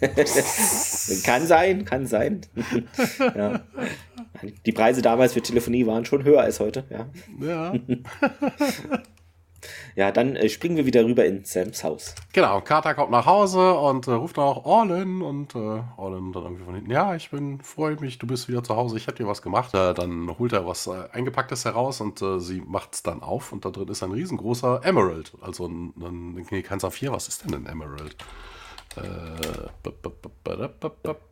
kann 1.24 1.46
sein, 1.46 1.84
kann 1.84 2.06
sein. 2.06 2.40
ja. 3.18 3.60
Die 4.66 4.72
Preise 4.72 5.02
damals 5.02 5.34
für 5.34 5.42
Telefonie 5.42 5.86
waren 5.86 6.04
schon 6.04 6.24
höher 6.24 6.40
als 6.40 6.60
heute, 6.60 6.84
ja. 6.90 7.06
Ja. 7.40 7.74
Ja, 9.94 10.10
dann 10.10 10.36
äh, 10.36 10.48
springen 10.48 10.76
wir 10.76 10.86
wieder 10.86 11.04
rüber 11.04 11.24
in 11.24 11.44
Sams 11.44 11.84
Haus. 11.84 12.14
Genau, 12.32 12.60
Carter 12.60 12.94
kommt 12.94 13.10
nach 13.10 13.26
Hause 13.26 13.74
und 13.74 14.06
äh, 14.06 14.12
ruft 14.12 14.38
auch 14.38 14.64
Orlin 14.64 15.22
und 15.22 15.54
äh, 15.54 15.82
Orlin 15.96 16.32
dann 16.32 16.44
irgendwie 16.44 16.64
von 16.64 16.74
hinten, 16.74 16.90
ja, 16.90 17.14
ich 17.14 17.30
bin, 17.30 17.60
freue 17.60 17.96
mich, 18.00 18.18
du 18.18 18.26
bist 18.26 18.48
wieder 18.48 18.64
zu 18.64 18.76
Hause, 18.76 18.96
ich 18.96 19.06
habe 19.06 19.16
dir 19.16 19.26
was 19.26 19.42
gemacht. 19.42 19.74
Äh, 19.74 19.94
dann 19.94 20.38
holt 20.38 20.52
er 20.52 20.66
was 20.66 20.86
äh, 20.86 21.08
Eingepacktes 21.12 21.64
heraus 21.64 22.00
und 22.00 22.20
äh, 22.22 22.40
sie 22.40 22.60
macht 22.60 22.94
es 22.94 23.02
dann 23.02 23.22
auf 23.22 23.52
und 23.52 23.64
da 23.64 23.70
drin 23.70 23.88
ist 23.88 24.02
ein 24.02 24.12
riesengroßer 24.12 24.80
Emerald. 24.84 25.32
Also 25.40 25.66
ein, 25.66 25.92
ein 26.00 26.46
nee, 26.50 26.62
kein 26.62 26.80
Saphir, 26.80 27.12
was 27.12 27.28
ist 27.28 27.44
denn 27.44 27.54
ein 27.54 27.66
Emerald? 27.66 28.16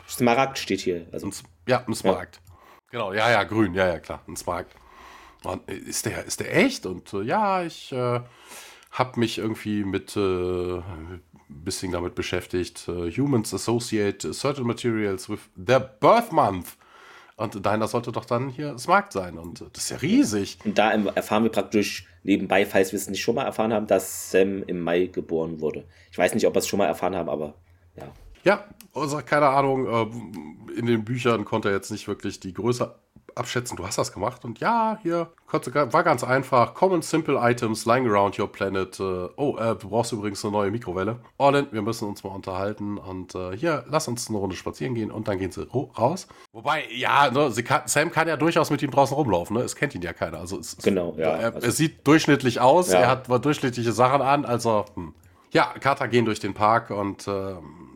Smaragd 0.09 0.59
steht 0.59 0.81
hier. 0.81 1.07
Also. 1.13 1.27
Ein, 1.27 1.33
ja, 1.67 1.85
ein 1.87 1.95
Smaragd. 1.95 2.37
Ja. 2.37 2.55
Genau, 2.91 3.13
ja, 3.13 3.31
ja, 3.31 3.45
grün, 3.45 3.75
ja, 3.75 3.87
ja, 3.87 3.99
klar, 3.99 4.21
ein 4.27 4.37
Smaragd. 4.37 4.75
Und 5.45 5.69
ist 5.71 6.07
der, 6.07 6.25
ist 6.25 6.41
der 6.41 6.57
echt? 6.57 6.87
Und 6.87 7.13
äh, 7.15 7.23
ja, 7.23 7.63
ich 7.63 7.93
äh, 7.93 8.21
habe 8.91 9.21
mich 9.21 9.39
irgendwie 9.39 9.85
mit 9.85 10.17
äh, 10.17 10.21
ein 10.21 11.23
bisschen 11.49 11.93
damit 11.93 12.15
beschäftigt. 12.15 12.89
Uh, 12.89 13.11
humans 13.11 13.55
associate 13.55 14.33
certain 14.33 14.67
materials 14.67 15.29
with 15.29 15.41
their 15.57 15.81
birth 15.81 16.33
month. 16.33 16.77
Und 17.37 17.65
deiner 17.65 17.89
sollte 17.89 18.13
doch 18.13 18.27
dann 18.27 18.51
hier 18.51 18.77
Smart 18.79 19.13
sein. 19.13 19.39
Und 19.39 19.65
das 19.73 19.85
ist 19.85 19.91
ja 19.91 19.97
riesig. 19.97 20.59
Und 20.65 20.77
da 20.77 20.93
erfahren 20.93 21.45
wir 21.45 21.51
praktisch 21.51 22.07
nebenbei, 22.23 22.67
falls 22.67 22.93
wir 22.93 22.99
es 22.99 23.09
nicht 23.09 23.23
schon 23.23 23.35
mal 23.35 23.45
erfahren 23.45 23.73
haben, 23.73 23.87
dass 23.87 24.31
Sam 24.31 24.63
im 24.65 24.81
Mai 24.81 25.07
geboren 25.07 25.61
wurde. 25.61 25.87
Ich 26.11 26.19
weiß 26.19 26.35
nicht, 26.35 26.47
ob 26.47 26.55
wir 26.55 26.59
es 26.59 26.69
schon 26.69 26.79
mal 26.79 26.87
erfahren 26.87 27.17
haben, 27.17 27.31
aber 27.31 27.55
ja. 27.97 28.13
Ja, 28.45 28.65
also 28.95 29.21
keine 29.25 29.49
Ahnung. 29.49 29.87
In 30.77 30.85
den 30.85 31.05
Büchern 31.05 31.47
konnte 31.47 31.69
er 31.69 31.75
jetzt 31.75 31.91
nicht 31.91 32.09
wirklich 32.09 32.41
die 32.41 32.53
Größe 32.53 32.95
abschätzen, 33.35 33.77
du 33.77 33.87
hast 33.87 33.99
das 33.99 34.13
gemacht 34.13 34.45
und 34.45 34.61
ja, 34.61 34.99
hier, 35.03 35.29
war 35.51 36.05
ganz 36.05 36.25
einfach. 36.25 36.75
Common 36.75 37.03
Simple 37.03 37.39
Items 37.41 37.87
lying 37.87 38.09
around 38.09 38.39
your 38.39 38.51
planet. 38.51 38.99
Äh, 39.01 39.29
oh, 39.37 39.57
äh, 39.59 39.77
du 39.77 39.89
brauchst 39.89 40.13
übrigens 40.13 40.45
eine 40.45 40.53
neue 40.53 40.71
Mikrowelle. 40.71 41.19
Orlin, 41.39 41.67
wir 41.71 41.83
müssen 41.83 42.09
uns 42.09 42.23
mal 42.23 42.31
unterhalten 42.31 42.99
und 42.99 43.35
äh, 43.35 43.57
hier, 43.57 43.85
lass 43.89 44.09
uns 44.09 44.29
eine 44.29 44.39
Runde 44.39 44.57
spazieren 44.57 44.95
gehen 44.95 45.11
und 45.11 45.29
dann 45.29 45.39
gehen 45.39 45.51
sie 45.51 45.67
raus. 45.73 46.29
Wobei, 46.53 46.85
ja, 46.93 47.31
ne, 47.31 47.51
kann, 47.63 47.83
Sam 47.87 48.11
kann 48.11 48.29
ja 48.29 48.37
durchaus 48.37 48.71
mit 48.71 48.83
ihm 48.83 48.91
draußen 48.91 49.17
rumlaufen, 49.17 49.57
ne? 49.57 49.63
Es 49.63 49.77
kennt 49.77 49.95
ihn 49.95 50.03
ja 50.03 50.13
keiner. 50.13 50.39
Also 50.39 50.59
es, 50.59 50.77
genau, 50.79 51.15
ja. 51.17 51.31
Er, 51.31 51.55
also, 51.55 51.67
er 51.67 51.73
sieht 51.73 52.07
durchschnittlich 52.07 52.61
aus, 52.61 52.93
ja. 52.93 53.01
er 53.01 53.09
hat 53.09 53.45
durchschnittliche 53.45 53.93
Sachen 53.93 54.23
an, 54.23 54.45
also 54.45 54.85
hm. 54.95 55.15
Ja, 55.53 55.75
Carter 55.81 56.07
gehen 56.07 56.25
durch 56.25 56.39
den 56.39 56.55
Park 56.55 56.91
und 56.91 57.27
ähm, 57.27 57.90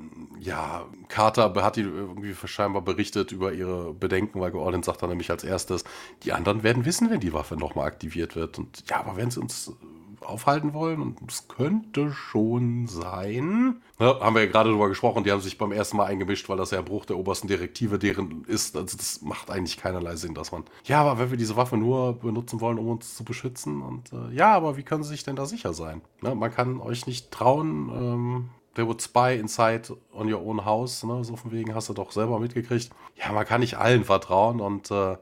ja, 0.44 0.84
Carter 1.08 1.54
hat 1.62 1.76
die 1.76 1.82
irgendwie 1.82 2.34
scheinbar 2.44 2.82
berichtet 2.82 3.32
über 3.32 3.52
ihre 3.52 3.94
Bedenken, 3.94 4.40
weil 4.40 4.54
Orlin 4.54 4.82
sagt 4.82 5.02
dann 5.02 5.08
nämlich 5.08 5.30
als 5.30 5.42
erstes, 5.42 5.84
die 6.22 6.32
anderen 6.32 6.62
werden 6.62 6.84
wissen, 6.84 7.10
wenn 7.10 7.20
die 7.20 7.32
Waffe 7.32 7.56
nochmal 7.56 7.86
aktiviert 7.86 8.36
wird. 8.36 8.58
Und 8.58 8.84
ja, 8.88 9.00
aber 9.00 9.16
wenn 9.16 9.30
sie 9.30 9.40
uns 9.40 9.72
aufhalten 10.20 10.74
wollen, 10.74 11.00
und 11.00 11.18
es 11.30 11.48
könnte 11.48 12.12
schon 12.12 12.86
sein, 12.86 13.82
ja, 13.98 14.20
haben 14.20 14.34
wir 14.34 14.44
ja 14.44 14.50
gerade 14.50 14.68
darüber 14.68 14.88
gesprochen, 14.88 15.24
die 15.24 15.32
haben 15.32 15.40
sich 15.40 15.56
beim 15.56 15.72
ersten 15.72 15.96
Mal 15.96 16.06
eingemischt, 16.06 16.48
weil 16.48 16.56
das 16.56 16.70
ja 16.70 16.78
ein 16.78 16.84
Bruch 16.84 17.06
der 17.06 17.16
obersten 17.16 17.48
Direktive 17.48 17.98
deren 17.98 18.44
ist. 18.44 18.76
Also 18.76 18.96
das 18.96 19.22
macht 19.22 19.50
eigentlich 19.50 19.78
keinerlei 19.78 20.16
Sinn, 20.16 20.34
dass 20.34 20.52
man, 20.52 20.64
ja, 20.84 21.00
aber 21.00 21.18
wenn 21.18 21.30
wir 21.30 21.38
diese 21.38 21.56
Waffe 21.56 21.76
nur 21.76 22.14
benutzen 22.18 22.60
wollen, 22.60 22.78
um 22.78 22.88
uns 22.88 23.16
zu 23.16 23.24
beschützen, 23.24 23.82
und 23.82 24.12
äh, 24.12 24.34
ja, 24.34 24.52
aber 24.54 24.76
wie 24.76 24.82
können 24.82 25.04
sie 25.04 25.10
sich 25.10 25.24
denn 25.24 25.36
da 25.36 25.46
sicher 25.46 25.72
sein? 25.72 26.02
Ne, 26.22 26.34
man 26.34 26.52
kann 26.52 26.80
euch 26.80 27.06
nicht 27.06 27.30
trauen, 27.30 27.90
ähm, 27.94 28.50
They 28.74 28.84
would 28.84 29.00
spy 29.00 29.38
inside 29.38 29.82
on 30.12 30.32
your 30.32 30.40
own 30.40 30.64
house. 30.64 31.04
Ne? 31.06 31.24
So 31.24 31.36
von 31.36 31.52
wegen 31.52 31.74
hast 31.74 31.88
du 31.88 31.94
doch 31.94 32.12
selber 32.12 32.38
mitgekriegt. 32.38 32.90
Ja, 33.16 33.32
man 33.32 33.46
kann 33.46 33.60
nicht 33.60 33.78
allen 33.78 34.04
vertrauen. 34.04 34.60
Und 34.60 34.90
äh, 34.90 35.16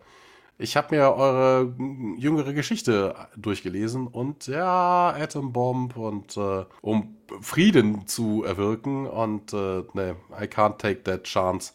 ich 0.58 0.76
habe 0.76 0.94
mir 0.94 1.14
eure 1.14 1.74
jüngere 2.16 2.54
Geschichte 2.54 3.14
durchgelesen. 3.36 4.06
Und 4.06 4.46
ja, 4.46 5.10
Atom 5.10 5.52
Bomb 5.52 5.96
und 5.96 6.36
äh, 6.36 6.64
um 6.80 7.16
Frieden 7.40 8.06
zu 8.06 8.44
erwirken. 8.44 9.06
Und 9.06 9.52
äh, 9.52 9.82
ne, 9.92 10.16
I 10.30 10.44
can't 10.44 10.78
take 10.78 11.02
that 11.04 11.24
chance. 11.24 11.74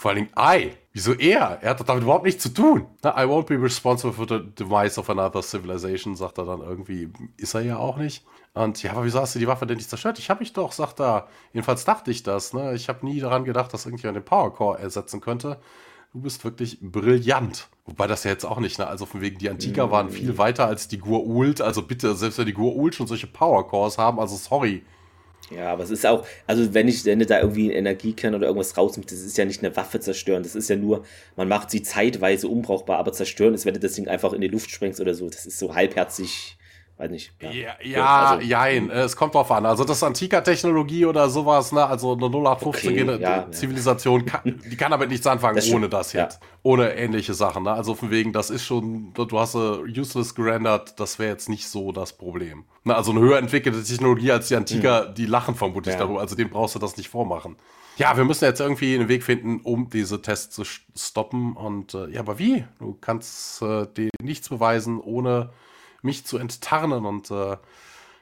Vor 0.00 0.12
allen 0.12 0.30
Dingen, 0.32 0.32
I. 0.38 0.70
Wieso 0.94 1.12
er? 1.12 1.58
Er 1.60 1.70
hat 1.70 1.80
doch 1.80 1.84
damit 1.84 2.04
überhaupt 2.04 2.24
nichts 2.24 2.42
zu 2.42 2.48
tun. 2.48 2.86
Na, 3.02 3.22
I 3.22 3.26
won't 3.26 3.44
be 3.44 3.62
responsible 3.62 4.14
for 4.14 4.26
the 4.26 4.42
demise 4.58 4.98
of 4.98 5.10
another 5.10 5.42
civilization, 5.42 6.16
sagt 6.16 6.38
er 6.38 6.46
dann 6.46 6.62
irgendwie. 6.62 7.10
Ist 7.36 7.52
er 7.52 7.60
ja 7.60 7.76
auch 7.76 7.98
nicht. 7.98 8.24
Und 8.54 8.82
ja, 8.82 8.92
aber 8.92 9.04
wieso 9.04 9.20
hast 9.20 9.34
du 9.34 9.38
die 9.38 9.46
Waffe 9.46 9.66
denn 9.66 9.76
nicht 9.76 9.90
zerstört? 9.90 10.18
Ich 10.18 10.30
habe 10.30 10.40
mich 10.40 10.54
doch, 10.54 10.72
sagt 10.72 11.02
er. 11.02 11.28
Jedenfalls 11.52 11.84
dachte 11.84 12.10
ich 12.10 12.22
das. 12.22 12.54
Ne? 12.54 12.72
Ich 12.74 12.88
habe 12.88 13.04
nie 13.04 13.20
daran 13.20 13.44
gedacht, 13.44 13.74
dass 13.74 13.84
irgendjemand 13.84 14.16
den 14.16 14.24
Powercore 14.24 14.78
ersetzen 14.78 15.20
könnte. 15.20 15.60
Du 16.14 16.22
bist 16.22 16.42
wirklich 16.44 16.78
brillant. 16.80 17.68
Wobei 17.84 18.06
das 18.06 18.24
ja 18.24 18.30
jetzt 18.30 18.46
auch 18.46 18.58
nicht, 18.58 18.78
ne? 18.78 18.86
Also 18.86 19.04
von 19.04 19.20
wegen, 19.20 19.36
die 19.36 19.50
Antiker 19.50 19.88
mm. 19.88 19.90
waren 19.90 20.08
viel 20.08 20.38
weiter 20.38 20.64
als 20.66 20.88
die 20.88 20.98
Gur-Ult. 20.98 21.60
Also 21.60 21.82
bitte, 21.82 22.14
selbst 22.14 22.38
wenn 22.38 22.46
die 22.46 22.54
Gur-Ult 22.54 22.94
schon 22.94 23.06
solche 23.06 23.26
Powercores 23.26 23.98
haben, 23.98 24.18
also 24.18 24.36
sorry. 24.36 24.82
Ja, 25.50 25.72
aber 25.72 25.82
es 25.82 25.90
ist 25.90 26.06
auch, 26.06 26.24
also 26.46 26.74
wenn 26.74 26.86
ich, 26.86 27.04
wenn 27.04 27.18
du 27.18 27.26
da 27.26 27.40
irgendwie 27.40 27.72
Energiekern 27.72 28.36
oder 28.36 28.46
irgendwas 28.46 28.76
rausnimmst, 28.76 29.10
das 29.10 29.20
ist 29.20 29.36
ja 29.36 29.44
nicht 29.44 29.64
eine 29.64 29.74
Waffe 29.74 29.98
zerstören, 29.98 30.44
das 30.44 30.54
ist 30.54 30.70
ja 30.70 30.76
nur, 30.76 31.04
man 31.34 31.48
macht 31.48 31.72
sie 31.72 31.82
zeitweise 31.82 32.46
unbrauchbar, 32.46 32.98
aber 32.98 33.12
zerstören 33.12 33.54
ist, 33.54 33.66
wenn 33.66 33.74
du 33.74 33.80
das 33.80 33.94
Ding 33.94 34.06
einfach 34.06 34.32
in 34.32 34.42
die 34.42 34.48
Luft 34.48 34.70
sprengst 34.70 35.00
oder 35.00 35.12
so, 35.12 35.28
das 35.28 35.46
ist 35.46 35.58
so 35.58 35.74
halbherzig 35.74 36.56
weiß 37.00 37.10
nicht. 37.10 37.32
Ja, 37.40 37.50
ja, 37.50 37.74
ja 37.82 38.20
also, 38.30 38.46
jein. 38.46 38.90
Es 38.90 39.16
kommt 39.16 39.34
drauf 39.34 39.50
an. 39.50 39.66
Also 39.66 39.84
das 39.84 39.96
ist 39.96 40.02
Antika-Technologie 40.02 41.06
oder 41.06 41.28
sowas, 41.28 41.72
ne? 41.72 41.84
Also 41.84 42.12
eine 42.12 42.26
0815 42.26 43.08
okay, 43.08 43.22
ja, 43.22 43.50
Zivilisation, 43.50 44.26
ja. 44.26 44.32
Kann, 44.32 44.60
die 44.70 44.76
kann 44.76 44.90
damit 44.90 45.08
nichts 45.08 45.26
anfangen 45.26 45.56
das 45.56 45.72
ohne 45.72 45.88
das 45.88 46.12
jetzt. 46.12 46.40
Ohne 46.62 46.94
ähnliche 46.94 47.34
Sachen, 47.34 47.64
ne? 47.64 47.72
Also 47.72 47.94
von 47.94 48.10
wegen, 48.10 48.32
das 48.32 48.50
ist 48.50 48.64
schon, 48.64 49.12
du 49.14 49.38
hast 49.38 49.54
uh, 49.54 49.82
useless 49.84 50.34
gerendert, 50.34 51.00
das 51.00 51.18
wäre 51.18 51.30
jetzt 51.30 51.48
nicht 51.48 51.68
so 51.68 51.90
das 51.92 52.12
Problem. 52.12 52.64
Na, 52.84 52.94
also 52.94 53.12
eine 53.12 53.20
höher 53.20 53.38
entwickelte 53.38 53.82
Technologie 53.82 54.32
als 54.32 54.48
die 54.48 54.56
Antika, 54.56 55.06
mhm. 55.08 55.14
die 55.14 55.26
lachen 55.26 55.54
vermutlich 55.54 55.96
darüber. 55.96 56.20
Also 56.20 56.36
dem 56.36 56.50
brauchst 56.50 56.74
du 56.74 56.78
das 56.78 56.96
nicht 56.96 57.08
vormachen. 57.08 57.56
Ja, 57.96 58.16
wir 58.16 58.24
müssen 58.24 58.44
jetzt 58.44 58.60
irgendwie 58.60 58.94
einen 58.94 59.08
Weg 59.08 59.24
finden, 59.24 59.60
um 59.62 59.90
diese 59.90 60.22
Tests 60.22 60.54
zu 60.54 60.64
stoppen. 60.64 61.54
Und 61.54 61.94
äh, 61.94 62.08
ja, 62.10 62.20
aber 62.20 62.38
wie? 62.38 62.64
Du 62.78 62.96
kannst 62.98 63.60
äh, 63.62 63.86
dir 63.94 64.10
nichts 64.22 64.48
beweisen, 64.48 65.00
ohne 65.00 65.50
mich 66.02 66.24
zu 66.26 66.38
enttarnen 66.38 67.04
und 67.04 67.30
äh, 67.30 67.56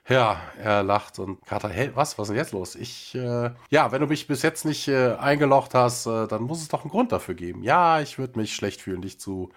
ja, 0.09 0.41
er 0.59 0.83
lacht 0.83 1.18
und 1.18 1.45
Carter, 1.45 1.68
hey, 1.68 1.91
was, 1.95 2.18
was 2.18 2.24
ist 2.24 2.31
denn 2.31 2.37
jetzt 2.39 2.53
los? 2.53 2.74
Ich, 2.74 3.14
äh, 3.14 3.51
ja, 3.68 3.93
wenn 3.93 4.01
du 4.01 4.07
mich 4.07 4.26
bis 4.26 4.43
jetzt 4.43 4.64
nicht 4.64 4.89
äh, 4.89 5.14
eingelocht 5.14 5.74
hast, 5.74 6.07
äh, 6.07 6.26
dann 6.26 6.43
muss 6.45 6.62
es 6.62 6.68
doch 6.68 6.83
einen 6.83 6.91
Grund 6.91 7.12
dafür 7.12 7.35
geben. 7.35 7.62
Ja, 7.62 8.01
ich 8.01 8.18
würde 8.18 8.39
mich 8.39 8.55
schlecht 8.55 8.81
fühlen, 8.81 9.03
dich 9.03 9.20
zu 9.20 9.51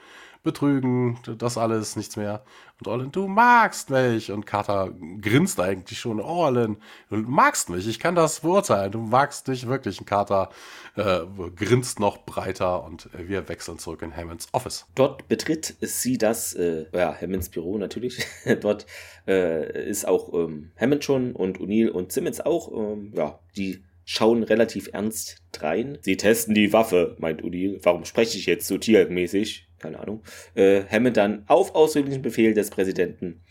betrügen, 0.43 1.19
das 1.37 1.57
alles, 1.57 1.95
nichts 1.95 2.17
mehr. 2.17 2.43
Und 2.79 2.87
Orlin, 2.87 3.11
du 3.11 3.27
magst 3.27 3.91
mich. 3.91 4.31
Und 4.31 4.45
Carter 4.45 4.91
grinst 5.21 5.59
eigentlich 5.59 5.99
schon. 5.99 6.19
Orlin, 6.19 6.77
du 7.09 7.17
magst 7.17 7.69
mich, 7.69 7.87
ich 7.87 7.99
kann 7.99 8.15
das 8.15 8.39
beurteilen. 8.39 8.91
Du 8.91 8.99
magst 8.99 9.47
dich 9.47 9.67
wirklich. 9.67 9.99
Und 9.99 10.05
Carter 10.05 10.49
äh, 10.95 11.19
grinst 11.55 11.99
noch 11.99 12.25
breiter 12.25 12.83
und 12.83 13.09
wir 13.13 13.47
wechseln 13.49 13.77
zurück 13.77 14.01
in 14.01 14.15
Hammonds 14.15 14.47
Office. 14.51 14.87
Dort 14.95 15.27
betritt 15.27 15.75
sie 15.81 16.17
das, 16.17 16.53
äh, 16.53 16.85
ja, 16.93 17.15
Hammonds 17.19 17.49
Büro 17.49 17.77
natürlich. 17.77 18.25
Dort 18.61 18.87
äh, 19.27 19.87
ist 19.87 20.07
auch 20.07 20.33
ähm, 20.33 20.71
Hammond 20.79 21.03
schon 21.03 21.33
und 21.33 21.59
O'Neill 21.59 21.89
und 21.89 22.11
Simmons 22.11 22.41
auch. 22.41 22.71
Ähm, 22.71 23.13
ja, 23.15 23.39
die 23.55 23.83
schauen 24.05 24.43
relativ 24.43 24.89
ernst 24.91 25.37
drein. 25.51 25.97
Sie 26.01 26.17
testen 26.17 26.55
die 26.55 26.73
Waffe, 26.73 27.15
meint 27.19 27.43
O'Neill. 27.43 27.79
Warum 27.83 28.05
spreche 28.05 28.37
ich 28.37 28.45
jetzt 28.47 28.67
so 28.67 28.77
tiermäßig? 28.77 29.67
Keine 29.81 29.99
Ahnung, 29.99 30.21
äh, 30.55 30.83
Hammond 30.89 31.17
dann 31.17 31.43
auf 31.47 31.75
ausdrücklichen 31.75 32.21
Befehl 32.21 32.53
des 32.53 32.69
Präsidenten. 32.69 33.41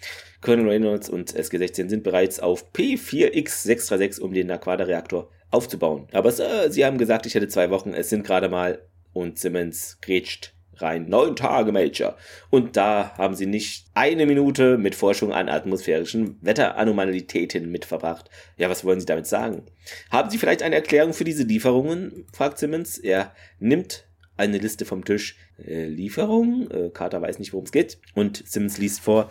Colonel 0.40 0.68
Reynolds 0.68 1.08
und 1.08 1.34
SG-16 1.34 1.88
sind 1.88 2.02
bereits 2.02 2.40
auf 2.40 2.72
P4X636, 2.72 4.20
um 4.20 4.32
den 4.32 4.46
Naquada-Reaktor 4.46 5.30
aufzubauen. 5.50 6.06
Aber 6.12 6.30
äh, 6.30 6.70
sie 6.70 6.84
haben 6.84 6.98
gesagt, 6.98 7.26
ich 7.26 7.34
hätte 7.34 7.48
zwei 7.48 7.70
Wochen, 7.70 7.92
es 7.92 8.08
sind 8.08 8.24
gerade 8.24 8.48
mal 8.48 8.80
und 9.12 9.38
Simmons 9.38 9.98
grätscht 10.00 10.54
rein. 10.82 11.08
Neun 11.08 11.36
Tage, 11.36 11.72
Major. 11.72 12.16
Und 12.48 12.76
da 12.76 13.12
haben 13.16 13.34
sie 13.34 13.46
nicht 13.46 13.86
eine 13.94 14.26
Minute 14.26 14.78
mit 14.78 14.94
Forschung 14.94 15.32
an 15.32 15.48
atmosphärischen 15.48 16.38
Wetteranomalitäten 16.40 17.70
mitverbracht. 17.70 18.30
Ja, 18.56 18.70
was 18.70 18.84
wollen 18.84 19.00
Sie 19.00 19.06
damit 19.06 19.26
sagen? 19.26 19.64
Haben 20.10 20.30
Sie 20.30 20.38
vielleicht 20.38 20.62
eine 20.62 20.76
Erklärung 20.76 21.12
für 21.12 21.24
diese 21.24 21.42
Lieferungen? 21.42 22.26
fragt 22.32 22.58
Simmons. 22.58 22.98
Er 22.98 23.34
nimmt 23.58 24.06
eine 24.40 24.58
Liste 24.58 24.84
vom 24.84 25.04
Tisch. 25.04 25.36
Äh, 25.64 25.86
Lieferung. 25.86 26.70
Äh, 26.70 26.90
Carter 26.90 27.22
weiß 27.22 27.38
nicht, 27.38 27.52
worum 27.52 27.66
es 27.66 27.72
geht. 27.72 27.98
Und 28.14 28.42
Simmons 28.46 28.78
liest 28.78 29.00
vor. 29.00 29.28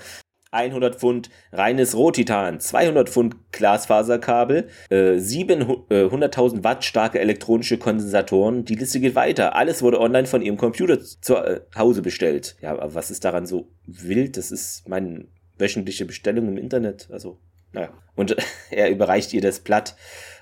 100 0.51 0.95
Pfund 0.95 1.29
reines 1.51 1.95
Rohtitan, 1.95 2.59
200 2.59 3.07
Pfund 3.09 3.35
Glasfaserkabel, 3.51 4.67
äh, 4.89 5.17
700.000 5.19 6.63
Watt 6.63 6.83
starke 6.83 7.19
elektronische 7.19 7.77
Kondensatoren. 7.77 8.65
Die 8.65 8.75
Liste 8.75 8.99
geht 8.99 9.13
weiter. 9.15 9.55
Alles 9.55 9.83
wurde 9.83 10.01
online 10.01 10.25
von 10.25 10.41
ihrem 10.41 10.57
Computer 10.57 10.99
zu 10.99 11.35
äh, 11.35 11.61
Hause 11.77 12.01
bestellt. 12.01 12.55
Ja, 12.61 12.71
aber 12.71 12.95
was 12.95 13.11
ist 13.11 13.25
daran 13.25 13.45
so 13.45 13.67
wild? 13.85 14.37
Das 14.37 14.51
ist 14.51 14.89
meine 14.89 15.25
wöchentliche 15.59 16.05
Bestellung 16.05 16.47
im 16.47 16.57
Internet. 16.57 17.09
Also, 17.11 17.37
naja. 17.71 17.89
Und 18.15 18.35
er 18.71 18.89
überreicht 18.89 19.33
ihr 19.33 19.41
das 19.41 19.59
Blatt. 19.59 19.95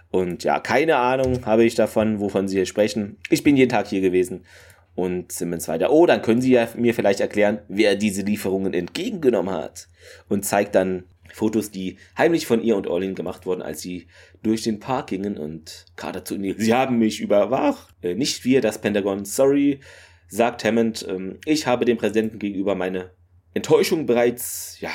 Und 0.09 0.43
ja, 0.43 0.59
keine 0.59 0.97
Ahnung 0.97 1.45
habe 1.45 1.65
ich 1.65 1.75
davon, 1.75 2.19
wovon 2.19 2.47
sie 2.47 2.57
hier 2.57 2.65
sprechen. 2.65 3.17
Ich 3.29 3.43
bin 3.43 3.57
jeden 3.57 3.69
Tag 3.69 3.87
hier 3.87 4.01
gewesen 4.01 4.45
und 4.97 5.31
Simmons 5.31 5.67
weiter, 5.67 5.91
oh, 5.91 6.07
dann 6.07 6.23
können 6.23 6.41
Sie 6.41 6.51
ja 6.51 6.67
mir 6.75 6.95
vielleicht 6.95 7.19
erklären, 7.19 7.59
wer 7.67 7.95
diese 7.95 8.23
Lieferungen 8.23 8.73
entgegengenommen 8.73 9.53
hat. 9.53 9.87
Und 10.27 10.43
zeigt 10.43 10.73
dann 10.73 11.03
Fotos, 11.31 11.69
die 11.69 11.97
heimlich 12.17 12.47
von 12.47 12.63
ihr 12.63 12.75
und 12.75 12.87
Orlin 12.87 13.13
gemacht 13.13 13.45
wurden, 13.45 13.61
als 13.61 13.81
sie 13.81 14.07
durch 14.41 14.63
den 14.63 14.79
Park 14.79 15.07
gingen 15.07 15.37
und 15.37 15.85
Carter 15.95 16.25
zu 16.25 16.33
ihnen, 16.33 16.55
Sie 16.57 16.73
haben 16.73 16.97
mich 16.97 17.21
überwacht. 17.21 17.93
Äh, 18.01 18.15
nicht 18.15 18.43
wir, 18.43 18.59
das 18.59 18.79
Pentagon, 18.81 19.23
sorry, 19.23 19.81
sagt 20.29 20.63
Hammond, 20.63 21.05
ähm, 21.07 21.37
ich 21.45 21.67
habe 21.67 21.85
dem 21.85 21.97
Präsidenten 21.97 22.39
gegenüber 22.39 22.73
meine 22.73 23.11
Enttäuschung 23.53 24.07
bereits, 24.07 24.77
ja, 24.79 24.91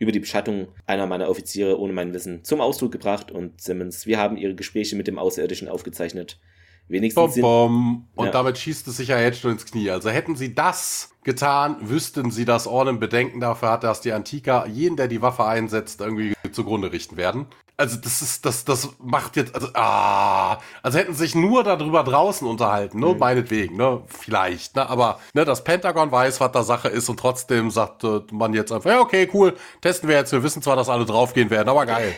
über 0.00 0.10
die 0.10 0.18
Beschattung 0.18 0.68
einer 0.86 1.06
meiner 1.06 1.28
Offiziere 1.28 1.78
ohne 1.78 1.92
mein 1.92 2.12
Wissen 2.12 2.42
zum 2.42 2.60
Ausdruck 2.60 2.90
gebracht 2.90 3.30
und 3.30 3.60
Simmons, 3.60 4.06
wir 4.06 4.18
haben 4.18 4.36
ihre 4.36 4.56
Gespräche 4.56 4.96
mit 4.96 5.06
dem 5.06 5.18
Außerirdischen 5.18 5.68
aufgezeichnet 5.68 6.40
wenigstens. 6.88 7.34
Bom, 7.34 7.42
bom. 7.42 8.08
Und 8.14 8.26
ja. 8.26 8.32
damit 8.32 8.58
schießt 8.58 8.88
es 8.88 8.96
sich 8.96 9.08
ja 9.08 9.20
jetzt 9.20 9.40
schon 9.40 9.52
ins 9.52 9.66
Knie. 9.66 9.90
Also 9.90 10.10
hätten 10.10 10.36
sie 10.36 10.54
das 10.54 11.12
getan, 11.22 11.76
wüssten 11.80 12.30
sie, 12.30 12.46
dass 12.46 12.66
Orlin 12.66 12.98
Bedenken 12.98 13.40
dafür 13.40 13.70
hat, 13.70 13.84
dass 13.84 14.00
die 14.00 14.12
Antika 14.12 14.66
jeden, 14.66 14.96
der 14.96 15.06
die 15.06 15.22
Waffe 15.22 15.44
einsetzt, 15.44 16.00
irgendwie 16.00 16.32
zugrunde 16.50 16.92
richten 16.92 17.16
werden. 17.16 17.46
Also 17.80 17.96
das 17.96 18.20
ist, 18.20 18.44
das, 18.44 18.66
das 18.66 18.90
macht 18.98 19.36
jetzt, 19.36 19.54
also, 19.54 19.68
ah, 19.72 20.58
also 20.82 20.98
hätten 20.98 21.14
sich 21.14 21.34
nur 21.34 21.64
darüber 21.64 22.04
draußen 22.04 22.46
unterhalten, 22.46 23.00
ne, 23.00 23.06
mhm. 23.06 23.18
meinetwegen, 23.18 23.76
ne, 23.78 24.02
vielleicht, 24.06 24.76
ne, 24.76 24.86
aber, 24.86 25.18
ne, 25.32 25.46
das 25.46 25.64
Pentagon 25.64 26.12
weiß, 26.12 26.40
was 26.40 26.52
da 26.52 26.62
Sache 26.62 26.88
ist 26.88 27.08
und 27.08 27.18
trotzdem 27.18 27.70
sagt 27.70 28.04
äh, 28.04 28.20
man 28.32 28.52
jetzt 28.52 28.70
einfach, 28.70 28.90
ja, 28.90 29.00
okay, 29.00 29.30
cool, 29.32 29.56
testen 29.80 30.10
wir 30.10 30.16
jetzt, 30.16 30.30
wir 30.30 30.42
wissen 30.42 30.60
zwar, 30.60 30.76
dass 30.76 30.90
alle 30.90 31.06
draufgehen 31.06 31.48
werden, 31.48 31.70
aber 31.70 31.86
geil, 31.86 32.14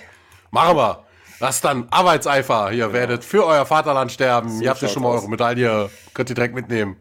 machen 0.51 0.77
wir. 0.77 1.05
Was 1.39 1.61
dann? 1.61 1.87
Arbeitseifer. 1.91 2.71
Ihr 2.71 2.87
genau. 2.87 2.93
werdet 2.93 3.25
für 3.25 3.45
euer 3.45 3.67
Vaterland 3.67 4.13
sterben. 4.13 4.49
So 4.49 4.63
ihr 4.63 4.71
habt 4.71 4.81
ja 4.81 4.87
schon 4.87 5.03
mal 5.03 5.09
eure 5.11 5.29
Medaille. 5.29 5.91
Könnt 6.15 6.31
ihr 6.31 6.37
direkt 6.37 6.55
mitnehmen. 6.55 6.99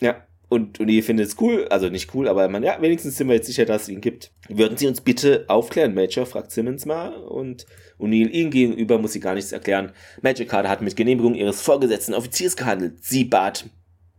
Ja. 0.00 0.24
Und, 0.48 0.80
und 0.80 0.88
ihr 0.88 1.02
findet 1.02 1.26
es 1.26 1.36
cool, 1.40 1.66
also 1.68 1.88
nicht 1.88 2.14
cool, 2.14 2.28
aber 2.28 2.48
man, 2.48 2.62
ja, 2.62 2.80
wenigstens 2.80 3.16
sind 3.16 3.28
wir 3.28 3.34
jetzt 3.34 3.46
sicher, 3.46 3.64
dass 3.64 3.82
es 3.82 3.88
ihn 3.88 4.00
gibt. 4.00 4.30
Würden 4.48 4.76
Sie 4.76 4.86
uns 4.86 5.00
bitte 5.00 5.44
aufklären, 5.48 5.94
Major? 5.94 6.26
fragt 6.26 6.52
Simmons 6.52 6.86
mal. 6.86 7.14
Und 7.14 7.66
O'Neill 7.98 8.30
ihm 8.30 8.50
gegenüber 8.50 8.98
muss 8.98 9.12
sie 9.12 9.20
gar 9.20 9.34
nichts 9.34 9.52
erklären. 9.52 9.92
Major 10.22 10.46
Carter 10.46 10.68
hat 10.68 10.82
mit 10.82 10.96
Genehmigung 10.96 11.34
ihres 11.34 11.60
vorgesetzten 11.60 12.14
Offiziers 12.14 12.56
gehandelt. 12.56 13.04
Sie 13.04 13.24
bat, 13.24 13.66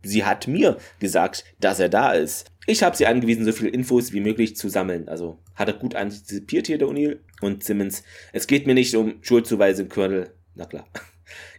sie 0.02 0.24
hat 0.24 0.48
mir 0.48 0.78
gesagt, 0.98 1.44
dass 1.60 1.80
er 1.80 1.88
da 1.88 2.12
ist. 2.12 2.50
Ich 2.66 2.82
habe 2.82 2.96
sie 2.96 3.06
angewiesen, 3.06 3.44
so 3.44 3.52
viele 3.52 3.70
Infos 3.70 4.12
wie 4.12 4.20
möglich 4.20 4.56
zu 4.56 4.68
sammeln. 4.68 5.08
Also 5.08 5.38
hat 5.54 5.68
er 5.68 5.74
gut 5.74 5.94
antizipiert 5.94 6.66
hier, 6.66 6.78
der 6.78 6.88
O'Neill. 6.88 7.18
Und 7.40 7.62
Simmons, 7.62 8.02
es 8.32 8.46
geht 8.46 8.66
mir 8.66 8.74
nicht 8.74 8.94
um 8.94 9.14
Schuldzuweisung, 9.20 9.88
Colonel. 9.88 10.30
Na 10.54 10.64
klar. 10.64 10.86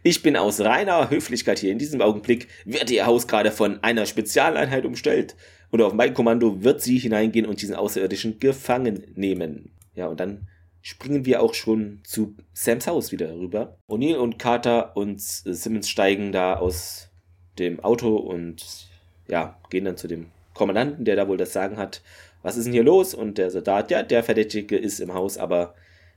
Ich 0.02 0.22
bin 0.22 0.36
aus 0.36 0.60
reiner 0.60 1.10
Höflichkeit 1.10 1.58
hier. 1.58 1.72
In 1.72 1.78
diesem 1.78 2.00
Augenblick 2.00 2.48
wird 2.64 2.90
Ihr 2.90 3.06
Haus 3.06 3.28
gerade 3.28 3.50
von 3.50 3.82
einer 3.82 4.06
Spezialeinheit 4.06 4.84
umstellt. 4.84 5.36
Und 5.70 5.82
auf 5.82 5.92
mein 5.92 6.14
Kommando 6.14 6.62
wird 6.62 6.80
sie 6.80 6.98
hineingehen 6.98 7.46
und 7.46 7.60
diesen 7.60 7.74
Außerirdischen 7.74 8.38
gefangen 8.38 9.04
nehmen. 9.14 9.72
Ja, 9.94 10.06
und 10.06 10.20
dann 10.20 10.48
springen 10.82 11.24
wir 11.24 11.42
auch 11.42 11.54
schon 11.54 12.00
zu 12.04 12.34
Sams 12.52 12.86
Haus 12.86 13.12
wieder 13.12 13.34
rüber. 13.34 13.76
O'Neill 13.88 14.16
und 14.16 14.38
Carter 14.38 14.96
und 14.96 15.20
Simmons 15.20 15.88
steigen 15.88 16.32
da 16.32 16.56
aus 16.56 17.10
dem 17.58 17.80
Auto 17.80 18.16
und 18.16 18.88
ja, 19.28 19.58
gehen 19.70 19.84
dann 19.84 19.96
zu 19.96 20.08
dem 20.08 20.26
Kommandanten, 20.54 21.04
der 21.04 21.16
da 21.16 21.28
wohl 21.28 21.36
das 21.36 21.52
Sagen 21.52 21.76
hat, 21.76 22.02
was 22.42 22.56
ist 22.56 22.64
denn 22.64 22.72
hier 22.72 22.84
los? 22.84 23.14
Und 23.14 23.38
der 23.38 23.50
Soldat, 23.50 23.90
ja, 23.90 24.02
der 24.02 24.22
Verdächtige 24.22 24.76
ist 24.76 25.00
im 25.00 25.12
Haus, 25.12 25.38
aber 25.38 25.74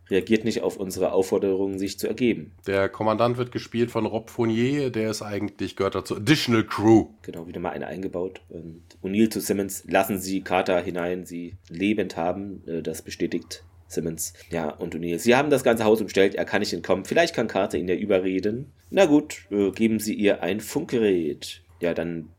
reagiert 0.09 0.43
nicht 0.43 0.61
auf 0.61 0.77
unsere 0.77 1.13
Aufforderung, 1.13 1.79
sich 1.79 1.97
zu 1.97 2.07
ergeben. 2.07 2.51
Der 2.67 2.89
Kommandant 2.89 3.37
wird 3.37 3.51
gespielt 3.51 3.91
von 3.91 4.05
Rob 4.05 4.29
Fournier, 4.29 4.89
der 4.89 5.09
ist 5.09 5.21
eigentlich, 5.21 5.75
gehört 5.75 5.95
dazu 5.95 6.17
Additional 6.17 6.65
Crew. 6.65 7.07
Genau, 7.21 7.47
wieder 7.47 7.59
mal 7.59 7.71
eine 7.71 7.87
eingebaut. 7.87 8.41
Und 8.49 8.83
O'Neill 9.01 9.29
zu 9.29 9.39
Simmons, 9.39 9.83
lassen 9.87 10.19
Sie 10.19 10.41
Carter 10.41 10.81
hinein, 10.81 11.25
sie 11.25 11.55
lebend 11.69 12.17
haben, 12.17 12.63
äh, 12.67 12.81
das 12.81 13.01
bestätigt 13.01 13.63
Simmons. 13.91 14.33
Ja, 14.49 14.69
und 14.69 14.95
O'Neill, 14.95 15.19
Sie 15.19 15.35
haben 15.35 15.49
das 15.49 15.63
ganze 15.63 15.83
Haus 15.83 16.01
umstellt, 16.01 16.35
er 16.35 16.45
kann 16.45 16.59
nicht 16.59 16.73
entkommen. 16.73 17.05
Vielleicht 17.05 17.35
kann 17.35 17.47
Carter 17.47 17.77
ihn 17.77 17.87
ja 17.87 17.95
überreden. 17.95 18.71
Na 18.89 19.05
gut, 19.05 19.45
äh, 19.51 19.71
geben 19.71 19.99
Sie 19.99 20.13
ihr 20.13 20.41
ein 20.41 20.59
Funkgerät. 20.59 21.61
Ja, 21.79 21.93
dann 21.93 22.29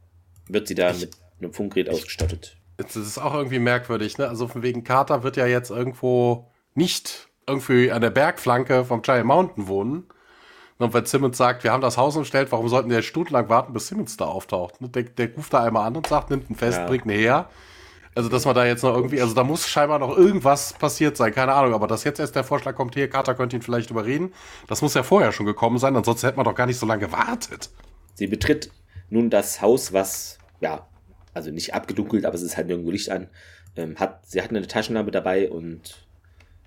wird 0.48 0.68
sie 0.68 0.74
da 0.74 0.90
ich, 0.90 1.00
mit 1.00 1.16
einem 1.40 1.52
Funkgerät 1.52 1.90
ausgestattet. 1.90 2.56
Das 2.76 2.96
ist 2.96 3.18
auch 3.18 3.34
irgendwie 3.34 3.58
merkwürdig, 3.58 4.18
ne? 4.18 4.28
Also 4.28 4.48
von 4.48 4.62
wegen 4.62 4.84
Carter 4.84 5.22
wird 5.22 5.36
ja 5.36 5.46
jetzt 5.46 5.70
irgendwo 5.70 6.50
nicht 6.74 7.28
irgendwie 7.46 7.90
an 7.90 8.00
der 8.00 8.10
Bergflanke 8.10 8.84
vom 8.84 9.02
Giant 9.02 9.26
Mountain 9.26 9.66
wohnen. 9.66 10.04
Und 10.78 10.94
wenn 10.94 11.04
Simmons 11.04 11.36
sagt, 11.36 11.62
wir 11.62 11.72
haben 11.72 11.80
das 11.80 11.96
Haus 11.96 12.16
umstellt, 12.16 12.50
warum 12.50 12.68
sollten 12.68 12.90
wir 12.90 13.02
stundenlang 13.02 13.48
warten, 13.48 13.72
bis 13.72 13.86
Simmons 13.88 14.16
da 14.16 14.24
auftaucht? 14.24 14.80
Ne? 14.80 14.88
Der, 14.88 15.04
der 15.04 15.32
ruft 15.34 15.52
da 15.52 15.62
einmal 15.62 15.86
an 15.86 15.96
und 15.96 16.08
sagt, 16.08 16.30
nimmt 16.30 16.48
einen 16.48 16.56
fest, 16.56 16.78
ja. 16.78 16.86
bringt 16.86 17.04
ihn 17.04 17.12
her. 17.12 17.48
Also, 18.14 18.28
dass 18.28 18.44
man 18.44 18.54
da 18.54 18.66
jetzt 18.66 18.82
noch 18.82 18.94
irgendwie, 18.94 19.20
also 19.22 19.34
da 19.34 19.42
muss 19.42 19.66
scheinbar 19.66 19.98
noch 19.98 20.16
irgendwas 20.16 20.74
passiert 20.74 21.16
sein, 21.16 21.32
keine 21.32 21.54
Ahnung, 21.54 21.72
aber 21.72 21.86
dass 21.86 22.04
jetzt 22.04 22.20
erst 22.20 22.36
der 22.36 22.44
Vorschlag 22.44 22.74
kommt, 22.74 22.94
hier, 22.94 23.08
Carter 23.08 23.34
könnte 23.34 23.56
ihn 23.56 23.62
vielleicht 23.62 23.90
überreden, 23.90 24.34
das 24.68 24.82
muss 24.82 24.92
ja 24.94 25.02
vorher 25.02 25.32
schon 25.32 25.46
gekommen 25.46 25.78
sein, 25.78 25.96
ansonsten 25.96 26.26
hätte 26.26 26.36
man 26.36 26.44
doch 26.44 26.54
gar 26.54 26.66
nicht 26.66 26.78
so 26.78 26.84
lange 26.84 27.06
gewartet. 27.06 27.70
Sie 28.14 28.26
betritt 28.26 28.70
nun 29.08 29.30
das 29.30 29.62
Haus, 29.62 29.94
was, 29.94 30.38
ja, 30.60 30.86
also 31.32 31.50
nicht 31.50 31.74
abgedunkelt, 31.74 32.26
aber 32.26 32.34
es 32.34 32.42
ist 32.42 32.56
halt 32.56 32.66
nirgendwo 32.66 32.90
Licht 32.90 33.10
an. 33.10 33.28
Ähm, 33.76 33.96
hat, 33.96 34.26
sie 34.26 34.42
hat 34.42 34.50
eine 34.50 34.66
Taschenlampe 34.66 35.10
dabei 35.10 35.50
und 35.50 36.06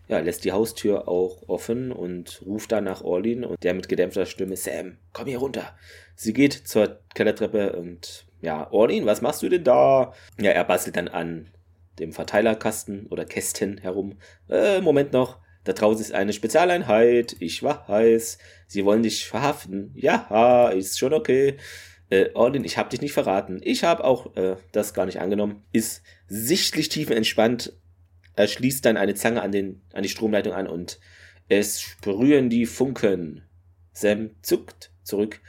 ja, 0.08 0.20
lässt 0.20 0.46
die 0.46 0.52
Haustür 0.52 1.08
auch 1.08 1.44
offen 1.48 1.92
und 1.92 2.42
ruft 2.46 2.72
dann 2.72 2.84
nach 2.84 3.02
Orlin 3.02 3.44
und 3.44 3.64
der 3.64 3.74
mit 3.74 3.90
gedämpfter 3.90 4.26
Stimme, 4.26 4.56
Sam, 4.56 4.98
komm 5.14 5.28
hier 5.28 5.40
runter. 5.40 5.76
Sie 6.16 6.34
geht 6.34 6.54
zur 6.54 7.00
Kellertreppe 7.14 7.74
und 7.74 8.25
ja, 8.46 8.72
Orlin, 8.72 9.06
was 9.06 9.22
machst 9.22 9.42
du 9.42 9.50
denn 9.50 9.64
da? 9.64 10.14
Ja, 10.40 10.52
er 10.52 10.64
bastelt 10.64 10.96
dann 10.96 11.08
an 11.08 11.50
dem 12.00 12.14
Verteilerkasten 12.14 13.08
oder 13.08 13.26
Kästen 13.26 13.78
herum. 13.78 14.18
Äh, 14.50 14.82
Moment 14.82 15.14
noch. 15.14 15.40
Da 15.64 15.74
draußen 15.74 16.02
ist 16.02 16.14
eine 16.14 16.32
Spezialeinheit. 16.32 17.36
Ich 17.40 17.64
war 17.64 17.88
heiß. 17.88 18.38
Sie 18.68 18.86
wollen 18.86 19.04
dich 19.04 19.26
verhaften. 19.26 19.92
Ja, 19.96 20.70
ist 20.70 21.00
schon 21.00 21.14
okay 21.14 21.58
äh, 22.10 22.30
Orlin, 22.34 22.64
ich 22.64 22.78
habe 22.78 22.90
dich 22.90 23.02
nicht 23.02 23.14
verraten. 23.14 23.62
Ich 23.64 23.84
habe 23.84 24.04
auch 24.04 24.36
äh, 24.36 24.56
das 24.72 24.94
gar 24.94 25.06
nicht 25.06 25.20
angenommen. 25.20 25.64
Ist 25.72 26.04
sichtlich 26.28 26.90
tiefenentspannt. 26.90 27.74
Er 28.36 28.48
schließt 28.48 28.86
dann 28.86 28.98
eine 28.98 29.16
Zange 29.16 29.42
an, 29.42 29.52
den, 29.52 29.82
an 29.94 30.04
die 30.04 30.10
Stromleitung 30.10 30.54
an 30.54 30.68
und 30.68 31.00
es 31.48 31.82
sprühen 31.82 32.50
die 32.50 32.66
Funken. 32.66 33.44
Sam 33.94 34.32
zuckt 34.42 34.92
zurück. 35.04 35.40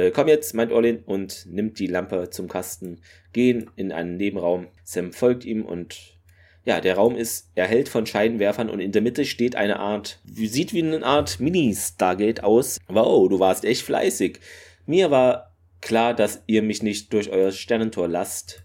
Äh, 0.00 0.12
komm 0.12 0.28
jetzt, 0.28 0.54
meint 0.54 0.72
Orlin 0.72 1.02
und 1.04 1.46
nimmt 1.46 1.78
die 1.78 1.86
Lampe 1.86 2.30
zum 2.30 2.48
Kasten. 2.48 3.00
Gehen 3.34 3.70
in 3.76 3.92
einen 3.92 4.16
Nebenraum. 4.16 4.68
Sam 4.82 5.12
folgt 5.12 5.44
ihm 5.44 5.64
und 5.64 6.16
ja, 6.64 6.80
der 6.80 6.94
Raum 6.94 7.16
ist 7.16 7.50
erhellt 7.54 7.88
von 7.90 8.06
Scheinwerfern 8.06 8.70
und 8.70 8.80
in 8.80 8.92
der 8.92 9.02
Mitte 9.02 9.26
steht 9.26 9.56
eine 9.56 9.78
Art, 9.78 10.20
sieht 10.24 10.72
wie 10.72 10.82
eine 10.82 11.04
Art 11.04 11.38
Mini-Stargate 11.38 12.42
aus. 12.44 12.78
Wow, 12.88 13.28
du 13.28 13.40
warst 13.40 13.64
echt 13.64 13.82
fleißig. 13.82 14.40
Mir 14.86 15.10
war 15.10 15.54
klar, 15.82 16.14
dass 16.14 16.42
ihr 16.46 16.62
mich 16.62 16.82
nicht 16.82 17.12
durch 17.12 17.30
euer 17.30 17.52
Sternentor 17.52 18.08
lasst. 18.08 18.62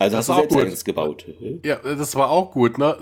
Also 0.00 0.16
das 0.16 0.30
hast 0.30 0.50
du 0.50 0.54
selbst 0.54 0.72
eins 0.72 0.84
gebaut. 0.84 1.26
Ja, 1.62 1.76
das 1.76 2.16
war 2.16 2.30
auch 2.30 2.52
gut, 2.52 2.78
ne? 2.78 2.96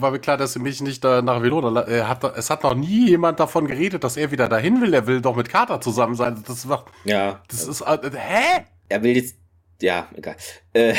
War 0.00 0.10
mir 0.10 0.18
klar, 0.18 0.36
dass 0.36 0.54
ihr 0.54 0.60
mich 0.60 0.82
nicht 0.82 1.02
da 1.02 1.22
nach 1.22 1.40
Verona 1.40 1.88
äh, 1.88 2.02
hat. 2.02 2.24
Es 2.36 2.50
hat 2.50 2.62
noch 2.62 2.74
nie 2.74 3.08
jemand 3.08 3.40
davon 3.40 3.66
geredet, 3.66 4.04
dass 4.04 4.18
er 4.18 4.30
wieder 4.30 4.50
dahin 4.50 4.82
will. 4.82 4.92
Er 4.92 5.06
will 5.06 5.22
doch 5.22 5.34
mit 5.34 5.48
Carter 5.48 5.80
zusammen 5.80 6.14
sein. 6.14 6.44
Das 6.46 6.68
war. 6.68 6.84
Ja. 7.04 7.42
Das 7.48 7.66
ist. 7.66 7.80
Äh, 7.80 8.10
hä? 8.14 8.66
Er 8.90 9.02
will 9.02 9.16
jetzt. 9.16 9.38
Ja, 9.80 10.10
egal. 10.14 10.36
Äh, 10.74 10.92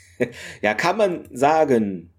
ja, 0.60 0.74
kann 0.74 0.98
man 0.98 1.24
sagen, 1.32 2.12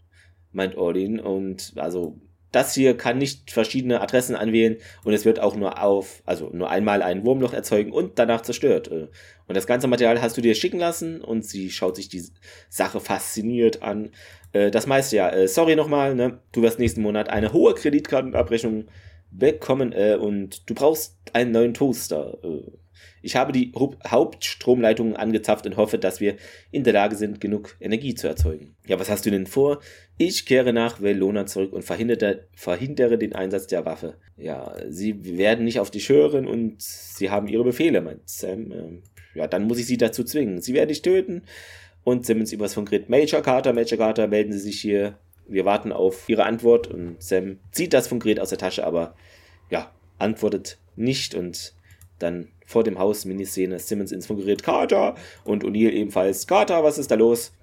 meint 0.52 0.76
Orlin. 0.76 1.20
Und 1.20 1.74
also 1.76 2.20
das 2.54 2.76
hier 2.76 2.96
kann 2.96 3.18
nicht 3.18 3.52
verschiedene 3.52 4.00
Adressen 4.00 4.36
anwählen 4.36 4.78
und 5.04 5.14
es 5.14 5.26
wird 5.26 5.40
auch 5.40 5.56
nur 5.56 5.82
auf, 5.82 6.22
also 6.26 6.50
nur 6.54 6.70
einmal 6.70 7.02
ein 7.02 7.26
Wurmloch 7.26 7.52
erzeugen 7.52 7.92
und 7.92 8.20
danach 8.20 8.42
zerstört. 8.42 8.90
Äh. 8.90 9.08
Und 9.48 9.58
das 9.58 9.68
ganze 9.68 9.88
Material 9.88 10.22
hast 10.22 10.38
du 10.38 10.42
dir 10.42 10.54
schicken 10.54 10.80
lassen 10.80 11.20
und 11.20 11.44
sie 11.44 11.72
schaut 11.72 11.96
sich 11.96 12.10
die 12.10 12.24
Sache 12.70 13.00
fasziniert 13.00 13.82
an. 13.82 14.12
Äh, 14.54 14.70
das 14.70 14.86
meiste 14.86 15.16
ja, 15.16 15.30
äh, 15.30 15.48
sorry 15.48 15.76
nochmal, 15.76 16.14
ne? 16.14 16.40
du 16.52 16.62
wirst 16.62 16.78
nächsten 16.78 17.02
Monat 17.02 17.28
eine 17.28 17.54
hohe 17.54 17.74
Kreditkartenabrechnung 17.74 18.86
bekommen 19.32 19.94
und 20.20 20.70
du 20.70 20.76
brauchst 20.76 21.18
einen 21.34 21.50
neuen 21.52 21.74
Toaster. 21.74 22.38
Ich 23.24 23.36
habe 23.36 23.54
die 23.54 23.72
Hauptstromleitungen 23.76 25.16
angezapft 25.16 25.66
und 25.66 25.78
hoffe, 25.78 25.98
dass 25.98 26.20
wir 26.20 26.36
in 26.72 26.84
der 26.84 26.94
Lage 26.94 27.16
sind, 27.16 27.42
genug 27.42 27.76
Energie 27.80 28.14
zu 28.14 28.28
erzeugen. 28.28 28.76
Ja, 28.86 29.00
was 29.00 29.10
hast 29.10 29.26
du 29.26 29.32
denn 29.32 29.48
vor? 29.48 29.80
Ich 30.18 30.46
kehre 30.46 30.74
nach 30.74 31.02
Velona 31.02 31.46
zurück 31.46 31.74
und 31.74 31.84
verhindere, 31.84 32.48
verhindere 32.54 33.18
den 33.18 33.34
Einsatz 33.34 33.66
der 33.66 33.86
Waffe. 33.86 34.18
Ja, 34.38 34.76
sie 34.90 35.38
werden 35.38 35.66
nicht 35.66 35.80
auf 35.80 35.90
dich 35.90 36.10
hören 36.10 36.46
und 36.46 36.82
sie 36.82 37.32
haben 37.32 37.48
ihre 37.48 37.64
Befehle, 37.64 38.02
meint 38.02 38.30
Sam. 38.30 38.72
Ähm, 38.72 39.04
ja, 39.34 39.48
dann 39.48 39.64
muss 39.64 39.80
ich 39.80 39.88
sie 39.88 39.98
dazu 39.98 40.24
zwingen. 40.24 40.62
Sie 40.62 40.74
werden 40.74 40.90
dich 40.90 41.02
töten. 41.02 41.44
Und 42.04 42.26
Simmons 42.26 42.52
übers 42.52 42.74
Funkgerät. 42.74 43.10
Major 43.10 43.42
Carter, 43.42 43.72
Major 43.72 43.98
Carter, 43.98 44.28
melden 44.28 44.52
Sie 44.52 44.60
sich 44.60 44.82
hier. 44.82 45.18
Wir 45.48 45.64
warten 45.64 45.94
auf 45.94 46.28
Ihre 46.28 46.44
Antwort. 46.44 46.88
Und 46.88 47.22
Sam 47.24 47.60
zieht 47.72 47.94
das 47.94 48.08
Funkgerät 48.08 48.40
aus 48.42 48.50
der 48.50 48.58
Tasche, 48.58 48.86
aber 48.86 49.16
ja, 49.70 49.92
antwortet 50.20 50.78
nicht. 50.98 51.34
Und 51.34 51.74
dann 52.24 52.48
vor 52.66 52.84
dem 52.84 52.98
Haus 52.98 53.26
Miniszene 53.26 53.80
Simmons 53.80 54.12
ins 54.12 54.26
Funkgerät. 54.28 54.64
Carter! 54.64 55.16
Und 55.44 55.64
O'Neill 55.64 55.92
ebenfalls. 55.92 56.48
Carter, 56.48 56.84
was 56.84 56.98
ist 56.98 57.12
da 57.12 57.16
los? 57.16 57.54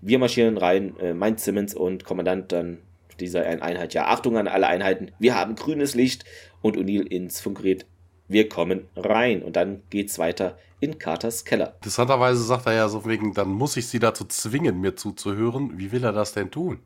Wir 0.00 0.18
marschieren 0.18 0.56
rein, 0.56 0.98
äh, 0.98 1.14
meint 1.14 1.40
Simmons 1.40 1.74
und 1.74 2.04
Kommandant 2.04 2.52
dann 2.52 2.78
dieser 3.20 3.46
Einheit. 3.46 3.94
Ja, 3.94 4.06
Achtung 4.06 4.36
an 4.36 4.48
alle 4.48 4.66
Einheiten. 4.66 5.12
Wir 5.18 5.34
haben 5.34 5.54
grünes 5.54 5.94
Licht. 5.94 6.24
Und 6.62 6.76
O'Neill 6.76 7.06
ins 7.06 7.40
Funkgerät 7.40 7.86
wir 8.28 8.48
kommen 8.48 8.88
rein. 8.96 9.42
Und 9.42 9.56
dann 9.56 9.82
geht's 9.90 10.18
weiter 10.18 10.58
in 10.80 10.98
Carters 10.98 11.44
Keller. 11.44 11.74
Interessanterweise 11.76 12.42
sagt 12.42 12.66
er 12.66 12.74
ja 12.74 12.88
so 12.88 13.04
wegen, 13.06 13.34
dann 13.34 13.48
muss 13.48 13.76
ich 13.76 13.88
sie 13.88 13.98
dazu 13.98 14.24
zwingen, 14.24 14.80
mir 14.80 14.96
zuzuhören. 14.96 15.78
Wie 15.78 15.92
will 15.92 16.04
er 16.04 16.12
das 16.12 16.32
denn 16.32 16.50
tun? 16.50 16.80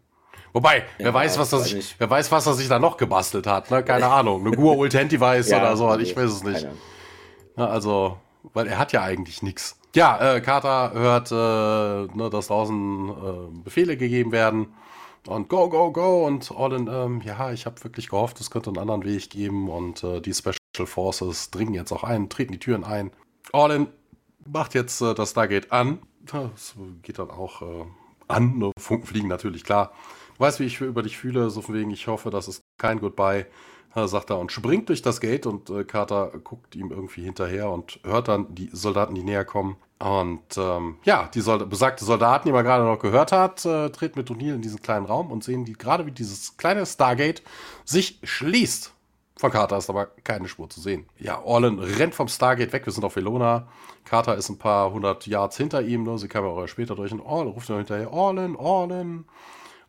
Wobei, 0.53 0.79
ja, 0.79 0.83
wer 0.99 1.15
weiß, 1.15 1.39
was 1.39 1.53
er 1.53 1.61
sich, 1.61 1.95
wer 1.99 2.11
weiß, 2.11 2.33
was 2.33 2.47
er 2.47 2.55
sich 2.55 2.69
da 2.69 2.81
noch 2.81 2.97
gebastelt 2.97 3.47
hat, 3.47 3.71
ne? 3.71 3.85
Keine 3.85 4.07
Ahnung. 4.11 4.45
Eine 4.45 4.57
Gua 4.57 4.75
Ultent 4.75 5.13
Device 5.13 5.49
ja, 5.51 5.59
oder 5.59 5.77
so, 5.77 5.97
ich 5.99 6.17
weiß 6.17 6.31
es 6.31 6.45
nicht. 6.45 6.67
Na, 7.61 7.67
also, 7.67 8.17
weil 8.55 8.67
er 8.69 8.79
hat 8.79 8.95
ja 8.95 9.03
eigentlich 9.03 9.43
nichts. 9.43 9.79
Ja, 9.95 10.37
äh, 10.37 10.41
Carter 10.41 10.95
hört, 10.95 11.31
äh, 11.31 12.17
ne, 12.17 12.31
dass 12.31 12.47
draußen 12.47 13.09
äh, 13.11 13.63
Befehle 13.65 13.99
gegeben 13.99 14.33
werden 14.33 14.69
und 15.27 15.51
go, 15.51 15.69
go, 15.69 15.93
go 15.93 16.27
und 16.27 16.51
Orlin, 16.53 16.89
ähm, 16.91 17.21
ja, 17.21 17.53
ich 17.53 17.67
habe 17.67 17.85
wirklich 17.85 18.09
gehofft, 18.09 18.41
es 18.41 18.51
könnte 18.51 18.71
einen 18.71 18.79
anderen 18.79 19.05
Weg 19.05 19.29
geben 19.29 19.69
und 19.69 20.03
äh, 20.03 20.23
die 20.23 20.33
Special 20.33 20.57
Forces 20.87 21.51
dringen 21.51 21.75
jetzt 21.75 21.93
auch 21.93 22.03
ein, 22.03 22.31
treten 22.31 22.53
die 22.53 22.59
Türen 22.59 22.83
ein. 22.83 23.11
Orlin 23.53 23.89
macht 24.47 24.73
jetzt 24.73 25.03
äh, 25.03 25.13
das 25.13 25.33
Stargate 25.33 25.71
an. 25.71 25.99
Das 26.33 26.77
geht 27.03 27.19
dann 27.19 27.29
auch 27.29 27.61
äh, 27.61 27.85
an. 28.27 28.57
Ne? 28.57 28.71
Funken 28.79 29.07
fliegen 29.07 29.29
natürlich, 29.29 29.65
klar. 29.65 29.93
Du 30.39 30.47
wie 30.47 30.65
ich 30.65 30.81
über 30.81 31.03
dich 31.03 31.19
fühle, 31.19 31.51
so 31.51 31.61
von 31.61 31.75
wegen, 31.75 31.91
ich 31.91 32.07
hoffe, 32.07 32.31
das 32.31 32.49
ist 32.49 32.63
kein 32.79 33.01
Goodbye, 33.01 33.45
sagt 33.95 34.31
er 34.31 34.39
und 34.39 34.53
springt 34.53 34.89
durch 34.89 35.03
das 35.03 35.21
Gate 35.21 35.47
und 35.47 35.69
äh, 35.71 35.85
Carter 35.85 36.31
guckt 36.45 36.77
ihm 36.77 36.91
irgendwie 36.91 37.23
hinterher 37.23 37.71
und 37.71 38.01
hört 38.05 38.29
dann 38.29 38.55
die 38.55 38.71
Soldaten, 38.73 39.15
die 39.15 39.23
näher 39.23 39.45
kommen. 39.45 39.77
Und 39.99 40.57
ähm, 40.57 40.97
ja, 41.05 41.29
die 41.35 41.41
Solda 41.41 41.67
besagte 41.67 42.05
Soldaten, 42.05 42.49
die 42.49 42.53
man 42.53 42.65
gerade 42.65 42.85
noch 42.85 42.99
gehört 42.99 43.33
hat, 43.33 43.67
äh, 43.67 43.91
treten 43.91 44.19
mit 44.19 44.31
O'Neill 44.31 44.55
in 44.55 44.63
diesen 44.63 44.81
kleinen 44.81 45.05
Raum 45.05 45.31
und 45.31 45.45
sehen 45.45 45.67
die 45.67 45.75
gerade, 45.75 46.07
wie 46.07 46.11
dieses 46.11 46.57
kleine 46.57 46.87
Stargate 46.87 47.43
sich 47.85 48.19
schließt. 48.23 48.95
Von 49.37 49.51
Carter 49.51 49.79
ist 49.79 49.91
aber 49.91 50.07
keine 50.25 50.49
Spur 50.49 50.71
zu 50.71 50.81
sehen. 50.81 51.07
Ja, 51.19 51.43
Orlin 51.43 51.79
rennt 51.79 52.15
vom 52.15 52.29
Stargate 52.29 52.73
weg. 52.73 52.87
Wir 52.87 52.93
sind 52.93 53.05
auf 53.05 53.17
Velona. 53.17 53.69
Carter 54.05 54.37
ist 54.37 54.49
ein 54.49 54.59
paar 54.59 54.91
hundert 54.91 55.27
Yards 55.27 55.57
hinter 55.57 55.83
ihm. 55.83 56.05
Ne? 56.05 56.19
Sie 56.19 56.29
kam 56.29 56.45
ja 56.45 56.51
auch 56.51 56.67
später 56.67 56.95
durch 56.95 57.13
und 57.13 57.21
Orlin 57.21 57.53
ruft 57.53 57.69
nur 57.69 57.79
hinterher: 57.79 58.13
Orlin, 58.13 58.57
Orlin. 58.57 59.25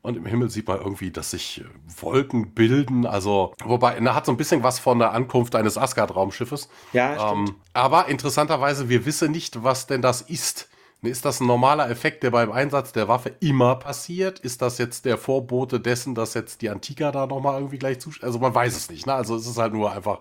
Und 0.01 0.17
im 0.17 0.25
Himmel 0.25 0.49
sieht 0.49 0.67
man 0.67 0.79
irgendwie, 0.79 1.11
dass 1.11 1.31
sich 1.31 1.63
Wolken 1.99 2.53
bilden. 2.53 3.05
Also, 3.05 3.53
wobei, 3.63 3.93
er 3.93 4.15
hat 4.15 4.25
so 4.25 4.31
ein 4.31 4.37
bisschen 4.37 4.63
was 4.63 4.79
von 4.79 4.97
der 4.97 5.11
Ankunft 5.11 5.55
eines 5.55 5.77
Asgard-Raumschiffes. 5.77 6.69
Ja, 6.91 7.31
ähm, 7.31 7.55
aber 7.73 8.07
interessanterweise, 8.07 8.89
wir 8.89 9.05
wissen 9.05 9.31
nicht, 9.31 9.63
was 9.63 9.85
denn 9.85 10.01
das 10.01 10.21
ist. 10.21 10.69
Ist 11.03 11.25
das 11.25 11.39
ein 11.39 11.47
normaler 11.47 11.89
Effekt, 11.89 12.21
der 12.21 12.29
beim 12.29 12.51
Einsatz 12.51 12.91
der 12.91 13.07
Waffe 13.07 13.35
immer 13.39 13.75
passiert? 13.75 14.39
Ist 14.39 14.61
das 14.61 14.77
jetzt 14.77 15.05
der 15.05 15.17
Vorbote 15.17 15.79
dessen, 15.79 16.13
dass 16.13 16.35
jetzt 16.35 16.61
die 16.61 16.69
Antika 16.69 17.11
da 17.11 17.25
nochmal 17.25 17.55
irgendwie 17.55 17.79
gleich 17.79 17.99
zuschaut? 17.99 18.23
Also 18.23 18.37
man 18.37 18.53
weiß 18.53 18.75
es 18.77 18.89
nicht, 18.89 19.07
ne? 19.07 19.13
Also 19.13 19.35
es 19.35 19.47
ist 19.47 19.57
halt 19.57 19.73
nur 19.73 19.91
einfach 19.91 20.19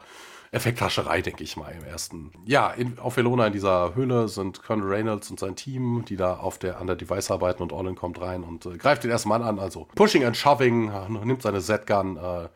Effekthascherei, 0.53 1.23
denke 1.23 1.45
ich 1.45 1.57
mal, 1.57 1.71
im 1.71 1.85
ersten. 1.85 2.33
Ja, 2.45 2.71
in, 2.71 2.99
auf 2.99 3.17
Velona 3.17 3.47
in 3.47 3.53
dieser 3.53 3.95
Höhle 3.95 4.27
sind 4.27 4.63
Colonel 4.63 4.89
Reynolds 4.89 5.31
und 5.31 5.39
sein 5.39 5.55
Team, 5.55 6.05
die 6.09 6.17
da 6.17 6.35
auf 6.39 6.59
der, 6.59 6.81
an 6.81 6.89
der 6.89 6.97
Device 6.97 7.31
arbeiten 7.31 7.63
und 7.63 7.73
Orlin 7.73 7.95
kommt 7.95 8.21
rein 8.21 8.43
und 8.43 8.67
äh, 8.67 8.77
greift 8.77 9.05
den 9.05 9.13
ersten 9.13 9.29
Mann 9.29 9.43
an, 9.43 9.61
also 9.61 9.87
Pushing 9.95 10.25
and 10.25 10.37
Shoving, 10.37 10.91
nimmt 11.25 11.43
seine 11.43 11.61
Z-Gun, 11.61 12.17
äh, 12.17 12.49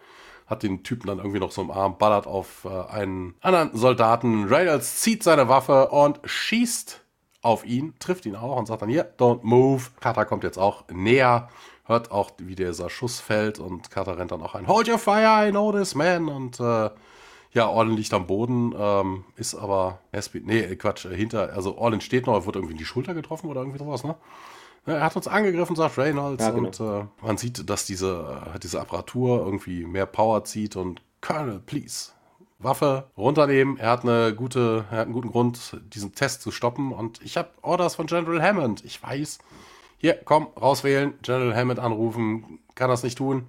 hat 0.46 0.62
den 0.64 0.82
Typen 0.82 1.06
dann 1.06 1.18
irgendwie 1.18 1.38
noch 1.38 1.52
so 1.52 1.62
im 1.62 1.70
Arm, 1.70 1.96
ballert 1.96 2.26
auf 2.26 2.64
äh, 2.64 2.92
einen 2.92 3.34
anderen 3.40 3.76
Soldaten. 3.76 4.48
Reynolds 4.48 5.00
zieht 5.00 5.22
seine 5.22 5.48
Waffe 5.48 5.88
und 5.90 6.18
schießt 6.24 7.00
auf 7.42 7.64
ihn, 7.64 7.94
trifft 8.00 8.26
ihn 8.26 8.34
auch 8.34 8.56
und 8.56 8.66
sagt 8.66 8.82
dann, 8.82 8.88
hier, 8.88 9.14
don't 9.18 9.40
move. 9.42 9.84
Carter 10.00 10.24
kommt 10.24 10.42
jetzt 10.42 10.58
auch 10.58 10.82
näher, 10.90 11.48
hört 11.84 12.10
auch, 12.10 12.32
wie 12.38 12.56
dieser 12.56 12.90
Schuss 12.90 13.20
fällt 13.20 13.60
und 13.60 13.92
Carter 13.92 14.18
rennt 14.18 14.32
dann 14.32 14.42
auch 14.42 14.56
ein, 14.56 14.66
hold 14.66 14.88
your 14.88 14.98
fire, 14.98 15.46
I 15.46 15.52
know 15.52 15.70
this 15.70 15.94
man. 15.94 16.28
Und 16.28 16.58
äh, 16.58 16.90
ja, 17.54 17.68
Orlin 17.68 17.96
liegt 17.96 18.12
am 18.12 18.26
Boden, 18.26 18.74
ähm, 18.76 19.24
ist 19.36 19.54
aber, 19.54 20.00
nee, 20.42 20.76
Quatsch, 20.76 21.06
äh, 21.06 21.16
hinter, 21.16 21.52
also 21.52 21.78
Orlin 21.78 22.00
steht 22.00 22.26
noch, 22.26 22.34
er 22.34 22.46
wird 22.46 22.56
irgendwie 22.56 22.74
in 22.74 22.78
die 22.78 22.84
Schulter 22.84 23.14
getroffen 23.14 23.48
oder 23.48 23.60
irgendwie 23.60 23.78
sowas, 23.78 24.04
ne? 24.04 24.16
Er 24.86 25.00
hat 25.00 25.16
uns 25.16 25.26
angegriffen, 25.26 25.76
sagt 25.76 25.96
Reynolds, 25.96 26.44
ja, 26.44 26.50
genau. 26.50 26.66
und 26.66 26.80
äh, 26.80 27.06
man 27.22 27.38
sieht, 27.38 27.70
dass 27.70 27.86
diese, 27.86 28.42
äh, 28.54 28.58
diese 28.58 28.80
Apparatur 28.80 29.38
irgendwie 29.38 29.86
mehr 29.86 30.04
Power 30.04 30.44
zieht 30.44 30.76
und 30.76 31.00
Colonel, 31.22 31.58
please, 31.64 32.10
Waffe 32.58 33.08
runternehmen. 33.16 33.78
Er 33.78 33.90
hat 33.90 34.02
eine 34.02 34.34
gute, 34.34 34.84
er 34.90 34.98
hat 34.98 35.04
einen 35.06 35.12
guten 35.12 35.30
Grund, 35.30 35.80
diesen 35.94 36.14
Test 36.14 36.42
zu 36.42 36.50
stoppen. 36.50 36.92
Und 36.92 37.20
ich 37.22 37.36
habe 37.36 37.50
Orders 37.62 37.94
von 37.94 38.06
General 38.06 38.42
Hammond. 38.42 38.84
Ich 38.84 39.02
weiß. 39.02 39.38
Hier, 39.98 40.14
komm, 40.24 40.48
rauswählen, 40.60 41.14
General 41.22 41.56
Hammond 41.56 41.78
anrufen. 41.78 42.58
Kann 42.74 42.90
das 42.90 43.02
nicht 43.02 43.18
tun. 43.18 43.48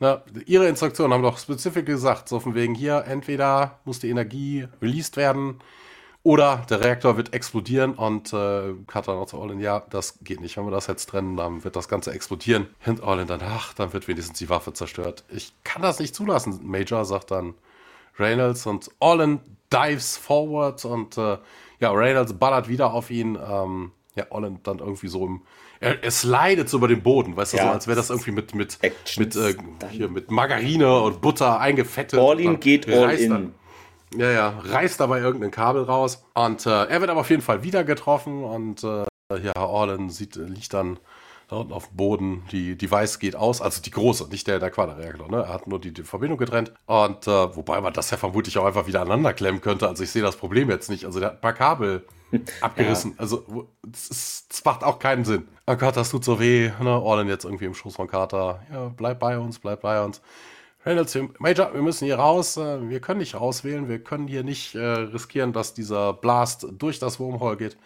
Na, 0.00 0.22
ihre 0.46 0.66
Instruktionen 0.66 1.12
haben 1.12 1.22
doch 1.22 1.38
spezifisch 1.38 1.84
gesagt, 1.84 2.28
so 2.28 2.40
von 2.40 2.54
wegen 2.54 2.74
hier, 2.74 3.04
entweder 3.06 3.78
muss 3.84 4.00
die 4.00 4.08
Energie 4.08 4.66
released 4.80 5.16
werden 5.16 5.60
oder 6.22 6.64
der 6.68 6.80
Reaktor 6.80 7.16
wird 7.16 7.32
explodieren 7.32 7.94
und 7.94 8.32
äh, 8.32 8.74
Carter 8.86 9.14
noch 9.14 9.26
zu 9.26 9.38
Orlin, 9.38 9.60
ja, 9.60 9.82
das 9.90 10.18
geht 10.22 10.40
nicht. 10.40 10.56
Wenn 10.56 10.66
wir 10.66 10.70
das 10.70 10.86
jetzt 10.86 11.08
trennen, 11.08 11.36
dann 11.36 11.64
wird 11.64 11.76
das 11.76 11.88
Ganze 11.88 12.12
explodieren. 12.12 12.66
Und 12.84 13.02
Orlin 13.02 13.26
dann, 13.26 13.40
ach, 13.42 13.72
dann 13.72 13.92
wird 13.94 14.06
wenigstens 14.06 14.38
die 14.38 14.50
Waffe 14.50 14.74
zerstört. 14.74 15.24
Ich 15.30 15.52
kann 15.64 15.80
das 15.80 15.98
nicht 15.98 16.14
zulassen. 16.14 16.60
Major 16.62 17.06
sagt 17.06 17.30
dann, 17.30 17.54
Reynolds 18.18 18.66
und 18.66 18.90
Olin 19.00 19.40
dives 19.72 20.18
forward 20.18 20.84
und 20.84 21.16
äh, 21.16 21.38
ja, 21.78 21.90
Reynolds 21.90 22.34
ballert 22.34 22.68
wieder 22.68 22.92
auf 22.92 23.10
ihn. 23.10 23.38
Ähm, 23.42 23.92
ja, 24.14 24.26
Olin 24.30 24.60
dann 24.62 24.78
irgendwie 24.80 25.08
so 25.08 25.26
im. 25.26 25.42
Er, 25.80 26.04
er 26.04 26.10
slidet 26.10 26.68
so 26.68 26.76
über 26.76 26.88
den 26.88 27.02
Boden, 27.02 27.36
weißt 27.36 27.54
du, 27.54 27.56
ja, 27.56 27.64
so 27.64 27.70
als 27.70 27.86
wäre 27.86 27.96
das 27.96 28.10
irgendwie 28.10 28.32
mit, 28.32 28.54
mit, 28.54 28.78
mit, 29.16 29.34
äh, 29.34 29.54
hier, 29.90 30.08
mit 30.08 30.30
Margarine 30.30 31.00
und 31.00 31.22
Butter 31.22 31.58
eingefettet. 31.58 32.20
All 32.20 32.56
geht 32.58 32.86
all 32.86 33.14
in. 33.14 33.30
Dann, 33.30 33.54
ja, 34.14 34.30
ja, 34.30 34.60
reißt 34.62 35.00
dabei 35.00 35.20
irgendein 35.20 35.50
Kabel 35.50 35.84
raus. 35.84 36.22
Und 36.34 36.66
äh, 36.66 36.84
er 36.84 37.00
wird 37.00 37.10
aber 37.10 37.20
auf 37.20 37.30
jeden 37.30 37.42
Fall 37.42 37.62
wieder 37.62 37.82
getroffen 37.84 38.44
und 38.44 38.84
äh, 38.84 39.04
ja, 39.42 39.56
Orlin 39.56 40.10
sieht, 40.10 40.36
liegt 40.36 40.74
dann 40.74 40.98
da 41.50 41.56
unten 41.56 41.72
auf 41.72 41.88
dem 41.88 41.96
Boden, 41.96 42.44
die 42.52 42.76
Device 42.76 43.18
geht 43.18 43.34
aus, 43.34 43.60
also 43.60 43.82
die 43.82 43.90
große, 43.90 44.28
nicht 44.28 44.46
der, 44.46 44.60
der 44.60 44.70
Quaderreaktor, 44.70 45.28
ne? 45.28 45.38
Er 45.38 45.48
hat 45.48 45.66
nur 45.66 45.80
die, 45.80 45.92
die 45.92 46.04
Verbindung 46.04 46.38
getrennt. 46.38 46.72
Und 46.86 47.26
äh, 47.26 47.56
wobei 47.56 47.80
man 47.80 47.92
das 47.92 48.10
ja 48.10 48.16
vermutlich 48.16 48.56
auch 48.58 48.66
einfach 48.66 48.86
wieder 48.86 49.00
aneinander 49.00 49.32
klemmen 49.32 49.60
könnte. 49.60 49.88
Also 49.88 50.04
ich 50.04 50.10
sehe 50.10 50.22
das 50.22 50.36
Problem 50.36 50.70
jetzt 50.70 50.90
nicht. 50.90 51.04
Also 51.04 51.18
der 51.18 51.30
hat 51.30 51.34
ein 51.36 51.40
paar 51.40 51.52
Kabel 51.52 52.06
abgerissen. 52.60 53.12
Ja. 53.12 53.20
Also 53.20 53.68
es 53.92 54.62
macht 54.64 54.84
auch 54.84 54.98
keinen 54.98 55.24
Sinn. 55.24 55.48
Oh 55.66 55.74
Gott, 55.74 55.96
das 55.96 56.10
tut 56.10 56.24
so 56.24 56.38
weh. 56.38 56.70
Ne? 56.80 57.00
Orlan 57.00 57.28
jetzt 57.28 57.44
irgendwie 57.44 57.64
im 57.64 57.74
Schoß 57.74 57.96
von 57.96 58.06
Carter. 58.06 58.62
Ja, 58.72 58.92
bleib 58.96 59.18
bei 59.18 59.38
uns, 59.38 59.58
bleib 59.58 59.80
bei 59.80 60.02
uns. 60.02 60.22
Reynolds, 60.86 61.18
Major, 61.38 61.74
wir 61.74 61.82
müssen 61.82 62.04
hier 62.04 62.18
raus. 62.18 62.56
Äh, 62.56 62.88
wir 62.88 63.00
können 63.00 63.18
nicht 63.18 63.34
rauswählen. 63.34 63.88
Wir 63.88 64.02
können 64.02 64.28
hier 64.28 64.44
nicht 64.44 64.76
äh, 64.76 64.80
riskieren, 64.80 65.52
dass 65.52 65.74
dieser 65.74 66.12
Blast 66.12 66.66
durch 66.78 67.00
das 67.00 67.18
Wormhole 67.18 67.56
geht. 67.56 67.76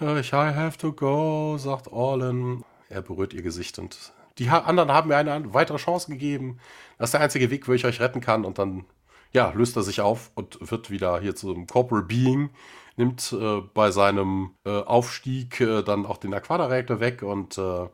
Ich 0.00 0.32
I 0.32 0.54
have 0.54 0.78
to 0.78 0.92
go, 0.92 1.56
sagt 1.58 1.88
Orlan. 1.88 2.64
Er 2.88 3.02
berührt 3.02 3.34
ihr 3.34 3.42
Gesicht 3.42 3.78
und 3.78 4.12
die 4.38 4.48
anderen 4.48 4.92
haben 4.92 5.08
mir 5.08 5.16
eine 5.16 5.52
weitere 5.52 5.78
Chance 5.78 6.10
gegeben. 6.10 6.58
Das 6.96 7.08
ist 7.08 7.12
der 7.12 7.20
einzige 7.20 7.50
Weg, 7.50 7.66
wo 7.68 7.72
ich 7.72 7.84
euch 7.84 8.00
retten 8.00 8.20
kann. 8.20 8.44
Und 8.44 8.58
dann, 8.58 8.84
ja, 9.32 9.50
löst 9.50 9.76
er 9.76 9.82
sich 9.82 10.00
auf 10.00 10.30
und 10.34 10.58
wird 10.70 10.90
wieder 10.90 11.20
hier 11.20 11.34
zu 11.34 11.52
einem 11.52 11.66
Corporal 11.66 12.04
Being, 12.04 12.50
nimmt 12.96 13.32
äh, 13.32 13.60
bei 13.74 13.90
seinem 13.90 14.54
äh, 14.64 14.70
Aufstieg 14.70 15.60
äh, 15.60 15.82
dann 15.82 16.06
auch 16.06 16.18
den 16.18 16.34
Aquada-Reaktor 16.34 17.00
weg 17.00 17.22
und 17.22 17.58
äh, 17.58 17.88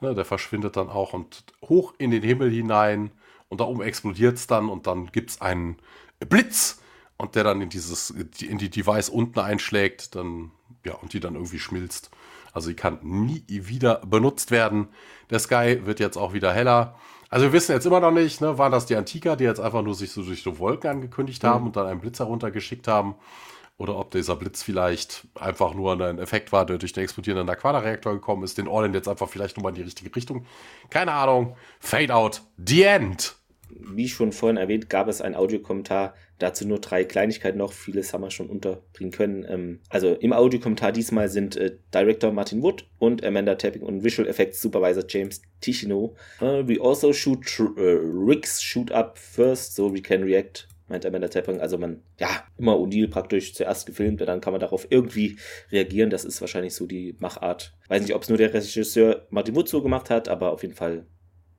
ne, 0.00 0.14
der 0.14 0.24
verschwindet 0.24 0.76
dann 0.76 0.90
auch 0.90 1.12
und 1.12 1.44
hoch 1.62 1.94
in 1.98 2.10
den 2.10 2.22
Himmel 2.22 2.50
hinein. 2.50 3.10
Und 3.48 3.60
da 3.60 3.64
oben 3.64 3.82
explodiert 3.82 4.36
es 4.36 4.46
dann 4.46 4.68
und 4.68 4.86
dann 4.86 5.06
gibt 5.12 5.30
es 5.30 5.40
einen 5.40 5.76
Blitz 6.20 6.82
und 7.16 7.34
der 7.34 7.44
dann 7.44 7.62
in 7.62 7.70
dieses, 7.70 8.10
in 8.10 8.58
die 8.58 8.70
Device 8.70 9.08
unten 9.08 9.38
einschlägt, 9.38 10.14
dann, 10.14 10.50
ja, 10.84 10.94
und 10.94 11.12
die 11.12 11.20
dann 11.20 11.34
irgendwie 11.34 11.58
schmilzt. 11.58 12.10
Also 12.56 12.70
die 12.70 12.74
kann 12.74 12.98
nie 13.02 13.44
wieder 13.46 14.00
benutzt 14.06 14.50
werden. 14.50 14.88
Der 15.28 15.40
Sky 15.40 15.82
wird 15.84 16.00
jetzt 16.00 16.16
auch 16.16 16.32
wieder 16.32 16.54
heller. 16.54 16.94
Also 17.28 17.44
wir 17.44 17.52
wissen 17.52 17.72
jetzt 17.72 17.84
immer 17.84 18.00
noch 18.00 18.12
nicht, 18.12 18.40
ne, 18.40 18.56
waren 18.56 18.72
das 18.72 18.86
die 18.86 18.96
Antiker, 18.96 19.36
die 19.36 19.44
jetzt 19.44 19.60
einfach 19.60 19.82
nur 19.82 19.94
sich 19.94 20.10
so 20.10 20.22
durch 20.22 20.42
so 20.42 20.58
Wolken 20.58 20.88
angekündigt 20.88 21.44
haben 21.44 21.60
mhm. 21.60 21.66
und 21.66 21.76
dann 21.76 21.86
einen 21.86 22.00
Blitz 22.00 22.18
heruntergeschickt 22.18 22.88
haben. 22.88 23.14
oder 23.76 23.98
ob 23.98 24.10
dieser 24.10 24.36
Blitz 24.36 24.62
vielleicht 24.62 25.26
einfach 25.34 25.74
nur 25.74 26.00
ein 26.00 26.18
Effekt 26.18 26.50
war, 26.50 26.64
der 26.64 26.78
durch 26.78 26.94
den 26.94 27.04
explodierenden 27.04 27.46
Aquada-Reaktor 27.50 28.14
gekommen 28.14 28.42
ist, 28.42 28.56
den 28.56 28.68
Orlin 28.68 28.94
jetzt 28.94 29.06
einfach 29.06 29.28
vielleicht 29.28 29.58
nochmal 29.58 29.72
in 29.72 29.76
die 29.76 29.82
richtige 29.82 30.16
Richtung. 30.16 30.46
Keine 30.88 31.12
Ahnung. 31.12 31.56
Fade 31.78 32.14
out. 32.14 32.40
The 32.56 32.84
End. 32.84 33.36
Wie 33.68 34.08
schon 34.08 34.32
vorhin 34.32 34.56
erwähnt, 34.56 34.88
gab 34.88 35.08
es 35.08 35.20
einen 35.20 35.34
Audiokommentar. 35.34 36.14
Dazu 36.38 36.66
nur 36.66 36.80
drei 36.80 37.04
Kleinigkeiten 37.04 37.58
noch. 37.58 37.72
Vieles 37.72 38.12
haben 38.12 38.22
wir 38.22 38.30
schon 38.30 38.48
unterbringen 38.48 39.10
können. 39.10 39.46
Ähm, 39.48 39.80
also 39.88 40.14
im 40.14 40.32
Audiokommentar 40.32 40.92
diesmal 40.92 41.28
sind 41.28 41.56
äh, 41.56 41.76
Director 41.92 42.32
Martin 42.32 42.62
Wood 42.62 42.86
und 42.98 43.24
Amanda 43.24 43.54
Tapping 43.54 43.82
und 43.82 44.04
Visual 44.04 44.28
Effects 44.28 44.60
Supervisor 44.60 45.04
James 45.08 45.42
Ticino. 45.60 46.14
Uh, 46.40 46.66
we 46.66 46.78
also 46.80 47.12
shoot 47.12 47.40
uh, 47.58 47.70
rigs 47.76 48.62
shoot 48.62 48.92
up 48.92 49.18
first, 49.18 49.74
so 49.74 49.92
we 49.92 50.00
can 50.00 50.22
react 50.22 50.68
meint 50.88 51.06
Amanda 51.06 51.28
Tapping. 51.28 51.60
Also 51.60 51.78
man, 51.78 52.02
ja, 52.18 52.28
immer 52.58 52.76
O'Neill 52.76 53.08
praktisch 53.08 53.54
zuerst 53.54 53.86
gefilmt 53.86 54.20
und 54.20 54.26
dann 54.26 54.40
kann 54.40 54.52
man 54.52 54.60
darauf 54.60 54.86
irgendwie 54.90 55.38
reagieren. 55.70 56.10
Das 56.10 56.24
ist 56.24 56.40
wahrscheinlich 56.40 56.74
so 56.74 56.86
die 56.86 57.16
Machart. 57.18 57.76
Weiß 57.88 58.02
nicht, 58.02 58.14
ob 58.14 58.22
es 58.22 58.28
nur 58.28 58.38
der 58.38 58.52
Regisseur 58.52 59.26
Martin 59.30 59.56
Wood 59.56 59.68
so 59.68 59.82
gemacht 59.82 60.10
hat, 60.10 60.28
aber 60.28 60.52
auf 60.52 60.62
jeden 60.62 60.74
Fall 60.74 61.06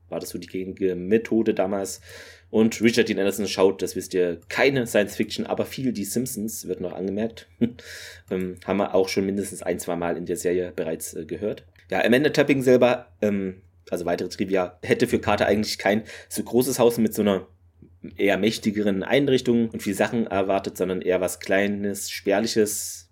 war 0.10 0.20
das 0.20 0.30
so 0.30 0.38
die 0.38 0.48
gängige 0.48 0.96
Methode 0.96 1.54
damals. 1.54 2.02
Und 2.50 2.82
Richard 2.82 3.10
Dean 3.10 3.20
Anderson 3.20 3.48
schaut, 3.48 3.82
das 3.82 3.96
wisst 3.96 4.14
ihr, 4.14 4.40
keine 4.48 4.88
Science 4.88 5.16
Fiction, 5.16 5.46
aber 5.46 5.66
viel 5.66 5.92
die 5.92 6.06
Simpsons, 6.06 6.68
wird 6.68 6.80
noch 6.80 6.94
angemerkt. 6.94 7.48
ähm, 8.32 8.56
haben 8.66 8.78
wir 8.78 8.96
auch 8.96 9.10
schon 9.10 9.26
mindestens 9.26 9.62
ein, 9.64 9.80
zwei 9.80 9.96
Mal 9.96 10.16
in 10.18 10.26
der 10.26 10.38
Serie 10.38 10.72
bereits 10.76 11.14
äh, 11.14 11.26
gehört. 11.26 11.66
Ja, 11.90 12.04
Amanda 12.04 12.30
Tapping 12.30 12.62
selber, 12.62 13.08
ähm, 13.22 13.62
also 13.90 14.06
weitere 14.06 14.30
Trivia, 14.30 14.78
hätte 14.82 15.08
für 15.08 15.20
Carter 15.20 15.46
eigentlich 15.46 15.78
kein 15.78 16.04
so 16.30 16.44
großes 16.44 16.80
Haus 16.80 16.98
mit 16.98 17.14
so 17.14 17.22
einer 17.22 17.48
eher 18.16 18.38
mächtigeren 18.38 19.04
Einrichtungen 19.04 19.70
und 19.70 19.84
viel 19.84 19.96
Sachen 19.96 20.28
erwartet, 20.28 20.78
sondern 20.78 21.02
eher 21.02 21.20
was 21.20 21.40
Kleines, 21.40 22.10
Spärliches, 22.10 23.10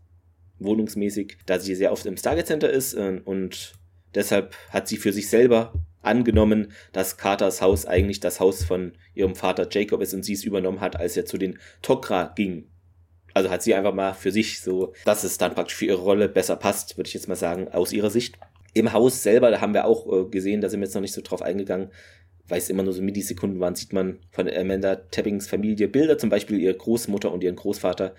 wohnungsmäßig, 0.60 1.38
da 1.46 1.60
sie 1.60 1.76
sehr 1.76 1.92
oft 1.92 2.06
im 2.06 2.18
Stargate 2.18 2.48
Center 2.48 2.70
ist 2.70 2.94
äh, 2.94 3.20
und 3.26 3.74
deshalb 4.14 4.56
hat 4.70 4.88
sie 4.88 4.98
für 4.98 5.12
sich 5.12 5.30
selber 5.30 5.74
angenommen, 6.06 6.72
dass 6.92 7.18
Carters 7.18 7.62
Haus 7.62 7.86
eigentlich 7.86 8.20
das 8.20 8.40
Haus 8.40 8.64
von 8.64 8.94
ihrem 9.14 9.36
Vater 9.36 9.68
Jacob 9.70 10.02
ist 10.02 10.14
und 10.14 10.24
sie 10.24 10.34
es 10.34 10.44
übernommen 10.44 10.82
hat, 10.82 11.00
als 11.00 11.18
er 11.18 11.26
zu 11.26 11.38
den 11.38 11.60
Tok'ra 11.84 12.34
ging. 12.36 12.70
Also 13.34 13.50
hat 13.50 13.64
sie 13.64 13.76
einfach 13.76 13.94
mal 13.94 14.14
für 14.14 14.32
sich 14.32 14.62
so, 14.62 14.94
dass 15.04 15.24
es 15.24 15.38
dann 15.38 15.56
praktisch 15.56 15.76
für 15.76 15.86
ihre 15.86 16.02
Rolle 16.02 16.30
besser 16.30 16.56
passt, 16.56 16.98
würde 16.98 17.10
ich 17.10 17.14
jetzt 17.14 17.28
mal 17.28 17.36
sagen, 17.36 17.68
aus 17.68 17.92
ihrer 17.92 18.10
Sicht. 18.10 18.38
Im 18.74 18.94
Haus 18.94 19.24
selber, 19.24 19.52
da 19.52 19.62
haben 19.62 19.74
wir 19.74 19.86
auch 19.86 20.12
äh, 20.12 20.30
gesehen, 20.30 20.62
da 20.62 20.70
sind 20.70 20.80
wir 20.80 20.86
jetzt 20.86 20.96
noch 20.96 21.02
nicht 21.02 21.14
so 21.14 21.22
drauf 21.22 21.42
eingegangen, 21.42 21.90
weil 22.48 22.60
es 22.60 22.70
immer 22.70 22.84
nur 22.84 22.94
so 22.94 23.02
Millisekunden 23.02 23.60
waren, 23.60 23.76
sieht 23.76 23.94
man 23.94 24.20
von 24.32 24.50
Amanda 24.50 24.96
Tappings 24.96 25.48
Familie 25.48 25.88
Bilder, 25.88 26.18
zum 26.18 26.30
Beispiel 26.30 26.60
ihre 26.60 26.76
Großmutter 26.76 27.32
und 27.32 27.44
ihren 27.44 27.56
Großvater 27.56 28.16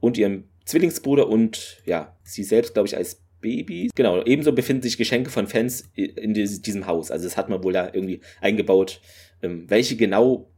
und 0.00 0.18
ihren 0.18 0.48
Zwillingsbruder 0.64 1.28
und 1.28 1.82
ja, 1.84 2.16
sie 2.22 2.42
selbst, 2.42 2.74
glaube 2.74 2.88
ich, 2.88 2.96
als 2.96 3.25
Baby. 3.40 3.90
Genau, 3.94 4.22
ebenso 4.24 4.52
befinden 4.52 4.82
sich 4.82 4.96
Geschenke 4.96 5.30
von 5.30 5.46
Fans 5.46 5.88
in 5.94 6.34
diesem 6.34 6.86
Haus. 6.86 7.10
Also 7.10 7.24
das 7.24 7.36
hat 7.36 7.48
man 7.48 7.62
wohl 7.62 7.72
da 7.72 7.86
irgendwie 7.92 8.20
eingebaut. 8.40 9.00
Ähm, 9.42 9.64
welche 9.68 9.96
genau 9.96 10.50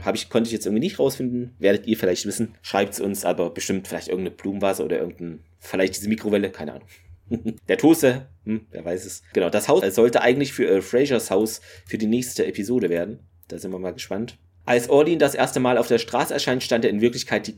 habe 0.00 0.16
ich, 0.16 0.28
konnte 0.28 0.48
ich 0.48 0.52
jetzt 0.52 0.66
irgendwie 0.66 0.84
nicht 0.84 0.98
rausfinden. 0.98 1.54
Werdet 1.58 1.86
ihr 1.86 1.96
vielleicht 1.96 2.26
wissen. 2.26 2.54
Schreibt 2.62 2.94
es 2.94 3.00
uns, 3.00 3.24
aber 3.24 3.50
bestimmt 3.50 3.86
vielleicht 3.88 4.08
irgendeine 4.08 4.36
Blumenvase 4.36 4.84
oder 4.84 4.98
irgendein, 4.98 5.40
vielleicht 5.60 5.96
diese 5.96 6.08
Mikrowelle, 6.08 6.50
keine 6.50 6.74
Ahnung. 6.74 6.88
Der 7.68 7.78
Toaster, 7.78 8.28
hm, 8.44 8.66
wer 8.70 8.84
weiß 8.84 9.04
es. 9.04 9.22
Genau, 9.34 9.50
das 9.50 9.68
Haus 9.68 9.82
sollte 9.94 10.22
eigentlich 10.22 10.52
für 10.52 10.66
äh, 10.68 10.82
Frasers 10.82 11.30
Haus 11.30 11.60
für 11.86 11.98
die 11.98 12.06
nächste 12.06 12.46
Episode 12.46 12.88
werden. 12.88 13.20
Da 13.48 13.58
sind 13.58 13.70
wir 13.70 13.78
mal 13.78 13.92
gespannt. 13.92 14.38
Als 14.68 14.90
Orlin 14.90 15.18
das 15.18 15.34
erste 15.34 15.60
Mal 15.60 15.78
auf 15.78 15.88
der 15.88 15.96
Straße 15.96 16.34
erscheint, 16.34 16.62
stand 16.62 16.84
er 16.84 16.90
in 16.90 17.00
Wirklichkeit 17.00 17.46
die, 17.46 17.56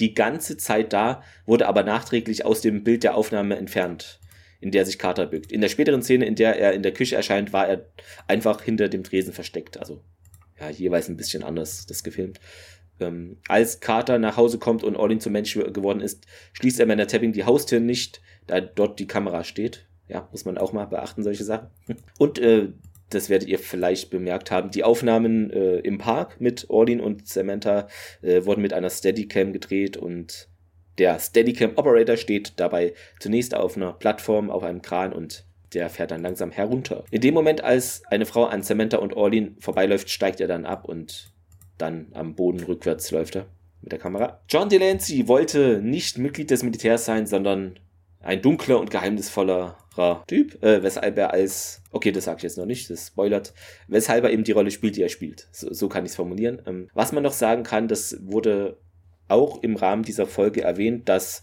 die 0.00 0.14
ganze 0.14 0.56
Zeit 0.56 0.92
da, 0.92 1.22
wurde 1.46 1.68
aber 1.68 1.84
nachträglich 1.84 2.44
aus 2.44 2.60
dem 2.60 2.82
Bild 2.82 3.04
der 3.04 3.14
Aufnahme 3.14 3.54
entfernt, 3.54 4.18
in 4.60 4.72
der 4.72 4.84
sich 4.84 4.98
Carter 4.98 5.26
bückt. 5.26 5.52
In 5.52 5.60
der 5.60 5.68
späteren 5.68 6.02
Szene, 6.02 6.26
in 6.26 6.34
der 6.34 6.58
er 6.58 6.72
in 6.72 6.82
der 6.82 6.92
Küche 6.92 7.14
erscheint, 7.14 7.52
war 7.52 7.68
er 7.68 7.86
einfach 8.26 8.60
hinter 8.62 8.88
dem 8.88 9.04
Tresen 9.04 9.32
versteckt. 9.32 9.78
Also, 9.78 10.00
ja, 10.58 10.70
jeweils 10.70 11.08
ein 11.08 11.16
bisschen 11.16 11.44
anders 11.44 11.86
das 11.86 12.02
gefilmt. 12.02 12.40
Ähm, 12.98 13.36
als 13.46 13.78
Carter 13.78 14.18
nach 14.18 14.36
Hause 14.36 14.58
kommt 14.58 14.82
und 14.82 14.96
Orlin 14.96 15.20
zum 15.20 15.34
Mensch 15.34 15.54
geworden 15.54 16.00
ist, 16.00 16.26
schließt 16.54 16.80
er 16.80 16.86
der 16.86 17.06
Tapping 17.06 17.32
die 17.32 17.44
Haustür 17.44 17.78
nicht, 17.78 18.20
da 18.48 18.60
dort 18.60 18.98
die 18.98 19.06
Kamera 19.06 19.44
steht. 19.44 19.86
Ja, 20.08 20.28
muss 20.32 20.44
man 20.44 20.58
auch 20.58 20.72
mal 20.72 20.86
beachten, 20.86 21.22
solche 21.22 21.44
Sachen. 21.44 21.68
Und 22.18 22.40
äh, 22.40 22.72
das 23.14 23.28
werdet 23.28 23.48
ihr 23.48 23.58
vielleicht 23.58 24.10
bemerkt 24.10 24.50
haben. 24.50 24.70
Die 24.70 24.84
Aufnahmen 24.84 25.50
äh, 25.50 25.78
im 25.78 25.98
Park 25.98 26.40
mit 26.40 26.68
Orlin 26.68 27.00
und 27.00 27.26
Samantha 27.28 27.88
äh, 28.22 28.44
wurden 28.44 28.62
mit 28.62 28.72
einer 28.72 28.90
Steadicam 28.90 29.52
gedreht 29.52 29.96
und 29.96 30.48
der 30.98 31.18
Steadicam 31.18 31.72
Operator 31.76 32.16
steht 32.16 32.54
dabei 32.56 32.94
zunächst 33.18 33.54
auf 33.54 33.76
einer 33.76 33.92
Plattform 33.92 34.50
auf 34.50 34.62
einem 34.62 34.82
Kran 34.82 35.12
und 35.12 35.44
der 35.72 35.90
fährt 35.90 36.12
dann 36.12 36.22
langsam 36.22 36.50
herunter. 36.52 37.04
In 37.10 37.20
dem 37.20 37.34
Moment, 37.34 37.64
als 37.64 38.02
eine 38.10 38.26
Frau 38.26 38.44
an 38.44 38.62
Samantha 38.62 38.98
und 38.98 39.14
Orlin 39.14 39.56
vorbeiläuft, 39.58 40.08
steigt 40.08 40.40
er 40.40 40.46
dann 40.46 40.66
ab 40.66 40.84
und 40.84 41.32
dann 41.78 42.06
am 42.12 42.34
Boden 42.34 42.62
rückwärts 42.62 43.10
läuft 43.10 43.36
er 43.36 43.46
mit 43.82 43.92
der 43.92 43.98
Kamera. 43.98 44.40
John 44.48 44.68
Delancey 44.68 45.26
wollte 45.26 45.80
nicht 45.82 46.18
Mitglied 46.18 46.50
des 46.50 46.62
Militärs 46.62 47.04
sein, 47.04 47.26
sondern 47.26 47.78
ein 48.20 48.40
dunkler 48.40 48.78
und 48.78 48.90
geheimnisvollerer 48.90 49.76
Typ, 50.26 50.62
äh, 50.62 50.82
weshalb 50.82 51.16
er 51.18 51.32
als, 51.32 51.82
okay, 51.90 52.12
das 52.12 52.24
sage 52.24 52.38
ich 52.38 52.42
jetzt 52.44 52.58
noch 52.58 52.66
nicht, 52.66 52.90
das 52.90 53.08
spoilert, 53.08 53.54
weshalb 53.88 54.24
er 54.24 54.30
eben 54.30 54.44
die 54.44 54.52
Rolle 54.52 54.70
spielt, 54.70 54.96
die 54.96 55.02
er 55.02 55.08
spielt. 55.08 55.48
So, 55.52 55.72
so 55.72 55.88
kann 55.88 56.04
ich 56.04 56.10
es 56.10 56.16
formulieren. 56.16 56.62
Ähm, 56.66 56.88
was 56.94 57.12
man 57.12 57.22
noch 57.22 57.32
sagen 57.32 57.62
kann, 57.62 57.88
das 57.88 58.18
wurde 58.22 58.78
auch 59.28 59.62
im 59.62 59.76
Rahmen 59.76 60.02
dieser 60.02 60.26
Folge 60.26 60.62
erwähnt, 60.62 61.08
dass 61.08 61.42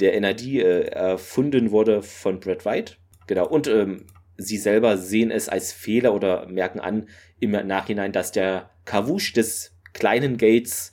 der 0.00 0.20
NID 0.20 0.42
äh, 0.42 0.80
erfunden 0.88 1.70
wurde 1.70 2.02
von 2.02 2.40
Brad 2.40 2.64
White. 2.64 2.94
Genau, 3.26 3.48
und 3.48 3.66
ähm, 3.66 4.06
sie 4.36 4.58
selber 4.58 4.98
sehen 4.98 5.30
es 5.30 5.48
als 5.48 5.72
Fehler 5.72 6.14
oder 6.14 6.46
merken 6.48 6.80
an 6.80 7.08
im 7.40 7.52
Nachhinein, 7.52 8.12
dass 8.12 8.32
der 8.32 8.70
Kavush 8.84 9.32
des 9.32 9.72
kleinen 9.92 10.36
Gates 10.36 10.92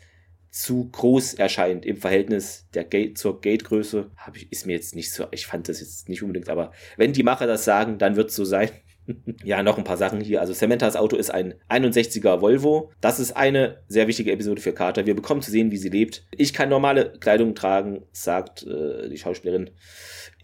zu 0.54 0.88
groß 0.92 1.34
erscheint 1.34 1.84
im 1.84 1.98
Verhältnis 1.98 2.68
der 2.76 2.84
Gate 2.84 3.18
zur 3.18 3.42
Gategröße, 3.42 4.12
ist 4.52 4.68
mir 4.68 4.74
jetzt 4.74 4.94
nicht 4.94 5.12
so, 5.12 5.26
ich 5.32 5.48
fand 5.48 5.68
das 5.68 5.80
jetzt 5.80 6.10
nicht 6.10 6.22
unbedingt, 6.22 6.48
aber 6.48 6.72
wenn 6.96 7.12
die 7.12 7.24
Macher 7.24 7.48
das 7.48 7.66
sagen, 7.66 7.98
dann 7.98 8.16
wird 8.16 8.30
es 8.30 8.36
so 8.36 8.46
sein. 8.46 8.70
Ja, 9.44 9.64
noch 9.64 9.78
ein 9.78 9.84
paar 9.84 9.98
Sachen 9.98 10.22
hier. 10.22 10.42
Also 10.42 10.54
Samanthas 10.54 10.96
Auto 10.96 11.16
ist 11.16 11.30
ein 11.30 11.56
61er 11.70 12.42
Volvo. 12.42 12.92
Das 13.02 13.20
ist 13.20 13.36
eine 13.36 13.82
sehr 13.88 14.08
wichtige 14.08 14.32
Episode 14.32 14.62
für 14.62 14.74
Carter. 14.74 15.06
Wir 15.06 15.16
bekommen 15.16 15.42
zu 15.42 15.52
sehen, 15.52 15.72
wie 15.72 15.78
sie 15.78 15.90
lebt. 15.90 16.26
Ich 16.32 16.54
kann 16.54 16.70
normale 16.70 17.14
Kleidung 17.20 17.56
tragen, 17.56 18.04
sagt 18.12 18.64
äh, 18.64 19.10
die 19.10 19.18
Schauspielerin. 19.18 19.72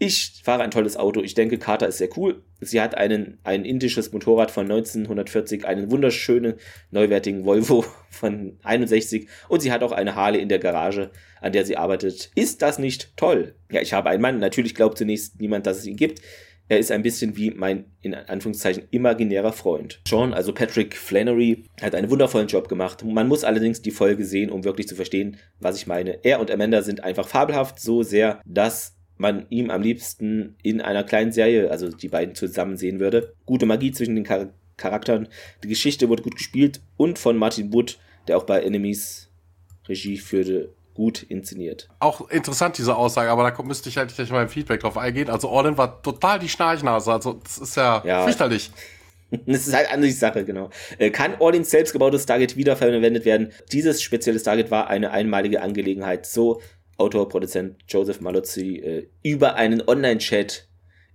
Ich 0.02 0.40
fahre 0.44 0.62
ein 0.62 0.70
tolles 0.70 0.96
Auto. 0.96 1.20
Ich 1.20 1.34
denke, 1.34 1.58
Carter 1.58 1.86
ist 1.86 1.98
sehr 1.98 2.08
cool. 2.16 2.42
Sie 2.60 2.80
hat 2.80 2.94
einen, 2.94 3.38
ein 3.44 3.66
indisches 3.66 4.12
Motorrad 4.12 4.50
von 4.50 4.64
1940, 4.64 5.66
einen 5.66 5.90
wunderschönen, 5.90 6.54
neuwertigen 6.90 7.44
Volvo 7.44 7.84
von 8.10 8.58
61 8.62 9.28
und 9.48 9.60
sie 9.60 9.72
hat 9.72 9.82
auch 9.82 9.92
eine 9.92 10.14
Harley 10.14 10.40
in 10.40 10.48
der 10.48 10.58
Garage, 10.58 11.10
an 11.40 11.52
der 11.52 11.66
sie 11.66 11.76
arbeitet. 11.76 12.30
Ist 12.34 12.62
das 12.62 12.78
nicht 12.78 13.16
toll? 13.16 13.54
Ja, 13.70 13.82
ich 13.82 13.92
habe 13.92 14.08
einen 14.08 14.22
Mann. 14.22 14.38
Natürlich 14.38 14.74
glaubt 14.74 14.96
zunächst 14.96 15.38
niemand, 15.38 15.66
dass 15.66 15.78
es 15.78 15.86
ihn 15.86 15.96
gibt. 15.96 16.22
Er 16.70 16.78
ist 16.78 16.92
ein 16.92 17.02
bisschen 17.02 17.36
wie 17.36 17.50
mein, 17.50 17.86
in 18.00 18.14
Anführungszeichen, 18.14 18.84
imaginärer 18.92 19.52
Freund. 19.52 20.00
Sean, 20.06 20.32
also 20.32 20.52
Patrick 20.52 20.96
Flannery, 20.96 21.64
hat 21.82 21.96
einen 21.96 22.10
wundervollen 22.10 22.46
Job 22.46 22.68
gemacht. 22.68 23.04
Man 23.04 23.26
muss 23.26 23.42
allerdings 23.42 23.82
die 23.82 23.90
Folge 23.90 24.24
sehen, 24.24 24.50
um 24.50 24.62
wirklich 24.62 24.86
zu 24.86 24.94
verstehen, 24.94 25.36
was 25.58 25.76
ich 25.76 25.88
meine. 25.88 26.24
Er 26.24 26.38
und 26.38 26.48
Amanda 26.48 26.82
sind 26.82 27.02
einfach 27.02 27.26
fabelhaft, 27.26 27.80
so 27.80 28.04
sehr, 28.04 28.40
dass 28.46 28.94
man 29.16 29.46
ihm 29.50 29.68
am 29.68 29.82
liebsten 29.82 30.54
in 30.62 30.80
einer 30.80 31.02
kleinen 31.02 31.32
Serie, 31.32 31.72
also 31.72 31.88
die 31.88 32.08
beiden 32.08 32.36
zusammen 32.36 32.76
sehen 32.76 33.00
würde. 33.00 33.34
Gute 33.46 33.66
Magie 33.66 33.90
zwischen 33.90 34.14
den 34.14 34.24
Char 34.24 34.50
Charakteren. 34.76 35.28
Die 35.64 35.68
Geschichte 35.68 36.08
wurde 36.08 36.22
gut 36.22 36.36
gespielt 36.36 36.80
und 36.96 37.18
von 37.18 37.36
Martin 37.36 37.72
Wood, 37.72 37.98
der 38.28 38.38
auch 38.38 38.44
bei 38.44 38.62
Enemies 38.62 39.28
Regie 39.88 40.18
führte, 40.18 40.72
gut 41.00 41.22
inszeniert. 41.22 41.88
Auch 41.98 42.28
interessant, 42.28 42.76
diese 42.76 42.94
Aussage, 42.94 43.30
aber 43.30 43.50
da 43.50 43.62
müsste 43.62 43.88
ich 43.88 43.96
halt 43.96 44.14
gleich 44.14 44.30
mal 44.30 44.42
im 44.42 44.50
Feedback 44.50 44.80
drauf 44.80 44.98
eingehen. 44.98 45.30
Also 45.30 45.48
Orlin 45.48 45.78
war 45.78 46.02
total 46.02 46.38
die 46.38 46.50
Schnarchnase, 46.50 47.10
also 47.10 47.40
das 47.42 47.56
ist 47.56 47.74
ja, 47.76 48.02
ja. 48.04 48.24
fürchterlich. 48.24 48.70
Das 49.46 49.68
ist 49.68 49.72
halt 49.72 49.88
eine 49.92 50.10
Sache, 50.10 50.44
genau. 50.44 50.70
Äh, 50.98 51.10
kann 51.10 51.36
Orlins 51.38 51.70
selbstgebautes 51.70 52.26
Target 52.26 52.56
wiederverwendet 52.56 53.24
werden? 53.24 53.52
Dieses 53.70 54.02
spezielle 54.02 54.42
Target 54.42 54.72
war 54.72 54.88
eine 54.88 55.12
einmalige 55.12 55.62
Angelegenheit. 55.62 56.26
So 56.26 56.60
Autor, 56.96 57.28
Produzent 57.28 57.76
Joseph 57.86 58.20
Malozzi 58.20 58.78
äh, 58.78 59.06
über 59.22 59.54
einen 59.54 59.86
Online-Chat 59.86 60.66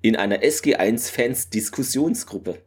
in 0.01 0.15
einer 0.15 0.37
SG1-Fans-Diskussionsgruppe. 0.37 2.59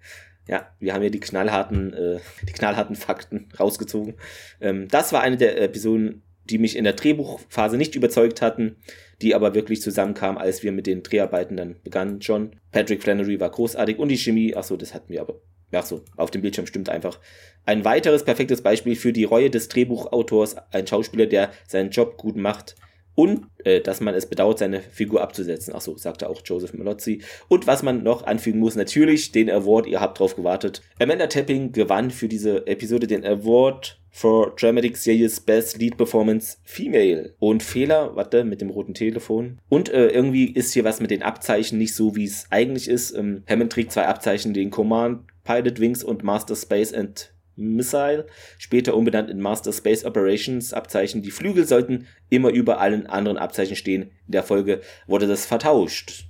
Ja, 0.46 0.68
wir 0.80 0.92
haben 0.92 1.00
hier 1.00 1.10
die 1.10 1.20
knallharten, 1.20 1.94
äh, 1.94 2.18
die 2.42 2.52
knallharten 2.52 2.94
Fakten 2.94 3.48
rausgezogen. 3.58 4.16
Ähm, 4.60 4.86
das 4.88 5.14
war 5.14 5.22
eine 5.22 5.38
der 5.38 5.58
Episoden, 5.62 6.24
die 6.50 6.58
mich 6.58 6.76
in 6.76 6.84
der 6.84 6.94
Drehbuchphase 6.94 7.76
nicht 7.76 7.94
überzeugt 7.94 8.42
hatten, 8.42 8.76
die 9.22 9.34
aber 9.34 9.54
wirklich 9.54 9.82
zusammenkamen, 9.82 10.40
als 10.40 10.62
wir 10.62 10.72
mit 10.72 10.86
den 10.86 11.02
Dreharbeiten 11.02 11.56
dann 11.56 11.76
begannen. 11.82 12.20
John 12.20 12.56
Patrick 12.72 13.02
Flannery 13.02 13.40
war 13.40 13.50
großartig 13.50 13.98
und 13.98 14.08
die 14.08 14.18
Chemie, 14.18 14.54
ach 14.56 14.64
so, 14.64 14.76
das 14.76 14.94
hatten 14.94 15.12
wir 15.12 15.20
aber. 15.20 15.40
Ach 15.72 15.84
so, 15.84 16.02
auf 16.16 16.30
dem 16.30 16.42
Bildschirm 16.42 16.66
stimmt 16.66 16.88
einfach. 16.88 17.18
Ein 17.66 17.84
weiteres 17.84 18.24
perfektes 18.24 18.62
Beispiel 18.62 18.96
für 18.96 19.12
die 19.12 19.24
Reue 19.24 19.50
des 19.50 19.68
Drehbuchautors, 19.68 20.56
ein 20.72 20.86
Schauspieler, 20.86 21.26
der 21.26 21.50
seinen 21.66 21.90
Job 21.90 22.16
gut 22.16 22.36
macht 22.36 22.74
und 23.18 23.48
äh, 23.64 23.80
dass 23.80 24.00
man 24.00 24.14
es 24.14 24.26
bedauert, 24.26 24.60
seine 24.60 24.80
Figur 24.80 25.20
abzusetzen. 25.22 25.74
Achso, 25.74 25.96
sagte 25.96 26.30
auch 26.30 26.40
Joseph 26.44 26.72
Malozzi. 26.72 27.20
Und 27.48 27.66
was 27.66 27.82
man 27.82 28.04
noch 28.04 28.24
anfügen 28.24 28.60
muss, 28.60 28.76
natürlich 28.76 29.32
den 29.32 29.50
Award, 29.50 29.86
ihr 29.88 30.00
habt 30.00 30.20
drauf 30.20 30.36
gewartet. 30.36 30.82
Amanda 31.00 31.26
Tapping 31.26 31.72
gewann 31.72 32.12
für 32.12 32.28
diese 32.28 32.66
Episode 32.68 33.08
den 33.08 33.26
Award 33.26 34.00
for 34.18 34.52
Dramatic 34.56 34.96
Series 34.96 35.38
Best 35.38 35.78
Lead 35.78 35.96
Performance 35.96 36.58
Female. 36.64 37.34
Und 37.38 37.62
Fehler, 37.62 38.16
warte, 38.16 38.42
mit 38.42 38.60
dem 38.60 38.70
roten 38.70 38.92
Telefon. 38.92 39.60
Und 39.68 39.90
äh, 39.90 40.08
irgendwie 40.08 40.50
ist 40.50 40.72
hier 40.72 40.82
was 40.82 41.00
mit 41.00 41.12
den 41.12 41.22
Abzeichen 41.22 41.78
nicht 41.78 41.94
so, 41.94 42.16
wie 42.16 42.24
es 42.24 42.46
eigentlich 42.50 42.88
ist. 42.88 43.12
Ähm, 43.12 43.44
Hammond 43.48 43.72
trägt 43.72 43.92
zwei 43.92 44.06
Abzeichen, 44.06 44.54
den 44.54 44.70
Command 44.70 45.22
Pilot 45.44 45.78
Wings 45.78 46.02
und 46.02 46.24
Master 46.24 46.56
Space 46.56 46.92
and 46.92 47.32
Missile, 47.54 48.26
später 48.58 48.96
umbenannt 48.96 49.30
in 49.30 49.40
Master 49.40 49.72
Space 49.72 50.04
Operations 50.04 50.72
Abzeichen. 50.72 51.22
Die 51.22 51.30
Flügel 51.30 51.66
sollten 51.66 52.08
immer 52.28 52.50
über 52.50 52.80
allen 52.80 53.06
anderen 53.06 53.38
Abzeichen 53.38 53.76
stehen. 53.76 54.10
In 54.26 54.32
der 54.32 54.42
Folge 54.42 54.80
wurde 55.06 55.28
das 55.28 55.46
vertauscht. 55.46 56.24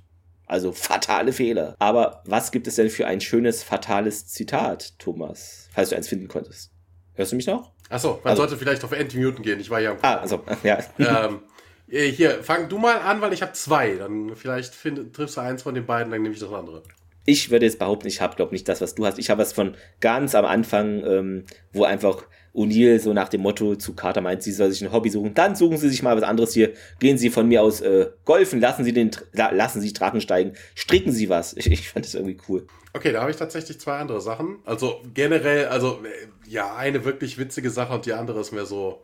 Also 0.45 0.71
fatale 0.73 1.33
Fehler. 1.33 1.75
Aber 1.79 2.23
was 2.25 2.51
gibt 2.51 2.67
es 2.67 2.75
denn 2.75 2.89
für 2.89 3.07
ein 3.07 3.21
schönes 3.21 3.63
fatales 3.63 4.27
Zitat, 4.27 4.97
Thomas, 4.99 5.69
falls 5.71 5.89
du 5.89 5.95
eins 5.95 6.07
finden 6.07 6.27
konntest? 6.27 6.71
Hörst 7.13 7.31
du 7.31 7.35
mich 7.35 7.47
noch? 7.47 7.73
Achso, 7.89 8.19
man 8.23 8.31
Also- 8.31 8.41
sollte 8.43 8.57
vielleicht 8.57 8.83
auf 8.83 8.93
Anti-Muten 8.93 9.43
gehen. 9.43 9.59
Ich 9.59 9.69
war 9.69 9.79
ja 9.79 9.91
am 9.91 9.97
Ah, 10.01 10.15
also, 10.17 10.43
ja. 10.63 10.77
ähm, 10.99 11.41
äh, 11.89 12.07
hier, 12.11 12.43
fang 12.43 12.69
du 12.69 12.77
mal 12.77 12.99
an, 12.99 13.19
weil 13.21 13.33
ich 13.33 13.41
habe 13.41 13.53
zwei. 13.53 13.95
Dann 13.95 14.35
vielleicht 14.35 14.75
find, 14.75 15.13
triffst 15.15 15.37
du 15.37 15.41
eins 15.41 15.63
von 15.63 15.73
den 15.73 15.85
beiden, 15.85 16.11
dann 16.11 16.21
nehme 16.21 16.33
ich 16.33 16.39
das 16.39 16.51
andere. 16.53 16.83
Ich 17.25 17.51
würde 17.51 17.65
jetzt 17.65 17.79
behaupten, 17.79 18.07
ich 18.07 18.21
habe, 18.21 18.35
glaube 18.35 18.53
nicht 18.53 18.67
das, 18.67 18.81
was 18.81 18.95
du 18.95 19.05
hast. 19.05 19.19
Ich 19.19 19.29
habe 19.29 19.41
was 19.41 19.53
von 19.53 19.75
ganz 19.99 20.33
am 20.35 20.45
Anfang, 20.45 21.03
ähm, 21.05 21.43
wo 21.73 21.83
einfach 21.83 22.23
O'Neill 22.55 22.99
so 22.99 23.13
nach 23.13 23.29
dem 23.29 23.41
Motto 23.41 23.75
zu 23.75 23.93
Carter 23.93 24.21
meint, 24.21 24.41
sie 24.41 24.51
soll 24.51 24.71
sich 24.71 24.83
ein 24.83 24.91
Hobby 24.91 25.09
suchen. 25.09 25.35
Dann 25.35 25.55
suchen 25.55 25.77
sie 25.77 25.89
sich 25.89 26.01
mal 26.01 26.15
was 26.15 26.23
anderes 26.23 26.53
hier. 26.53 26.73
Gehen 26.99 27.17
sie 27.17 27.29
von 27.29 27.47
mir 27.47 27.61
aus 27.61 27.81
äh, 27.81 28.09
golfen, 28.25 28.59
lassen 28.59 28.83
sie 28.83 28.93
den, 28.93 29.11
la- 29.33 29.51
lassen 29.51 29.81
sie 29.81 29.93
Drachen 29.93 30.21
steigen, 30.21 30.53
stricken 30.75 31.11
sie 31.11 31.29
was. 31.29 31.55
Ich, 31.55 31.71
ich 31.71 31.89
fand 31.89 32.05
das 32.05 32.15
irgendwie 32.15 32.37
cool. 32.49 32.65
Okay, 32.93 33.11
da 33.11 33.21
habe 33.21 33.29
ich 33.29 33.37
tatsächlich 33.37 33.79
zwei 33.79 33.97
andere 33.97 34.19
Sachen. 34.21 34.57
Also 34.65 35.01
generell, 35.13 35.67
also 35.67 35.99
äh, 36.03 36.49
ja, 36.49 36.75
eine 36.75 37.05
wirklich 37.05 37.37
witzige 37.37 37.69
Sache 37.69 37.93
und 37.93 38.07
die 38.07 38.13
andere 38.13 38.39
ist 38.39 38.51
mehr 38.51 38.65
so 38.65 39.03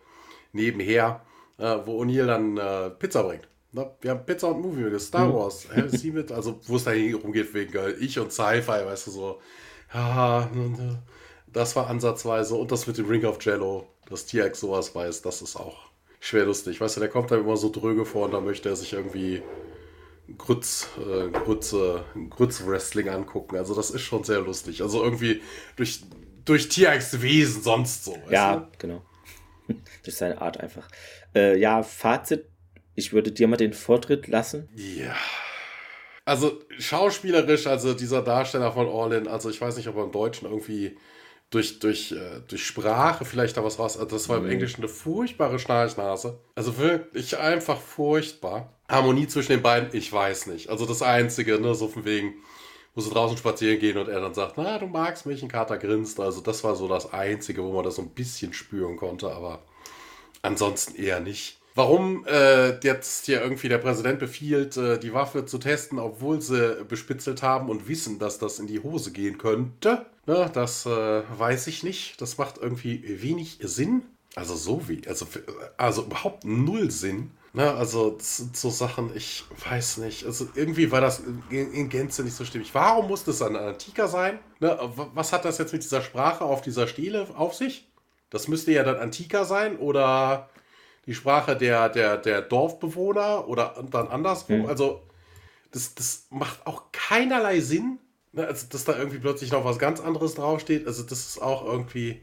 nebenher, 0.52 1.22
äh, 1.60 1.76
wo 1.86 2.02
O'Neill 2.02 2.26
dann 2.26 2.58
äh, 2.58 2.90
Pizza 2.90 3.22
bringt. 3.24 3.48
Ne? 3.76 3.92
Wir 4.02 4.12
haben 4.12 4.26
Pizza 4.26 4.48
und 4.50 4.62
Movie 4.62 4.84
mit 4.84 5.02
Star 5.02 5.34
Wars. 5.34 5.68
Have 5.70 5.90
you 5.92 5.98
seen 5.98 6.18
it? 6.18 6.32
Also 6.32 6.60
wo 6.66 6.78
es 6.78 6.86
da 6.86 6.92
rumgeht 6.92 7.54
wegen 7.54 7.78
äh, 7.78 7.92
ich 7.92 8.18
und 8.18 8.32
Sci-Fi, 8.32 8.86
weißt 8.86 9.08
du 9.08 9.12
so. 9.12 9.42
Ja, 9.94 10.50
ne, 10.54 10.70
ne. 10.70 11.04
das 11.52 11.76
war 11.76 11.88
ansatzweise 11.88 12.56
und 12.56 12.72
das 12.72 12.88
mit 12.88 12.98
dem 12.98 13.08
Ring 13.08 13.26
of 13.26 13.44
Jello, 13.44 13.88
dass 14.10 14.26
TX 14.26 14.62
sowas 14.62 14.96
weiß, 14.96 15.22
das 15.22 15.42
ist 15.42 15.58
auch 15.58 15.90
schwer 16.22 16.46
lustig. 16.46 16.80
Weißt 16.80 16.96
du, 16.96 17.02
der 17.02 17.10
kommt 17.10 17.32
da 17.32 17.36
immer 17.38 17.58
so 17.58 17.70
dröge 17.70 18.06
vor 18.06 18.26
und 18.26 18.32
da 18.34 18.40
möchte 18.40 18.70
er 18.70 18.76
sich 18.78 18.94
irgendwie 18.94 19.42
Grütz, 20.38 20.88
äh, 20.98 21.30
Grütz, 21.30 21.74
äh, 21.74 22.00
Grütz-Wrestling 22.30 23.10
angucken. 23.10 23.58
Also 23.58 23.76
das 23.76 23.92
ist 23.92 24.02
schon 24.02 24.24
sehr 24.24 24.40
lustig. 24.40 24.82
Also 24.82 25.04
irgendwie 25.04 25.42
durch, 25.76 26.02
durch 26.46 26.70
TX 26.70 27.22
Wesen 27.22 27.62
sonst 27.62 28.06
so. 28.06 28.14
weißt 28.14 28.32
Ja, 28.32 28.56
du? 28.56 28.68
genau. 28.80 29.02
Durch 30.04 30.16
seine 30.16 30.40
Art 30.40 30.60
einfach. 30.60 30.88
Äh, 31.34 31.58
ja, 31.58 31.82
Fazit. 31.82 32.46
Ich 32.96 33.14
würde 33.14 33.32
dir 33.32 33.48
mal 33.48 33.58
den 33.58 33.74
Vortritt 33.74 34.28
lassen. 34.28 34.70
Ja. 34.76 35.16
Also 36.24 36.60
schauspielerisch, 36.80 37.68
also 37.68 37.94
dieser 37.94 38.24
Darsteller 38.24 38.72
von 38.72 38.88
Orlin, 38.88 39.28
also 39.28 39.50
ich 39.50 39.62
weiß 39.62 39.78
nicht, 39.78 39.88
ob 39.88 39.98
er 39.98 40.06
im 40.06 40.12
Deutschen 40.12 40.48
irgendwie 40.48 40.98
durch, 41.52 41.80
durch, 41.80 42.12
äh, 42.12 42.42
durch 42.48 42.66
Sprache 42.66 43.26
vielleicht 43.26 43.58
da 43.58 43.64
was 43.64 43.78
raus. 43.78 43.98
Also 43.98 44.10
das 44.10 44.28
war 44.28 44.38
im 44.38 44.50
Englischen 44.50 44.82
eine 44.82 44.90
furchtbare 44.90 45.60
Schnarchnase. 45.60 46.40
Also 46.56 46.78
wirklich 46.78 47.38
einfach 47.38 47.80
furchtbar. 47.80 48.74
Harmonie 48.90 49.28
zwischen 49.28 49.54
den 49.54 49.62
beiden, 49.62 49.90
ich 49.94 50.12
weiß 50.12 50.48
nicht. 50.48 50.70
Also 50.70 50.86
das 50.86 51.02
Einzige, 51.02 51.60
ne, 51.60 51.76
so 51.76 51.88
von 51.88 52.06
wegen, 52.06 52.34
wo 52.94 53.02
sie 53.02 53.12
draußen 53.12 53.38
spazieren 53.38 53.80
gehen 53.80 53.98
und 53.98 54.10
er 54.10 54.22
dann 54.22 54.34
sagt, 54.34 54.58
na, 54.58 54.80
du 54.80 54.88
magst 54.88 55.26
mich, 55.26 55.44
ein 55.44 55.50
Kater 55.50 55.78
grinst. 55.78 56.20
Also 56.20 56.42
das 56.42 56.64
war 56.64 56.76
so 56.76 56.88
das 56.88 57.14
Einzige, 57.14 57.64
wo 57.64 57.72
man 57.72 57.84
das 57.84 57.96
so 57.96 58.02
ein 58.02 58.10
bisschen 58.10 58.54
spüren 58.54 58.98
konnte, 58.98 59.32
aber 59.32 59.64
ansonsten 60.42 60.96
eher 60.96 61.20
nicht. 61.20 61.60
Warum 61.78 62.26
äh, 62.26 62.80
jetzt 62.80 63.26
hier 63.26 63.42
irgendwie 63.42 63.68
der 63.68 63.80
Präsident 63.80 64.18
befiehlt, 64.18 64.78
äh, 64.78 64.98
die 64.98 65.14
Waffe 65.14 65.46
zu 65.46 65.58
testen, 65.58 66.00
obwohl 66.00 66.42
sie 66.42 66.86
bespitzelt 66.88 67.44
haben 67.44 67.70
und 67.70 67.90
wissen, 67.90 68.18
dass 68.18 68.40
das 68.40 68.60
in 68.60 68.68
die 68.68 68.80
Hose 68.80 69.12
gehen 69.12 69.38
könnte, 69.38 70.06
ne, 70.26 70.50
das 70.54 70.86
äh, 70.86 71.24
weiß 71.38 71.68
ich 71.68 71.84
nicht. 71.84 72.22
Das 72.22 72.38
macht 72.38 72.58
irgendwie 72.58 73.22
wenig 73.22 73.60
Sinn. 73.62 74.04
Also 74.36 74.56
so 74.56 74.88
wie, 74.88 75.06
also, 75.06 75.28
also 75.76 76.04
überhaupt 76.04 76.46
null 76.46 76.92
Sinn. 76.92 77.32
Ne, 77.52 77.74
also 77.74 78.18
so 78.20 78.70
Sachen, 78.70 79.12
ich 79.14 79.44
weiß 79.70 79.98
nicht. 79.98 80.26
Also 80.26 80.48
irgendwie 80.56 80.92
war 80.92 81.02
das 81.02 81.24
in, 81.50 81.74
in 81.74 81.90
Gänze 81.90 82.24
nicht 82.24 82.36
so 82.36 82.46
stimmig. 82.46 82.74
Warum 82.74 83.08
muss 83.08 83.26
das 83.26 83.42
ein 83.42 83.58
Antiker 83.58 84.08
sein? 84.08 84.40
Ne, 84.62 84.78
was 85.14 85.34
hat 85.34 85.44
das 85.44 85.58
jetzt 85.58 85.74
mit 85.74 85.84
dieser 85.84 86.02
Sprache 86.02 86.46
auf 86.46 86.62
dieser 86.62 86.88
Stele 86.88 87.28
auf 87.36 87.54
sich? 87.54 87.90
Das 88.30 88.48
müsste 88.48 88.72
ja 88.72 88.84
dann 88.84 88.98
Antiker 88.98 89.46
sein 89.46 89.78
oder 89.78 90.50
die 91.06 91.14
Sprache 91.14 91.56
der, 91.56 91.90
der, 91.90 92.18
der 92.18 92.42
Dorfbewohner 92.42 93.48
oder 93.48 93.76
dann 93.92 94.08
andersrum. 94.08 94.66
Also, 94.66 95.04
das, 95.72 95.94
das 95.96 96.28
macht 96.30 96.66
auch 96.66 96.92
keinerlei 96.92 97.60
Sinn. 97.60 98.00
Ne? 98.32 98.46
Also, 98.48 98.68
dass 98.70 98.86
da 98.86 98.98
irgendwie 98.98 99.20
plötzlich 99.20 99.52
noch 99.52 99.66
was 99.66 99.80
ganz 99.80 100.00
anderes 100.00 100.36
draufsteht. 100.36 100.88
Also, 100.88 101.04
das 101.04 101.28
ist 101.28 101.42
auch 101.42 101.66
irgendwie 101.66 102.22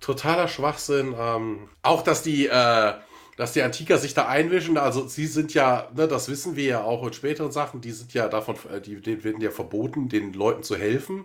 totaler 0.00 0.48
Schwachsinn. 0.48 1.14
Ähm, 1.18 1.68
auch, 1.82 2.02
dass 2.02 2.22
die, 2.22 2.46
äh, 2.46 2.92
dass 3.36 3.52
die 3.52 3.62
Antiker 3.62 3.98
sich 3.98 4.14
da 4.14 4.28
einmischen. 4.28 4.78
Also, 4.78 5.08
sie 5.08 5.26
sind 5.26 5.54
ja, 5.54 5.88
ne, 5.94 6.06
das 6.06 6.28
wissen 6.28 6.56
wir 6.56 6.64
ja 6.64 6.84
auch 6.84 7.04
in 7.06 7.12
späteren 7.12 7.50
Sachen, 7.50 7.80
die 7.80 7.92
sind 7.92 8.14
ja 8.14 8.28
davon, 8.28 8.56
äh, 8.72 8.80
die, 8.80 9.00
denen 9.00 9.24
werden 9.24 9.40
ja 9.40 9.50
verboten, 9.50 10.08
den 10.08 10.32
Leuten 10.32 10.62
zu 10.62 10.76
helfen. 10.76 11.24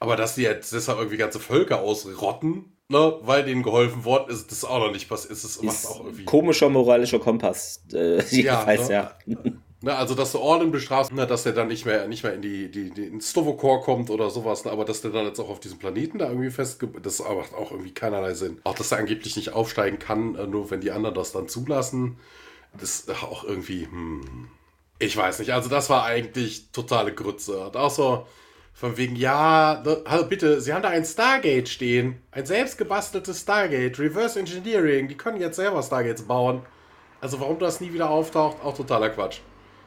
Aber 0.00 0.14
dass 0.14 0.36
die 0.36 0.42
jetzt 0.42 0.72
deshalb 0.72 0.98
irgendwie 0.98 1.16
ganze 1.16 1.40
Völker 1.40 1.80
ausrotten, 1.80 2.66
ne, 2.88 3.18
weil 3.22 3.44
denen 3.44 3.62
geholfen 3.62 4.04
worden 4.04 4.30
ist, 4.30 4.50
das 4.50 4.64
auch 4.64 4.78
noch 4.78 4.92
nicht 4.92 5.08
passiert. 5.08 5.32
Ist, 5.32 5.44
Ist 5.44 5.86
auch 5.86 6.04
irgendwie. 6.04 6.24
komischer 6.24 6.68
moralischer 6.68 7.18
Kompass. 7.18 7.82
Äh, 7.92 8.22
jedenfalls, 8.30 8.88
ne? 8.88 8.94
ja. 8.94 9.16
Ne, 9.80 9.94
also, 9.94 10.14
dass 10.16 10.32
du 10.32 10.38
Orlin 10.38 10.72
bestrafst, 10.72 11.12
ne, 11.12 11.26
dass 11.26 11.44
der 11.44 11.52
dann 11.52 11.68
nicht 11.68 11.86
mehr, 11.86 12.08
nicht 12.08 12.24
mehr 12.24 12.34
in 12.34 12.42
die, 12.42 12.70
die, 12.70 12.90
die 12.90 13.04
ins 13.04 13.30
Stovokor 13.30 13.82
kommt 13.82 14.10
oder 14.10 14.28
sowas, 14.30 14.64
ne, 14.64 14.72
aber 14.72 14.84
dass 14.84 15.02
der 15.02 15.12
dann 15.12 15.26
jetzt 15.26 15.38
auch 15.38 15.50
auf 15.50 15.60
diesem 15.60 15.78
Planeten 15.78 16.18
da 16.18 16.28
irgendwie 16.28 16.50
festge... 16.50 16.88
Das 17.00 17.20
macht 17.20 17.54
auch 17.54 17.70
irgendwie 17.70 17.92
keinerlei 17.94 18.34
Sinn. 18.34 18.60
Auch, 18.64 18.74
dass 18.74 18.90
er 18.90 18.98
angeblich 18.98 19.36
nicht 19.36 19.52
aufsteigen 19.52 20.00
kann, 20.00 20.34
äh, 20.34 20.46
nur 20.46 20.70
wenn 20.70 20.80
die 20.80 20.90
anderen 20.90 21.14
das 21.14 21.30
dann 21.30 21.46
zulassen. 21.48 22.18
Das 22.78 23.00
ist 23.00 23.10
auch 23.22 23.44
irgendwie, 23.44 23.86
hm... 23.86 24.48
Ich 25.00 25.16
weiß 25.16 25.38
nicht, 25.38 25.52
also 25.52 25.68
das 25.68 25.90
war 25.90 26.04
eigentlich 26.04 26.72
totale 26.72 27.14
Grütze. 27.14 27.66
Und 27.66 27.76
auch 27.76 27.90
so 27.90 28.26
von 28.78 28.96
wegen, 28.96 29.16
ja, 29.16 29.82
hallo 30.06 30.26
bitte, 30.26 30.60
Sie 30.60 30.72
haben 30.72 30.82
da 30.82 30.90
ein 30.90 31.04
Stargate 31.04 31.68
stehen. 31.68 32.22
Ein 32.30 32.46
selbstgebasteltes 32.46 33.40
Stargate, 33.40 33.98
Reverse 33.98 34.38
Engineering, 34.38 35.08
die 35.08 35.16
können 35.16 35.40
jetzt 35.40 35.56
selber 35.56 35.82
Stargates 35.82 36.22
bauen. 36.22 36.62
Also 37.20 37.40
warum 37.40 37.58
das 37.58 37.80
nie 37.80 37.92
wieder 37.92 38.08
auftaucht, 38.08 38.58
auch 38.62 38.76
totaler 38.76 39.10
Quatsch. 39.10 39.40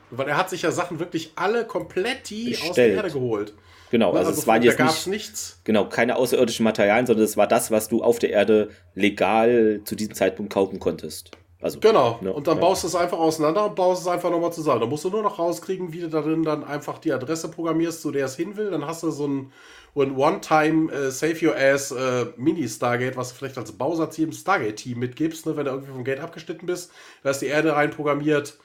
Weil 0.09 0.27
er 0.27 0.35
hat 0.35 0.49
sich 0.49 0.63
ja 0.63 0.72
Sachen 0.72 0.99
wirklich 0.99 1.31
alle 1.38 1.65
komplett 1.65 2.30
die 2.30 2.57
aus 2.68 2.76
der. 2.76 2.89
Erde 2.89 3.11
geholt. 3.11 3.53
Genau, 3.91 4.11
Ne, 4.11 4.19
also, 4.19 4.31
es 4.31 4.45
waren 4.45 4.61
da 4.61 4.68
jetzt 4.68 4.77
gab's 4.77 5.07
nicht, 5.07 5.30
nichts. 5.30 5.61
genau, 5.63 5.88
keine 5.88 6.18
außerirdischen 6.18 6.65
Materialien, 6.65 7.05
sondern 7.05 7.23
es 7.23 7.38
war 7.38 7.47
das, 7.47 7.72
was 7.72 7.88
du 7.88 8.03
auf 8.03 8.19
der 8.19 8.31
Erde 8.31 8.72
legal 8.93 9.80
zu 9.85 9.95
diesem 9.95 10.15
Zeitpunkt 10.15 10.51
kaufen 10.51 10.80
konntest. 10.81 11.31
Also, 11.61 11.79
Genau. 11.79 12.17
ne, 12.21 12.33
und 12.33 12.47
dann 12.47 12.57
ja. 12.57 12.61
baust 12.61 12.83
du 12.83 12.88
es 12.88 12.95
einfach 12.95 13.19
auseinander 13.19 13.65
und 13.65 13.75
baust 13.75 14.01
es 14.01 14.07
einfach 14.07 14.31
nochmal 14.31 14.51
zusammen. 14.51 14.81
Da 14.81 14.88
musst 14.88 15.03
du 15.05 15.09
nur 15.09 15.21
noch 15.23 15.38
rauskriegen, 15.39 15.93
wie 15.93 15.99
du 15.99 16.09
darin 16.09 16.43
dann 16.43 16.63
einfach 16.63 16.97
die 16.97 17.13
Adresse 17.13 17.49
programmierst, 17.49 18.01
zu 18.01 18.11
der 18.11 18.25
es 18.25 18.35
hin 18.35 18.57
will. 18.57 18.71
Dann 18.71 18.85
hast 18.88 19.03
du 19.03 19.11
so 19.11 19.27
ein, 19.27 19.51
One-Time 19.93 20.91
äh, 20.91 21.11
Save 21.11 21.35
Your 21.45 21.55
Ass 21.55 21.91
äh, 21.91 22.25
Mini-Stargate, 22.38 23.17
was 23.17 23.29
du 23.29 23.35
vielleicht 23.35 23.57
als 23.57 23.73
Bausatz 23.73 24.17
jedem 24.17 24.31
Stargate-Team 24.31 24.97
mitgibst, 24.99 25.45
ne, 25.45 25.55
wenn 25.57 25.65
du 25.65 25.71
irgendwie 25.71 25.91
vom 25.91 26.03
Gate 26.03 26.19
abgeschnitten 26.21 26.65
bist. 26.65 26.91
Da 27.23 27.29
ist 27.31 27.41
die 27.41 27.47
Erde 27.47 27.75
reinprogrammiert. 27.75 28.57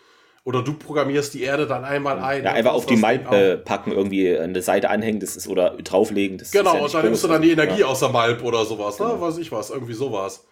Oder 0.44 0.62
du 0.62 0.74
programmierst 0.74 1.34
die 1.34 1.42
Erde 1.42 1.66
dann 1.66 1.84
einmal 1.84 2.20
ein. 2.20 2.44
Ja, 2.44 2.50
und 2.52 2.56
einfach 2.56 2.72
auf 2.74 2.86
die 2.86 2.94
das 2.94 3.00
Mal 3.02 3.18
Ding 3.18 3.26
auf. 3.26 3.34
äh, 3.34 3.56
packen, 3.56 3.90
irgendwie 3.90 4.38
an 4.38 4.54
der 4.54 4.62
Seite 4.62 4.88
anhängen, 4.90 5.18
das 5.18 5.34
ist, 5.36 5.48
oder 5.48 5.70
drauflegen. 5.70 6.38
Das 6.38 6.48
ist 6.48 6.52
Genau, 6.52 6.76
ja 6.76 6.82
und 6.84 6.94
dann 6.94 7.04
nimmst 7.04 7.24
du 7.24 7.28
dann 7.28 7.42
die 7.42 7.50
Energie 7.50 7.80
Ja. 7.80 7.86
aus 7.86 7.98
der 7.98 8.10
Malp 8.10 8.44
oder 8.44 8.64
sowas, 8.64 9.00
ne? 9.00 9.20
Weiß 9.20 9.38
ich 9.38 9.50
was, 9.50 9.70
irgendwie 9.70 9.94
sowas. 9.94 10.44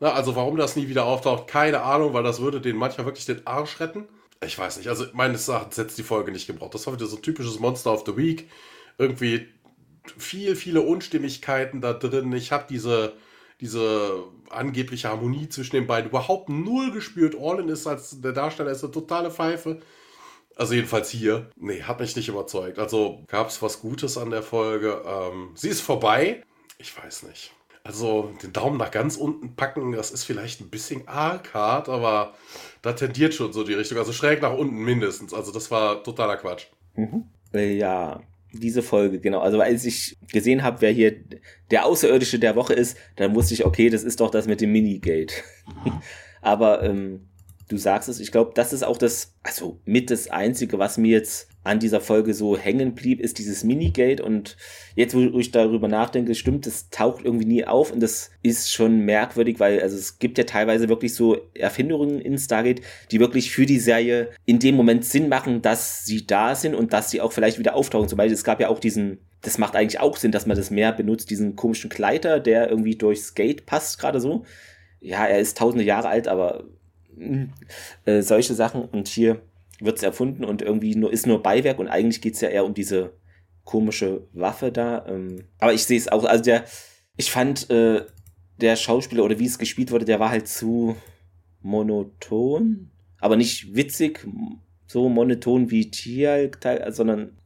Na, 0.00 0.12
also 0.12 0.36
warum 0.36 0.56
das 0.56 0.76
nie 0.76 0.88
wieder 0.88 1.04
auftaucht, 1.04 1.46
keine 1.46 1.82
Ahnung, 1.82 2.14
weil 2.14 2.22
das 2.22 2.40
würde 2.40 2.60
den 2.60 2.76
manchmal 2.76 3.06
wirklich 3.06 3.26
den 3.26 3.46
Arsch 3.46 3.80
retten. 3.80 4.08
Ich 4.44 4.58
weiß 4.58 4.76
nicht, 4.76 4.88
also 4.88 5.06
meines 5.12 5.48
Erachtens 5.48 5.78
hätte 5.78 5.94
die 5.94 6.02
Folge 6.02 6.32
nicht 6.32 6.46
gebraucht. 6.46 6.74
Das 6.74 6.86
war 6.86 6.94
wieder 6.94 7.06
so 7.06 7.16
ein 7.16 7.22
typisches 7.22 7.60
Monster 7.60 7.92
of 7.92 8.04
the 8.06 8.16
Week. 8.16 8.50
Irgendwie 8.98 9.48
viel, 10.18 10.56
viele 10.56 10.82
Unstimmigkeiten 10.82 11.80
da 11.80 11.92
drin. 11.92 12.32
Ich 12.32 12.52
habe 12.52 12.66
diese, 12.68 13.14
diese 13.60 14.24
angebliche 14.50 15.08
Harmonie 15.08 15.48
zwischen 15.48 15.76
den 15.76 15.86
beiden 15.86 16.10
überhaupt 16.10 16.48
null 16.48 16.90
gespürt. 16.92 17.34
Orlin 17.34 17.68
ist 17.68 17.86
als 17.86 18.20
der 18.20 18.32
Darsteller 18.32 18.70
ist 18.70 18.84
eine 18.84 18.92
totale 18.92 19.30
Pfeife. 19.30 19.80
Also 20.56 20.74
jedenfalls 20.74 21.10
hier. 21.10 21.50
Nee, 21.56 21.82
hat 21.82 22.00
mich 22.00 22.14
nicht 22.14 22.28
überzeugt. 22.28 22.78
Also 22.78 23.24
gab 23.26 23.48
es 23.48 23.60
was 23.62 23.80
Gutes 23.80 24.18
an 24.18 24.30
der 24.30 24.42
Folge. 24.42 25.02
Ähm, 25.06 25.50
sie 25.54 25.68
ist 25.68 25.80
vorbei. 25.80 26.42
Ich 26.78 26.96
weiß 26.96 27.24
nicht. 27.24 27.52
Also 27.86 28.32
den 28.42 28.54
Daumen 28.54 28.78
nach 28.78 28.90
ganz 28.90 29.16
unten 29.16 29.56
packen, 29.56 29.92
das 29.92 30.10
ist 30.10 30.24
vielleicht 30.24 30.62
ein 30.62 30.70
bisschen 30.70 31.06
arg 31.06 31.52
hart, 31.52 31.90
aber 31.90 32.32
da 32.80 32.94
tendiert 32.94 33.34
schon 33.34 33.52
so 33.52 33.62
die 33.62 33.74
Richtung. 33.74 33.98
Also 33.98 34.14
schräg 34.14 34.40
nach 34.40 34.56
unten 34.56 34.76
mindestens. 34.76 35.34
Also 35.34 35.52
das 35.52 35.70
war 35.70 36.02
totaler 36.02 36.38
Quatsch. 36.38 36.68
Mhm. 36.96 37.24
Äh, 37.52 37.76
ja, 37.76 38.22
diese 38.54 38.82
Folge, 38.82 39.20
genau. 39.20 39.40
Also 39.40 39.60
als 39.60 39.84
ich 39.84 40.16
gesehen 40.32 40.62
habe, 40.62 40.80
wer 40.80 40.92
hier 40.92 41.14
der 41.70 41.84
Außerirdische 41.84 42.38
der 42.38 42.56
Woche 42.56 42.72
ist, 42.72 42.96
dann 43.16 43.34
wusste 43.34 43.52
ich, 43.52 43.66
okay, 43.66 43.90
das 43.90 44.02
ist 44.02 44.18
doch 44.20 44.30
das 44.30 44.46
mit 44.46 44.62
dem 44.62 44.72
Minigate. 44.72 45.34
aber 46.40 46.82
ähm, 46.82 47.28
du 47.68 47.76
sagst 47.76 48.08
es, 48.08 48.18
ich 48.18 48.32
glaube, 48.32 48.52
das 48.54 48.72
ist 48.72 48.82
auch 48.82 48.96
das, 48.96 49.34
also 49.42 49.78
mit 49.84 50.10
das 50.10 50.30
Einzige, 50.30 50.78
was 50.78 50.96
mir 50.96 51.10
jetzt 51.10 51.48
an 51.64 51.80
dieser 51.80 52.00
Folge 52.00 52.34
so 52.34 52.56
hängen 52.56 52.94
blieb, 52.94 53.20
ist 53.20 53.38
dieses 53.38 53.64
Minigate. 53.64 54.22
Und 54.22 54.56
jetzt, 54.94 55.14
wo 55.14 55.38
ich 55.38 55.50
darüber 55.50 55.88
nachdenke, 55.88 56.34
stimmt, 56.34 56.66
das 56.66 56.90
taucht 56.90 57.24
irgendwie 57.24 57.46
nie 57.46 57.64
auf 57.64 57.90
und 57.90 58.00
das 58.00 58.30
ist 58.42 58.72
schon 58.72 59.00
merkwürdig, 59.00 59.58
weil 59.58 59.80
also 59.80 59.96
es 59.96 60.18
gibt 60.18 60.38
ja 60.38 60.44
teilweise 60.44 60.88
wirklich 60.88 61.14
so 61.14 61.38
Erfindungen 61.54 62.20
in 62.20 62.38
Stargate, 62.38 62.82
die 63.10 63.18
wirklich 63.18 63.50
für 63.50 63.66
die 63.66 63.80
Serie 63.80 64.28
in 64.44 64.58
dem 64.58 64.76
Moment 64.76 65.04
Sinn 65.04 65.28
machen, 65.28 65.62
dass 65.62 66.04
sie 66.04 66.26
da 66.26 66.54
sind 66.54 66.74
und 66.74 66.92
dass 66.92 67.10
sie 67.10 67.20
auch 67.20 67.32
vielleicht 67.32 67.58
wieder 67.58 67.74
auftauchen. 67.74 68.08
Zum 68.08 68.18
Beispiel, 68.18 68.34
es 68.34 68.44
gab 68.44 68.60
ja 68.60 68.68
auch 68.68 68.78
diesen 68.78 69.18
das 69.40 69.58
macht 69.58 69.76
eigentlich 69.76 70.00
auch 70.00 70.16
Sinn, 70.16 70.32
dass 70.32 70.46
man 70.46 70.56
das 70.56 70.70
mehr 70.70 70.90
benutzt, 70.90 71.28
diesen 71.28 71.54
komischen 71.54 71.90
Kleider, 71.90 72.40
der 72.40 72.70
irgendwie 72.70 72.96
durchs 72.96 73.34
Gate 73.34 73.66
passt, 73.66 73.98
gerade 73.98 74.18
so. 74.18 74.46
Ja, 75.00 75.26
er 75.26 75.38
ist 75.38 75.58
tausende 75.58 75.84
Jahre 75.84 76.08
alt, 76.08 76.28
aber 76.28 76.64
äh, 78.06 78.22
solche 78.22 78.54
Sachen. 78.54 78.86
Und 78.86 79.08
hier 79.08 79.42
wird 79.84 79.98
es 79.98 80.02
erfunden 80.02 80.44
und 80.44 80.62
irgendwie 80.62 80.94
nur, 80.94 81.12
ist 81.12 81.26
nur 81.26 81.42
Beiwerk 81.42 81.78
und 81.78 81.88
eigentlich 81.88 82.20
geht 82.20 82.34
es 82.34 82.40
ja 82.40 82.48
eher 82.48 82.64
um 82.64 82.74
diese 82.74 83.12
komische 83.64 84.26
Waffe 84.32 84.72
da. 84.72 85.04
Ähm. 85.06 85.44
Aber 85.58 85.72
ich 85.72 85.84
sehe 85.84 85.98
es 85.98 86.08
auch, 86.08 86.24
also 86.24 86.44
der, 86.44 86.64
ich 87.16 87.30
fand, 87.30 87.70
äh, 87.70 88.04
der 88.60 88.76
Schauspieler 88.76 89.24
oder 89.24 89.38
wie 89.38 89.46
es 89.46 89.58
gespielt 89.58 89.90
wurde, 89.90 90.04
der 90.04 90.20
war 90.20 90.30
halt 90.30 90.48
zu 90.48 90.96
monoton, 91.60 92.90
aber 93.18 93.36
nicht 93.36 93.74
witzig, 93.74 94.26
so 94.86 95.08
monoton 95.08 95.70
wie 95.70 95.90
Tial, 95.90 96.50
sondern 96.88 97.36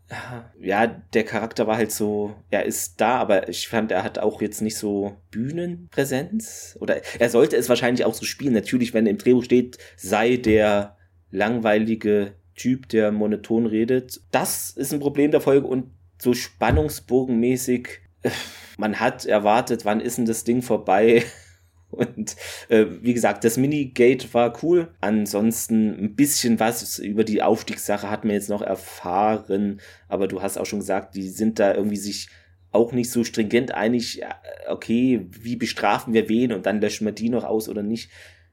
ja, 0.60 0.86
der 0.86 1.24
Charakter 1.24 1.66
war 1.66 1.76
halt 1.76 1.92
so, 1.92 2.34
er 2.50 2.64
ist 2.64 3.00
da, 3.00 3.18
aber 3.18 3.48
ich 3.48 3.68
fand, 3.68 3.92
er 3.92 4.02
hat 4.02 4.18
auch 4.18 4.40
jetzt 4.40 4.62
nicht 4.62 4.76
so 4.76 5.16
Bühnenpräsenz. 5.30 6.78
Oder 6.80 7.02
er 7.18 7.28
sollte 7.28 7.56
es 7.56 7.68
wahrscheinlich 7.68 8.04
auch 8.06 8.14
so 8.14 8.24
spielen. 8.24 8.54
Natürlich, 8.54 8.94
wenn 8.94 9.06
im 9.06 9.18
Drehbuch 9.18 9.44
steht, 9.44 9.76
sei 9.96 10.36
der 10.36 10.96
langweilige 11.30 12.34
Typ, 12.54 12.88
der 12.88 13.12
monoton 13.12 13.66
redet. 13.66 14.20
Das 14.30 14.70
ist 14.70 14.92
ein 14.92 15.00
Problem 15.00 15.30
der 15.30 15.40
Folge 15.40 15.66
und 15.66 15.90
so 16.20 16.34
spannungsbogenmäßig, 16.34 18.00
äh, 18.22 18.30
man 18.76 19.00
hat 19.00 19.24
erwartet, 19.26 19.84
wann 19.84 20.00
ist 20.00 20.18
denn 20.18 20.26
das 20.26 20.44
Ding 20.44 20.62
vorbei? 20.62 21.24
Und 21.90 22.36
äh, 22.68 22.84
wie 23.00 23.14
gesagt, 23.14 23.44
das 23.44 23.56
Minigate 23.56 24.34
war 24.34 24.62
cool. 24.62 24.88
Ansonsten 25.00 25.98
ein 25.98 26.16
bisschen 26.16 26.60
was 26.60 26.98
über 26.98 27.24
die 27.24 27.42
Aufstiegssache 27.42 28.10
hat 28.10 28.24
man 28.24 28.34
jetzt 28.34 28.50
noch 28.50 28.60
erfahren. 28.60 29.80
Aber 30.06 30.28
du 30.28 30.42
hast 30.42 30.58
auch 30.58 30.66
schon 30.66 30.80
gesagt, 30.80 31.14
die 31.14 31.30
sind 31.30 31.58
da 31.58 31.74
irgendwie 31.74 31.96
sich 31.96 32.28
auch 32.72 32.92
nicht 32.92 33.10
so 33.10 33.24
stringent 33.24 33.72
einig. 33.72 34.20
Okay, 34.68 35.26
wie 35.30 35.56
bestrafen 35.56 36.12
wir 36.12 36.28
wen 36.28 36.52
und 36.52 36.66
dann 36.66 36.82
löschen 36.82 37.06
wir 37.06 37.12
die 37.12 37.30
noch 37.30 37.44
aus 37.44 37.70
oder 37.70 37.82
nicht. 37.82 38.10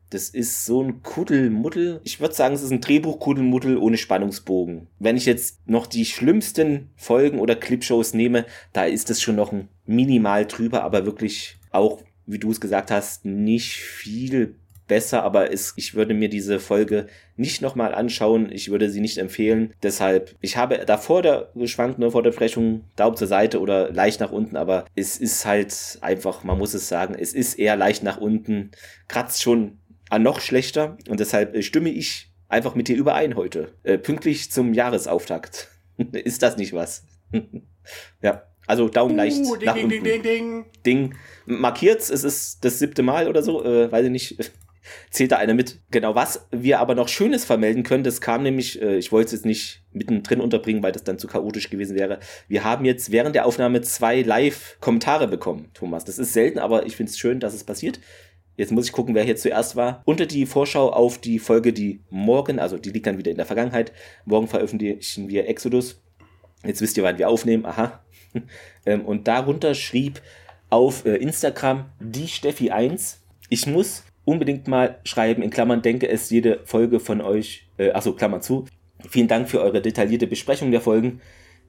Das 0.10 0.30
ist 0.30 0.66
so 0.66 0.84
ein 0.84 1.02
Kuddelmuddel. 1.02 2.00
Ich 2.04 2.20
würde 2.20 2.34
sagen, 2.34 2.56
es 2.56 2.62
ist 2.62 2.72
ein 2.72 2.82
Drehbuch-Kuddelmuddel 2.82 3.78
ohne 3.78 3.98
Spannungsbogen. 3.98 4.88
Wenn 5.00 5.18
ich 5.18 5.26
jetzt 5.26 5.68
noch 5.68 5.88
die 5.88 6.06
schlimmsten 6.06 6.90
Folgen 6.96 7.40
oder 7.40 7.56
Clipshows 7.56 8.14
nehme, 8.14 8.46
da 8.74 8.86
ist 8.86 9.10
es 9.10 9.22
schon 9.22 9.36
noch 9.36 9.52
ein 9.52 9.68
minimal 9.86 10.46
drüber, 10.46 10.84
aber 10.84 11.06
wirklich 11.06 11.58
auch 11.72 12.02
wie 12.26 12.40
du 12.40 12.52
es 12.52 12.62
gesagt 12.62 12.92
hast, 12.92 13.26
nicht 13.26 13.74
viel 13.76 14.56
besser, 14.88 15.24
aber 15.24 15.52
es, 15.52 15.74
ich 15.78 15.96
würde 15.96 16.14
mir 16.14 16.30
diese 16.30 16.60
Folge 16.60 17.08
nicht 17.38 17.62
nochmal 17.62 17.96
anschauen. 17.96 18.52
Ich 18.52 18.70
würde 18.70 18.90
sie 18.92 19.02
nicht 19.02 19.18
empfehlen. 19.18 19.74
Deshalb, 19.82 20.36
ich 20.42 20.58
habe 20.58 20.86
davor 20.86 21.24
der 21.24 21.50
geschwankt, 21.56 21.98
ne, 21.98 22.12
vor 22.12 22.22
der 22.22 22.32
Brechung, 22.32 22.84
Daumen 22.96 23.18
zur 23.18 23.28
Seite 23.28 23.60
oder 23.60 23.92
leicht 23.92 24.20
nach 24.20 24.32
unten, 24.32 24.56
aber 24.56 24.86
es 24.96 25.18
ist 25.18 25.46
halt 25.46 25.98
einfach, 26.02 26.44
man 26.44 26.60
muss 26.60 26.76
es 26.76 26.88
sagen, 26.88 27.16
es 27.18 27.34
ist 27.34 27.56
eher 27.56 27.76
leicht 27.76 28.04
nach 28.04 28.18
unten, 28.18 28.72
kratzt 29.08 29.42
schon 29.42 29.80
an 30.10 30.24
noch 30.24 30.40
schlechter 30.40 30.98
und 31.10 31.20
deshalb 31.20 31.56
äh, 31.56 31.62
stimme 31.62 31.90
ich 31.90 32.32
einfach 32.48 32.76
mit 32.76 32.88
dir 32.88 32.96
überein 32.96 33.36
heute. 33.36 33.74
Äh, 33.84 33.98
pünktlich 33.98 34.52
zum 34.52 34.74
Jahresauftakt. 34.74 35.70
ist 36.12 36.42
das 36.42 36.58
nicht 36.58 36.74
was? 36.74 37.06
ja. 38.22 38.44
Also 38.68 38.90
Daumen 38.90 39.16
leicht 39.16 39.46
uh, 39.46 39.56
ding, 39.56 39.66
nach 39.66 39.76
ding, 39.76 39.84
unten. 39.86 40.04
Ding, 40.04 40.24
ding, 40.24 40.24
ding. 40.24 40.66
Ding. 40.86 41.16
Markiert's, 41.46 42.10
es 42.10 42.24
ist 42.24 42.66
das 42.66 42.80
siebte 42.80 43.04
Mal 43.04 43.28
oder 43.28 43.44
so, 43.44 43.64
äh, 43.64 43.92
weiß 43.92 44.06
ich 44.06 44.12
nicht. 44.12 44.52
Zählt 45.10 45.32
da 45.32 45.38
einer 45.38 45.56
mit. 45.56 45.80
Genau, 45.90 46.14
was 46.14 46.48
wir 46.52 46.80
aber 46.80 46.94
noch 46.94 47.08
Schönes 47.08 47.44
vermelden 47.44 47.82
können, 47.84 48.04
das 48.04 48.22
kam 48.22 48.44
nämlich, 48.44 48.82
äh, 48.82 48.98
ich 48.98 49.12
wollte 49.12 49.28
es 49.28 49.32
jetzt 49.32 49.46
nicht 49.46 49.84
mittendrin 49.92 50.42
unterbringen, 50.42 50.84
weil 50.84 50.92
das 50.92 51.04
dann 51.04 51.18
zu 51.18 51.28
chaotisch 51.28 51.70
gewesen 51.70 51.96
wäre. 51.96 52.20
Wir 52.48 52.64
haben 52.64 52.86
jetzt 52.86 53.12
während 53.12 53.36
der 53.36 53.46
Aufnahme 53.46 53.82
zwei 53.82 54.22
Live-Kommentare 54.22 55.28
bekommen, 55.28 55.72
Thomas. 55.74 56.06
Das 56.06 56.20
ist 56.20 56.34
selten, 56.34 56.60
aber 56.60 56.86
ich 56.86 56.96
finde 56.96 57.12
es 57.12 57.18
schön, 57.18 57.40
dass 57.40 57.56
es 57.56 57.64
passiert. 57.64 58.00
Jetzt 58.58 58.72
muss 58.72 58.86
ich 58.86 58.92
gucken, 58.92 59.16
wer 59.16 59.24
hier 59.24 59.36
zuerst 59.36 59.76
war. 59.76 60.02
Unter 60.06 60.26
die 60.26 60.46
Vorschau 60.46 60.92
auf 60.92 61.18
die 61.18 61.40
Folge, 61.40 61.74
die 61.74 62.00
morgen, 62.10 62.60
also 62.60 62.78
die 62.78 62.92
liegt 62.92 63.08
dann 63.08 63.18
wieder 63.18 63.32
in 63.32 63.38
der 63.38 63.46
Vergangenheit. 63.46 63.92
Morgen 64.26 64.48
veröffentlichen 64.48 65.28
wir 65.28 65.48
Exodus. 65.48 66.02
Jetzt 66.66 66.82
wisst 66.82 66.98
ihr, 66.98 67.04
wann 67.04 67.18
wir 67.18 67.30
aufnehmen. 67.30 67.66
Aha, 67.66 68.02
Ähm, 68.86 69.02
und 69.02 69.28
darunter 69.28 69.74
schrieb 69.74 70.22
auf 70.70 71.06
äh, 71.06 71.16
Instagram 71.16 71.86
die 72.00 72.28
Steffi1, 72.28 73.18
ich 73.50 73.66
muss 73.66 74.04
unbedingt 74.26 74.68
mal 74.68 75.00
schreiben, 75.06 75.42
in 75.42 75.50
Klammern 75.50 75.82
denke 75.82 76.08
es 76.08 76.30
jede 76.30 76.60
Folge 76.66 77.00
von 77.00 77.22
euch, 77.22 77.68
äh, 77.78 77.92
achso, 77.92 78.14
Klammer 78.14 78.42
zu. 78.42 78.66
Vielen 79.10 79.28
Dank 79.28 79.50
für 79.50 79.62
eure 79.62 79.82
detaillierte 79.82 80.28
Besprechung 80.28 80.70
der 80.70 80.82
Folgen. 80.82 81.22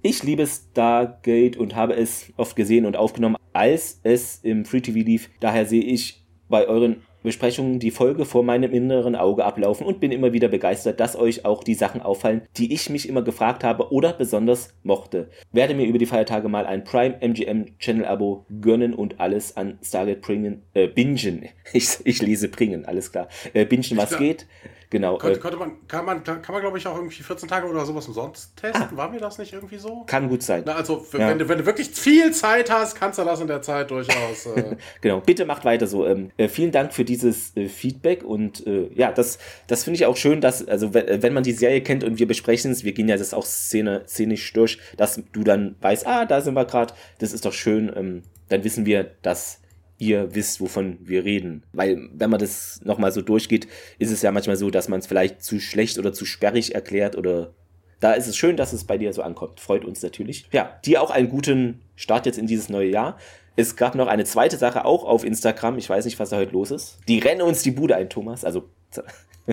Ich 0.03 0.23
liebe 0.23 0.47
Stargate 0.47 1.57
und 1.57 1.75
habe 1.75 1.95
es 1.95 2.33
oft 2.37 2.55
gesehen 2.55 2.85
und 2.85 2.97
aufgenommen, 2.97 3.37
als 3.55 4.01
es 4.03 4.41
im 4.43 4.67
Free 4.67 4.83
TV 4.83 4.99
lief. 4.99 5.31
Daher 5.41 5.65
sehe 5.65 5.83
ich 5.83 6.23
bei 6.49 6.67
euren 6.67 7.03
Besprechungen 7.23 7.81
die 7.81 7.91
Folge 7.91 8.25
vor 8.25 8.45
meinem 8.45 8.71
inneren 8.71 9.17
Auge 9.17 9.45
ablaufen 9.45 9.85
und 9.85 9.99
bin 9.99 10.13
immer 10.13 10.33
wieder 10.33 10.47
begeistert, 10.47 11.01
dass 11.01 11.17
euch 11.17 11.45
auch 11.45 11.65
die 11.65 11.75
Sachen 11.75 12.01
auffallen, 12.01 12.43
die 12.57 12.73
ich 12.73 12.89
mich 12.89 13.09
immer 13.09 13.23
gefragt 13.23 13.65
habe 13.65 13.93
oder 13.93 14.13
besonders 14.13 14.75
mochte. 14.85 15.29
Werde 15.51 15.75
mir 15.75 15.87
über 15.87 15.99
die 15.99 16.07
Feiertage 16.07 16.49
mal 16.49 16.67
ein 16.67 16.85
Prime 16.85 17.17
MGM 17.21 17.79
Channel 17.81 18.05
Abo 18.05 18.47
gönnen 18.61 18.95
und 18.95 19.19
alles 19.19 19.57
an 19.57 19.79
Stargate 19.83 20.21
bringen, 20.21 20.63
äh, 20.75 20.87
bingen. 20.87 21.49
Ich, 21.73 21.99
ich 22.05 22.23
lese 22.23 22.49
bringen, 22.49 22.85
alles 22.85 23.11
klar. 23.11 23.29
Äh, 23.53 23.65
bingen, 23.65 23.97
was 23.97 24.17
geht. 24.17 24.47
Genau. 24.91 25.19
Könnte, 25.19 25.39
äh, 25.39 25.43
könnte 25.43 25.59
man, 25.59 25.73
kann 25.89 26.05
man, 26.05 26.23
kann 26.23 26.41
man 26.49 26.61
glaube 26.61 26.79
ich, 26.79 26.87
auch 26.87 26.97
irgendwie 26.97 27.23
14 27.23 27.49
Tage 27.49 27.67
oder 27.67 27.85
sowas 27.85 28.07
umsonst 28.07 28.57
testen? 28.57 28.89
Ah, 28.93 28.97
War 28.97 29.11
mir 29.11 29.19
das 29.19 29.39
nicht 29.39 29.53
irgendwie 29.53 29.79
so? 29.79 30.05
Kann 30.07 30.29
gut 30.29 30.43
sein. 30.43 30.63
Na, 30.65 30.75
also, 30.75 31.05
ja. 31.13 31.29
wenn, 31.29 31.39
du, 31.39 31.49
wenn 31.49 31.59
du 31.59 31.67
wirklich 31.67 31.91
viel 31.91 32.33
Zeit 32.33 32.71
hast, 32.71 32.95
kannst 32.95 33.19
du 33.19 33.25
das 33.25 33.41
in 33.41 33.49
der 33.49 33.63
Zeit 33.63 33.91
durchaus. 33.91 34.47
Äh 34.47 34.77
genau, 35.01 35.21
bitte 35.21 35.45
macht 35.45 35.65
weiter 35.65 35.87
so. 35.87 36.07
Ähm, 36.07 36.31
äh, 36.37 36.49
vielen 36.49 36.71
Dank 36.71 36.93
für 36.93 37.05
dieses 37.05 37.57
äh, 37.57 37.69
Feedback 37.69 38.23
und 38.23 38.67
äh, 38.67 38.89
ja, 38.95 39.11
das, 39.11 39.39
das 39.67 39.85
finde 39.85 39.97
ich 39.97 40.07
auch 40.07 40.17
schön, 40.17 40.41
dass, 40.41 40.67
also 40.67 40.95
wenn, 40.95 41.23
wenn 41.23 41.33
man 41.33 41.43
die 41.43 41.53
Serie 41.53 41.81
kennt 41.81 42.05
und 42.05 42.19
wir 42.19 42.27
besprechen 42.29 42.71
es, 42.71 42.85
wir 42.85 42.93
gehen 42.93 43.09
ja 43.09 43.17
das 43.17 43.35
auch 43.35 43.45
Szene, 43.45 44.05
szenisch 44.07 44.53
durch, 44.53 44.79
dass 44.97 45.21
du 45.33 45.43
dann 45.43 45.77
weißt, 45.81 46.07
ah, 46.07 46.25
da 46.27 46.41
sind 46.41 46.55
wir 46.55 46.65
gerade, 46.65 46.95
das 47.19 47.33
ist 47.33 47.45
doch 47.45 47.53
schön, 47.53 47.93
ähm, 47.95 48.23
dann 48.49 48.63
wissen 48.63 48.87
wir, 48.87 49.11
dass 49.23 49.61
ihr 49.99 50.35
wisst, 50.35 50.61
wovon 50.61 50.99
wir 51.01 51.25
reden. 51.25 51.65
Weil, 51.73 52.09
wenn 52.13 52.31
man 52.31 52.41
das 52.41 52.81
nochmal 52.85 53.13
so 53.13 53.23
durchgeht, 53.23 53.67
ist 53.99 54.11
es 54.11 54.23
ja 54.23 54.33
manchmal 54.33 54.57
so, 54.57 54.71
dass 54.71 54.89
man 54.89 55.01
es 55.01 55.07
vielleicht 55.07 55.43
zu 55.43 55.61
schlecht 55.61 55.99
oder 55.99 56.13
zu 56.13 56.25
sperrig 56.25 56.75
erklärt 56.75 57.17
oder 57.17 57.55
da 58.01 58.13
ist 58.13 58.27
es 58.27 58.37
schön, 58.37 58.57
dass 58.57 58.73
es 58.73 58.85
bei 58.85 58.99
dir 58.99 59.13
so 59.13 59.23
ankommt. 59.23 59.61
Freut 59.61 59.85
uns 59.85 60.03
natürlich. 60.03 60.47
Ja, 60.53 60.79
dir 60.85 61.03
auch 61.03 61.11
einen 61.11 61.29
guten 61.29 61.81
Start 61.95 62.27
jetzt 62.27 62.39
in 62.39 62.47
dieses 62.47 62.69
neue 62.69 62.91
Jahr. 62.91 63.17
Es 63.57 63.77
gab 63.77 63.95
noch 63.95 64.07
eine 64.07 64.25
zweite 64.25 64.59
Sache 64.59 64.85
auch 64.85 65.05
auf 65.05 65.25
Instagram. 65.25 65.79
Ich 65.79 65.89
weiß 65.89 66.05
nicht, 66.05 66.19
was 66.19 66.29
da 66.29 66.37
heute 66.37 66.53
los 66.53 66.71
ist. 66.71 66.99
Die 67.09 67.19
rennen 67.19 67.41
uns 67.41 67.63
die 67.63 67.71
Bude 67.71 67.97
ein, 67.97 68.11
Thomas. 68.11 68.45
Also 68.45 68.69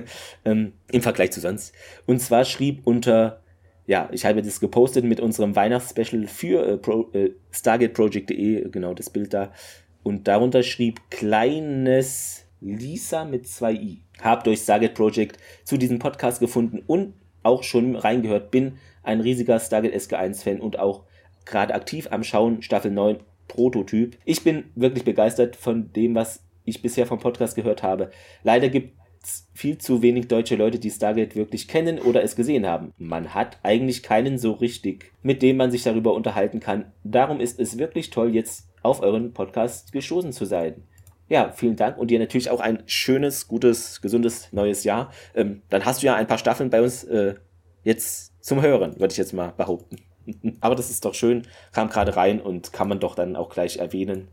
ähm, 0.45 0.74
im 0.91 1.02
Vergleich 1.02 1.32
zu 1.32 1.40
sonst. 1.40 1.74
Und 2.06 2.20
zwar 2.20 2.44
schrieb 2.44 2.82
unter, 2.86 3.41
ja, 3.86 4.10
ich 4.11 4.26
habe 4.26 4.41
das 4.41 4.60
gepostet 4.60 5.06
mit 5.06 5.22
unserem 5.22 5.56
Weihnachtsspecial 5.56 6.28
für 6.28 6.68
äh, 6.68 6.78
Pro, 6.78 7.10
äh, 7.14 7.32
StargateProject.de, 7.52 8.70
genau 8.70 8.94
das 8.94 9.10
Bild 9.10 9.34
da. 9.34 9.53
Und 10.04 10.28
darunter 10.28 10.64
schrieb 10.64 11.00
kleines 11.10 12.46
Lisa 12.62 13.26
mit 13.26 13.48
zwei 13.48 13.74
i. 13.74 14.02
Hab 14.22 14.44
durch 14.44 14.60
Stargate 14.60 14.94
Project 14.94 15.38
zu 15.64 15.78
diesem 15.78 16.00
Podcast 16.00 16.40
gefunden 16.40 16.84
und 16.86 17.14
auch 17.42 17.64
schon 17.64 17.96
reingehört. 17.96 18.52
Bin 18.52 18.78
ein 19.02 19.22
riesiger 19.22 19.60
Stargate 19.60 19.96
SG1-Fan 19.96 20.60
und 20.60 20.80
auch 20.80 21.04
gerade 21.46 21.74
aktiv 21.74 22.08
am 22.12 22.24
Schauen 22.24 22.62
Staffel 22.62 22.92
9 22.92 23.18
Prototyp. 23.48 24.18
Ich 24.26 24.44
bin 24.44 24.66
wirklich 24.76 25.04
begeistert 25.04 25.56
von 25.56 25.92
dem, 25.94 26.16
was 26.16 26.44
ich 26.66 26.82
bisher 26.82 27.06
vom 27.06 27.20
Podcast 27.20 27.56
gehört 27.56 27.84
habe. 27.84 28.12
Leider 28.44 28.70
gibt 28.70 28.98
es 29.22 29.48
viel 29.54 29.78
zu 29.78 30.02
wenig 30.02 30.28
deutsche 30.28 30.56
Leute, 30.56 30.80
die 30.80 30.90
Stargate 30.90 31.36
wirklich 31.36 31.68
kennen 31.68 32.00
oder 32.00 32.24
es 32.24 32.36
gesehen 32.36 32.66
haben. 32.66 32.94
Man 32.98 33.34
hat 33.34 33.60
eigentlich 33.64 34.04
keinen 34.04 34.38
so 34.38 34.54
richtig, 34.54 35.12
mit 35.22 35.42
dem 35.42 35.58
man 35.58 35.72
sich 35.72 35.84
darüber 35.84 36.14
unterhalten 36.14 36.60
kann. 36.60 36.92
Darum 37.04 37.40
ist 37.40 37.60
es 37.60 37.78
wirklich 37.78 38.10
toll, 38.10 38.34
jetzt 38.34 38.68
auf 38.84 39.02
euren 39.02 39.34
Podcast 39.34 39.92
gestoßen 39.92 40.32
zu 40.32 40.46
sein. 40.46 40.84
Ja, 41.30 41.52
vielen 41.52 41.76
Dank 41.76 41.98
und 41.98 42.12
dir 42.12 42.20
natürlich 42.20 42.50
auch 42.50 42.60
ein 42.60 42.84
schönes, 42.86 43.48
gutes, 43.48 44.02
gesundes 44.02 44.50
neues 44.52 44.84
Jahr. 44.84 45.12
Ähm, 45.34 45.62
dann 45.70 45.86
hast 45.86 46.04
du 46.04 46.08
ja 46.08 46.16
ein 46.16 46.28
paar 46.28 46.38
Staffeln 46.38 46.70
bei 46.70 46.82
uns 46.82 47.04
äh, 47.06 47.36
jetzt 47.84 48.34
zum 48.44 48.62
Hören, 48.62 49.00
würde 49.00 49.14
ich 49.14 49.18
jetzt 49.18 49.34
mal 49.34 49.52
behaupten. 49.52 49.98
Aber 50.62 50.76
das 50.76 50.90
ist 50.90 51.06
doch 51.06 51.14
schön, 51.14 51.48
kam 51.72 51.90
gerade 51.90 52.16
rein 52.16 52.42
und 52.42 52.74
kann 52.74 52.90
man 52.90 53.00
doch 53.00 53.16
dann 53.16 53.36
auch 53.36 53.50
gleich 53.50 53.78
erwähnen. 53.78 54.28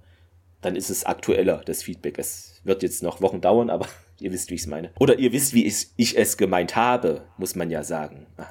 Dann 0.61 0.77
ist 0.77 0.91
es 0.91 1.07
aktueller, 1.07 1.63
das 1.65 1.83
Feedback. 1.83 2.19
Es 2.19 2.61
wird 2.65 2.83
jetzt 2.83 3.03
noch 3.03 3.23
Wochen 3.23 3.41
dauern, 3.41 3.71
aber 3.71 3.87
ihr 4.21 4.33
wisst, 4.33 4.51
wie 4.51 4.57
ich 4.57 4.63
es 4.63 4.67
meine. 4.67 4.91
Oder 4.99 5.19
ihr 5.19 5.33
wisst, 5.33 5.55
wie 5.55 5.67
ich, 5.67 6.19
es 6.19 6.37
gemeint 6.37 6.77
habe, 6.77 7.23
muss 7.39 7.55
man 7.55 7.71
ja 7.71 7.83
sagen. 7.83 8.27
Ah, 8.37 8.47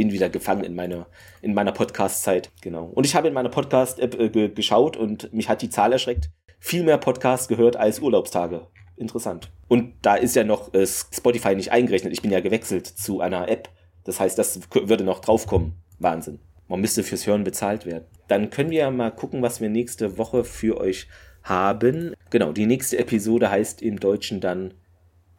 bin 0.00 0.12
wieder 0.12 0.30
gefangen 0.30 0.64
in 0.64 0.74
meiner, 0.74 1.08
in 1.42 1.52
meiner 1.52 1.72
Podcast-Zeit. 1.72 2.50
Genau. 2.62 2.86
Und 2.86 3.04
ich 3.04 3.14
habe 3.14 3.28
in 3.28 3.34
meiner 3.34 3.50
Podcast-App 3.50 4.18
äh, 4.18 4.48
geschaut 4.48 4.96
und 4.96 5.30
mich 5.34 5.50
hat 5.50 5.60
die 5.60 5.68
Zahl 5.68 5.92
erschreckt. 5.92 6.30
Viel 6.58 6.84
mehr 6.84 6.96
Podcasts 6.96 7.48
gehört 7.48 7.76
als 7.76 8.00
Urlaubstage. 8.00 8.66
Interessant. 8.96 9.50
Und 9.68 9.92
da 10.00 10.14
ist 10.14 10.36
ja 10.36 10.44
noch 10.44 10.72
äh, 10.72 10.86
Spotify 10.86 11.54
nicht 11.54 11.72
eingerechnet. 11.72 12.14
Ich 12.14 12.22
bin 12.22 12.30
ja 12.30 12.40
gewechselt 12.40 12.86
zu 12.86 13.20
einer 13.20 13.50
App. 13.50 13.68
Das 14.04 14.20
heißt, 14.20 14.38
das 14.38 14.60
würde 14.72 15.04
noch 15.04 15.20
draufkommen. 15.20 15.74
Wahnsinn. 15.98 16.38
Man 16.66 16.80
müsste 16.80 17.02
fürs 17.02 17.26
Hören 17.26 17.44
bezahlt 17.44 17.84
werden. 17.84 18.06
Dann 18.26 18.48
können 18.48 18.70
wir 18.70 18.78
ja 18.78 18.90
mal 18.90 19.10
gucken, 19.10 19.42
was 19.42 19.60
wir 19.60 19.68
nächste 19.68 20.16
Woche 20.16 20.44
für 20.44 20.80
euch 20.80 21.08
haben. 21.42 22.14
Genau, 22.30 22.52
die 22.52 22.64
nächste 22.64 22.96
Episode 22.96 23.50
heißt 23.50 23.82
im 23.82 24.00
Deutschen 24.00 24.40
dann 24.40 24.72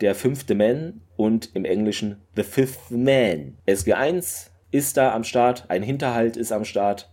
Der 0.01 0.13
fünfte 0.13 0.53
Man 0.53 1.01
und 1.15 1.49
im 1.55 1.65
Englischen 1.65 2.21
The 2.35 2.43
Fifth 2.43 2.91
Man. 2.91 3.57
SG1 3.67 4.50
ist 4.71 4.97
da 4.97 5.13
am 5.13 5.23
Start, 5.23 5.65
ein 5.69 5.83
Hinterhalt 5.83 6.37
ist 6.37 6.51
am 6.51 6.65
Start 6.65 7.11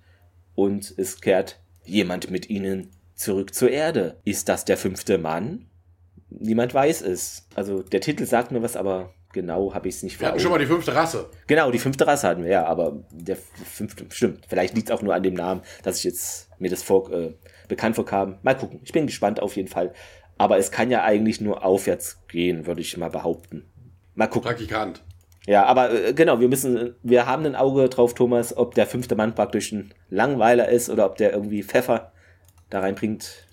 und 0.55 0.95
es 0.97 1.21
kehrt 1.21 1.61
jemand 1.85 2.31
mit 2.31 2.49
ihnen 2.49 2.91
zurück 3.15 3.55
zur 3.55 3.71
Erde. 3.71 4.21
Ist 4.25 4.49
das 4.49 4.65
der 4.65 4.77
fünfte 4.77 5.19
Mann? 5.19 5.67
Niemand 6.31 6.75
weiß 6.75 7.03
es. 7.03 7.47
Also 7.55 7.83
der 7.83 8.01
Titel 8.01 8.27
sagt 8.27 8.53
mir 8.53 8.63
was, 8.63 8.77
aber 8.77 9.13
genau 9.33 9.75
habe 9.75 9.89
ich 9.89 9.97
es 9.97 10.03
nicht 10.03 10.21
Wir 10.21 10.29
hatten 10.29 10.41
schon 10.41 10.51
mal 10.51 10.59
die 10.59 10.67
fünfte 10.67 10.95
Rasse. 10.95 11.31
Genau, 11.47 11.71
die 11.71 11.79
fünfte 11.79 12.07
Rasse 12.07 12.29
hatten 12.29 12.45
wir, 12.45 12.51
ja, 12.51 12.67
aber 12.67 13.05
der 13.11 13.37
fünfte, 13.37 14.07
stimmt. 14.11 14.47
Vielleicht 14.49 14.75
liegt 14.75 14.91
es 14.91 14.97
auch 14.97 15.03
nur 15.03 15.15
an 15.15 15.23
dem 15.23 15.35
Namen, 15.35 15.63
dass 15.83 15.99
ich 15.99 16.05
jetzt 16.05 16.51
mir 16.59 16.71
das 16.71 16.83
vor, 16.83 17.11
äh, 17.13 17.35
bekannt 17.67 17.97
vorkam. 17.97 18.39
Mal 18.43 18.57
gucken. 18.57 18.81
Ich 18.85 18.93
bin 18.93 19.07
gespannt 19.07 19.41
auf 19.41 19.57
jeden 19.57 19.69
Fall. 19.69 19.93
Aber 20.39 20.59
es 20.59 20.71
kann 20.71 20.91
ja 20.91 21.03
eigentlich 21.03 21.41
nur 21.41 21.65
aufwärts 21.65 22.25
gehen, 22.29 22.67
würde 22.67 22.81
ich 22.81 22.97
mal 22.97 23.11
behaupten. 23.11 23.65
Mal 24.15 24.29
gucken. 24.29 24.49
Praktikant. 24.49 25.03
Ja, 25.49 25.65
aber 25.65 25.91
äh, 25.91 26.13
genau, 26.13 26.39
wir 26.41 26.49
müssen, 26.49 26.95
wir 27.03 27.25
haben 27.25 27.47
ein 27.47 27.57
Auge 27.57 27.89
drauf, 27.89 28.13
Thomas, 28.13 28.55
ob 28.55 28.75
der 28.75 28.87
fünfte 28.87 29.17
Mann 29.17 29.35
praktisch 29.35 29.73
ein 29.73 29.95
Langweiler 30.11 30.69
ist 30.69 30.91
oder 30.91 31.07
ob 31.07 31.17
der 31.17 31.33
irgendwie 31.33 31.63
Pfeffer 31.63 32.13
da 32.69 32.81
reinbringt 32.81 33.47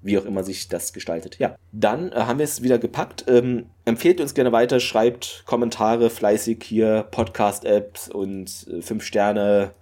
wie 0.00 0.16
auch 0.18 0.24
immer 0.24 0.42
sich 0.42 0.68
das 0.68 0.94
gestaltet. 0.94 1.38
Ja, 1.38 1.54
dann 1.70 2.10
äh, 2.10 2.16
haben 2.16 2.38
wir 2.38 2.44
es 2.44 2.62
wieder 2.62 2.78
gepackt. 2.78 3.26
Ähm, 3.28 3.66
empfehlt 3.84 4.18
uns 4.20 4.34
gerne 4.34 4.50
weiter, 4.50 4.80
schreibt 4.80 5.44
Kommentare 5.46 6.10
fleißig 6.10 6.64
hier, 6.64 7.06
Podcast-Apps 7.10 8.08
und 8.08 8.66
äh, 8.68 8.80
fünf 8.80 9.04
Sterne, 9.04 9.72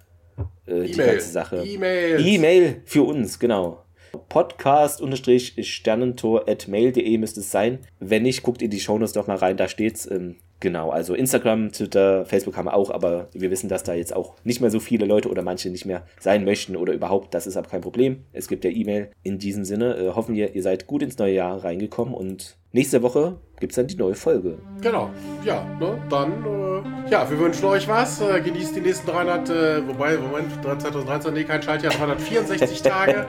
äh, 0.67 0.83
die 0.83 0.91
ganze 0.91 1.31
Sache. 1.31 1.63
E-Mail. 1.63 2.23
E-Mail 2.23 2.81
für 2.85 3.01
uns, 3.03 3.39
genau. 3.39 3.81
Podcast-sternentor.mail.de 4.29 7.17
müsste 7.17 7.39
es 7.39 7.49
sein. 7.49 7.79
Wenn 7.99 8.23
nicht, 8.23 8.43
guckt 8.43 8.61
in 8.61 8.69
die 8.69 8.81
Shownotes 8.81 9.13
doch 9.13 9.27
mal 9.27 9.37
rein, 9.37 9.55
da 9.57 9.67
steht's. 9.69 10.05
Ähm, 10.05 10.35
Genau, 10.61 10.91
also 10.91 11.15
Instagram, 11.15 11.71
Twitter, 11.71 12.23
Facebook 12.25 12.55
haben 12.55 12.67
wir 12.67 12.75
auch, 12.75 12.91
aber 12.91 13.27
wir 13.33 13.49
wissen, 13.49 13.67
dass 13.67 13.83
da 13.83 13.95
jetzt 13.95 14.15
auch 14.15 14.35
nicht 14.43 14.61
mehr 14.61 14.69
so 14.69 14.79
viele 14.79 15.07
Leute 15.07 15.27
oder 15.27 15.41
manche 15.41 15.69
nicht 15.71 15.87
mehr 15.87 16.03
sein 16.19 16.45
möchten 16.45 16.75
oder 16.75 16.93
überhaupt. 16.93 17.33
Das 17.33 17.47
ist 17.47 17.57
aber 17.57 17.67
kein 17.67 17.81
Problem. 17.81 18.23
Es 18.31 18.47
gibt 18.47 18.63
ja 18.63 18.69
E-Mail. 18.69 19.09
In 19.23 19.39
diesem 19.39 19.65
Sinne 19.65 19.95
äh, 19.97 20.09
hoffen 20.09 20.35
wir, 20.35 20.55
ihr 20.55 20.61
seid 20.61 20.85
gut 20.85 21.01
ins 21.01 21.17
neue 21.17 21.33
Jahr 21.33 21.63
reingekommen 21.63 22.13
und 22.13 22.57
nächste 22.73 23.01
Woche 23.01 23.37
gibt 23.59 23.71
es 23.71 23.75
dann 23.75 23.87
die 23.87 23.95
neue 23.95 24.13
Folge. 24.13 24.59
Genau, 24.81 25.09
ja, 25.43 25.65
ne, 25.79 25.99
dann, 26.11 26.31
äh, 26.31 27.09
ja, 27.11 27.27
wir 27.27 27.39
wünschen 27.39 27.65
euch 27.65 27.87
was. 27.87 28.21
Äh, 28.21 28.39
genießt 28.41 28.75
die 28.75 28.81
nächsten 28.81 29.07
300, 29.07 29.49
äh, 29.49 29.87
wobei, 29.87 30.15
Moment, 30.17 30.51
2013, 30.61 31.33
nee, 31.33 31.43
kein 31.43 31.63
Schaltjahr, 31.63 31.91
364 31.91 32.81
Tage. 32.83 33.25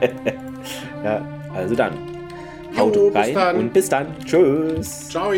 ja, 1.03 1.27
also 1.51 1.73
dann. 1.73 1.93
Jo, 2.73 2.79
Haut 2.79 2.93
bis 2.93 3.15
rein 3.15 3.33
dann. 3.33 3.55
und 3.57 3.73
bis 3.73 3.89
dann. 3.89 4.07
Tschüss. 4.23 5.09
Ciao. 5.09 5.31